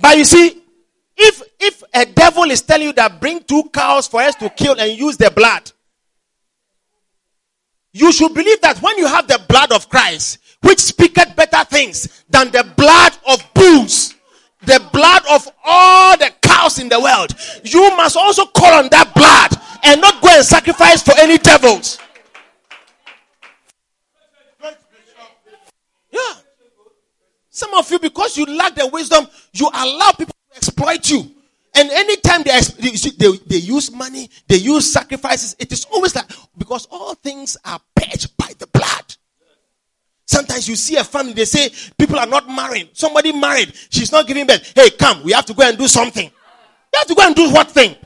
But 0.00 0.16
you 0.16 0.24
see, 0.24 0.62
if 1.16 1.42
if 1.60 1.82
a 1.92 2.06
devil 2.06 2.44
is 2.44 2.62
telling 2.62 2.88
you 2.88 2.92
that 2.94 3.20
bring 3.20 3.42
two 3.42 3.64
cows 3.72 4.08
for 4.08 4.20
us 4.22 4.34
to 4.36 4.48
kill 4.50 4.78
and 4.78 4.98
use 4.98 5.16
the 5.16 5.30
blood, 5.30 5.70
you 7.92 8.12
should 8.12 8.32
believe 8.34 8.60
that 8.62 8.80
when 8.80 8.96
you 8.98 9.06
have 9.06 9.28
the 9.28 9.40
blood 9.48 9.72
of 9.72 9.88
Christ, 9.88 10.38
which 10.62 10.78
speaketh 10.78 11.36
better 11.36 11.64
things 11.64 12.24
than 12.30 12.50
the 12.50 12.64
blood 12.76 13.12
of 13.28 13.42
bulls, 13.54 14.14
the 14.62 14.82
blood 14.92 15.22
of 15.30 15.48
all 15.64 16.16
the 16.16 16.32
cows 16.42 16.78
in 16.78 16.88
the 16.88 17.00
world. 17.00 17.34
You 17.64 17.96
must 17.96 18.16
also 18.16 18.46
call 18.46 18.74
on 18.74 18.88
that 18.90 19.14
blood 19.14 19.60
and 19.82 20.00
not 20.00 20.22
go 20.22 20.28
and 20.28 20.44
sacrifice 20.44 21.02
for 21.02 21.14
any 21.18 21.38
devils. 21.38 21.98
Yeah. 26.10 26.34
Some 27.50 27.74
of 27.74 27.90
you, 27.90 27.98
because 27.98 28.36
you 28.36 28.46
lack 28.46 28.76
the 28.76 28.86
wisdom, 28.86 29.26
you 29.52 29.68
allow 29.72 30.12
people 30.12 30.34
to 30.52 30.56
exploit 30.56 31.10
you. 31.10 31.30
And 31.74 31.90
anytime 31.90 32.42
they, 32.42 32.58
they, 33.18 33.36
they 33.46 33.56
use 33.56 33.92
money, 33.92 34.28
they 34.48 34.56
use 34.56 34.92
sacrifices, 34.92 35.56
it 35.58 35.70
is 35.72 35.84
always 35.84 36.14
like, 36.14 36.30
because 36.56 36.86
all 36.90 37.14
things 37.14 37.56
are 37.64 37.80
purged 37.94 38.36
by 38.36 38.52
the 38.58 38.66
blood. 38.68 39.16
Sometimes 40.26 40.68
you 40.68 40.76
see 40.76 40.96
a 40.96 41.02
family, 41.04 41.32
they 41.32 41.44
say 41.44 41.70
people 41.98 42.18
are 42.18 42.26
not 42.26 42.48
marrying. 42.48 42.88
Somebody 42.92 43.32
married, 43.32 43.72
she's 43.90 44.12
not 44.12 44.26
giving 44.28 44.46
birth. 44.46 44.72
Hey, 44.74 44.90
come, 44.90 45.24
we 45.24 45.32
have 45.32 45.46
to 45.46 45.54
go 45.54 45.64
and 45.64 45.76
do 45.76 45.88
something. 45.88 46.26
You 46.26 46.98
have 46.98 47.06
to 47.08 47.14
go 47.14 47.26
and 47.26 47.34
do 47.34 47.52
what 47.52 47.70
thing? 47.70 47.96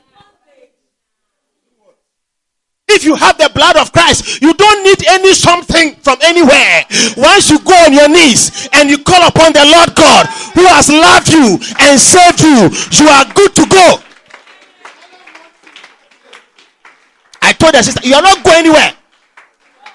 If 2.87 3.03
you 3.03 3.15
have 3.15 3.37
the 3.37 3.49
blood 3.53 3.75
of 3.77 3.91
Christ, 3.91 4.41
you 4.41 4.53
don't 4.53 4.83
need 4.83 5.05
any 5.07 5.33
something 5.33 5.95
from 5.95 6.17
anywhere. 6.21 6.85
Once 7.17 7.49
you 7.49 7.59
go 7.59 7.73
on 7.73 7.93
your 7.93 8.07
knees 8.09 8.69
and 8.73 8.89
you 8.89 8.97
call 8.99 9.27
upon 9.27 9.53
the 9.53 9.65
Lord 9.65 9.95
God 9.95 10.27
who 10.53 10.65
has 10.67 10.89
loved 10.89 11.29
you 11.29 11.57
and 11.79 11.99
saved 11.99 12.41
you, 12.41 12.69
you 13.01 13.09
are 13.09 13.25
good 13.33 13.55
to 13.55 13.65
go. 13.67 13.99
I 17.41 17.53
told 17.53 17.73
the 17.73 17.83
sister, 17.83 18.07
you 18.07 18.15
are 18.15 18.21
not 18.21 18.43
going 18.43 18.57
anywhere. 18.57 18.93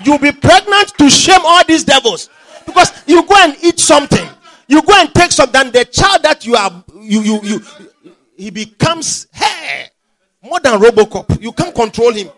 You'll 0.04 0.18
be 0.18 0.32
pregnant 0.32 0.96
to 0.98 1.10
shame 1.10 1.40
all 1.44 1.64
these 1.64 1.84
devils. 1.84 2.28
Because 2.66 2.92
you 3.06 3.24
go 3.26 3.34
and 3.38 3.56
eat 3.62 3.80
something, 3.80 4.28
you 4.68 4.82
go 4.82 4.94
and 4.96 5.12
take 5.14 5.32
something, 5.32 5.70
the 5.70 5.84
child 5.84 6.22
that 6.22 6.46
you 6.46 6.54
are, 6.54 6.84
you, 6.94 7.22
you, 7.22 7.40
you, 7.42 7.60
he 8.36 8.50
becomes 8.50 9.26
more 10.42 10.60
than 10.60 10.80
Robocop. 10.80 11.40
You 11.40 11.52
can't 11.52 11.74
control 11.74 12.12
him. 12.12 12.30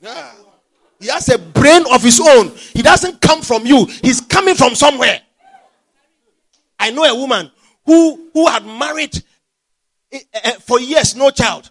Yeah. 0.00 0.32
He 1.00 1.06
has 1.08 1.28
a 1.28 1.38
brain 1.38 1.84
of 1.92 2.02
his 2.02 2.20
own. 2.20 2.50
He 2.50 2.82
doesn't 2.82 3.20
come 3.20 3.42
from 3.42 3.66
you. 3.66 3.86
He's 4.02 4.20
coming 4.20 4.54
from 4.54 4.74
somewhere. 4.74 5.20
I 6.78 6.90
know 6.90 7.04
a 7.04 7.14
woman 7.14 7.50
who, 7.84 8.30
who 8.32 8.46
had 8.46 8.64
married 8.66 9.16
eh, 10.12 10.20
eh, 10.32 10.52
for 10.60 10.80
years, 10.80 11.16
no 11.16 11.30
child. 11.30 11.70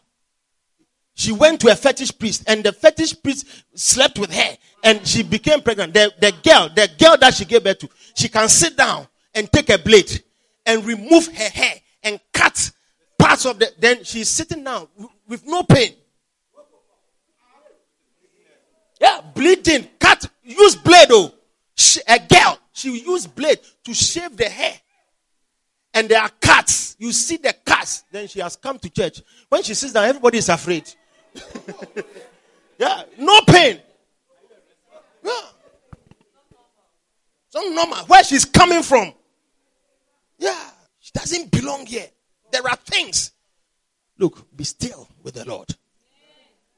She 1.14 1.32
went 1.32 1.62
to 1.62 1.72
a 1.72 1.76
fetish 1.76 2.18
priest 2.18 2.44
and 2.48 2.64
the 2.64 2.72
fetish 2.72 3.22
priest 3.24 3.48
slept 3.74 4.20
with 4.20 4.32
her 4.32 4.58
and 4.84 5.06
she 5.06 5.24
became 5.24 5.62
pregnant. 5.62 5.94
The, 5.94 6.14
the 6.20 6.32
girl, 6.44 6.70
the 6.70 6.90
girl 6.99 7.18
that 7.18 7.34
she 7.34 7.45
gave 7.45 7.64
birth 7.64 7.80
to, 7.80 7.90
she 8.16 8.30
can 8.30 8.48
sit 8.49 8.78
down 8.78 9.08
and 9.34 9.52
take 9.52 9.70
a 9.70 9.78
blade 9.78 10.24
and 10.66 10.86
remove 10.86 11.28
her 11.28 11.49
hair 11.49 11.74
and 12.04 12.20
cut 12.34 12.72
parts 13.18 13.45
of 13.45 13.58
the, 13.58 13.72
then 13.80 14.04
she's 14.04 14.30
sitting 14.30 14.64
down 14.64 14.88
with 15.28 15.45
no 15.48 15.64
pain. 15.64 15.94
Yeah, 18.99 19.22
bleeding, 19.34 19.88
cut, 19.99 20.30
use 20.44 20.76
blade 20.76 21.10
oh. 21.11 21.34
She, 21.76 22.02
a 22.07 22.18
girl, 22.19 22.60
she 22.74 22.99
used 22.99 23.36
blade 23.36 23.60
to 23.84 23.94
shave 23.94 24.36
the 24.36 24.49
hair. 24.49 24.74
And 25.94 26.10
there 26.10 26.22
are 26.22 26.32
cuts. 26.41 26.95
You 26.99 27.11
see 27.11 27.38
the 27.38 27.53
cuts. 27.65 28.03
Then 28.11 28.28
she 28.28 28.40
has 28.40 28.56
come 28.56 28.80
to 28.80 28.90
church. 28.90 29.22
When 29.49 29.61
she 29.64 29.74
sits 29.74 29.94
down, 29.94 30.06
everybody 30.06 30.40
is 30.40 30.49
afraid. 30.49 30.91
yeah, 32.80 33.03
no 33.18 33.41
pain. 33.48 33.80
Yeah. 35.24 35.41
So 37.49 37.61
normal. 37.69 38.06
Where 38.06 38.24
she's 38.24 38.45
coming 38.45 38.84
from. 38.84 39.14
Yeah, 40.40 40.69
she 40.99 41.11
doesn't 41.14 41.52
belong 41.52 41.86
here. 41.86 42.07
There 42.52 42.68
are 42.68 42.76
things. 42.76 43.32
Look, 44.18 44.48
be 44.56 44.64
still 44.64 45.07
with 45.24 45.36
the 45.36 45.45
Lord. 45.45 45.76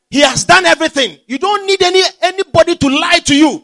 He 0.10 0.22
has 0.22 0.44
done 0.44 0.65
everything. 0.65 1.19
You 1.27 1.38
don't 1.38 1.65
need 1.68 1.81
any 1.81 2.02
anybody 2.22 2.76
to 2.76 2.88
lie 2.90 3.19
to 3.26 3.36
you. 3.36 3.64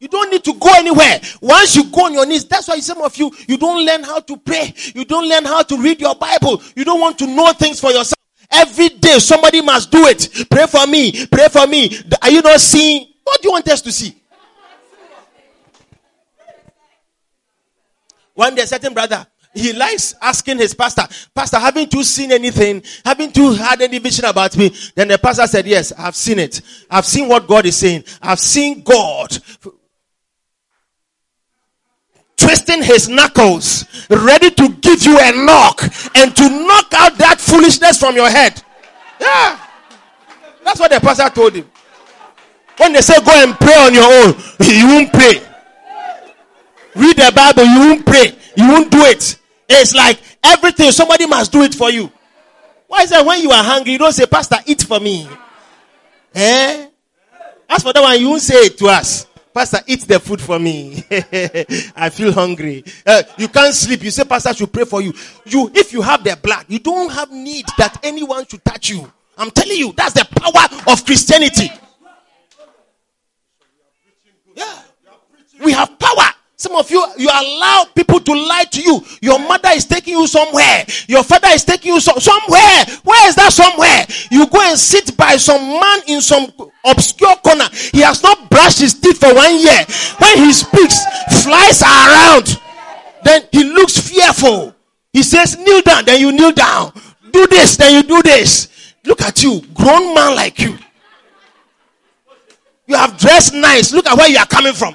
You 0.00 0.08
don't 0.08 0.30
need 0.30 0.44
to 0.44 0.54
go 0.54 0.70
anywhere. 0.74 1.20
Once 1.40 1.76
you 1.76 1.84
go 1.84 2.06
on 2.06 2.12
your 2.14 2.26
knees, 2.26 2.44
that's 2.44 2.68
why 2.68 2.78
some 2.80 3.00
of 3.02 3.16
you 3.16 3.30
you 3.46 3.56
don't 3.56 3.84
learn 3.84 4.02
how 4.02 4.20
to 4.20 4.36
pray. 4.36 4.72
You 4.94 5.04
don't 5.04 5.28
learn 5.28 5.44
how 5.44 5.62
to 5.62 5.76
read 5.80 6.00
your 6.00 6.14
Bible. 6.14 6.62
You 6.74 6.84
don't 6.84 7.00
want 7.00 7.18
to 7.18 7.26
know 7.26 7.52
things 7.52 7.80
for 7.80 7.90
yourself. 7.90 8.14
Every 8.50 8.88
day, 8.88 9.18
somebody 9.18 9.60
must 9.60 9.90
do 9.90 10.06
it. 10.06 10.48
Pray 10.50 10.66
for 10.66 10.86
me. 10.86 11.26
Pray 11.26 11.48
for 11.48 11.66
me. 11.66 11.90
Are 12.22 12.30
you 12.30 12.40
not 12.42 12.60
seeing? 12.60 13.08
What 13.22 13.40
do 13.40 13.48
you 13.48 13.52
want 13.52 13.68
us 13.68 13.80
to 13.82 13.92
see? 13.92 14.14
One 18.34 18.54
day, 18.54 18.64
certain 18.64 18.92
brother, 18.92 19.26
he 19.54 19.72
likes 19.72 20.14
asking 20.20 20.58
his 20.58 20.74
pastor, 20.74 21.02
Pastor, 21.32 21.58
haven't 21.58 21.92
you 21.94 22.02
seen 22.02 22.32
anything? 22.32 22.82
Haven't 23.04 23.36
you 23.36 23.52
had 23.54 23.80
any 23.80 23.98
vision 23.98 24.24
about 24.24 24.56
me? 24.56 24.74
Then 24.94 25.08
the 25.08 25.18
pastor 25.18 25.46
said, 25.46 25.66
Yes, 25.66 25.92
I've 25.96 26.16
seen 26.16 26.40
it. 26.40 26.60
I've 26.90 27.06
seen 27.06 27.28
what 27.28 27.46
God 27.46 27.64
is 27.64 27.76
saying. 27.76 28.04
I've 28.20 28.40
seen 28.40 28.82
God 28.82 29.38
twisting 32.36 32.82
his 32.82 33.08
knuckles, 33.08 33.84
ready 34.10 34.50
to 34.50 34.68
give 34.68 35.04
you 35.04 35.18
a 35.18 35.44
knock 35.46 35.82
and 36.16 36.34
to 36.36 36.48
knock 36.48 36.92
out 36.94 37.16
that 37.18 37.36
foolishness 37.38 37.98
from 37.98 38.16
your 38.16 38.28
head. 38.28 38.60
Yeah. 39.20 39.58
That's 40.64 40.80
what 40.80 40.90
the 40.90 41.00
pastor 41.00 41.30
told 41.30 41.54
him. 41.54 41.70
When 42.76 42.92
they 42.92 43.02
say 43.02 43.14
go 43.24 43.30
and 43.32 43.54
pray 43.54 43.74
on 43.74 43.94
your 43.94 44.04
own, 44.04 44.34
you 44.60 44.86
won't 44.88 45.12
pray. 45.12 45.40
Read 46.96 47.16
the 47.16 47.32
Bible, 47.34 47.64
you 47.64 47.78
won't 47.78 48.04
pray. 48.06 48.36
You 48.56 48.68
won't 48.68 48.90
do 48.90 49.04
it. 49.04 49.38
It's 49.68 49.94
like 49.94 50.20
everything, 50.42 50.90
somebody 50.92 51.26
must 51.26 51.52
do 51.52 51.62
it 51.62 51.74
for 51.74 51.90
you. 51.90 52.10
Why 52.86 53.02
is 53.02 53.10
that 53.10 53.24
when 53.24 53.40
you 53.40 53.50
are 53.50 53.64
hungry, 53.64 53.92
you 53.92 53.98
don't 53.98 54.12
say, 54.12 54.26
Pastor, 54.26 54.56
eat 54.66 54.82
for 54.82 55.00
me? 55.00 55.28
Eh? 56.34 56.86
As 57.68 57.82
for 57.82 57.92
that 57.92 58.02
one, 58.02 58.20
you 58.20 58.30
won't 58.30 58.42
say 58.42 58.54
it 58.56 58.78
to 58.78 58.86
us. 58.86 59.26
Pastor, 59.52 59.78
eat 59.86 60.00
the 60.00 60.18
food 60.18 60.40
for 60.40 60.58
me. 60.58 61.04
I 61.96 62.10
feel 62.10 62.32
hungry. 62.32 62.84
Uh, 63.06 63.22
you 63.38 63.46
can't 63.48 63.72
sleep. 63.72 64.02
You 64.02 64.10
say, 64.10 64.24
Pastor 64.24 64.52
should 64.52 64.72
pray 64.72 64.84
for 64.84 65.00
you. 65.00 65.14
You, 65.44 65.70
if 65.72 65.92
you 65.92 66.02
have 66.02 66.24
the 66.24 66.36
blood, 66.40 66.66
you 66.68 66.80
don't 66.80 67.10
have 67.12 67.30
need 67.30 67.64
that 67.78 67.98
anyone 68.02 68.46
should 68.46 68.64
touch 68.64 68.90
you. 68.90 69.10
I'm 69.38 69.50
telling 69.52 69.76
you, 69.76 69.92
that's 69.92 70.12
the 70.14 70.24
power 70.24 70.92
of 70.92 71.04
Christianity. 71.04 71.70
Yeah. 74.56 74.82
We 75.64 75.72
have 75.72 75.98
power. 75.98 76.33
Some 76.56 76.76
of 76.76 76.88
you, 76.90 77.04
you 77.18 77.28
allow 77.28 77.84
people 77.94 78.20
to 78.20 78.32
lie 78.32 78.64
to 78.70 78.80
you. 78.80 79.04
Your 79.20 79.38
mother 79.40 79.70
is 79.72 79.84
taking 79.84 80.16
you 80.16 80.26
somewhere. 80.26 80.84
Your 81.08 81.24
father 81.24 81.48
is 81.48 81.64
taking 81.64 81.94
you 81.94 82.00
so- 82.00 82.18
somewhere. 82.18 82.84
Where 83.02 83.28
is 83.28 83.34
that 83.34 83.52
somewhere? 83.52 84.06
You 84.30 84.46
go 84.46 84.60
and 84.62 84.78
sit 84.78 85.16
by 85.16 85.36
some 85.36 85.60
man 85.60 86.00
in 86.06 86.20
some 86.20 86.46
obscure 86.84 87.34
corner. 87.36 87.68
He 87.92 88.00
has 88.02 88.22
not 88.22 88.48
brushed 88.50 88.78
his 88.80 88.94
teeth 88.94 89.18
for 89.18 89.34
one 89.34 89.58
year. 89.58 89.84
When 90.18 90.38
he 90.38 90.52
speaks, 90.52 91.00
flies 91.42 91.82
are 91.82 92.10
around. 92.10 92.60
Then 93.24 93.42
he 93.50 93.64
looks 93.64 93.98
fearful. 93.98 94.74
He 95.12 95.24
says, 95.24 95.58
kneel 95.58 95.82
down. 95.82 96.04
Then 96.04 96.20
you 96.20 96.30
kneel 96.30 96.52
down. 96.52 96.92
Do 97.32 97.46
this. 97.48 97.76
Then 97.76 97.94
you 97.94 98.02
do 98.04 98.22
this. 98.22 98.68
Look 99.04 99.22
at 99.22 99.42
you, 99.42 99.60
grown 99.74 100.14
man 100.14 100.36
like 100.36 100.58
you. 100.60 100.78
You 102.86 102.96
have 102.96 103.18
dressed 103.18 103.54
nice. 103.54 103.92
Look 103.92 104.06
at 104.06 104.16
where 104.16 104.28
you 104.28 104.38
are 104.38 104.46
coming 104.46 104.72
from 104.72 104.94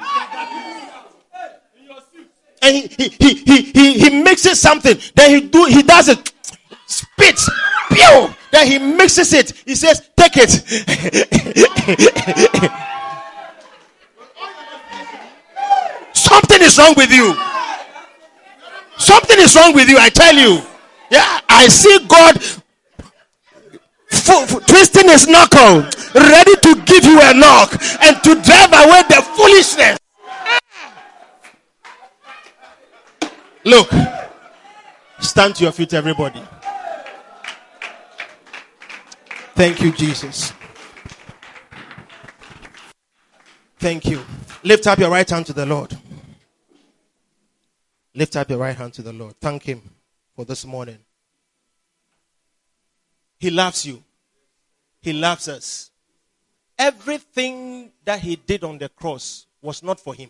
and 2.61 2.76
he, 2.76 2.88
he, 3.10 3.34
he, 3.34 3.61
he, 3.61 3.94
he 3.99 4.23
mixes 4.23 4.60
something. 4.60 4.98
Then 5.15 5.30
he 5.30 5.41
do 5.48 5.65
he 5.65 5.84
does 5.84 6.10
it. 6.10 6.34
Spits. 6.86 7.49
Pew! 7.91 8.30
Then 8.52 8.68
he 8.68 8.80
mixes 8.80 9.34
it. 9.34 9.52
He 9.65 9.76
says, 9.76 10.10
take 10.18 10.34
it. 10.38 10.49
Something 16.14 16.61
is 16.61 16.77
wrong 16.77 16.94
with 16.98 17.11
you. 17.11 17.34
Something 18.98 19.40
is 19.40 19.56
wrong 19.56 19.73
with 19.73 19.90
you, 19.90 19.98
I 19.98 20.10
tell 20.10 20.36
you. 20.36 20.61
Yeah, 21.10 21.40
I 21.49 21.68
see 21.68 21.99
God 22.07 22.38
f- 22.38 22.61
f- 24.11 24.65
twisting 24.68 25.10
his 25.10 25.27
knuckle, 25.27 25.81
ready 26.14 26.56
to 26.56 26.76
give 26.86 27.06
you 27.06 27.19
a 27.22 27.34
knock 27.34 27.72
and 28.02 28.22
to 28.23 28.36
drive 28.41 28.72
away 28.73 29.02
the 29.10 29.22
foolishness. 29.36 29.98
Look, 33.69 33.91
stand 35.19 35.53
to 35.57 35.63
your 35.63 35.71
feet, 35.71 35.93
everybody. 35.93 36.41
Thank 39.53 39.81
you, 39.83 39.91
Jesus. 39.91 40.53
Thank 43.77 44.07
you. 44.07 44.25
Lift 44.63 44.87
up 44.87 44.97
your 44.97 45.11
right 45.11 45.29
hand 45.29 45.45
to 45.45 45.53
the 45.53 45.67
Lord. 45.67 45.95
Lift 48.15 48.37
up 48.37 48.49
your 48.49 48.57
right 48.57 48.75
hand 48.75 48.91
to 48.93 49.03
the 49.03 49.13
Lord. 49.13 49.35
Thank 49.39 49.61
Him 49.65 49.83
for 50.35 50.45
this 50.45 50.65
morning. 50.65 50.97
He 53.37 53.51
loves 53.51 53.85
you, 53.85 54.03
He 54.99 55.13
loves 55.13 55.47
us. 55.47 55.91
Everything 56.75 57.91
that 58.03 58.19
He 58.21 58.35
did 58.35 58.63
on 58.63 58.79
the 58.79 58.89
cross 58.89 59.45
was 59.61 59.83
not 59.83 59.99
for 59.99 60.15
Him. 60.15 60.29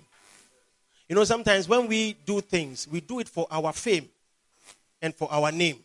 You 1.09 1.15
know, 1.15 1.23
sometimes 1.23 1.67
when 1.67 1.87
we 1.87 2.13
do 2.23 2.39
things, 2.39 2.87
we 2.87 3.01
do 3.01 3.19
it 3.19 3.27
for 3.27 3.47
our 3.49 3.73
fame 3.73 4.07
and 5.01 5.13
for 5.13 5.27
our 5.31 5.51
name. 5.51 5.77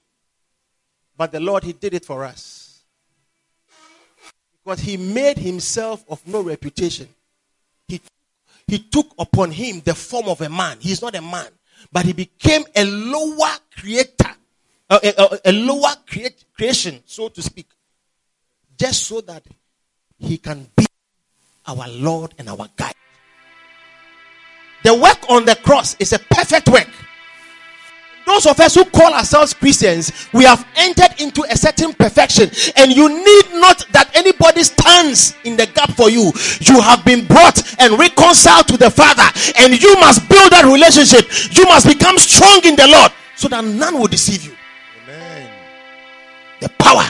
But 1.17 1.33
the 1.33 1.41
Lord, 1.41 1.65
He 1.65 1.73
did 1.73 1.95
it 1.95 2.05
for 2.05 2.25
us. 2.25 2.83
Because 4.63 4.81
He 4.81 4.99
made 4.99 5.39
Himself 5.39 6.05
of 6.11 6.27
no 6.29 6.43
reputation. 6.43 7.09
He, 7.89 8.03
he 8.67 8.79
took 8.79 9.15
upon 9.19 9.51
Him 9.51 9.81
the 9.83 9.95
form 9.95 10.29
of 10.29 10.43
a 10.43 10.51
man. 10.51 10.77
He's 10.79 11.01
not 11.01 11.15
a 11.15 11.23
man, 11.23 11.49
but 11.91 12.05
He 12.05 12.13
became 12.13 12.65
a 12.77 12.85
lower 12.85 13.57
creator, 13.79 14.31
uh, 14.91 15.01
a, 15.03 15.15
a, 15.17 15.39
a 15.47 15.53
lower 15.53 15.95
create, 16.07 16.45
creation, 16.55 17.01
so 17.07 17.31
to 17.31 17.41
speak, 17.41 17.69
just 18.79 19.05
so 19.05 19.23
that 19.23 19.43
He 20.19 20.37
can 20.37 20.67
be 20.77 20.85
our 21.67 21.89
Lord 21.89 22.35
and 22.37 22.51
our 22.51 22.69
guide. 22.77 22.95
The 24.85 24.94
work 24.94 25.19
on 25.28 25.44
the 25.44 25.56
cross 25.56 25.97
is 25.98 26.12
a 26.12 26.19
perfect 26.19 26.69
work. 26.69 26.89
those 28.27 28.47
of 28.47 28.59
us 28.59 28.74
who 28.74 28.85
call 28.86 29.12
ourselves 29.12 29.52
Christians, 29.52 30.11
we 30.32 30.44
have 30.44 30.66
entered 30.77 31.20
into 31.20 31.43
a 31.51 31.56
certain 31.59 31.93
perfection, 31.93 32.48
and 32.77 32.90
you 32.90 33.09
need 33.09 33.61
not 33.61 33.85
that 33.93 34.11
anybody 34.15 34.62
stands 34.65 35.35
in 35.44 35.56
the 35.56 35.66
gap 35.66 35.90
for 35.93 36.09
you. 36.09 36.32
You 36.61 36.81
have 36.81 37.05
been 37.05 37.27
brought 37.27 37.61
and 37.81 37.98
reconciled 37.98 38.69
to 38.69 38.78
the 38.78 38.90
Father, 38.90 39.28
and 39.59 39.77
you 39.81 39.94
must 40.01 40.27
build 40.28 40.52
that 40.52 40.65
relationship. 40.65 41.28
You 41.55 41.65
must 41.66 41.86
become 41.86 42.16
strong 42.16 42.61
in 42.65 42.77
the 42.77 42.86
Lord 42.89 43.12
so 43.36 43.48
that 43.48 43.62
none 43.65 43.98
will 43.98 44.06
deceive 44.09 44.43
you. 44.44 44.56
Amen. 45.05 45.51
The 46.61 46.69
power, 46.78 47.05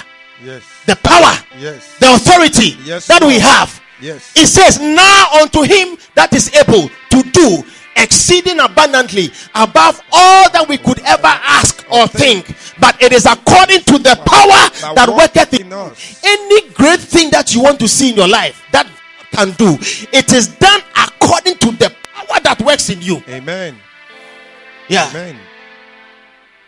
Yes. 0.45 0.63
the 0.87 0.97
power, 0.97 1.33
Yes. 1.61 1.95
the 2.01 2.13
authority 2.15 2.77
Yes, 2.85 3.07
that 3.07 3.23
we 3.23 3.39
have. 3.39 3.81
Yes. 4.01 4.33
It 4.37 4.47
says, 4.47 4.81
Now 4.81 5.41
unto 5.41 5.63
him 5.63 5.97
that 6.15 6.33
is 6.33 6.53
able 6.55 6.89
to 7.11 7.23
do 7.31 7.63
exceeding 7.97 8.59
abundantly 8.59 9.31
above 9.55 10.01
all 10.13 10.51
that 10.51 10.67
we 10.69 10.77
could 10.79 10.99
ever 11.01 11.27
ask 11.27 11.85
or 11.91 12.07
think. 12.09 12.55
But 12.81 13.01
it 13.01 13.13
is 13.13 13.25
according 13.27 13.81
to 13.85 13.99
the 13.99 14.17
power 14.27 14.95
that 14.95 15.09
worketh 15.17 15.55
in 15.61 15.73
us. 15.73 16.21
any 16.25 16.69
great 16.71 17.01
thing 17.01 17.31
that 17.31 17.55
you 17.55 17.63
want 17.63 17.79
to 17.81 17.89
see 17.89 18.11
in 18.11 18.17
your 18.17 18.29
life 18.29 18.61
that 18.73 18.87
can 19.33 19.53
do. 19.53 19.77
It 20.13 20.33
is 20.33 20.49
done 20.49 20.81
according 20.97 21.57
to 21.59 21.71
the 21.73 21.95
power 22.13 22.41
that 22.43 22.61
works 22.63 22.91
in 22.91 23.01
you. 23.01 23.23
Amen. 23.29 23.77
Yeah. 24.89 25.09
Amen. 25.11 25.39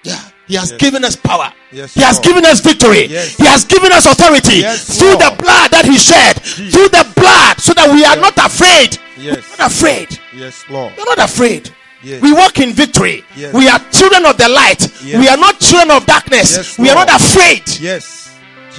Yeah. 0.04 0.20
He 0.46 0.54
has 0.54 0.70
Yes. 0.70 0.80
given 0.80 1.04
us 1.04 1.16
power. 1.16 1.52
Yes, 1.72 1.94
he 1.94 2.00
has 2.02 2.16
Lord. 2.16 2.24
given 2.24 2.44
us 2.46 2.60
victory. 2.60 3.06
Yes. 3.06 3.36
He 3.36 3.44
has 3.46 3.64
given 3.64 3.90
us 3.92 4.06
authority 4.06 4.62
through 4.62 5.08
Lord. 5.18 5.20
the 5.20 5.42
blood 5.42 5.70
that 5.72 5.84
he 5.84 5.98
shed. 5.98 6.40
Through 6.42 6.88
the 6.88 7.06
blood, 7.16 7.60
so 7.60 7.72
that 7.74 7.90
we 7.92 8.04
are 8.04 8.16
not 8.16 8.36
afraid. 8.38 8.98
Yes. 9.18 9.42
We're 9.50 9.56
not 9.64 9.70
afraid. 9.72 10.20
Yes, 10.34 10.64
Lord. 10.68 10.92
We're 10.96 11.04
not 11.04 11.18
afraid. 11.18 11.70
We 12.04 12.32
walk 12.32 12.60
in 12.60 12.72
victory. 12.72 13.24
We 13.52 13.68
are 13.68 13.80
children 13.90 14.24
of 14.26 14.36
the 14.36 14.48
light. 14.48 14.88
We 15.02 15.28
are 15.28 15.36
not 15.36 15.58
children 15.58 15.90
of 15.90 16.06
darkness. 16.06 16.78
We 16.78 16.88
are 16.90 16.94
not 16.94 17.08
afraid. 17.10 17.62
Yes. 17.80 18.30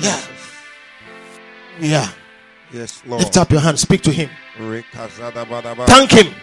Yeah. 0.01 0.21
Yeah. 1.79 2.09
Yes, 2.71 3.01
Lord. 3.05 3.21
Lift 3.23 3.37
up 3.37 3.51
your 3.51 3.61
hand. 3.61 3.79
Speak 3.79 4.01
to 4.03 4.11
him. 4.11 4.29
Rekazadabadaba. 4.57 5.85
Thank 5.85 6.11
him 6.11 6.33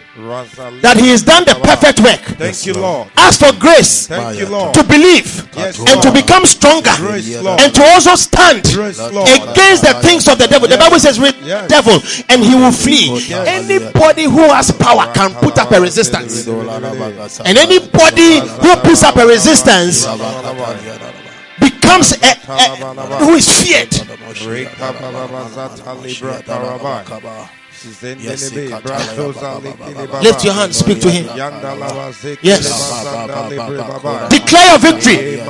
that 0.81 0.95
he 0.95 1.09
has 1.09 1.21
done 1.23 1.43
the 1.43 1.55
perfect 1.59 1.99
work. 1.99 2.21
Thank 2.39 2.65
you, 2.65 2.73
Lord. 2.73 3.09
Ask 3.17 3.39
for 3.43 3.51
grace 3.59 4.07
Thank 4.07 4.39
you, 4.39 4.47
Lord. 4.47 4.73
to 4.73 4.83
believe 4.83 5.27
Yes, 5.55 5.77
and 5.79 6.01
to 6.01 6.11
become 6.11 6.45
stronger 6.45 6.91
Grace, 6.95 7.35
and 7.35 7.73
to 7.75 7.83
also 7.83 8.15
stand 8.15 8.63
Grace, 8.63 8.97
against 8.99 9.83
the 9.83 9.99
things 10.01 10.27
of 10.29 10.37
the 10.37 10.47
devil. 10.47 10.67
The 10.69 10.77
Bible 10.77 10.99
says, 10.99 11.19
with 11.19 11.35
Yes. 11.43 11.67
devil, 11.67 11.99
and 12.29 12.41
he 12.43 12.55
will 12.55 12.71
flee. 12.71 13.11
Yes. 13.27 13.43
Anybody 13.47 14.23
who 14.23 14.47
has 14.55 14.71
power 14.71 15.11
can 15.13 15.33
put 15.35 15.57
up 15.59 15.71
a 15.71 15.81
resistance. 15.81 16.47
And 16.47 17.57
anybody 17.57 18.39
who 18.39 18.75
puts 18.87 19.03
up 19.03 19.17
a 19.17 19.25
resistance 19.27 20.05
becomes 21.59 22.13
a, 22.23 22.31
a- 22.47 23.19
who 23.19 23.35
is 23.35 23.47
feared. 23.51 23.91
Lift 30.21 30.43
your 30.43 30.53
hand, 30.53 30.73
speak 30.73 30.99
to 31.01 31.09
him. 31.11 31.25
Yes. 32.41 32.65
Declare 34.29 34.67
your 34.69 34.79
victory. 34.79 35.41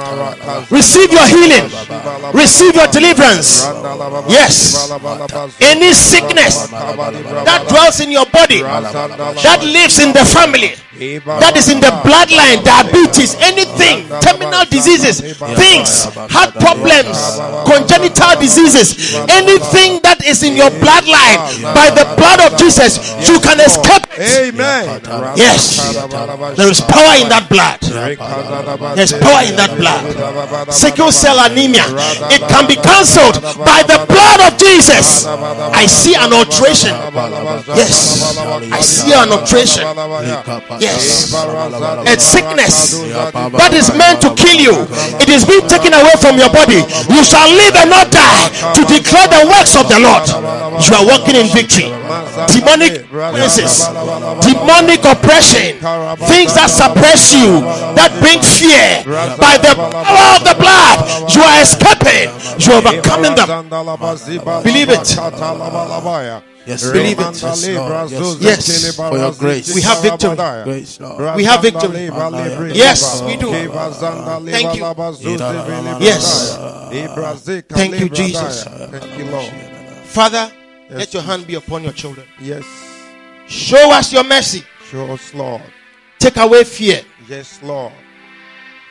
Receive 0.70 1.12
your 1.12 1.28
healing. 1.28 1.70
Receive 2.34 2.76
your 2.76 2.88
deliverance. 2.88 3.64
Yes. 4.28 4.76
Any 5.62 5.94
sickness 5.94 6.68
that 6.68 7.66
dwells 7.70 8.00
in 8.02 8.12
your 8.12 8.26
body, 8.26 8.62
that 8.62 9.62
lives 9.64 10.00
in 10.00 10.12
the 10.12 10.26
family, 10.26 10.76
that 11.40 11.56
is 11.56 11.70
in 11.70 11.80
the 11.80 11.92
bloodline, 12.04 12.64
diabetes, 12.64 13.36
anything, 13.40 14.08
terminal 14.20 14.66
diseases, 14.72 15.22
things, 15.56 16.08
heart 16.32 16.56
problems, 16.56 17.16
congenital 17.68 18.36
diseases, 18.40 19.16
anything 19.30 20.00
that 20.04 20.24
is 20.26 20.42
in 20.44 20.56
your 20.56 20.72
bloodline, 20.82 21.38
by 21.76 21.90
the 21.92 22.04
blood 22.16 22.25
of 22.42 22.58
Jesus, 22.58 22.98
you 23.28 23.40
can 23.40 23.60
escape 23.60 24.06
it. 24.18 24.54
Amen. 24.56 25.02
Yes. 25.36 25.78
There 26.56 26.70
is 26.72 26.82
power 26.82 27.16
in 27.20 27.28
that 27.30 27.48
blood. 27.50 27.80
There's 28.96 29.14
power 29.14 29.44
in 29.44 29.56
that 29.60 29.76
blood. 29.78 30.02
Sickle 30.72 31.12
cell 31.12 31.38
anemia. 31.44 31.84
It 32.32 32.42
can 32.48 32.68
be 32.68 32.76
cancelled 32.76 33.42
by 33.64 33.84
the 33.84 34.06
blood 34.08 34.40
of 34.48 34.58
Jesus. 34.58 35.26
I 35.28 35.86
see 35.86 36.16
an 36.16 36.32
alteration. 36.34 36.96
Yes. 37.76 38.24
I 38.72 38.82
see 38.82 39.14
an 39.14 39.32
alteration. 39.32 39.84
Yes. 40.80 41.32
A 42.08 42.16
sickness 42.20 42.96
that 43.60 43.74
is 43.74 43.92
meant 43.94 44.22
to 44.22 44.32
kill 44.36 44.60
you. 44.60 44.88
It 45.20 45.30
is 45.30 45.44
being 45.46 45.68
taken 45.68 45.94
away 45.94 46.16
from 46.20 46.38
your 46.40 46.50
body. 46.50 46.82
You 47.12 47.22
shall 47.24 47.48
live 47.52 47.76
and 47.76 47.90
not 47.90 48.12
die 48.12 48.50
to 48.74 48.82
declare 48.88 49.28
the 49.28 49.44
works 49.52 49.76
of 49.76 49.88
the 49.92 50.00
Lord. 50.00 50.24
You 50.80 50.96
are 50.96 51.06
walking 51.06 51.36
in 51.36 51.48
victory. 51.52 51.92
Demonic 52.54 52.94
influences, 53.12 53.80
demonic 54.42 55.04
oppression, 55.06 55.80
things 56.28 56.54
that 56.54 56.70
suppress 56.70 57.34
you, 57.34 57.62
that 57.96 58.12
bring 58.22 58.42
fear. 58.42 59.04
By 59.40 59.58
the 59.58 59.76
power 59.76 60.36
of 60.36 60.44
the 60.44 60.56
blood, 60.56 60.98
you 61.36 61.42
are 61.42 61.62
escaping. 61.62 62.30
You 62.60 62.74
are 62.74 62.82
overcoming 62.88 63.36
them. 63.36 63.70
Believe 64.64 64.90
it. 64.90 65.16
Yes, 66.68 66.82
Believe 66.92 67.20
it. 67.20 67.26
Yes, 67.44 67.62
Lord. 67.78 68.12
Yes, 68.12 68.20
Yes. 68.42 68.96
For 68.96 69.18
your 69.20 69.32
grace. 69.38 69.76
We 69.76 69.82
have 69.82 70.02
victory. 70.02 70.36
Grace. 70.64 71.00
We 71.38 71.44
have 71.46 71.62
victory. 71.62 72.10
Yes, 72.76 73.22
we 73.28 73.36
do. 73.38 73.52
Thank 74.52 74.76
you. 74.76 74.84
Yes. 76.00 76.58
Thank 77.70 78.00
you, 78.00 78.10
Jesus. 78.10 78.64
Thank 78.92 79.18
you, 79.20 79.26
Lord. 79.26 79.52
Father, 80.06 80.52
Yes, 80.90 80.98
let 81.00 81.14
your 81.14 81.24
hand 81.24 81.48
be 81.48 81.56
upon 81.56 81.84
your 81.84 81.94
children. 81.94 82.28
Yes. 82.40 82.66
Show 83.48 83.92
us 83.92 84.12
your 84.14 84.24
mercy. 84.24 84.64
Show 84.90 85.12
us, 85.14 85.34
Lord. 85.34 85.62
Take 86.20 86.38
away 86.38 86.64
fear. 86.64 87.02
Yes, 87.28 87.62
Lord. 87.64 87.94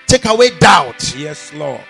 Take 0.06 0.24
away 0.26 0.50
doubt. 0.58 1.14
Yes, 1.16 1.52
Lord. 1.54 1.80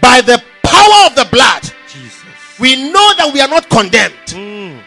By 0.00 0.20
the 0.20 0.42
power 0.62 1.06
of 1.06 1.14
the 1.14 1.26
blood, 1.30 1.62
Jesus. 1.88 2.58
we 2.60 2.90
know 2.92 3.14
that 3.16 3.30
we 3.32 3.40
are 3.40 3.48
not 3.48 3.68
condemned. 3.68 4.14
Mm. 4.28 4.80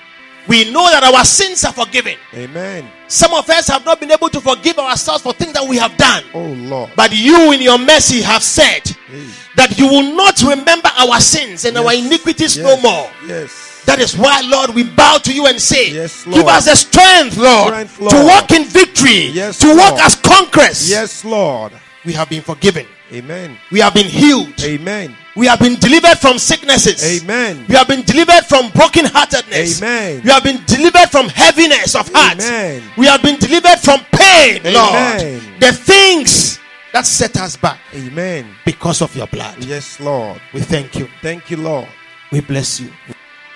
We 0.47 0.71
know 0.71 0.89
that 0.89 1.03
our 1.03 1.23
sins 1.23 1.63
are 1.65 1.71
forgiven. 1.73 2.15
Amen. 2.33 2.89
Some 3.07 3.33
of 3.33 3.47
us 3.49 3.67
have 3.67 3.85
not 3.85 3.99
been 3.99 4.11
able 4.11 4.29
to 4.29 4.41
forgive 4.41 4.79
ourselves 4.79 5.23
for 5.23 5.33
things 5.33 5.53
that 5.53 5.65
we 5.67 5.77
have 5.77 5.95
done. 5.97 6.23
Oh, 6.33 6.47
Lord. 6.47 6.91
But 6.95 7.11
you, 7.13 7.51
in 7.51 7.61
your 7.61 7.77
mercy, 7.77 8.21
have 8.21 8.41
said 8.43 8.87
Hey. 9.07 9.27
that 9.55 9.77
you 9.77 9.87
will 9.87 10.15
not 10.15 10.41
remember 10.41 10.89
our 10.97 11.19
sins 11.19 11.63
and 11.65 11.77
our 11.77 11.93
Yes. 11.93 12.05
iniquities 12.05 12.57
no 12.57 12.75
more. 12.81 13.09
Yes. 13.27 13.70
That 13.85 13.99
is 13.99 14.17
why, 14.17 14.41
Lord, 14.41 14.71
we 14.75 14.83
bow 14.83 15.17
to 15.17 15.33
you 15.33 15.47
and 15.47 15.59
say, 15.59 15.91
Yes, 15.91 16.23
Give 16.25 16.47
us 16.47 16.65
the 16.65 16.75
strength, 16.75 17.37
Lord, 17.37 17.67
Strength, 17.89 17.97
to 17.97 18.25
walk 18.25 18.51
in 18.51 18.63
victory, 18.65 19.27
Yes, 19.33 19.59
to 19.59 19.75
walk 19.75 19.99
as 19.99 20.15
conquerors. 20.15 20.89
Yes, 20.89 21.25
Lord. 21.25 21.73
We 22.05 22.13
have 22.13 22.29
been 22.29 22.41
forgiven, 22.41 22.87
Amen. 23.13 23.57
we 23.71 23.79
have 23.79 23.93
been 23.93 24.07
healed, 24.07 24.59
Amen. 24.63 25.15
we 25.35 25.45
have 25.45 25.59
been 25.59 25.75
delivered 25.75 26.17
from 26.17 26.39
sicknesses, 26.39 27.21
Amen. 27.21 27.63
we 27.69 27.75
have 27.75 27.87
been 27.87 28.01
delivered 28.01 28.43
from 28.49 28.69
brokenheartedness, 28.71 29.77
Amen. 29.83 30.21
we 30.23 30.29
have 30.31 30.43
been 30.43 30.63
delivered 30.65 31.09
from 31.11 31.29
heaviness 31.29 31.93
of 31.93 32.11
heart, 32.11 32.39
Amen. 32.39 32.81
we 32.97 33.05
have 33.05 33.21
been 33.21 33.37
delivered 33.37 33.77
from 33.77 33.99
pain, 34.13 34.61
Amen. 34.65 34.73
Lord. 34.73 35.59
The 35.59 35.71
things 35.73 36.59
that 36.91 37.05
set 37.05 37.37
us 37.37 37.55
back 37.55 37.79
Amen. 37.93 38.47
because 38.65 39.03
of 39.03 39.15
your 39.15 39.27
blood. 39.27 39.63
Yes, 39.63 39.99
Lord. 39.99 40.41
We 40.55 40.61
thank 40.61 40.95
you, 40.97 41.07
Thank 41.21 41.51
you, 41.51 41.57
Lord. 41.57 41.87
we 42.31 42.41
bless 42.41 42.79
you. 42.79 42.89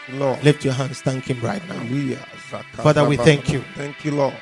Lord. 0.09 0.43
Lift 0.43 0.63
your 0.63 0.73
hands, 0.73 1.01
thank 1.01 1.25
Him 1.25 1.41
right 1.41 1.61
now. 1.67 1.79
Father, 2.73 3.07
we 3.07 3.17
thank 3.17 3.51
you. 3.51 3.61
Thank 3.75 4.05
you, 4.05 4.11
Lord. 4.11 4.35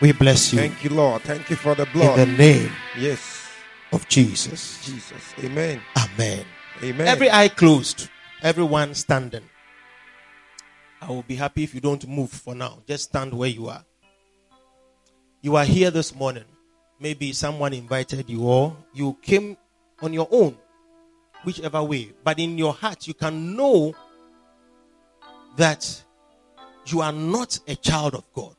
We 0.00 0.12
bless 0.12 0.52
you 0.52 0.58
Thank 0.58 0.82
you, 0.82 0.90
Lord. 0.90 1.22
Thank 1.22 1.48
you 1.48 1.56
for 1.56 1.74
the 1.76 1.86
blood. 1.86 2.18
in 2.18 2.30
the 2.30 2.36
name 2.36 2.72
Yes. 2.98 3.46
of 3.92 4.08
Jesus. 4.08 4.84
Jesus. 4.84 5.22
Amen. 5.44 5.80
Amen. 5.96 6.44
Amen. 6.82 7.06
Every 7.06 7.30
eye 7.30 7.48
closed, 7.48 8.08
everyone 8.42 8.94
standing. 8.94 9.44
I 11.00 11.08
will 11.08 11.22
be 11.22 11.36
happy 11.36 11.62
if 11.62 11.74
you 11.74 11.80
don't 11.80 12.06
move 12.08 12.30
for 12.30 12.54
now. 12.54 12.82
Just 12.86 13.04
stand 13.04 13.32
where 13.32 13.48
you 13.48 13.68
are. 13.68 13.84
You 15.40 15.56
are 15.56 15.64
here 15.64 15.90
this 15.90 16.14
morning. 16.14 16.44
Maybe 16.98 17.32
someone 17.32 17.72
invited 17.72 18.28
you, 18.30 18.42
or 18.44 18.76
you 18.94 19.16
came 19.22 19.56
on 20.00 20.12
your 20.12 20.28
own, 20.30 20.56
whichever 21.44 21.82
way. 21.82 22.12
But 22.24 22.38
in 22.38 22.56
your 22.58 22.72
heart, 22.72 23.06
you 23.08 23.14
can 23.14 23.56
know 23.56 23.94
that 25.56 26.02
you 26.86 27.00
are 27.00 27.12
not 27.12 27.58
a 27.68 27.76
child 27.76 28.14
of 28.14 28.24
God. 28.32 28.54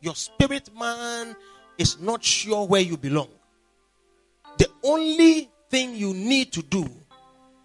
Your 0.00 0.14
spirit 0.14 0.68
man 0.78 1.34
is 1.78 2.00
not 2.00 2.22
sure 2.22 2.66
where 2.66 2.80
you 2.80 2.96
belong. 2.96 3.28
The 4.58 4.68
only 4.82 5.50
thing 5.70 5.94
you 5.94 6.12
need 6.12 6.52
to 6.52 6.62
do 6.62 6.86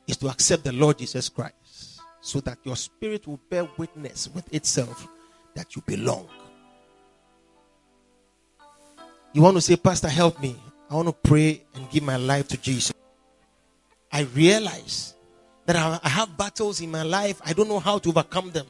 is 0.08 0.18
to 0.18 0.28
accept 0.30 0.64
the 0.64 0.72
Lord 0.72 0.98
Jesus 0.98 1.30
Christ 1.30 2.02
so 2.22 2.40
that 2.42 2.58
your 2.64 2.76
spirit 2.76 3.28
will 3.28 3.40
bear 3.50 3.68
witness 3.78 4.30
with 4.34 4.52
itself 4.54 5.08
that 5.56 5.76
you 5.76 5.84
belong. 5.86 6.28
You 9.34 9.42
want 9.42 9.58
to 9.58 9.62
say, 9.62 9.76
Pastor, 9.76 10.10
help 10.10 10.42
me. 10.42 10.56
I 10.90 10.96
want 10.96 11.08
to 11.08 11.14
pray 11.14 11.64
and 11.76 11.90
give 11.92 12.04
my 12.04 12.16
life 12.16 12.48
to 12.50 12.58
Jesus. 12.58 12.94
I 14.12 14.22
realize 14.34 15.14
that 15.70 16.02
I 16.04 16.10
have 16.10 16.36
battles 16.36 16.82
in 16.82 16.90
my 16.90 17.04
life. 17.04 17.40
I 17.46 17.54
don't 17.54 17.70
know 17.70 17.78
how 17.78 18.00
to 18.00 18.10
overcome 18.10 18.50
them. 18.50 18.66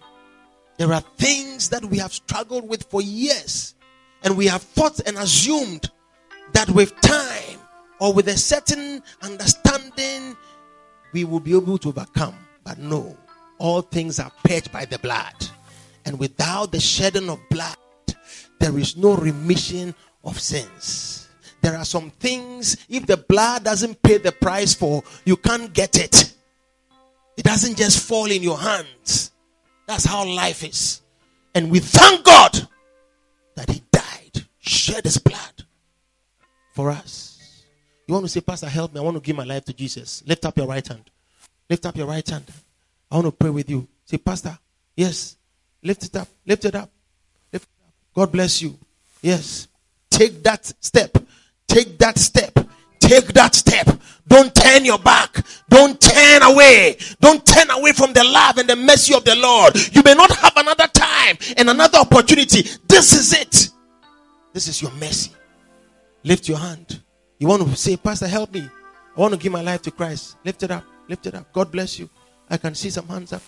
There 0.78 0.92
are 0.92 1.00
things 1.00 1.70
that 1.70 1.86
we 1.86 1.98
have 1.98 2.12
struggled 2.12 2.68
with 2.68 2.84
for 2.92 3.02
years, 3.02 3.76
and 4.22 4.36
we 4.36 4.48
have 4.48 4.62
thought 4.62 5.00
and 5.06 5.18
assumed 5.18 5.90
that 6.52 6.70
with 6.72 7.00
time 7.00 7.58
or 8.02 8.12
with 8.12 8.28
a 8.28 8.36
certain 8.36 9.02
understanding, 9.22 10.36
we 11.14 11.24
will 11.24 11.40
be 11.40 11.56
able 11.56 11.78
to 11.78 11.88
overcome. 11.88 12.36
But 12.66 12.80
no, 12.80 13.16
all 13.60 13.82
things 13.82 14.20
are 14.20 14.32
purged 14.44 14.74
by 14.74 14.84
the 14.84 15.00
blood. 15.00 15.36
And 16.04 16.20
without 16.20 16.74
the 16.74 16.82
shedding 16.82 17.30
of 17.30 17.40
blood, 17.50 17.78
there 18.60 18.78
is 18.78 18.98
no 18.98 19.16
remission 19.16 19.96
of 20.26 20.38
sins. 20.38 21.30
There 21.62 21.78
are 21.78 21.86
some 21.86 22.10
things, 22.10 22.76
if 22.90 23.06
the 23.06 23.16
blood 23.16 23.64
doesn't 23.64 24.02
pay 24.02 24.18
the 24.18 24.34
price 24.34 24.74
for, 24.74 25.02
you 25.24 25.38
can't 25.38 25.72
get 25.72 25.98
it. 25.98 26.34
It 27.40 27.46
doesn't 27.46 27.78
just 27.78 28.06
fall 28.06 28.30
in 28.30 28.44
your 28.44 28.58
hands. 28.58 29.32
That's 29.88 30.04
how 30.04 30.26
life 30.26 30.62
is. 30.62 31.02
And 31.56 31.72
we 31.72 31.80
thank 31.80 32.26
God 32.26 32.68
that 33.56 33.70
He 33.70 33.82
died, 33.94 34.46
shed 34.60 35.06
His 35.06 35.20
blood 35.20 35.64
for 36.74 36.92
us. 36.92 37.64
You 38.06 38.14
want 38.14 38.26
to 38.26 38.30
say, 38.30 38.42
Pastor, 38.42 38.68
help 38.68 38.94
me. 38.94 39.00
I 39.00 39.04
want 39.04 39.16
to 39.16 39.22
give 39.22 39.38
my 39.38 39.46
life 39.46 39.64
to 39.66 39.74
Jesus. 39.74 40.22
Lift 40.28 40.46
up 40.46 40.58
your 40.58 40.68
right 40.68 40.86
hand. 40.86 41.10
Lift 41.70 41.86
up 41.86 41.96
your 41.96 42.08
right 42.08 42.28
hand. 42.28 42.44
I 43.10 43.16
want 43.16 43.28
to 43.28 43.32
pray 43.32 43.52
with 43.52 43.70
you. 43.70 43.88
Say, 44.04 44.18
Pastor, 44.18 44.60
yes. 44.98 45.38
Lift 45.82 46.04
it 46.04 46.16
up. 46.18 46.28
Lift 46.46 46.66
it 46.66 46.76
up. 46.76 46.92
Lift 47.54 47.64
it 47.64 47.86
up. 47.86 47.94
God 48.14 48.34
bless 48.34 48.62
you. 48.62 48.78
Yes. 49.22 49.70
Take 50.10 50.44
that 50.44 50.66
step. 50.82 51.18
Take 51.70 51.98
that 52.00 52.18
step. 52.18 52.60
Take 53.00 53.28
that 53.28 53.56
step. 53.56 53.88
Don't 54.30 54.54
turn 54.54 54.86
your 54.86 55.00
back. 55.00 55.44
Don't 55.68 56.00
turn 56.00 56.44
away. 56.44 56.98
Don't 57.20 57.46
turn 57.46 57.70
away 57.72 57.92
from 57.94 58.14
the 58.14 58.24
love 58.24 58.60
and 58.60 58.70
the 58.70 58.76
mercy 58.76 59.14
of 59.14 59.26
the 59.26 59.36
Lord. 59.36 59.76
You 59.94 60.04
may 60.04 60.14
not 60.14 60.32
have 60.38 60.54
another 60.56 60.88
time 60.88 61.38
and 61.58 61.70
another 61.70 61.98
opportunity. 61.98 62.62
This 62.88 63.12
is 63.14 63.34
it. 63.34 63.70
This 64.54 64.68
is 64.68 64.82
your 64.82 64.92
mercy. 64.92 65.32
Lift 66.24 66.48
your 66.48 66.60
hand. 66.60 67.02
You 67.40 67.48
want 67.48 67.64
to 67.64 67.76
say, 67.76 67.98
Pastor, 67.98 68.28
help 68.28 68.54
me. 68.54 68.70
I 69.18 69.20
want 69.20 69.34
to 69.34 69.40
give 69.40 69.52
my 69.52 69.62
life 69.62 69.82
to 69.84 69.92
Christ. 69.92 70.38
Lift 70.46 70.62
it 70.64 70.72
up. 70.72 70.84
Lift 71.08 71.26
it 71.26 71.34
up. 71.34 71.52
God 71.52 71.72
bless 71.72 71.98
you. 71.98 72.10
I 72.50 72.58
can 72.58 72.76
see 72.76 72.90
some 72.90 73.08
hands 73.08 73.34
up. 73.34 73.42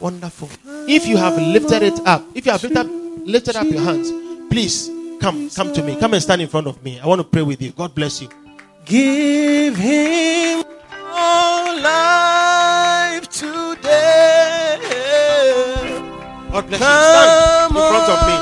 Wonderful. 0.00 0.48
If 0.88 1.06
you 1.06 1.16
have 1.16 1.36
lifted 1.36 1.82
it 1.82 1.98
up, 2.06 2.24
if 2.34 2.46
you 2.46 2.52
have 2.52 2.62
lifted 2.62 2.78
up, 2.78 2.86
lifted 3.26 3.56
up 3.56 3.66
your 3.66 3.82
hands, 3.82 4.10
please 4.50 4.88
come, 5.20 5.50
come 5.50 5.72
to 5.72 5.82
me. 5.82 5.96
Come 5.96 6.14
and 6.14 6.22
stand 6.22 6.42
in 6.42 6.48
front 6.48 6.66
of 6.68 6.82
me. 6.84 7.00
I 7.00 7.06
want 7.06 7.20
to 7.20 7.26
pray 7.26 7.42
with 7.42 7.60
you. 7.60 7.72
God 7.72 7.94
bless 7.94 8.22
you. 8.22 8.28
Give 8.88 9.76
him 9.76 10.64
all 11.12 11.78
life 11.82 13.28
today. 13.28 14.78
God 16.50 16.66
bless 16.68 16.80
you. 16.80 16.86
Stand 16.86 17.68
in 17.68 17.76
front 17.76 18.08
of 18.08 18.18
me. 18.26 18.34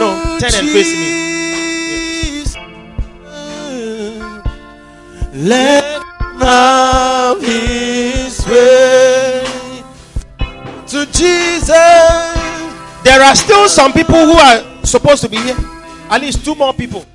No, 0.00 0.08
turn 0.40 0.54
and 0.58 0.68
face 0.70 0.94
me. 0.98 1.30
Let 5.48 6.02
love 6.34 7.40
his 7.40 8.44
way 8.48 9.46
to 10.88 11.06
Jesus. 11.12 11.70
There 13.04 13.22
are 13.22 13.36
still 13.36 13.68
some 13.68 13.92
people 13.92 14.16
who 14.16 14.32
are 14.32 14.84
supposed 14.84 15.22
to 15.22 15.28
be 15.28 15.36
here. 15.36 15.56
At 16.10 16.22
least 16.22 16.44
two 16.44 16.56
more 16.56 16.72
people. 16.74 17.06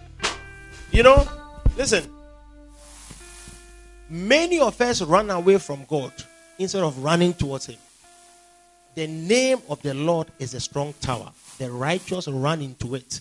You 0.94 1.04
know, 1.04 1.28
listen. 1.76 2.15
Many 4.10 4.60
of 4.60 4.80
us 4.82 5.02
run 5.02 5.30
away 5.30 5.58
from 5.58 5.86
God 5.86 6.12
instead 6.60 6.84
of 6.84 7.04
running 7.04 7.34
towards 7.34 7.66
Him. 7.68 7.78
The 8.94 9.08
name 9.08 9.58
of 9.68 9.82
the 9.82 9.94
Lord 9.94 10.28
is 10.40 10.54
a 10.54 10.60
strong 10.60 10.94
tower. 11.02 11.32
The 11.58 11.72
righteous 11.72 12.28
run 12.28 12.62
into 12.62 12.96
it 12.96 13.20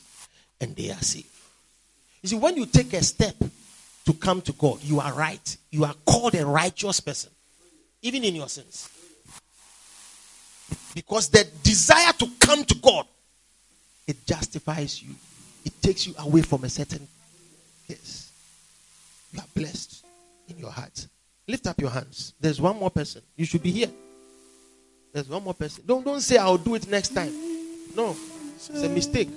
and 0.60 0.76
they 0.76 0.90
are 0.90 1.00
saved. 1.00 1.28
You 2.22 2.28
see, 2.28 2.36
when 2.36 2.56
you 2.56 2.66
take 2.66 2.92
a 2.92 3.02
step 3.02 3.34
to 4.06 4.12
come 4.14 4.40
to 4.42 4.52
God, 4.52 4.82
you 4.82 5.00
are 5.00 5.12
right. 5.12 5.56
You 5.70 5.84
are 5.84 5.94
called 6.06 6.34
a 6.34 6.46
righteous 6.46 7.00
person, 7.00 7.30
even 8.02 8.22
in 8.24 8.36
your 8.36 8.48
sins. 8.48 8.88
Because 10.94 11.28
the 11.28 11.46
desire 11.62 12.12
to 12.12 12.28
come 12.38 12.64
to 12.64 12.74
God, 12.76 13.06
it 14.06 14.24
justifies 14.26 15.02
you. 15.02 15.14
It 15.64 15.80
takes 15.82 16.06
you 16.06 16.14
away 16.18 16.42
from 16.42 16.64
a 16.64 16.68
certain 16.68 17.06
yes. 17.88 18.30
You 19.32 19.40
are 19.40 19.46
blessed 19.54 20.03
in 20.54 20.60
your 20.60 20.70
heart. 20.70 21.06
Lift 21.46 21.66
up 21.66 21.80
your 21.80 21.90
hands. 21.90 22.34
There's 22.40 22.60
one 22.60 22.78
more 22.78 22.90
person. 22.90 23.22
You 23.36 23.44
should 23.44 23.62
be 23.62 23.70
here. 23.70 23.90
There's 25.12 25.28
one 25.28 25.44
more 25.44 25.54
person. 25.54 25.84
Don't 25.86 26.04
don't 26.04 26.20
say 26.20 26.38
I'll 26.38 26.58
do 26.58 26.74
it 26.74 26.88
next 26.88 27.14
time. 27.14 27.32
No. 27.94 28.16
It's 28.56 28.70
a 28.70 28.88
mistake. 28.88 29.28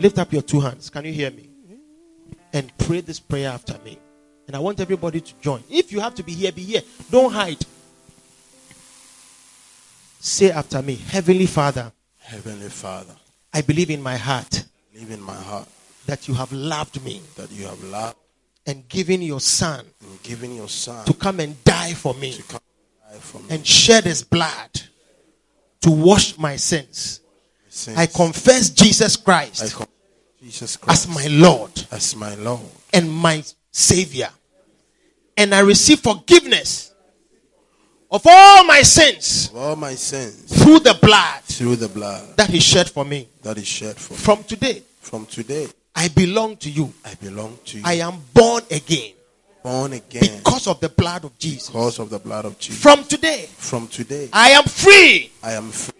Lift 0.00 0.18
up 0.18 0.32
your 0.32 0.42
two 0.42 0.60
hands. 0.60 0.88
Can 0.88 1.04
you 1.04 1.12
hear 1.12 1.30
me? 1.30 1.48
And 2.52 2.76
pray 2.78 3.00
this 3.00 3.20
prayer 3.20 3.50
after 3.50 3.76
me. 3.84 3.98
And 4.46 4.56
I 4.56 4.60
want 4.60 4.80
everybody 4.80 5.20
to 5.20 5.34
join. 5.40 5.62
If 5.68 5.92
you 5.92 6.00
have 6.00 6.14
to 6.14 6.22
be 6.22 6.32
here, 6.32 6.52
be 6.52 6.62
here. 6.62 6.80
Don't 7.10 7.32
hide. 7.32 7.58
Say 10.20 10.50
after 10.50 10.80
me, 10.80 10.94
Heavenly 10.94 11.46
Father, 11.46 11.92
Heavenly 12.18 12.70
Father, 12.70 13.14
I 13.52 13.60
believe 13.60 13.90
in 13.90 14.02
my 14.02 14.16
heart 14.16 14.64
believe 14.98 15.12
in 15.12 15.22
my 15.22 15.34
heart 15.34 15.68
that 16.06 16.26
you 16.26 16.34
have 16.34 16.52
loved 16.52 17.00
me 17.04 17.20
that 17.36 17.50
you 17.52 17.64
have 17.64 17.82
loved 17.84 18.16
and 18.68 18.88
giving 18.88 19.22
your 19.22 19.40
son 19.40 19.84
and 20.00 20.22
given 20.22 20.54
your 20.54 20.68
Son 20.68 21.04
to 21.06 21.14
come 21.14 21.40
and 21.40 21.62
die 21.64 21.94
for 21.94 22.14
me 22.14 22.32
to 22.32 22.42
come 22.42 22.60
and 23.10 23.14
die 23.14 23.18
for 23.18 23.38
me. 23.38 23.46
and 23.50 23.66
shed 23.66 24.04
his 24.04 24.22
blood 24.22 24.70
to 25.80 25.90
wash 25.90 26.36
my 26.38 26.54
sins. 26.56 27.20
I 27.96 28.06
confess 28.06 28.70
Jesus 28.70 29.16
I 29.16 29.24
Christ 29.24 29.74
confess 29.74 29.88
Jesus 30.40 30.76
Christ 30.76 31.08
as 31.08 31.14
my 31.14 31.26
Lord 31.28 31.70
as 31.90 32.14
my 32.14 32.34
Lord 32.36 32.60
and 32.92 33.10
my 33.10 33.42
Savior. 33.72 34.28
And 35.36 35.54
I 35.54 35.60
receive 35.60 36.00
forgiveness 36.00 36.92
of 38.10 38.22
all 38.26 38.64
my 38.64 38.82
sins 38.82 39.48
of 39.50 39.56
all 39.56 39.76
my 39.76 39.94
sins 39.94 40.62
through 40.62 40.80
the 40.80 40.98
blood 41.00 41.42
through 41.44 41.76
the 41.76 41.88
blood 41.88 42.36
that 42.36 42.50
he 42.50 42.60
shed 42.60 42.88
for 42.88 43.04
me. 43.04 43.28
that 43.42 43.56
He 43.56 43.64
shed 43.64 43.96
for 43.96 44.12
me. 44.14 44.18
From 44.18 44.44
today, 44.44 44.82
From 45.00 45.26
today, 45.26 45.68
I 45.98 46.08
belong 46.08 46.56
to 46.58 46.70
you. 46.70 46.92
I 47.04 47.14
belong 47.16 47.58
to 47.66 47.78
you. 47.78 47.82
I 47.84 47.94
am 47.94 48.22
born 48.32 48.62
again 48.70 49.12
born 49.62 49.92
again 49.92 50.38
because 50.38 50.66
of 50.66 50.80
the 50.80 50.88
blood 50.88 51.24
of 51.24 51.38
Jesus. 51.38 51.68
because 51.68 51.98
of 51.98 52.10
the 52.10 52.18
blood 52.18 52.44
of 52.44 52.58
Jesus. 52.58 52.80
From 52.82 53.04
today, 53.04 53.46
From 53.56 53.88
today, 53.88 54.28
I 54.32 54.50
am 54.50 54.64
free. 54.64 55.30
I 55.42 55.52
am 55.52 55.70
free. 55.70 55.94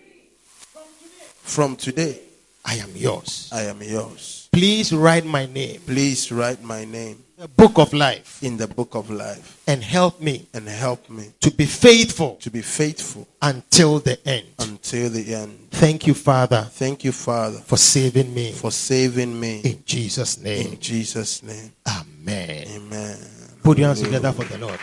From 1.42 1.76
today, 1.76 2.20
I 2.64 2.74
am 2.76 2.90
yours. 2.94 3.50
I 3.52 3.62
am 3.62 3.82
yours. 3.82 4.48
Please 4.52 4.92
write 4.92 5.24
my 5.26 5.46
name, 5.46 5.80
Please 5.86 6.30
write 6.32 6.62
my 6.62 6.84
name 6.84 7.22
the 7.39 7.47
book 7.47 7.78
of 7.78 7.93
life, 7.93 8.43
in 8.43 8.56
the 8.56 8.66
book 8.66 8.97
of 8.97 9.10
life 9.10 9.62
and 9.69 9.81
help 9.81 10.20
me 10.20 10.48
and 10.55 10.66
help 10.66 11.09
me 11.09 11.31
to 11.40 11.52
be 11.52 11.66
faithful 11.66 12.35
to 12.40 12.51
be 12.51 12.60
faithful 12.60 13.28
until 13.40 14.01
the 14.01 14.19
end. 14.27 14.44
until 14.59 15.09
the 15.09 15.35
end. 15.35 15.70
Thank 15.70 16.09
you, 16.09 16.15
Father, 16.15 16.62
Thank 16.62 17.05
you, 17.05 17.12
Father, 17.12 17.59
for 17.59 17.77
saving 17.77 18.35
me. 18.35 18.51
for 18.51 18.73
saving 18.73 19.39
me. 19.39 19.60
In 19.60 19.85
Jesus' 19.86 20.39
name. 20.39 20.73
In 20.73 20.81
Jesus' 20.81 21.44
name. 21.44 21.70
Amen. 21.86 22.66
Amen. 22.74 23.16
Put 23.62 23.78
your 23.78 23.86
hands 23.86 24.02
together 24.02 24.32
for 24.32 24.43
the 24.43 24.59
Lord. 24.59 24.81